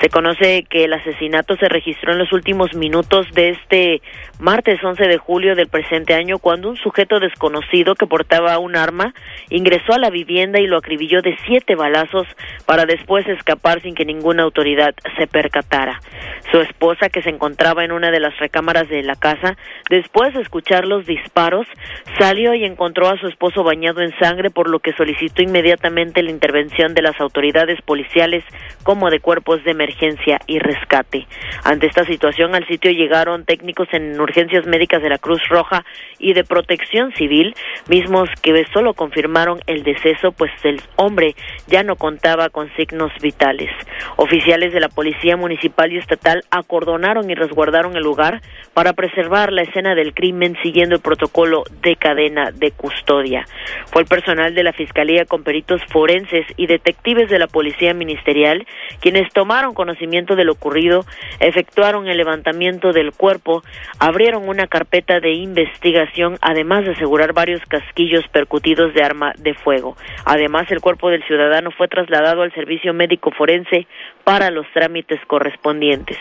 Se 0.00 0.08
conoce 0.08 0.64
que 0.68 0.84
el 0.84 0.92
asesinato 0.92 1.56
se 1.56 1.68
registró 1.68 2.12
en 2.12 2.18
los 2.18 2.32
últimos 2.32 2.74
minutos 2.74 3.26
de 3.32 3.50
este 3.50 4.02
martes 4.38 4.82
11 4.82 5.08
de 5.08 5.18
julio 5.18 5.54
del 5.54 5.68
presente 5.68 6.14
año 6.14 6.38
cuando 6.38 6.70
un 6.70 6.76
sujeto 6.76 7.20
desconocido 7.20 7.94
que 7.94 8.06
portaba 8.06 8.58
un 8.58 8.76
arma 8.76 9.14
ingresó 9.50 9.92
a 9.92 9.98
la 9.98 10.10
vivienda 10.10 10.60
y 10.60 10.66
lo 10.66 10.78
acribilló 10.78 11.22
de 11.22 11.36
siete 11.46 11.74
balazos 11.74 12.26
para 12.66 12.86
después 12.86 13.26
escapar 13.28 13.82
sin 13.82 13.94
que 13.94 14.04
ninguna 14.04 14.42
autoridad 14.42 14.94
se 15.18 15.26
percatara. 15.26 16.00
Su 16.50 16.60
esposa, 16.60 17.08
que 17.08 17.22
se 17.22 17.30
encontraba 17.30 17.84
en 17.84 17.92
una 17.92 18.10
de 18.10 18.20
las 18.20 18.36
recámaras 18.38 18.88
de 18.88 19.02
la 19.02 19.14
casa, 19.14 19.56
después 19.88 20.34
de 20.34 20.40
escuchar 20.40 20.86
los 20.86 21.06
disparos, 21.06 21.66
salió 22.18 22.54
y 22.54 22.64
encontró 22.64 23.08
a 23.08 23.18
su 23.18 23.28
esposo 23.28 23.62
bañado 23.62 24.00
en 24.00 24.16
sangre, 24.18 24.50
por 24.50 24.68
lo 24.68 24.80
que 24.80 24.92
solicitó 24.92 25.42
inmediatamente 25.42 26.22
la 26.22 26.30
intervención 26.30 26.94
de 26.94 27.02
las 27.02 27.20
autoridades 27.20 27.80
policiales 27.82 28.44
como 28.82 29.10
de 29.10 29.20
cuerpos 29.30 29.62
de 29.62 29.70
emergencia 29.70 30.40
y 30.48 30.58
rescate. 30.58 31.24
Ante 31.62 31.86
esta 31.86 32.04
situación, 32.04 32.56
al 32.56 32.66
sitio 32.66 32.90
llegaron 32.90 33.44
técnicos 33.44 33.86
en 33.92 34.20
urgencias 34.20 34.66
médicas 34.66 35.00
de 35.04 35.08
la 35.08 35.18
Cruz 35.18 35.40
Roja 35.48 35.84
y 36.18 36.32
de 36.32 36.42
Protección 36.42 37.12
Civil, 37.12 37.54
mismos 37.88 38.28
que 38.42 38.66
solo 38.72 38.92
confirmaron 38.94 39.60
el 39.68 39.84
deceso, 39.84 40.32
pues 40.32 40.50
el 40.64 40.80
hombre 40.96 41.36
ya 41.68 41.84
no 41.84 41.94
contaba 41.94 42.48
con 42.48 42.74
signos 42.74 43.12
vitales. 43.22 43.70
Oficiales 44.16 44.72
de 44.72 44.80
la 44.80 44.88
Policía 44.88 45.36
Municipal 45.36 45.92
y 45.92 45.98
Estatal 45.98 46.42
acordonaron 46.50 47.30
y 47.30 47.36
resguardaron 47.36 47.96
el 47.96 48.02
lugar 48.02 48.42
para 48.74 48.94
preservar 48.94 49.52
la 49.52 49.62
escena 49.62 49.94
del 49.94 50.12
crimen 50.12 50.56
siguiendo 50.60 50.96
el 50.96 51.02
protocolo 51.02 51.62
de 51.82 51.94
cadena 51.94 52.50
de 52.50 52.72
custodia. 52.72 53.46
Fue 53.92 54.02
el 54.02 54.08
personal 54.08 54.56
de 54.56 54.64
la 54.64 54.72
Fiscalía 54.72 55.24
con 55.24 55.44
peritos 55.44 55.82
forenses 55.92 56.46
y 56.56 56.66
detectives 56.66 57.30
de 57.30 57.38
la 57.38 57.46
Policía 57.46 57.94
Ministerial 57.94 58.66
quienes 59.00 59.19
tomaron 59.32 59.74
conocimiento 59.74 60.36
de 60.36 60.44
lo 60.44 60.52
ocurrido, 60.52 61.04
efectuaron 61.38 62.08
el 62.08 62.16
levantamiento 62.16 62.92
del 62.92 63.12
cuerpo, 63.12 63.62
abrieron 63.98 64.48
una 64.48 64.66
carpeta 64.66 65.20
de 65.20 65.32
investigación, 65.32 66.36
además 66.40 66.84
de 66.84 66.92
asegurar 66.92 67.32
varios 67.32 67.60
casquillos 67.66 68.26
percutidos 68.28 68.94
de 68.94 69.02
arma 69.02 69.32
de 69.38 69.54
fuego. 69.54 69.96
Además, 70.24 70.70
el 70.70 70.80
cuerpo 70.80 71.10
del 71.10 71.24
ciudadano 71.24 71.70
fue 71.70 71.88
trasladado 71.88 72.42
al 72.42 72.52
servicio 72.52 72.92
médico 72.94 73.30
forense 73.30 73.86
para 74.24 74.50
los 74.50 74.66
trámites 74.72 75.20
correspondientes. 75.26 76.16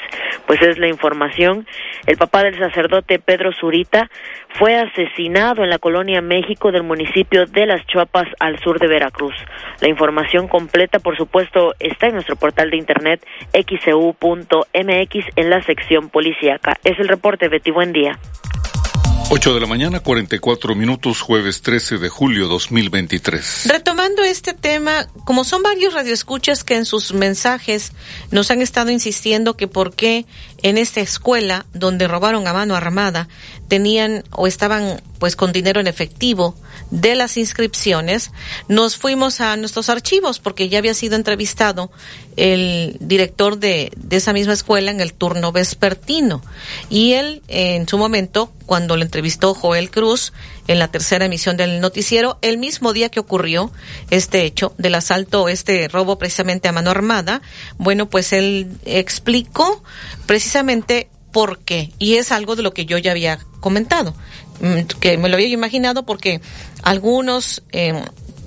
Pues 0.48 0.62
es 0.62 0.78
la 0.78 0.88
información. 0.88 1.68
El 2.08 2.18
papá 2.18 2.44
del 2.44 2.58
sacerdote 2.58 3.20
Pedro 3.20 3.52
Zurita 3.52 4.10
fue 4.58 4.76
asesinado 4.76 5.64
en 5.64 5.70
la 5.70 5.78
colonia 5.78 6.22
México 6.22 6.72
del 6.72 6.84
municipio 6.84 7.46
de 7.46 7.66
Las 7.66 7.86
Chuapas 7.86 8.28
al 8.40 8.60
sur 8.60 8.80
de 8.80 8.88
Veracruz. 8.88 9.36
La 9.82 9.90
información 9.90 10.48
completa, 10.48 11.00
por 11.00 11.18
supuesto, 11.18 11.74
está 11.80 12.08
en 12.08 12.16
nuestro 12.16 12.36
portal 12.36 12.72
de 12.72 12.78
internet 12.78 13.26
xcu.mx 13.54 15.26
en 15.36 15.50
la 15.50 15.62
sección 15.64 16.10
policíaca. 16.10 16.74
Es 16.84 17.00
el 17.00 17.08
reporte, 17.08 17.48
Betty. 17.48 17.72
Buen 17.72 17.94
día. 17.94 18.18
8 19.32 19.54
de 19.54 19.60
la 19.60 19.68
mañana, 19.68 20.00
44 20.00 20.74
minutos, 20.74 21.22
jueves 21.22 21.62
13 21.62 22.00
de 22.00 22.10
julio 22.10 22.48
2023. 22.48 23.66
Retomando 23.66 24.24
este 24.24 24.54
tema, 24.54 25.08
como 25.24 25.44
son 25.44 25.62
varios 25.62 25.94
radioescuchas 25.94 26.64
que 26.64 26.76
en 26.76 26.86
sus 26.86 27.14
mensajes 27.14 27.92
nos 28.32 28.50
han 28.50 28.64
estado 28.64 28.90
insistiendo 28.90 29.56
que 29.56 29.68
por 29.68 29.94
qué 29.94 30.26
en 30.64 30.78
esta 30.78 31.02
escuela 31.02 31.66
donde 31.74 32.08
robaron 32.08 32.48
a 32.48 32.54
mano 32.54 32.76
armada 32.76 33.28
tenían 33.68 34.24
o 34.32 34.48
estaban 34.48 35.02
pues 35.20 35.36
con 35.36 35.52
dinero 35.52 35.80
en 35.80 35.88
efectivo 35.88 36.56
de 36.92 37.16
las 37.16 37.38
inscripciones, 37.38 38.32
nos 38.68 38.98
fuimos 38.98 39.42
a 39.42 39.56
nuestros 39.58 39.90
archivos 39.90 40.40
porque 40.40 40.70
ya 40.70 40.80
había 40.80 40.94
sido 40.94 41.16
entrevistado 41.16 41.92
el 42.36 42.98
director 43.00 43.60
de, 43.60 43.92
de 43.98 44.18
esa 44.18 44.34
misma 44.34 44.54
escuela 44.54 44.92
en 44.92 45.02
el 45.02 45.14
turno 45.14 45.52
vespertino. 45.52 46.42
Y 46.90 47.14
él, 47.14 47.44
en 47.48 47.88
su 47.88 47.98
momento, 47.98 48.52
cuando 48.66 48.96
lo 48.96 49.04
entrevistó 49.04 49.54
Joel 49.54 49.92
Cruz 49.92 50.32
en 50.68 50.80
la 50.80 50.90
tercera 50.90 51.26
emisión 51.26 51.58
del 51.58 51.82
noticiero, 51.82 52.40
el 52.42 52.58
mismo 52.58 52.94
día 52.94 53.10
que 53.10 53.20
ocurrió 53.20 53.72
este 54.10 54.46
hecho 54.46 54.74
del 54.78 54.96
asalto, 54.96 55.50
este 55.50 55.88
robo 55.90 56.18
precisamente 56.18 56.70
a 56.70 56.72
mano 56.72 56.92
armada, 56.92 57.42
bueno, 57.78 58.10
pues 58.10 58.32
él 58.32 58.68
explicó 58.86 59.84
precisamente 60.26 60.49
por 61.32 61.60
qué. 61.60 61.92
Y 62.00 62.16
es 62.16 62.32
algo 62.32 62.56
de 62.56 62.64
lo 62.64 62.74
que 62.74 62.86
yo 62.86 62.98
ya 62.98 63.12
había 63.12 63.40
comentado, 63.60 64.16
mm, 64.62 64.82
que 65.00 65.18
me 65.18 65.30
lo 65.30 65.36
había 65.36 65.48
imaginado 65.48 66.06
porque 66.06 66.42
algunos 66.84 67.62
eh, 67.72 67.94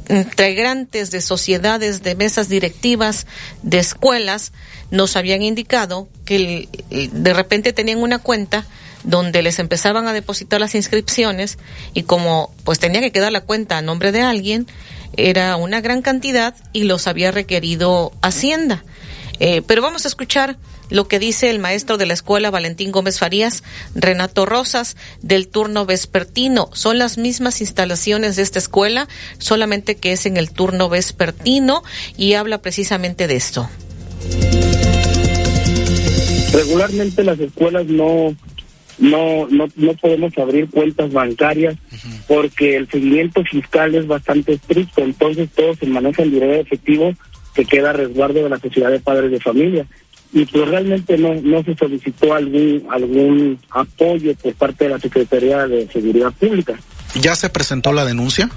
integrantes 0.08 1.10
de 1.10 1.20
sociedades, 1.20 2.02
de 2.02 2.14
mesas 2.14 2.48
directivas, 2.48 3.26
de 3.62 3.78
escuelas, 3.78 4.52
nos 4.90 5.16
habían 5.16 5.42
indicado 5.42 6.08
que 6.24 6.68
de 6.90 7.32
repente 7.32 7.72
tenían 7.72 8.02
una 8.02 8.18
cuenta 8.18 8.66
donde 9.04 9.42
les 9.42 9.58
empezaban 9.58 10.06
a 10.06 10.12
depositar 10.12 10.60
las 10.60 10.74
inscripciones 10.74 11.58
y 11.94 12.02
como 12.02 12.52
pues 12.64 12.78
tenía 12.78 13.00
que 13.00 13.10
quedar 13.10 13.32
la 13.32 13.40
cuenta 13.40 13.78
a 13.78 13.82
nombre 13.82 14.12
de 14.12 14.20
alguien, 14.20 14.66
era 15.16 15.56
una 15.56 15.80
gran 15.80 16.02
cantidad 16.02 16.54
y 16.72 16.84
los 16.84 17.06
había 17.06 17.30
requerido 17.30 18.12
Hacienda. 18.22 18.84
Eh, 19.40 19.62
pero 19.66 19.82
vamos 19.82 20.04
a 20.04 20.08
escuchar 20.08 20.56
lo 20.92 21.08
que 21.08 21.18
dice 21.18 21.48
el 21.48 21.58
maestro 21.58 21.96
de 21.96 22.06
la 22.06 22.12
escuela 22.12 22.50
Valentín 22.50 22.92
Gómez 22.92 23.18
Farías, 23.18 23.64
Renato 23.94 24.44
Rosas, 24.44 24.96
del 25.22 25.48
turno 25.48 25.86
vespertino. 25.86 26.68
Son 26.74 26.98
las 26.98 27.16
mismas 27.16 27.62
instalaciones 27.62 28.36
de 28.36 28.42
esta 28.42 28.58
escuela, 28.58 29.08
solamente 29.38 29.96
que 29.96 30.12
es 30.12 30.26
en 30.26 30.36
el 30.36 30.50
turno 30.50 30.90
vespertino 30.90 31.82
y 32.18 32.34
habla 32.34 32.58
precisamente 32.58 33.26
de 33.26 33.36
esto. 33.36 33.68
Regularmente 36.52 37.24
las 37.24 37.40
escuelas 37.40 37.86
no 37.86 38.36
no, 38.98 39.48
no, 39.48 39.66
no 39.74 39.94
podemos 39.94 40.36
abrir 40.36 40.68
cuentas 40.68 41.10
bancarias 41.10 41.76
porque 42.28 42.76
el 42.76 42.88
seguimiento 42.88 43.42
fiscal 43.42 43.94
es 43.94 44.06
bastante 44.06 44.52
estricto, 44.52 45.00
entonces 45.00 45.48
todo 45.56 45.74
se 45.74 45.86
maneja 45.86 46.22
en 46.22 46.30
dinero 46.30 46.52
efectivo 46.52 47.12
que 47.54 47.64
queda 47.64 47.90
a 47.90 47.94
resguardo 47.94 48.44
de 48.44 48.50
la 48.50 48.60
sociedad 48.60 48.90
de 48.90 49.00
padres 49.00 49.30
de 49.30 49.40
familia 49.40 49.86
y 50.32 50.46
pues 50.46 50.68
realmente 50.68 51.18
no, 51.18 51.34
no 51.34 51.62
se 51.62 51.74
solicitó 51.74 52.34
algún, 52.34 52.86
algún 52.90 53.58
apoyo 53.70 54.34
por 54.36 54.54
parte 54.54 54.84
de 54.84 54.90
la 54.90 54.98
Secretaría 54.98 55.66
de 55.66 55.86
Seguridad 55.88 56.32
Pública. 56.32 56.78
¿Ya 57.20 57.36
se 57.36 57.50
presentó 57.50 57.92
la 57.92 58.04
denuncia? 58.04 58.48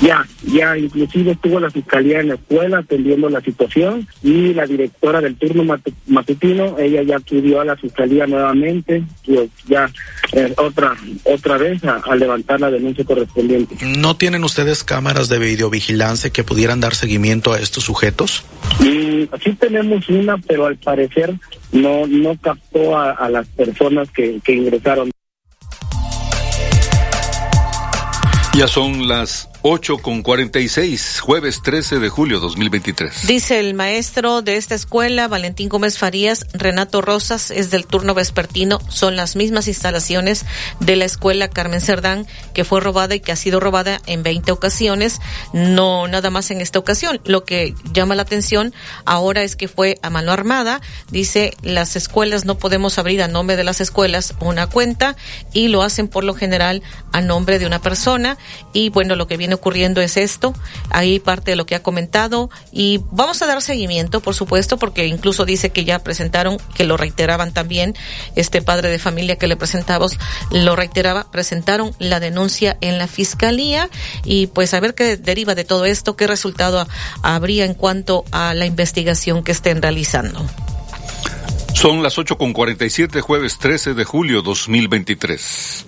Ya, 0.00 0.24
ya, 0.44 0.78
inclusive 0.78 1.32
estuvo 1.32 1.58
la 1.58 1.70
fiscalía 1.70 2.20
en 2.20 2.28
la 2.28 2.34
escuela 2.34 2.78
atendiendo 2.78 3.28
la 3.28 3.40
situación 3.40 4.06
y 4.22 4.54
la 4.54 4.64
directora 4.64 5.20
del 5.20 5.36
turno 5.36 5.64
matutino, 6.06 6.78
ella 6.78 7.02
ya 7.02 7.16
acudió 7.16 7.60
a 7.60 7.64
la 7.64 7.76
fiscalía 7.76 8.26
nuevamente, 8.26 9.02
pues 9.26 9.50
ya 9.66 9.90
eh, 10.32 10.54
otra 10.56 10.96
otra 11.24 11.58
vez 11.58 11.82
a, 11.84 12.14
levantar 12.14 12.60
la 12.60 12.70
denuncia 12.70 13.04
correspondiente. 13.04 13.76
¿No 13.84 14.16
tienen 14.16 14.44
ustedes 14.44 14.84
cámaras 14.84 15.28
de 15.28 15.38
videovigilancia 15.38 16.30
que 16.30 16.44
pudieran 16.44 16.80
dar 16.80 16.94
seguimiento 16.94 17.52
a 17.52 17.58
estos 17.58 17.82
sujetos? 17.82 18.44
Mm, 18.78 19.24
sí 19.42 19.52
tenemos 19.58 20.08
una, 20.08 20.38
pero 20.38 20.66
al 20.66 20.76
parecer 20.76 21.34
no 21.72 22.06
no 22.06 22.36
captó 22.40 22.96
a, 22.96 23.28
las 23.28 23.48
personas 23.48 24.08
que, 24.10 24.40
que 24.44 24.52
ingresaron. 24.52 25.10
Ya 28.54 28.66
son 28.66 29.06
las 29.06 29.47
8 29.62 29.98
con 29.98 30.22
46, 30.22 31.18
jueves 31.18 31.62
13 31.64 31.98
de 31.98 32.08
julio 32.08 32.38
2023. 32.38 33.26
Dice 33.26 33.58
el 33.58 33.74
maestro 33.74 34.40
de 34.40 34.56
esta 34.56 34.76
escuela, 34.76 35.26
Valentín 35.26 35.68
Gómez 35.68 35.98
Farías, 35.98 36.46
Renato 36.52 37.00
Rosas, 37.00 37.50
es 37.50 37.72
del 37.72 37.84
turno 37.84 38.14
vespertino. 38.14 38.78
Son 38.88 39.16
las 39.16 39.34
mismas 39.34 39.66
instalaciones 39.66 40.46
de 40.78 40.94
la 40.94 41.06
escuela 41.06 41.48
Carmen 41.48 41.80
Cerdán, 41.80 42.24
que 42.54 42.64
fue 42.64 42.80
robada 42.80 43.16
y 43.16 43.20
que 43.20 43.32
ha 43.32 43.36
sido 43.36 43.58
robada 43.58 44.00
en 44.06 44.22
20 44.22 44.52
ocasiones. 44.52 45.20
No 45.52 46.06
nada 46.06 46.30
más 46.30 46.52
en 46.52 46.60
esta 46.60 46.78
ocasión. 46.78 47.20
Lo 47.24 47.44
que 47.44 47.74
llama 47.92 48.14
la 48.14 48.22
atención 48.22 48.72
ahora 49.06 49.42
es 49.42 49.56
que 49.56 49.66
fue 49.66 49.98
a 50.02 50.10
mano 50.10 50.30
armada. 50.30 50.80
Dice, 51.10 51.52
las 51.62 51.96
escuelas 51.96 52.44
no 52.44 52.58
podemos 52.58 52.96
abrir 52.98 53.22
a 53.22 53.28
nombre 53.28 53.56
de 53.56 53.64
las 53.64 53.80
escuelas 53.80 54.34
una 54.38 54.68
cuenta 54.68 55.16
y 55.52 55.66
lo 55.66 55.82
hacen 55.82 56.06
por 56.06 56.22
lo 56.22 56.34
general 56.34 56.80
a 57.12 57.20
nombre 57.20 57.58
de 57.58 57.66
una 57.66 57.82
persona. 57.82 58.38
Y 58.72 58.90
bueno, 58.90 59.16
lo 59.16 59.26
que 59.26 59.36
viene 59.36 59.47
ocurriendo 59.52 60.00
es 60.00 60.16
esto. 60.16 60.54
Ahí 60.90 61.18
parte 61.20 61.52
de 61.52 61.56
lo 61.56 61.66
que 61.66 61.74
ha 61.74 61.82
comentado 61.82 62.50
y 62.72 63.00
vamos 63.10 63.40
a 63.42 63.46
dar 63.46 63.62
seguimiento, 63.62 64.20
por 64.20 64.34
supuesto, 64.34 64.78
porque 64.78 65.06
incluso 65.06 65.44
dice 65.44 65.70
que 65.70 65.84
ya 65.84 65.98
presentaron, 66.00 66.58
que 66.74 66.84
lo 66.84 66.96
reiteraban 66.96 67.52
también, 67.52 67.94
este 68.36 68.62
padre 68.62 68.88
de 68.88 68.98
familia 68.98 69.36
que 69.36 69.48
le 69.48 69.56
presentamos, 69.56 70.18
lo 70.50 70.76
reiteraba, 70.76 71.30
presentaron 71.30 71.92
la 71.98 72.20
denuncia 72.20 72.76
en 72.80 72.98
la 72.98 73.06
fiscalía 73.06 73.90
y 74.24 74.48
pues 74.48 74.74
a 74.74 74.80
ver 74.80 74.94
qué 74.94 75.16
deriva 75.16 75.54
de 75.54 75.64
todo 75.64 75.84
esto, 75.84 76.16
qué 76.16 76.26
resultado 76.26 76.86
habría 77.22 77.64
en 77.64 77.74
cuanto 77.74 78.24
a 78.30 78.54
la 78.54 78.66
investigación 78.66 79.42
que 79.42 79.52
estén 79.52 79.82
realizando. 79.82 80.44
Son 81.74 82.02
las 82.02 82.18
8 82.18 82.36
con 82.38 82.52
47, 82.52 83.20
jueves 83.20 83.58
13 83.58 83.94
de 83.94 84.04
julio 84.04 84.42
2023. 84.42 85.86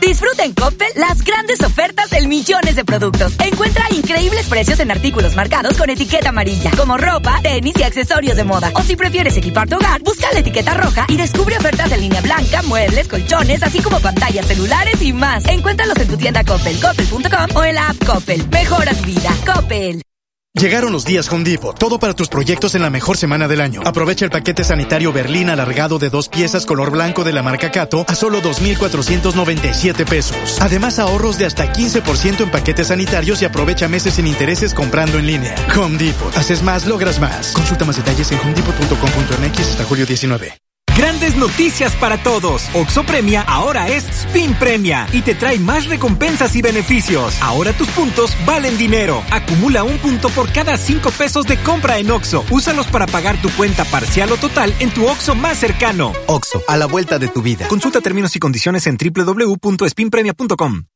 Disfruta 0.00 0.44
en 0.44 0.52
Coppel 0.52 0.88
las 0.96 1.22
grandes 1.22 1.60
ofertas 1.60 2.10
del 2.10 2.26
millones 2.26 2.74
de 2.74 2.84
productos. 2.84 3.34
Encuentra 3.38 3.84
increíbles 3.90 4.46
precios 4.46 4.78
en 4.80 4.90
artículos 4.90 5.34
marcados 5.34 5.76
con 5.76 5.90
etiqueta 5.90 6.30
amarilla, 6.30 6.70
como 6.76 6.96
ropa, 6.96 7.40
tenis 7.42 7.74
y 7.78 7.82
accesorios 7.82 8.36
de 8.36 8.44
moda. 8.44 8.70
O 8.74 8.82
si 8.82 8.96
prefieres 8.96 9.36
equipar 9.36 9.68
tu 9.68 9.76
hogar, 9.76 10.00
busca 10.02 10.32
la 10.32 10.40
etiqueta 10.40 10.74
roja 10.74 11.06
y 11.08 11.16
descubre 11.16 11.56
ofertas 11.56 11.90
de 11.90 11.98
línea 11.98 12.20
blanca, 12.20 12.62
muebles, 12.62 13.08
colchones, 13.08 13.62
así 13.62 13.80
como 13.80 14.00
pantallas 14.00 14.46
celulares 14.46 15.02
y 15.02 15.12
más. 15.12 15.44
Encuéntralos 15.46 15.98
en 15.98 16.08
tu 16.08 16.16
tienda 16.16 16.44
Coppel, 16.44 16.80
coppel.com 16.80 17.56
o 17.56 17.64
en 17.64 17.74
la 17.74 17.88
app 17.88 18.04
Coppel. 18.04 18.48
Mejora 18.48 18.94
tu 18.94 19.04
vida. 19.04 19.30
Coppel. 19.44 20.05
Llegaron 20.60 20.90
los 20.90 21.04
días 21.04 21.30
Home 21.30 21.44
Depot. 21.44 21.78
Todo 21.78 21.98
para 21.98 22.14
tus 22.14 22.28
proyectos 22.28 22.74
en 22.74 22.80
la 22.80 22.88
mejor 22.88 23.18
semana 23.18 23.46
del 23.46 23.60
año. 23.60 23.82
Aprovecha 23.84 24.24
el 24.24 24.30
paquete 24.30 24.64
sanitario 24.64 25.12
Berlín 25.12 25.50
alargado 25.50 25.98
de 25.98 26.08
dos 26.08 26.30
piezas 26.30 26.64
color 26.64 26.90
blanco 26.90 27.24
de 27.24 27.34
la 27.34 27.42
marca 27.42 27.70
Cato 27.70 28.06
a 28.08 28.14
solo 28.14 28.40
2,497 28.40 30.06
pesos. 30.06 30.56
Además, 30.60 30.98
ahorros 30.98 31.36
de 31.36 31.44
hasta 31.44 31.70
15% 31.70 32.40
en 32.40 32.50
paquetes 32.50 32.86
sanitarios 32.86 33.42
y 33.42 33.44
aprovecha 33.44 33.86
meses 33.86 34.14
sin 34.14 34.26
intereses 34.26 34.72
comprando 34.72 35.18
en 35.18 35.26
línea. 35.26 35.54
Home 35.78 35.98
Depot. 35.98 36.34
Haces 36.34 36.62
más, 36.62 36.86
logras 36.86 37.20
más. 37.20 37.52
Consulta 37.52 37.84
más 37.84 37.96
detalles 37.96 38.32
en 38.32 38.38
homedepot.com.mx 38.38 39.60
hasta 39.60 39.84
julio 39.84 40.06
19. 40.06 40.65
Grandes 40.96 41.36
noticias 41.36 41.94
para 41.96 42.22
todos. 42.22 42.70
Oxo 42.72 43.04
Premia 43.04 43.42
ahora 43.42 43.88
es 43.88 44.04
Spin 44.04 44.54
Premia 44.54 45.06
y 45.12 45.20
te 45.20 45.34
trae 45.34 45.58
más 45.58 45.86
recompensas 45.86 46.56
y 46.56 46.62
beneficios. 46.62 47.36
Ahora 47.42 47.74
tus 47.74 47.88
puntos 47.88 48.34
valen 48.46 48.78
dinero. 48.78 49.22
Acumula 49.30 49.84
un 49.84 49.98
punto 49.98 50.30
por 50.30 50.50
cada 50.50 50.78
cinco 50.78 51.10
pesos 51.10 51.46
de 51.46 51.58
compra 51.58 51.98
en 51.98 52.10
Oxo. 52.10 52.44
Úsalos 52.50 52.86
para 52.86 53.06
pagar 53.06 53.40
tu 53.42 53.50
cuenta 53.50 53.84
parcial 53.84 54.32
o 54.32 54.38
total 54.38 54.74
en 54.80 54.90
tu 54.90 55.06
Oxo 55.06 55.34
más 55.34 55.58
cercano. 55.58 56.14
Oxo, 56.26 56.62
a 56.66 56.78
la 56.78 56.86
vuelta 56.86 57.18
de 57.18 57.28
tu 57.28 57.42
vida. 57.42 57.68
Consulta 57.68 58.00
términos 58.00 58.34
y 58.34 58.38
condiciones 58.38 58.86
en 58.86 58.96
www.spinpremia.com. 58.96 60.95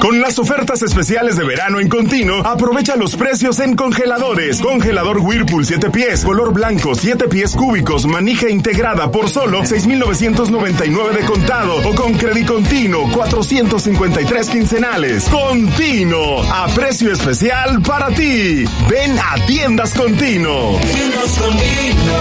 Con 0.00 0.20
las 0.20 0.38
ofertas 0.38 0.82
especiales 0.82 1.36
de 1.36 1.44
verano 1.44 1.80
en 1.80 1.88
continuo, 1.88 2.46
aprovecha 2.46 2.96
los 2.96 3.16
precios 3.16 3.60
en 3.60 3.76
congeladores. 3.76 4.60
Congelador 4.60 5.18
Whirlpool 5.18 5.64
7 5.64 5.90
pies, 5.90 6.24
color 6.24 6.52
blanco, 6.52 6.94
7 6.94 7.28
pies 7.28 7.54
cúbicos, 7.54 8.06
manija 8.06 8.48
integrada 8.48 9.10
por 9.10 9.28
solo 9.28 9.64
6,999 9.64 11.20
de 11.20 11.26
contado 11.26 11.76
o 11.88 11.94
con 11.94 12.14
crédito 12.14 12.50
continuo, 12.50 13.08
453 13.12 14.48
quincenales. 14.48 15.24
Continuo, 15.24 16.42
a 16.42 16.66
precio 16.68 17.12
especial 17.12 17.80
para 17.82 18.08
ti. 18.08 18.64
Ven 18.88 19.18
a 19.18 19.46
Tiendas 19.46 19.94
Continuo. 19.94 20.78
Tiendas 20.80 21.38
Continuo, 21.38 22.20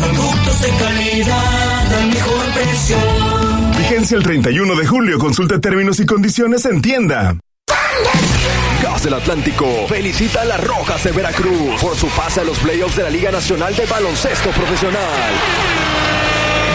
productos 0.00 0.62
de 0.62 0.70
calidad 0.70 1.92
al 1.94 2.06
mejor 2.08 2.44
precio. 2.54 3.45
Vigencia 3.88 4.16
el 4.16 4.24
31 4.24 4.74
de 4.74 4.84
julio. 4.84 5.16
Consulta 5.16 5.60
términos 5.60 6.00
y 6.00 6.06
condiciones 6.06 6.64
en 6.64 6.82
tienda. 6.82 7.36
Gas 8.82 9.04
del 9.04 9.14
Atlántico 9.14 9.64
felicita 9.88 10.42
a 10.42 10.44
las 10.44 10.64
Rojas 10.64 11.04
de 11.04 11.12
Veracruz 11.12 11.80
por 11.80 11.94
su 11.94 12.08
pase 12.08 12.40
a 12.40 12.44
los 12.44 12.58
playoffs 12.58 12.96
de 12.96 13.04
la 13.04 13.10
Liga 13.10 13.30
Nacional 13.30 13.76
de 13.76 13.86
Baloncesto 13.86 14.50
Profesional. 14.50 15.30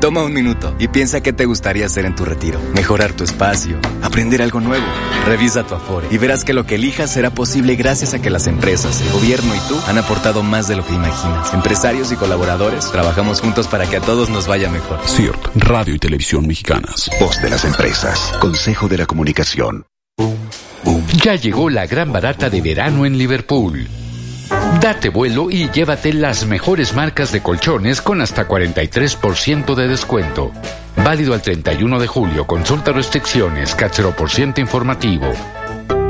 Toma 0.00 0.22
un 0.22 0.34
minuto 0.34 0.74
y 0.78 0.88
piensa 0.88 1.22
qué 1.22 1.32
te 1.32 1.44
gustaría 1.46 1.86
hacer 1.86 2.04
en 2.04 2.14
tu 2.14 2.24
retiro. 2.24 2.60
Mejorar 2.74 3.12
tu 3.12 3.24
espacio, 3.24 3.78
aprender 4.02 4.42
algo 4.42 4.60
nuevo. 4.60 4.84
Revisa 5.26 5.66
tu 5.66 5.74
Afore 5.74 6.08
y 6.10 6.18
verás 6.18 6.44
que 6.44 6.52
lo 6.52 6.66
que 6.66 6.74
elijas 6.74 7.10
será 7.10 7.30
posible 7.30 7.76
gracias 7.76 8.12
a 8.12 8.20
que 8.20 8.30
las 8.30 8.46
empresas, 8.46 9.00
el 9.00 9.12
gobierno 9.12 9.54
y 9.54 9.58
tú 9.68 9.78
han 9.86 9.98
aportado 9.98 10.42
más 10.42 10.68
de 10.68 10.76
lo 10.76 10.84
que 10.84 10.94
imaginas. 10.94 11.54
Empresarios 11.54 12.12
y 12.12 12.16
colaboradores, 12.16 12.90
trabajamos 12.90 13.40
juntos 13.40 13.68
para 13.68 13.86
que 13.88 13.96
a 13.96 14.00
todos 14.00 14.28
nos 14.30 14.46
vaya 14.46 14.68
mejor. 14.68 14.98
CIRT, 15.06 15.56
Radio 15.56 15.94
y 15.94 15.98
Televisión 15.98 16.46
Mexicanas. 16.46 17.10
Voz 17.20 17.40
de 17.40 17.50
las 17.50 17.64
empresas. 17.64 18.32
Consejo 18.40 18.88
de 18.88 18.98
la 18.98 19.06
Comunicación. 19.06 19.86
Ya 21.22 21.36
llegó 21.36 21.70
la 21.70 21.86
gran 21.86 22.12
barata 22.12 22.50
de 22.50 22.60
verano 22.60 23.06
en 23.06 23.16
Liverpool. 23.16 23.88
Date 24.84 25.08
vuelo 25.08 25.50
y 25.50 25.70
llévate 25.70 26.12
las 26.12 26.44
mejores 26.44 26.92
marcas 26.92 27.32
de 27.32 27.40
colchones 27.42 28.02
con 28.02 28.20
hasta 28.20 28.46
43% 28.46 29.74
de 29.74 29.88
descuento. 29.88 30.52
Válido 30.96 31.32
al 31.32 31.40
31 31.40 31.98
de 31.98 32.06
julio. 32.06 32.46
Consulta 32.46 32.92
restricciones, 32.92 33.74
por 34.14 34.30
ciento 34.30 34.60
informativo. 34.60 35.32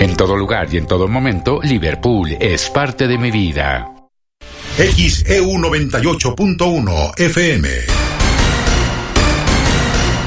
En 0.00 0.16
todo 0.16 0.36
lugar 0.36 0.66
y 0.74 0.78
en 0.78 0.88
todo 0.88 1.06
momento, 1.06 1.60
Liverpool 1.62 2.36
es 2.40 2.68
parte 2.68 3.06
de 3.06 3.16
mi 3.16 3.30
vida. 3.30 3.92
XEU 4.76 5.52
98.1 5.52 7.20
FM. 7.20 7.68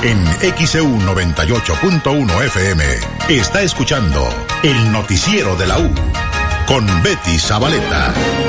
En 0.03 0.25
XEU 0.55 0.87
98.1 0.99 2.45
FM 2.45 2.83
está 3.27 3.61
escuchando 3.61 4.25
el 4.63 4.89
noticiero 4.93 5.57
de 5.57 5.67
la 5.67 5.79
U 5.79 5.91
con 6.67 6.85
Betty 7.01 7.39
Zabaleta. 7.39 8.46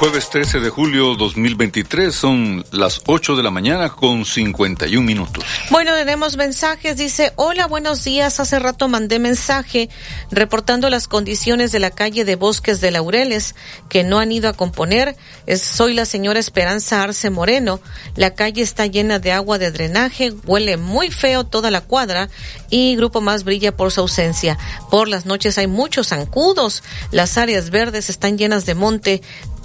Jueves 0.00 0.30
13 0.30 0.60
de 0.60 0.70
julio 0.70 1.14
2023 1.14 2.14
son 2.14 2.64
las 2.72 3.02
8 3.04 3.36
de 3.36 3.42
la 3.42 3.50
mañana 3.50 3.90
con 3.90 4.24
51 4.24 5.06
minutos. 5.06 5.44
Bueno, 5.68 5.92
tenemos 5.94 6.38
mensajes. 6.38 6.96
Dice, 6.96 7.34
hola, 7.36 7.66
buenos 7.66 8.02
días. 8.02 8.40
Hace 8.40 8.58
rato 8.58 8.88
mandé 8.88 9.18
mensaje 9.18 9.90
reportando 10.30 10.88
las 10.88 11.06
condiciones 11.06 11.70
de 11.70 11.80
la 11.80 11.90
calle 11.90 12.24
de 12.24 12.36
Bosques 12.36 12.80
de 12.80 12.92
Laureles 12.92 13.54
que 13.90 14.02
no 14.02 14.18
han 14.18 14.32
ido 14.32 14.48
a 14.48 14.54
componer. 14.54 15.16
Es, 15.44 15.60
soy 15.60 15.92
la 15.92 16.06
señora 16.06 16.40
Esperanza 16.40 17.02
Arce 17.02 17.28
Moreno. 17.28 17.78
La 18.16 18.34
calle 18.34 18.62
está 18.62 18.86
llena 18.86 19.18
de 19.18 19.32
agua 19.32 19.58
de 19.58 19.70
drenaje, 19.70 20.32
huele 20.46 20.78
muy 20.78 21.10
feo 21.10 21.44
toda 21.44 21.70
la 21.70 21.82
cuadra 21.82 22.30
y 22.70 22.96
Grupo 22.96 23.20
Más 23.20 23.44
brilla 23.44 23.76
por 23.76 23.92
su 23.92 24.00
ausencia. 24.00 24.56
Por 24.90 25.08
las 25.08 25.26
noches 25.26 25.58
hay 25.58 25.66
muchos 25.66 26.08
zancudos. 26.08 26.82
Las 27.10 27.36
áreas 27.36 27.68
verdes 27.68 28.08
están 28.08 28.38
llenas 28.38 28.64
de 28.64 28.74
monte 28.74 29.20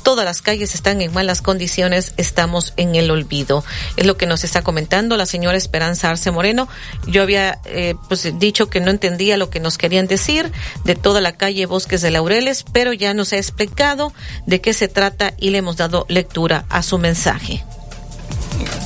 todas 0.06 0.24
las 0.24 0.44
calles 0.44 0.76
están 0.76 1.02
en 1.02 1.12
malas 1.12 1.42
condiciones, 1.42 2.14
estamos 2.18 2.74
en 2.78 2.94
el 2.94 3.10
olvido. 3.10 3.66
Es 3.98 4.06
lo 4.06 4.18
que 4.18 4.28
nos 4.28 4.44
está 4.44 4.62
comentando 4.62 5.18
la 5.18 5.26
señora 5.26 5.58
Esperanza 5.58 6.12
Arce 6.12 6.30
Moreno. 6.30 6.70
Yo 7.08 7.24
había 7.24 7.60
eh, 7.66 7.96
pues 8.08 8.32
dicho 8.38 8.70
que 8.70 8.80
no 8.80 8.92
entendía 8.92 9.36
lo 9.36 9.50
que 9.50 9.60
nos 9.60 9.80
querían 9.80 10.06
decir 10.06 10.52
de 10.84 10.96
toda 10.96 11.22
la 11.22 11.32
calle 11.32 11.66
Bosques 11.66 12.04
de 12.04 12.12
Laureles, 12.12 12.64
pero 12.72 12.94
ya 12.94 13.16
nos 13.16 13.34
ha 13.34 13.38
explicado 13.38 14.14
de 14.46 14.62
qué 14.62 14.74
se 14.74 14.88
trata 14.88 15.34
y 15.40 15.50
le 15.50 15.58
hemos 15.58 15.76
dado 15.76 16.06
lectura 16.08 16.66
a 16.70 16.84
su 16.84 17.00
mensaje. 17.00 17.66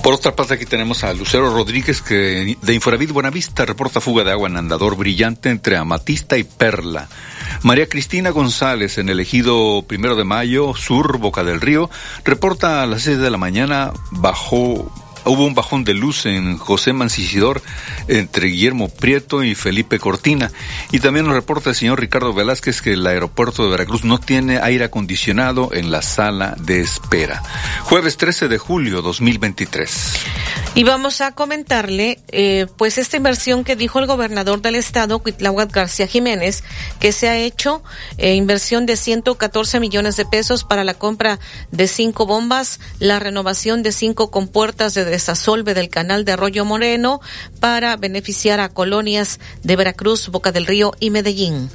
Por 0.01 0.13
otra 0.13 0.33
parte, 0.33 0.53
aquí 0.53 0.65
tenemos 0.65 1.03
a 1.03 1.13
Lucero 1.13 1.53
Rodríguez, 1.53 2.01
que 2.01 2.55
de 2.61 2.73
Inforavit 2.73 3.11
Buenavista 3.11 3.65
reporta 3.65 3.99
fuga 3.99 4.23
de 4.23 4.31
agua 4.31 4.47
en 4.47 4.55
andador 4.55 4.95
brillante 4.95 5.49
entre 5.49 5.75
Amatista 5.75 6.37
y 6.37 6.45
Perla. 6.45 7.09
María 7.63 7.87
Cristina 7.87 8.29
González, 8.29 8.97
en 8.97 9.09
el 9.09 9.19
ejido 9.19 9.83
Primero 9.87 10.15
de 10.15 10.23
Mayo, 10.23 10.75
Sur, 10.75 11.17
Boca 11.17 11.43
del 11.43 11.61
Río, 11.61 11.89
reporta 12.23 12.81
a 12.81 12.85
las 12.85 13.03
seis 13.03 13.17
de 13.17 13.29
la 13.29 13.37
mañana 13.37 13.91
bajo 14.11 14.91
hubo 15.25 15.45
un 15.45 15.55
bajón 15.55 15.83
de 15.83 15.93
luz 15.93 16.25
en 16.25 16.57
José 16.57 16.93
Mancisidor 16.93 17.61
entre 18.07 18.47
Guillermo 18.47 18.89
Prieto 18.89 19.43
y 19.43 19.55
Felipe 19.55 19.99
Cortina. 19.99 20.51
Y 20.91 20.99
también 20.99 21.25
nos 21.25 21.35
reporta 21.35 21.69
el 21.69 21.75
señor 21.75 21.99
Ricardo 21.99 22.33
Velázquez 22.33 22.81
que 22.81 22.93
el 22.93 23.05
aeropuerto 23.05 23.63
de 23.63 23.69
Veracruz 23.69 24.03
no 24.03 24.19
tiene 24.19 24.59
aire 24.59 24.85
acondicionado 24.85 25.69
en 25.73 25.91
la 25.91 26.01
sala 26.01 26.55
de 26.59 26.81
espera. 26.81 27.43
Jueves 27.83 28.17
13 28.17 28.47
de 28.47 28.57
julio 28.57 29.01
2023. 29.01 30.13
Y 30.75 30.83
vamos 30.83 31.21
a 31.21 31.33
comentarle, 31.33 32.19
eh, 32.29 32.67
pues, 32.77 32.97
esta 32.97 33.17
inversión 33.17 33.63
que 33.63 33.75
dijo 33.75 33.99
el 33.99 34.05
gobernador 34.05 34.61
del 34.61 34.75
estado, 34.75 35.19
Cuitláhuac 35.19 35.71
García 35.73 36.07
Jiménez, 36.07 36.63
que 36.99 37.11
se 37.11 37.27
ha 37.27 37.37
hecho, 37.37 37.83
eh, 38.17 38.35
inversión 38.35 38.85
de 38.85 38.95
114 38.95 39.79
millones 39.79 40.15
de 40.15 40.25
pesos 40.25 40.63
para 40.63 40.83
la 40.83 40.93
compra 40.93 41.39
de 41.71 41.87
cinco 41.87 42.25
bombas, 42.25 42.79
la 42.99 43.19
renovación 43.19 43.83
de 43.83 43.91
cinco 43.91 44.31
compuertas 44.31 44.93
de 44.93 45.05
desasolve 45.09 45.73
del 45.73 45.89
canal 45.89 46.25
de 46.25 46.33
Arroyo 46.33 46.65
Moreno 46.65 47.21
para 47.59 47.95
beneficiar 47.95 48.59
a 48.59 48.69
colonias 48.69 49.39
de 49.63 49.75
Veracruz, 49.75 50.29
Boca 50.29 50.51
del 50.51 50.65
Río 50.65 50.93
y 50.99 51.09
Medellín. 51.09 51.69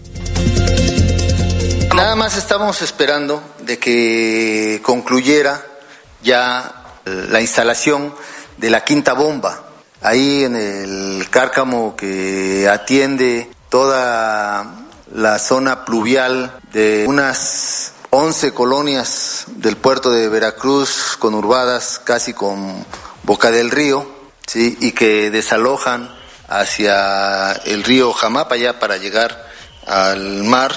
Nada 1.94 2.16
más 2.16 2.36
estamos 2.36 2.82
esperando 2.82 3.42
de 3.60 3.78
que 3.78 4.80
concluyera 4.82 5.64
ya 6.22 6.98
la 7.04 7.40
instalación 7.40 8.14
de 8.56 8.70
la 8.70 8.82
quinta 8.82 9.12
bomba, 9.12 9.64
ahí 10.00 10.44
en 10.44 10.56
el 10.56 11.28
cárcamo 11.30 11.94
que 11.96 12.68
atiende 12.68 13.50
toda 13.68 14.86
la 15.12 15.38
zona 15.38 15.84
pluvial 15.84 16.58
de 16.72 17.04
unas 17.06 17.92
11 18.10 18.52
colonias 18.52 19.44
del 19.48 19.76
puerto 19.76 20.10
de 20.10 20.28
Veracruz 20.28 21.16
conurbadas 21.18 22.00
casi 22.02 22.32
con 22.32 22.84
Boca 23.24 23.50
del 23.50 23.70
Río, 23.70 24.06
¿sí? 24.46 24.76
y 24.80 24.92
que 24.92 25.30
desalojan 25.30 26.14
hacia 26.48 27.52
el 27.52 27.82
río 27.82 28.12
Jamapa 28.12 28.56
ya 28.56 28.78
para 28.78 28.98
llegar 28.98 29.50
al 29.86 30.44
mar, 30.44 30.72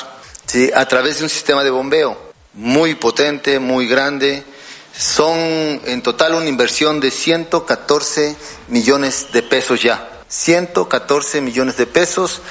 ¿sí? 0.46 0.72
a 0.74 0.88
través 0.88 1.18
de 1.18 1.26
un 1.26 1.30
sistema 1.30 1.64
de 1.64 1.70
bombeo 1.70 2.28
muy 2.58 2.96
potente, 2.96 3.60
muy 3.60 3.88
grande. 3.88 4.44
Son 4.98 5.38
en 5.38 6.02
total 6.02 6.34
una 6.34 6.50
inversión 6.50 7.00
de 7.00 7.12
114 7.12 8.36
millones 8.70 9.28
de 9.32 9.44
pesos 9.44 9.84
ya. 9.84 10.10
114 10.28 11.42
millones 11.42 11.78
de 11.78 11.86
pesos. 11.86 12.42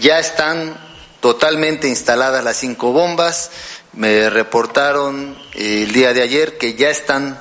Ya 0.00 0.18
están 0.18 0.78
totalmente 1.20 1.88
instaladas 1.88 2.44
las 2.44 2.58
cinco 2.58 2.92
bombas. 2.92 3.50
Me 3.94 4.28
reportaron 4.28 5.38
el 5.54 5.90
día 5.92 6.12
de 6.12 6.22
ayer 6.22 6.58
que 6.58 6.74
ya 6.74 6.90
están 6.90 7.40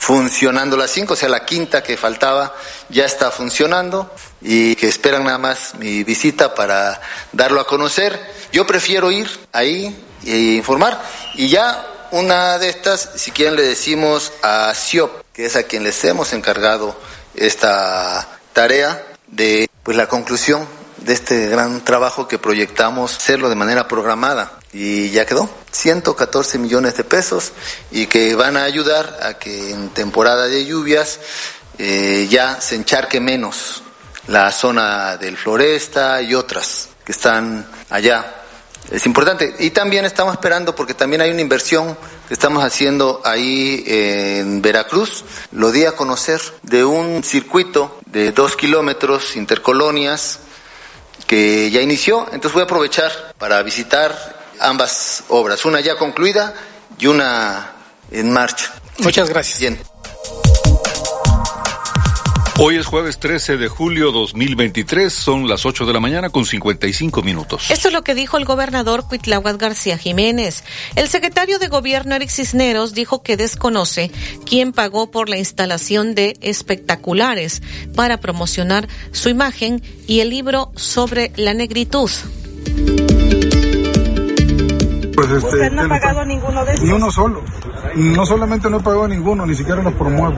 funcionando 0.00 0.78
las 0.78 0.90
cinco, 0.90 1.12
o 1.12 1.16
sea, 1.16 1.28
la 1.28 1.44
quinta 1.44 1.82
que 1.82 1.98
faltaba 1.98 2.56
ya 2.88 3.04
está 3.04 3.30
funcionando 3.30 4.10
y 4.40 4.74
que 4.76 4.88
esperan 4.88 5.24
nada 5.24 5.36
más 5.36 5.74
mi 5.74 6.02
visita 6.04 6.54
para 6.54 7.00
darlo 7.32 7.60
a 7.60 7.66
conocer. 7.66 8.18
Yo 8.50 8.66
prefiero 8.66 9.10
ir 9.10 9.30
ahí 9.52 9.94
e 10.24 10.36
informar 10.56 11.00
y 11.34 11.48
ya 11.48 11.86
una 12.12 12.58
de 12.58 12.70
estas, 12.70 13.10
si 13.16 13.30
quieren 13.30 13.56
le 13.56 13.62
decimos 13.62 14.32
a 14.42 14.74
SIOP, 14.74 15.22
que 15.34 15.44
es 15.44 15.54
a 15.54 15.64
quien 15.64 15.84
les 15.84 16.02
hemos 16.02 16.32
encargado 16.32 16.98
esta 17.34 18.26
tarea 18.54 19.04
de 19.26 19.68
pues 19.82 19.98
la 19.98 20.08
conclusión 20.08 20.66
de 20.96 21.12
este 21.12 21.46
gran 21.48 21.84
trabajo 21.84 22.26
que 22.26 22.38
proyectamos 22.38 23.18
hacerlo 23.18 23.50
de 23.50 23.54
manera 23.54 23.86
programada 23.86 24.59
y 24.72 25.10
ya 25.10 25.26
quedó 25.26 25.48
114 25.72 26.58
millones 26.58 26.96
de 26.96 27.04
pesos 27.04 27.52
y 27.90 28.06
que 28.06 28.34
van 28.34 28.56
a 28.56 28.64
ayudar 28.64 29.18
a 29.22 29.34
que 29.34 29.70
en 29.70 29.90
temporada 29.90 30.46
de 30.46 30.64
lluvias 30.64 31.18
eh, 31.78 32.28
ya 32.30 32.60
se 32.60 32.76
encharque 32.76 33.20
menos 33.20 33.82
la 34.26 34.52
zona 34.52 35.16
del 35.16 35.36
Floresta 35.36 36.22
y 36.22 36.34
otras 36.34 36.90
que 37.04 37.12
están 37.12 37.66
allá. 37.88 38.36
Es 38.90 39.06
importante. 39.06 39.54
Y 39.58 39.70
también 39.70 40.04
estamos 40.04 40.34
esperando, 40.34 40.74
porque 40.74 40.94
también 40.94 41.20
hay 41.20 41.30
una 41.30 41.40
inversión 41.40 41.96
que 42.26 42.34
estamos 42.34 42.64
haciendo 42.64 43.20
ahí 43.24 43.84
en 43.86 44.62
Veracruz, 44.62 45.24
lo 45.52 45.70
di 45.70 45.84
a 45.84 45.92
conocer, 45.92 46.40
de 46.62 46.84
un 46.84 47.22
circuito 47.22 48.00
de 48.06 48.32
dos 48.32 48.56
kilómetros 48.56 49.36
intercolonias 49.36 50.40
que 51.26 51.70
ya 51.70 51.80
inició. 51.80 52.26
Entonces 52.32 52.52
voy 52.52 52.62
a 52.62 52.64
aprovechar 52.64 53.34
para 53.38 53.62
visitar 53.62 54.39
ambas 54.60 55.24
obras, 55.28 55.64
una 55.64 55.80
ya 55.80 55.96
concluida 55.96 56.54
y 56.98 57.06
una 57.06 57.72
en 58.10 58.32
marcha. 58.32 58.72
Muchas 58.98 59.28
gracias. 59.28 59.60
Bien. 59.60 59.78
Hoy 62.62 62.76
es 62.76 62.84
jueves 62.84 63.18
13 63.18 63.56
de 63.56 63.68
julio 63.68 64.12
2023, 64.12 65.10
son 65.10 65.48
las 65.48 65.64
8 65.64 65.86
de 65.86 65.94
la 65.94 66.00
mañana 66.00 66.28
con 66.28 66.44
55 66.44 67.22
minutos. 67.22 67.70
Esto 67.70 67.88
es 67.88 67.94
lo 67.94 68.02
que 68.02 68.14
dijo 68.14 68.36
el 68.36 68.44
gobernador 68.44 69.06
Cuitláhuac 69.08 69.56
García 69.56 69.96
Jiménez. 69.96 70.62
El 70.94 71.08
secretario 71.08 71.58
de 71.58 71.68
Gobierno 71.68 72.14
Eric 72.14 72.28
Cisneros 72.28 72.92
dijo 72.92 73.22
que 73.22 73.38
desconoce 73.38 74.10
quién 74.44 74.72
pagó 74.74 75.10
por 75.10 75.30
la 75.30 75.38
instalación 75.38 76.14
de 76.14 76.36
espectaculares 76.42 77.62
para 77.96 78.20
promocionar 78.20 78.88
su 79.12 79.30
imagen 79.30 79.82
y 80.06 80.20
el 80.20 80.28
libro 80.28 80.70
sobre 80.76 81.32
la 81.36 81.54
negritud. 81.54 82.10
Pues 85.30 85.44
este, 85.44 85.56
¿Usted 85.56 85.72
no 85.72 85.82
ha 85.82 85.88
pagado 85.88 86.24
ninguno 86.24 86.64
de 86.64 86.72
esos? 86.72 86.84
Ni 86.84 86.92
uno 86.92 87.10
solo. 87.10 87.42
No 87.94 88.26
solamente 88.26 88.68
no 88.68 88.78
he 88.78 88.80
pagado 88.80 89.06
ninguno, 89.06 89.46
ni 89.46 89.54
siquiera 89.54 89.80
los 89.82 89.94
promuevo. 89.94 90.34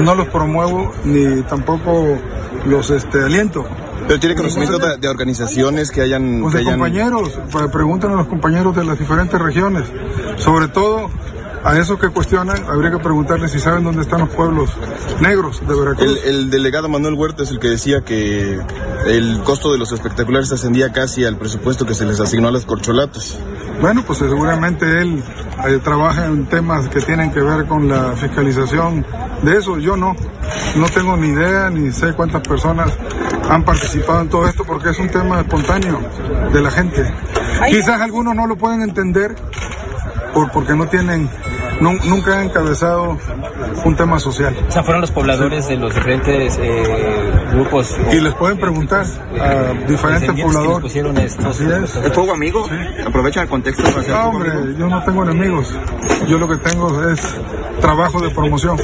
No 0.00 0.14
los 0.14 0.28
promuevo 0.28 0.92
ni 1.04 1.42
tampoco 1.42 2.16
los 2.64 2.90
este, 2.90 3.22
aliento. 3.22 3.66
Pero 4.06 4.20
tiene 4.20 4.36
conocimiento 4.36 4.78
de, 4.78 4.96
de 4.96 5.08
organizaciones 5.08 5.90
que 5.90 6.02
hayan... 6.02 6.40
Pues 6.42 6.54
que 6.54 6.60
hayan... 6.60 6.78
compañeros, 6.78 7.38
pues 7.50 7.68
preguntan 7.70 8.12
a 8.12 8.14
los 8.14 8.28
compañeros 8.28 8.74
de 8.76 8.84
las 8.84 8.98
diferentes 8.98 9.38
regiones. 9.40 9.84
Sobre 10.36 10.68
todo 10.68 11.10
a 11.64 11.76
esos 11.76 11.98
que 11.98 12.08
cuestionan, 12.08 12.64
habría 12.68 12.92
que 12.92 12.98
preguntarles 12.98 13.50
si 13.50 13.58
saben 13.58 13.82
dónde 13.82 14.02
están 14.02 14.20
los 14.20 14.30
pueblos 14.30 14.70
negros 15.20 15.60
de 15.66 15.74
Veracruz. 15.74 16.20
El, 16.24 16.34
el 16.34 16.50
delegado 16.50 16.88
Manuel 16.88 17.14
Huerta 17.14 17.42
es 17.42 17.50
el 17.50 17.58
que 17.58 17.68
decía 17.68 18.02
que 18.02 18.60
el 19.06 19.42
costo 19.44 19.72
de 19.72 19.78
los 19.78 19.90
espectaculares 19.90 20.52
ascendía 20.52 20.92
casi 20.92 21.24
al 21.24 21.36
presupuesto 21.36 21.84
que 21.84 21.94
se 21.94 22.06
les 22.06 22.20
asignó 22.20 22.48
a 22.48 22.52
los 22.52 22.64
corcholatos. 22.64 23.38
Bueno, 23.80 24.02
pues 24.04 24.18
seguramente 24.18 25.00
él 25.00 25.22
eh, 25.66 25.78
trabaja 25.82 26.26
en 26.26 26.46
temas 26.46 26.88
que 26.88 27.00
tienen 27.00 27.30
que 27.30 27.40
ver 27.40 27.66
con 27.66 27.88
la 27.88 28.12
fiscalización 28.16 29.06
de 29.42 29.56
eso. 29.56 29.78
Yo 29.78 29.96
no, 29.96 30.16
no 30.76 30.86
tengo 30.88 31.16
ni 31.16 31.28
idea 31.28 31.70
ni 31.70 31.92
sé 31.92 32.12
cuántas 32.14 32.42
personas 32.42 32.90
han 33.48 33.64
participado 33.64 34.22
en 34.22 34.28
todo 34.28 34.46
esto 34.46 34.64
porque 34.64 34.90
es 34.90 34.98
un 34.98 35.08
tema 35.08 35.40
espontáneo 35.40 36.00
de 36.52 36.60
la 36.60 36.70
gente. 36.70 37.14
Quizás 37.70 38.00
algunos 38.00 38.34
no 38.34 38.46
lo 38.46 38.56
pueden 38.56 38.82
entender 38.82 39.34
por, 40.34 40.50
porque 40.50 40.74
no 40.74 40.86
tienen 40.88 41.30
nunca 41.80 42.40
he 42.40 42.44
encabezado 42.44 43.18
un 43.84 43.96
tema 43.96 44.18
social. 44.18 44.56
O 44.68 44.70
sea, 44.70 44.82
fueron 44.82 45.00
los 45.00 45.10
pobladores 45.10 45.68
de 45.68 45.76
los 45.76 45.94
diferentes 45.94 46.58
eh, 46.60 47.32
grupos. 47.52 47.96
Y 48.12 48.20
les 48.20 48.34
pueden 48.34 48.58
preguntar 48.58 49.06
a 49.40 49.72
diferentes 49.86 50.30
pobladores. 50.30 50.96
Así 51.44 51.64
es. 51.64 51.96
¿El 51.96 52.12
fuego 52.12 52.32
amigo? 52.32 52.66
Sí. 52.68 53.02
¿Aprovechan 53.06 53.44
el 53.44 53.48
contexto 53.48 53.82
para 53.84 54.00
hacer 54.00 54.10
No, 54.10 54.28
hombre, 54.28 54.50
yo 54.78 54.88
no 54.88 55.02
tengo 55.04 55.22
enemigos. 55.24 55.74
Yo 56.28 56.38
lo 56.38 56.48
que 56.48 56.56
tengo 56.56 57.08
es 57.08 57.20
trabajo 57.80 58.20
de 58.20 58.30
promoción. 58.30 58.76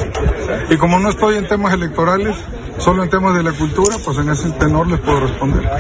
Y 0.71 0.77
como 0.77 0.99
no 0.99 1.11
estoy 1.11 1.37
en 1.37 1.49
temas 1.49 1.75
electorales, 1.75 2.37
solo 2.79 3.03
en 3.05 3.11
temas 3.11 3.35
de 3.37 3.43
la 3.43 3.53
cultura, 3.53 3.97
pues 4.05 4.19
en 4.19 4.31
ese 4.31 4.51
tenor 4.51 4.87
les 4.89 5.01
puedo 5.01 5.21
responder. 5.21 5.71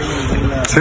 ¿Sí? 0.66 0.80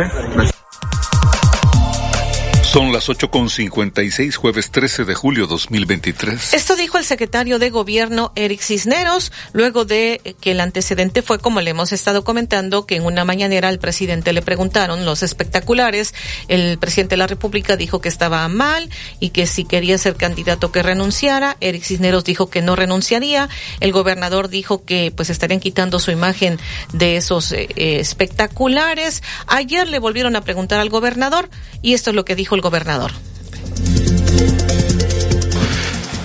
Son 2.73 2.91
las 2.91 3.07
8.56, 3.07 4.33
jueves 4.33 4.71
13 4.71 5.05
de 5.05 5.13
julio 5.13 5.45
2023. 5.45 6.55
Esto 6.55 6.75
dijo 6.75 6.97
el 6.97 7.03
secretario 7.03 7.59
de 7.59 7.69
Gobierno, 7.69 8.31
Eric 8.35 8.61
Cisneros, 8.61 9.31
luego 9.51 9.85
de 9.85 10.35
que 10.41 10.53
el 10.53 10.59
antecedente 10.59 11.21
fue, 11.21 11.37
como 11.37 11.61
le 11.61 11.69
hemos 11.69 11.91
estado 11.91 12.23
comentando, 12.23 12.87
que 12.87 12.95
en 12.95 13.05
una 13.05 13.25
mañanera 13.25 13.67
al 13.67 13.77
presidente 13.77 14.33
le 14.33 14.41
preguntaron 14.41 15.05
los 15.05 15.21
espectaculares. 15.21 16.15
El 16.47 16.79
presidente 16.79 17.13
de 17.13 17.17
la 17.17 17.27
República 17.27 17.77
dijo 17.77 18.01
que 18.01 18.09
estaba 18.09 18.47
mal 18.47 18.89
y 19.19 19.29
que 19.29 19.45
si 19.45 19.65
quería 19.65 19.99
ser 19.99 20.15
candidato 20.15 20.71
que 20.71 20.81
renunciara. 20.81 21.57
Eric 21.61 21.83
Cisneros 21.83 22.23
dijo 22.23 22.49
que 22.49 22.63
no 22.63 22.75
renunciaría. 22.75 23.49
El 23.81 23.91
gobernador 23.91 24.49
dijo 24.49 24.83
que 24.83 25.13
pues 25.15 25.29
estarían 25.29 25.59
quitando 25.59 25.99
su 25.99 26.09
imagen 26.09 26.57
de 26.91 27.17
esos 27.17 27.51
eh, 27.51 27.67
espectaculares. 27.77 29.21
Ayer 29.45 29.87
le 29.87 29.99
volvieron 29.99 30.35
a 30.35 30.41
preguntar 30.41 30.79
al 30.79 30.89
gobernador 30.89 31.51
y 31.83 31.93
esto 31.93 32.09
es 32.09 32.15
lo 32.15 32.25
que 32.25 32.35
dijo 32.35 32.55
el 32.55 32.62
gobernador. 32.63 33.11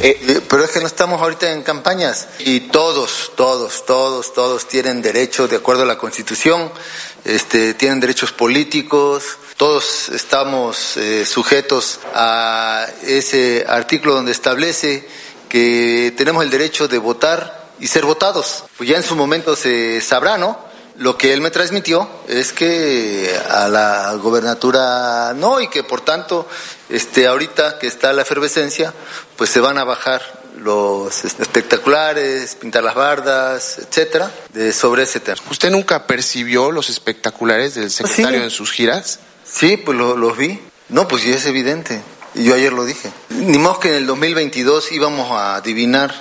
Eh, 0.01 0.17
eh, 0.29 0.41
pero 0.49 0.63
es 0.63 0.71
que 0.71 0.79
no 0.79 0.87
estamos 0.87 1.21
ahorita 1.21 1.51
en 1.51 1.65
campañas 1.65 2.29
y 2.39 2.61
todos, 2.61 3.33
todos, 3.35 3.85
todos, 3.85 4.33
todos 4.33 4.69
tienen 4.69 5.03
derecho, 5.03 5.49
de 5.49 5.57
acuerdo 5.57 5.83
a 5.83 5.87
la 5.87 5.99
Constitución, 5.99 6.71
este, 7.25 7.75
tienen 7.75 7.99
derechos 7.99 8.31
políticos, 8.31 9.25
todos 9.57 10.09
estamos 10.11 10.97
eh, 10.97 11.27
sujetos 11.27 11.99
a 12.15 12.87
ese 13.03 13.67
artículo 13.69 14.15
donde 14.15 14.31
establece 14.31 15.09
que 15.49 16.15
tenemos 16.17 16.45
el 16.45 16.51
derecho 16.51 16.87
de 16.87 16.99
votar 16.99 17.71
y 17.81 17.89
ser 17.89 18.05
votados. 18.05 18.65
Pues 18.77 18.89
ya 18.89 18.97
en 18.97 19.03
su 19.03 19.17
momento 19.17 19.57
se 19.57 20.01
sabrá, 20.01 20.39
¿no? 20.39 20.68
Lo 20.99 21.17
que 21.17 21.33
él 21.33 21.41
me 21.41 21.51
transmitió 21.51 22.09
es 22.27 22.53
que 22.53 23.33
a 23.51 23.69
la 23.69 24.15
gobernatura 24.15 25.33
no 25.35 25.61
y 25.61 25.69
que 25.69 25.85
por 25.85 26.01
tanto, 26.01 26.49
este, 26.89 27.29
ahorita 27.29 27.79
que 27.79 27.87
está 27.87 28.13
la 28.13 28.23
efervescencia, 28.23 28.93
pues 29.37 29.49
se 29.51 29.61
van 29.61 29.79
a 29.79 29.85
bajar 29.85 30.21
los 30.59 31.25
espectaculares, 31.25 32.57
pintar 32.57 32.83
las 32.83 32.97
bardas, 32.97 33.79
etcétera, 33.79 34.31
de, 34.53 34.73
sobre 34.73 35.05
ese 35.05 35.21
tema. 35.21 35.39
¿Usted 35.51 35.71
nunca 35.71 36.07
percibió 36.07 36.73
los 36.73 36.91
espectaculares 36.91 37.77
del 37.77 37.91
secretario 37.91 38.43
en 38.43 38.51
sus 38.51 38.73
giras? 38.73 39.21
Sí, 39.45 39.77
pues 39.77 39.97
los 39.97 40.37
vi. 40.37 40.59
No, 40.89 41.07
pues 41.07 41.23
sí 41.23 41.31
es 41.31 41.47
evidente. 41.47 42.03
Yo 42.35 42.55
ayer 42.55 42.73
lo 42.73 42.85
dije. 42.85 43.11
Ni 43.31 43.59
más 43.59 43.79
que 43.79 43.89
en 43.89 43.95
el 43.95 44.07
2022 44.07 44.93
íbamos 44.93 45.31
a 45.31 45.57
adivinar 45.57 46.15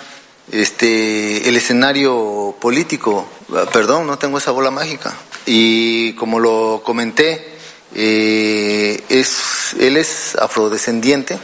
este, 0.51 1.47
el 1.47 1.55
escenario 1.55 2.55
político. 2.59 3.27
Perdón, 3.71 4.07
no 4.07 4.17
tengo 4.17 4.37
esa 4.37 4.51
bola 4.51 4.71
mágica. 4.71 5.13
Y 5.45 6.13
como 6.13 6.39
lo 6.39 6.81
comenté, 6.83 7.57
eh, 7.95 9.03
es, 9.09 9.75
él 9.79 9.97
es 9.97 10.35
afrodescendiente 10.35 11.39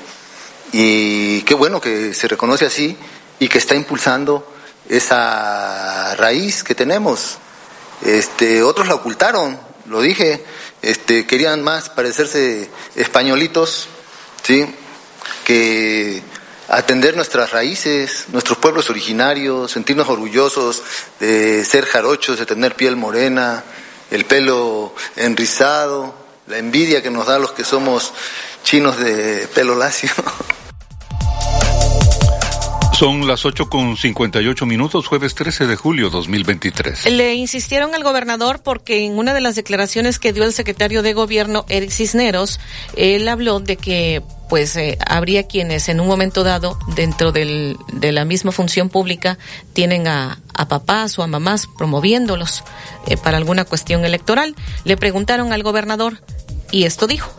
y 0.73 1.41
qué 1.43 1.53
bueno 1.53 1.79
que 1.79 2.13
se 2.13 2.27
reconoce 2.27 2.65
así 2.65 2.97
y 3.39 3.47
que 3.47 3.59
está 3.59 3.75
impulsando 3.75 4.51
esa 4.89 6.15
raíz 6.15 6.63
que 6.63 6.75
tenemos. 6.75 7.37
Este, 8.01 8.61
otros 8.63 8.87
la 8.87 8.95
ocultaron, 8.95 9.57
lo 9.85 10.01
dije, 10.01 10.43
este, 10.81 11.25
querían 11.25 11.63
más 11.63 11.89
parecerse 11.89 12.69
españolitos, 12.95 13.87
¿sí? 14.43 14.65
que 15.45 16.21
atender 16.67 17.15
nuestras 17.15 17.51
raíces, 17.51 18.25
nuestros 18.31 18.57
pueblos 18.57 18.89
originarios, 18.89 19.71
sentirnos 19.71 20.09
orgullosos 20.09 20.81
de 21.19 21.65
ser 21.65 21.85
jarochos, 21.85 22.39
de 22.39 22.45
tener 22.45 22.75
piel 22.75 22.95
morena, 22.95 23.63
el 24.11 24.25
pelo 24.25 24.93
enrizado, 25.15 26.13
la 26.47 26.57
envidia 26.57 27.01
que 27.01 27.09
nos 27.09 27.27
da 27.27 27.39
los 27.39 27.51
que 27.51 27.63
somos 27.63 28.13
chinos 28.63 28.97
de 28.97 29.47
pelo 29.53 29.75
lacio. 29.75 30.09
Son 32.93 33.27
las 33.27 33.43
8 33.43 33.69
con 33.69 33.97
58 33.97 34.65
minutos, 34.67 35.07
jueves 35.07 35.33
13 35.33 35.65
de 35.65 35.75
julio 35.75 36.11
2023. 36.11 37.11
Le 37.11 37.33
insistieron 37.33 37.95
al 37.95 38.03
gobernador 38.03 38.61
porque 38.63 39.03
en 39.03 39.17
una 39.17 39.33
de 39.33 39.41
las 39.41 39.55
declaraciones 39.55 40.19
que 40.19 40.31
dio 40.31 40.43
el 40.43 40.53
secretario 40.53 41.01
de 41.01 41.13
gobierno, 41.13 41.65
Eric 41.69 41.89
Cisneros, 41.89 42.59
él 42.95 43.27
habló 43.27 43.59
de 43.59 43.77
que 43.77 44.21
pues 44.53 44.75
eh, 44.75 44.99
habría 45.07 45.47
quienes 45.47 45.89
en 45.89 45.99
un 45.99 46.05
momento 46.05 46.43
dado, 46.43 46.77
dentro 46.95 47.31
del, 47.31 47.75
de 47.91 48.11
la 48.11 48.23
misma 48.23 48.51
función 48.51 48.87
pública, 48.87 49.39
tienen 49.73 50.07
a, 50.07 50.37
a 50.53 50.67
papás 50.67 51.17
o 51.17 51.23
a 51.23 51.27
mamás 51.27 51.67
promoviéndolos 51.75 52.63
eh, 53.07 53.17
para 53.17 53.37
alguna 53.37 53.65
cuestión 53.65 54.05
electoral. 54.05 54.55
Le 54.83 54.95
preguntaron 54.95 55.53
al 55.53 55.63
gobernador 55.63 56.19
y 56.69 56.83
esto 56.83 57.07
dijo. 57.07 57.31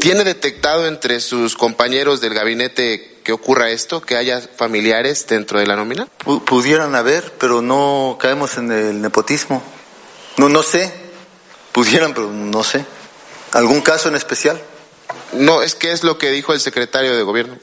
¿Tiene 0.00 0.22
detectado 0.22 0.86
entre 0.86 1.18
sus 1.18 1.56
compañeros 1.56 2.20
del 2.20 2.34
gabinete 2.34 3.18
que 3.24 3.32
ocurra 3.32 3.70
esto, 3.70 4.00
que 4.00 4.16
haya 4.16 4.40
familiares 4.40 5.26
dentro 5.26 5.58
de 5.58 5.66
la 5.66 5.74
nómina? 5.74 6.06
Pudieran 6.46 6.94
haber, 6.94 7.32
pero 7.40 7.62
no 7.62 8.16
caemos 8.20 8.58
en 8.58 8.70
el 8.70 9.02
nepotismo. 9.02 9.60
No, 10.36 10.48
no 10.48 10.62
sé. 10.62 10.92
Pudieran, 11.72 12.14
pero 12.14 12.30
no 12.30 12.62
sé. 12.62 12.84
¿Algún 13.52 13.80
caso 13.80 14.08
en 14.08 14.16
especial? 14.16 14.60
No, 15.32 15.62
es 15.62 15.74
que 15.74 15.92
es 15.92 16.04
lo 16.04 16.18
que 16.18 16.30
dijo 16.30 16.52
el 16.52 16.60
secretario 16.60 17.16
de 17.16 17.22
gobierno. 17.22 17.56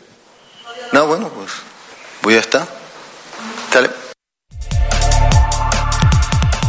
No, 0.92 1.08
bueno, 1.08 1.30
pues, 1.30 1.52
pues 2.22 2.36
ya 2.36 2.40
está. 2.42 2.68
Dale. 3.74 3.90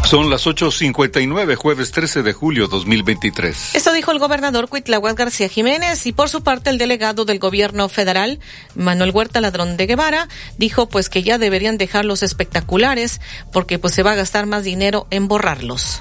Son 0.07 0.31
las 0.31 0.47
8.59, 0.47 1.57
jueves 1.57 1.91
13 1.91 2.23
de 2.23 2.33
julio 2.33 2.69
2023. 2.69 3.75
Esto 3.75 3.93
dijo 3.93 4.13
el 4.13 4.21
gobernador 4.21 4.69
Cuitlahuac 4.69 5.19
García 5.19 5.49
Jiménez 5.49 6.07
y 6.07 6.13
por 6.13 6.29
su 6.29 6.45
parte 6.45 6.71
el 6.71 6.79
delegado 6.79 7.25
del 7.25 7.41
gobierno 7.41 7.89
federal, 7.89 8.39
Manuel 8.77 9.11
Huerta 9.11 9.41
Ladrón 9.41 9.77
de 9.77 9.87
Guevara, 9.87 10.29
dijo 10.59 10.89
pues 10.89 11.09
que 11.09 11.25
ya 11.25 11.39
deberían 11.39 11.77
dejar 11.77 12.05
los 12.05 12.23
espectaculares 12.23 13.21
porque 13.53 13.81
pues 13.81 13.95
se 13.95 14.05
va 14.05 14.13
a 14.13 14.15
gastar 14.15 14.47
más 14.47 14.63
dinero 14.63 15.09
en 15.11 15.27
borrarlos. 15.27 16.01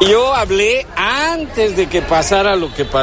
Yo 0.00 0.34
hablé 0.34 0.86
antes 0.94 1.76
de 1.76 1.88
que 1.88 2.02
pasara 2.02 2.54
lo 2.54 2.72
que 2.72 2.84
pasó. 2.84 2.94